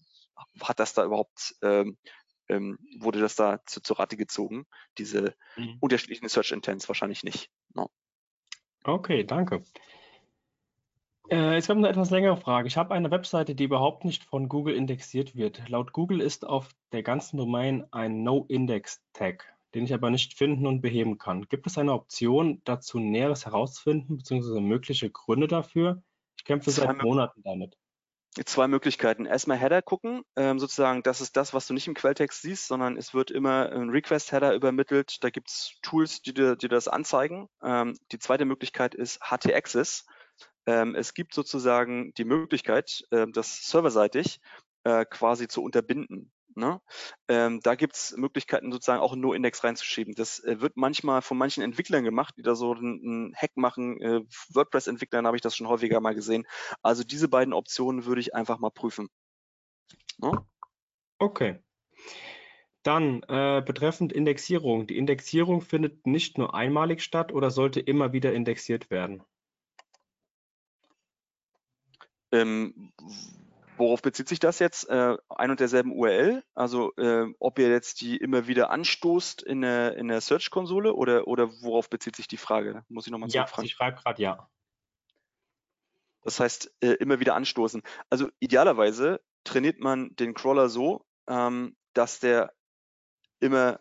hat 0.61 0.81
das 0.81 0.95
da 0.95 1.05
überhaupt 1.05 1.55
ähm, 1.63 1.97
ähm, 2.49 2.79
wurde 2.99 3.21
das 3.21 3.37
da 3.37 3.61
zu, 3.67 3.81
zur 3.81 3.99
Rate 3.99 4.17
gezogen. 4.17 4.67
Diese 4.99 5.35
mhm. 5.57 5.77
unterschiedlichen 5.81 6.29
Search 6.29 6.53
Intents 6.53 6.89
wahrscheinlich 6.89 7.25
nicht. 7.25 7.51
No. 7.75 7.91
Okay, 8.85 9.25
danke. 9.25 9.63
Äh, 11.31 11.55
jetzt 11.55 11.69
kommt 11.69 11.79
eine 11.79 11.89
etwas 11.89 12.11
längere 12.11 12.37
Frage. 12.37 12.69
Ich 12.69 12.77
habe 12.77 12.95
eine 12.95 13.11
Webseite, 13.11 13.55
die 13.55 13.65
überhaupt 13.65 14.05
nicht 14.05 14.25
von 14.25 14.49
Google 14.49 14.75
indexiert 14.75 15.35
wird. 15.35 15.69
Laut 15.69 15.93
Google 15.93 16.21
ist 16.21 16.47
auf 16.47 16.69
der 16.93 17.03
ganzen 17.03 17.39
Domain 17.39 17.87
ein 17.93 18.23
No-Index-Tag, 18.23 19.55
den 19.75 19.85
ich 19.85 19.95
aber 19.95 20.11
nicht 20.11 20.35
finden 20.35 20.67
und 20.67 20.83
beheben 20.83 21.17
kann. 21.17 21.49
Gibt 21.49 21.67
es 21.67 21.79
eine 21.79 21.95
Option, 21.95 22.61
dazu 22.65 22.99
Näheres 22.99 23.47
herauszufinden, 23.47 24.19
beziehungsweise 24.19 24.61
mögliche 24.61 25.09
Gründe 25.09 25.49
dafür? 25.49 26.03
Ich 26.37 26.45
kämpfe 26.45 26.71
seit 26.71 27.03
Monaten 27.03 27.43
damit 27.43 27.75
zwei 28.45 28.67
Möglichkeiten. 28.67 29.27
Erstmal 29.27 29.59
Header 29.59 29.83
gucken, 29.83 30.23
ähm, 30.37 30.59
sozusagen, 30.59 31.03
das 31.03 31.21
ist 31.21 31.37
das, 31.37 31.55
was 31.55 31.67
du 31.67 31.75
nicht 31.75 31.87
im 31.87 31.95
Quelltext 31.95 32.43
siehst, 32.43 32.67
sondern 32.67 32.97
es 32.97 33.15
wird 33.15 33.31
immer 33.31 33.71
ein 33.71 33.91
Request-Header 33.91 34.55
übermittelt. 34.55 35.23
Da 35.23 35.31
gibt 35.31 35.51
es 35.51 35.75
Tools, 35.83 36.23
die 36.23 36.35
dir, 36.35 36.57
die 36.57 36.69
das 36.69 36.89
anzeigen. 36.89 37.49
Ähm, 37.63 37.97
die 38.11 38.19
zweite 38.19 38.45
Möglichkeit 38.45 38.95
ist 38.95 39.21
HT-Access. 39.21 40.07
Ähm, 40.67 40.95
es 40.95 41.15
gibt 41.15 41.35
sozusagen 41.35 42.13
die 42.15 42.25
Möglichkeit, 42.25 43.05
äh, 43.11 43.27
das 43.31 43.69
serverseitig 43.69 44.41
äh, 44.85 45.05
quasi 45.05 45.47
zu 45.47 45.63
unterbinden. 45.63 46.33
Ne? 46.57 46.81
Ähm, 47.29 47.61
da 47.63 47.75
gibt 47.75 47.97
es 47.97 48.17
Möglichkeiten, 48.17 48.71
sozusagen 48.71 49.01
auch 49.01 49.13
einen 49.13 49.23
No-Index 49.23 49.65
reinzuschieben. 49.65 50.15
Das 50.15 50.39
äh, 50.41 50.61
wird 50.61 50.77
manchmal 50.77 51.23
von 51.23 51.37
manchen 51.37 51.63
Entwicklern 51.63 52.05
gemacht, 52.05 52.35
die 52.37 52.43
da 52.43 52.55
so 52.55 52.73
einen 52.73 53.35
Hack 53.37 53.57
machen. 53.57 54.01
Äh, 54.01 54.21
WordPress-Entwicklern 54.51 55.27
habe 55.27 55.37
ich 55.37 55.43
das 55.43 55.57
schon 55.57 55.69
häufiger 55.69 56.01
mal 56.01 56.15
gesehen. 56.15 56.47
Also 56.83 57.03
diese 57.03 57.29
beiden 57.29 57.55
Optionen 57.55 58.05
würde 58.05 58.21
ich 58.21 58.35
einfach 58.35 58.59
mal 58.59 58.71
prüfen. 58.71 59.09
Ne? 60.19 60.33
Okay. 61.19 61.59
Dann 62.85 63.23
äh, 63.29 63.63
betreffend 63.65 64.13
Indexierung. 64.13 64.87
Die 64.87 64.99
Indexierung 64.99 65.63
findet 65.63 66.07
nicht 66.07 66.39
nur 66.39 66.55
einmalig 66.55 67.03
statt 67.03 67.33
oder 67.33 67.51
sollte 67.51 67.81
immer 67.81 68.13
wieder 68.13 68.33
indexiert 68.33 68.91
werden? 68.91 69.23
Ähm, 72.31 72.93
Worauf 73.77 74.03
bezieht 74.03 74.29
sich 74.29 74.39
das 74.39 74.59
jetzt? 74.61 74.89
Äh, 74.89 75.17
ein 75.29 75.51
und 75.51 75.61
derselben 75.61 75.93
URL? 75.93 76.45
Also 76.55 76.93
äh, 76.97 77.27
ob 77.41 77.59
ihr 77.59 77.69
jetzt 77.71 78.01
die 78.01 78.17
immer 78.17 78.47
wieder 78.47 78.71
anstoßt 78.71 79.43
in 79.43 79.63
der, 79.63 79.97
in 79.97 80.09
der 80.09 80.21
Search-Konsole 80.21 80.95
oder, 80.95 81.27
oder 81.27 81.51
worauf 81.63 81.91
bezieht 81.91 82.15
sich 82.15 82.29
die 82.29 82.37
Frage? 82.37 82.85
Muss 82.89 83.07
ich 83.07 83.13
nochmal 83.13 83.29
ja, 83.31 83.47
zurückfragen. 83.47 83.65
Ja, 83.65 83.67
ich 83.67 83.73
schreibe 83.73 84.01
gerade 84.01 84.23
ja. 84.23 84.49
Das 86.23 86.41
heißt, 86.41 86.73
äh, 86.81 86.93
immer 86.93 87.21
wieder 87.21 87.35
anstoßen. 87.35 87.83
Also 88.11 88.29
idealerweise 88.39 89.21
trainiert 89.45 89.81
man 89.81 90.15
den 90.17 90.35
Crawler 90.35 90.69
so, 90.69 91.05
ähm, 91.29 91.77
dass 91.93 92.21
der 92.21 92.55
immer 93.41 93.81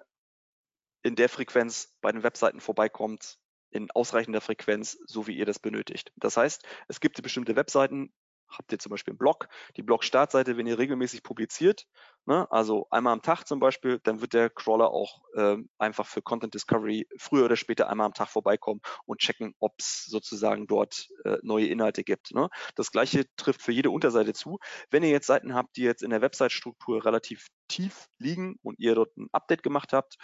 in 1.03 1.15
der 1.15 1.29
Frequenz 1.29 1.95
bei 2.01 2.11
den 2.11 2.23
Webseiten 2.23 2.59
vorbeikommt, 2.59 3.37
in 3.69 3.89
ausreichender 3.91 4.41
Frequenz, 4.41 4.97
so 5.05 5.27
wie 5.27 5.35
ihr 5.35 5.45
das 5.45 5.59
benötigt. 5.59 6.11
Das 6.15 6.37
heißt, 6.37 6.63
es 6.87 6.99
gibt 6.99 7.21
bestimmte 7.21 7.55
Webseiten, 7.55 8.13
habt 8.57 8.71
ihr 8.71 8.79
zum 8.79 8.89
Beispiel 8.89 9.11
einen 9.11 9.17
Blog, 9.17 9.47
die 9.77 9.83
Blog-Startseite, 9.83 10.57
wenn 10.57 10.67
ihr 10.67 10.77
regelmäßig 10.77 11.23
publiziert, 11.23 11.87
ne, 12.25 12.49
also 12.51 12.87
einmal 12.89 13.13
am 13.13 13.21
Tag 13.21 13.45
zum 13.47 13.59
Beispiel, 13.59 13.99
dann 14.03 14.21
wird 14.21 14.33
der 14.33 14.49
Crawler 14.49 14.89
auch 14.91 15.21
ähm, 15.35 15.69
einfach 15.77 16.05
für 16.05 16.21
Content 16.21 16.53
Discovery 16.53 17.07
früher 17.17 17.45
oder 17.45 17.55
später 17.55 17.89
einmal 17.89 18.07
am 18.07 18.13
Tag 18.13 18.29
vorbeikommen 18.29 18.81
und 19.05 19.19
checken, 19.19 19.53
ob 19.59 19.73
es 19.79 20.05
sozusagen 20.05 20.67
dort 20.67 21.07
äh, 21.25 21.37
neue 21.41 21.67
Inhalte 21.67 22.03
gibt. 22.03 22.33
Ne. 22.33 22.49
Das 22.75 22.91
gleiche 22.91 23.25
trifft 23.35 23.61
für 23.61 23.71
jede 23.71 23.89
Unterseite 23.89 24.33
zu. 24.33 24.59
Wenn 24.91 25.03
ihr 25.03 25.09
jetzt 25.09 25.27
Seiten 25.27 25.53
habt, 25.53 25.75
die 25.77 25.83
jetzt 25.83 26.03
in 26.03 26.09
der 26.09 26.21
Website-Struktur 26.21 27.05
relativ 27.05 27.47
tief 27.67 28.07
liegen 28.19 28.57
und 28.61 28.79
ihr 28.79 28.95
dort 28.95 29.15
ein 29.17 29.27
Update 29.31 29.63
gemacht 29.63 29.93
habt 29.93 30.17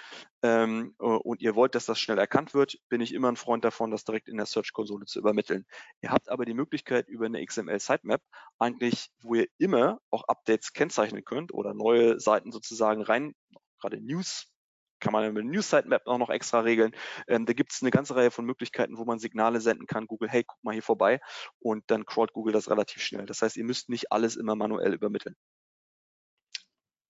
ähm, 0.43 0.95
äh, 0.99 1.05
und 1.05 1.41
ihr 1.41 1.55
wollt, 1.55 1.75
dass 1.75 1.85
das 1.85 1.99
schnell 1.99 2.17
erkannt 2.17 2.53
wird, 2.53 2.77
bin 2.89 3.01
ich 3.01 3.13
immer 3.13 3.29
ein 3.29 3.35
Freund 3.35 3.65
davon, 3.65 3.91
das 3.91 4.03
direkt 4.03 4.27
in 4.27 4.37
der 4.37 4.45
Search-Konsole 4.45 5.05
zu 5.05 5.19
übermitteln. 5.19 5.65
Ihr 6.01 6.11
habt 6.11 6.29
aber 6.29 6.45
die 6.45 6.53
Möglichkeit 6.53 7.07
über 7.07 7.25
eine 7.25 7.43
XML-Sitemap 7.43 8.21
eigentlich, 8.59 9.09
wo 9.21 9.35
ihr 9.35 9.47
immer 9.57 9.99
auch 10.11 10.23
Updates 10.27 10.73
kennzeichnen 10.73 11.23
könnt 11.25 11.53
oder 11.53 11.73
neue 11.73 11.88
Seiten 12.19 12.51
sozusagen 12.51 13.01
rein, 13.01 13.33
gerade 13.79 13.99
News 14.01 14.51
kann 14.99 15.13
man 15.13 15.33
mit 15.33 15.45
News 15.45 15.69
Sitemap 15.69 16.05
auch 16.07 16.17
noch 16.17 16.29
extra 16.29 16.59
regeln. 16.61 16.91
Ähm, 17.27 17.45
da 17.45 17.53
gibt 17.53 17.71
es 17.71 17.81
eine 17.81 17.91
ganze 17.91 18.15
Reihe 18.15 18.31
von 18.31 18.45
Möglichkeiten, 18.45 18.97
wo 18.97 19.05
man 19.05 19.19
Signale 19.19 19.61
senden 19.61 19.87
kann. 19.87 20.07
Google, 20.07 20.29
hey, 20.29 20.43
guck 20.43 20.61
mal 20.63 20.73
hier 20.73 20.83
vorbei. 20.83 21.19
Und 21.59 21.83
dann 21.87 22.05
crawlt 22.05 22.33
Google 22.33 22.53
das 22.53 22.69
relativ 22.69 23.01
schnell. 23.01 23.25
Das 23.25 23.41
heißt, 23.41 23.57
ihr 23.57 23.63
müsst 23.63 23.89
nicht 23.89 24.11
alles 24.11 24.35
immer 24.35 24.55
manuell 24.55 24.93
übermitteln. 24.93 25.35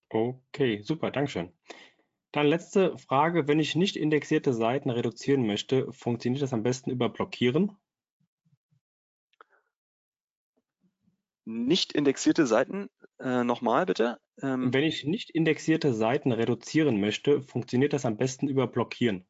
Okay, 0.10 0.82
super, 0.82 1.12
Dankeschön. 1.12 1.52
Dann 2.32 2.48
letzte 2.48 2.98
Frage. 2.98 3.48
Wenn 3.48 3.60
ich 3.60 3.76
nicht 3.76 3.96
indexierte 3.96 4.54
Seiten 4.54 4.90
reduzieren 4.90 5.46
möchte, 5.48 5.92
funktioniert 5.92 6.44
das 6.44 6.54
am 6.54 6.64
besten 6.64 6.92
über 6.92 7.10
Blockieren? 7.10 7.76
Nicht 11.46 11.94
indexierte 11.94 12.46
Seiten, 12.46 12.90
äh, 13.20 13.44
nochmal 13.44 13.86
bitte. 13.86 14.20
Ähm, 14.42 14.74
Wenn 14.74 14.84
ich 14.84 15.06
nicht 15.06 15.30
indexierte 15.30 15.94
Seiten 15.94 16.32
reduzieren 16.32 17.00
möchte, 17.00 17.42
funktioniert 17.42 17.94
das 17.94 18.06
am 18.06 18.18
besten 18.18 18.48
über 18.48 18.68
Blockieren? 18.68 19.28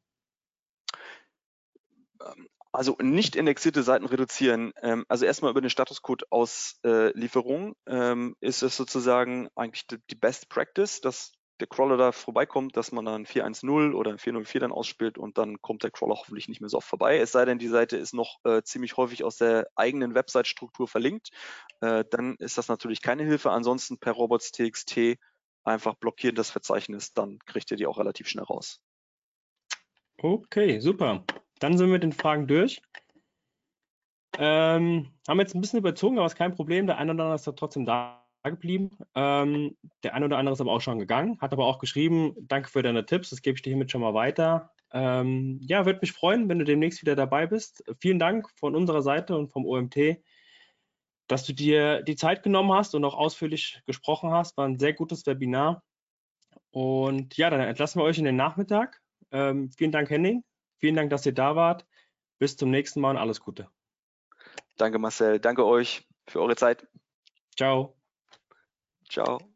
Ähm, 2.22 2.48
also 2.72 2.96
nicht 3.00 3.34
indexierte 3.34 3.82
Seiten 3.82 4.06
reduzieren. 4.06 4.72
Ähm, 4.80 5.04
also 5.08 5.26
erstmal 5.26 5.50
über 5.50 5.60
den 5.60 5.70
Statuscode-Auslieferung 5.70 7.74
ähm, 7.86 8.36
ist 8.40 8.62
es 8.62 8.76
sozusagen 8.76 9.48
eigentlich 9.56 9.88
die, 9.88 9.98
die 10.08 10.14
Best 10.14 10.48
Practice, 10.48 11.00
dass 11.00 11.32
der 11.60 11.68
Crawler 11.68 11.96
da 11.96 12.12
vorbeikommt, 12.12 12.76
dass 12.76 12.92
man 12.92 13.04
dann 13.04 13.26
410 13.26 13.94
oder 13.94 14.16
404 14.18 14.60
dann 14.60 14.72
ausspielt 14.72 15.18
und 15.18 15.38
dann 15.38 15.60
kommt 15.60 15.82
der 15.82 15.90
Crawler 15.90 16.16
hoffentlich 16.16 16.48
nicht 16.48 16.60
mehr 16.60 16.68
so 16.70 16.78
oft 16.78 16.88
vorbei. 16.88 17.18
Es 17.18 17.32
sei 17.32 17.44
denn, 17.44 17.58
die 17.58 17.68
Seite 17.68 17.96
ist 17.96 18.14
noch 18.14 18.38
äh, 18.44 18.62
ziemlich 18.62 18.96
häufig 18.96 19.24
aus 19.24 19.36
der 19.36 19.68
eigenen 19.74 20.14
Website-Struktur 20.14 20.88
verlinkt. 20.88 21.30
Äh, 21.80 22.04
dann 22.10 22.36
ist 22.36 22.58
das 22.58 22.68
natürlich 22.68 23.02
keine 23.02 23.24
Hilfe. 23.24 23.50
Ansonsten 23.50 23.98
per 23.98 24.12
robots.txt 24.12 25.18
einfach 25.64 25.94
blockieren 25.94 26.36
das 26.36 26.50
Verzeichnis, 26.50 27.12
dann 27.12 27.38
kriegt 27.46 27.70
ihr 27.70 27.76
die 27.76 27.86
auch 27.86 27.98
relativ 27.98 28.28
schnell 28.28 28.44
raus. 28.44 28.80
Okay, 30.18 30.80
super. 30.80 31.24
Dann 31.58 31.76
sind 31.76 31.86
wir 31.88 31.94
mit 31.94 32.02
den 32.02 32.12
Fragen 32.12 32.46
durch. 32.46 32.82
Ähm, 34.38 35.12
haben 35.28 35.40
jetzt 35.40 35.54
ein 35.54 35.60
bisschen 35.60 35.78
überzogen, 35.78 36.18
aber 36.18 36.26
ist 36.26 36.36
kein 36.36 36.54
Problem. 36.54 36.86
Der 36.86 36.98
eine 36.98 37.12
oder 37.12 37.24
andere 37.24 37.34
ist 37.34 37.46
da 37.46 37.52
trotzdem 37.52 37.84
da 37.84 38.19
geblieben. 38.48 38.96
Ähm, 39.14 39.76
der 40.02 40.14
eine 40.14 40.24
oder 40.24 40.38
andere 40.38 40.54
ist 40.54 40.60
aber 40.60 40.72
auch 40.72 40.80
schon 40.80 40.98
gegangen, 40.98 41.38
hat 41.40 41.52
aber 41.52 41.66
auch 41.66 41.78
geschrieben, 41.78 42.34
danke 42.40 42.70
für 42.70 42.82
deine 42.82 43.04
Tipps, 43.04 43.30
das 43.30 43.42
gebe 43.42 43.56
ich 43.56 43.62
dir 43.62 43.70
hiermit 43.70 43.90
schon 43.90 44.00
mal 44.00 44.14
weiter. 44.14 44.72
Ähm, 44.92 45.60
ja, 45.62 45.84
würde 45.84 46.00
mich 46.00 46.12
freuen, 46.12 46.48
wenn 46.48 46.58
du 46.58 46.64
demnächst 46.64 47.02
wieder 47.02 47.14
dabei 47.14 47.46
bist. 47.46 47.84
Vielen 48.00 48.18
Dank 48.18 48.48
von 48.56 48.74
unserer 48.74 49.02
Seite 49.02 49.36
und 49.36 49.52
vom 49.52 49.66
OMT, 49.66 50.22
dass 51.28 51.44
du 51.44 51.52
dir 51.52 52.02
die 52.02 52.16
Zeit 52.16 52.42
genommen 52.42 52.72
hast 52.72 52.94
und 52.94 53.04
auch 53.04 53.14
ausführlich 53.14 53.82
gesprochen 53.86 54.32
hast. 54.32 54.56
War 54.56 54.66
ein 54.66 54.78
sehr 54.78 54.94
gutes 54.94 55.26
Webinar. 55.26 55.82
Und 56.72 57.36
ja, 57.36 57.50
dann 57.50 57.60
entlassen 57.60 58.00
wir 58.00 58.04
euch 58.04 58.18
in 58.18 58.24
den 58.24 58.36
Nachmittag. 58.36 59.00
Ähm, 59.30 59.70
vielen 59.70 59.92
Dank, 59.92 60.10
Henning. 60.10 60.44
Vielen 60.78 60.96
Dank, 60.96 61.10
dass 61.10 61.26
ihr 61.26 61.34
da 61.34 61.54
wart. 61.54 61.86
Bis 62.38 62.56
zum 62.56 62.70
nächsten 62.70 63.00
Mal 63.00 63.10
und 63.10 63.18
alles 63.18 63.40
Gute. 63.40 63.68
Danke 64.76 64.98
Marcel, 64.98 65.38
danke 65.38 65.66
euch 65.66 66.08
für 66.26 66.40
eure 66.40 66.56
Zeit. 66.56 66.86
Ciao. 67.56 67.99
Ciao. 69.10 69.49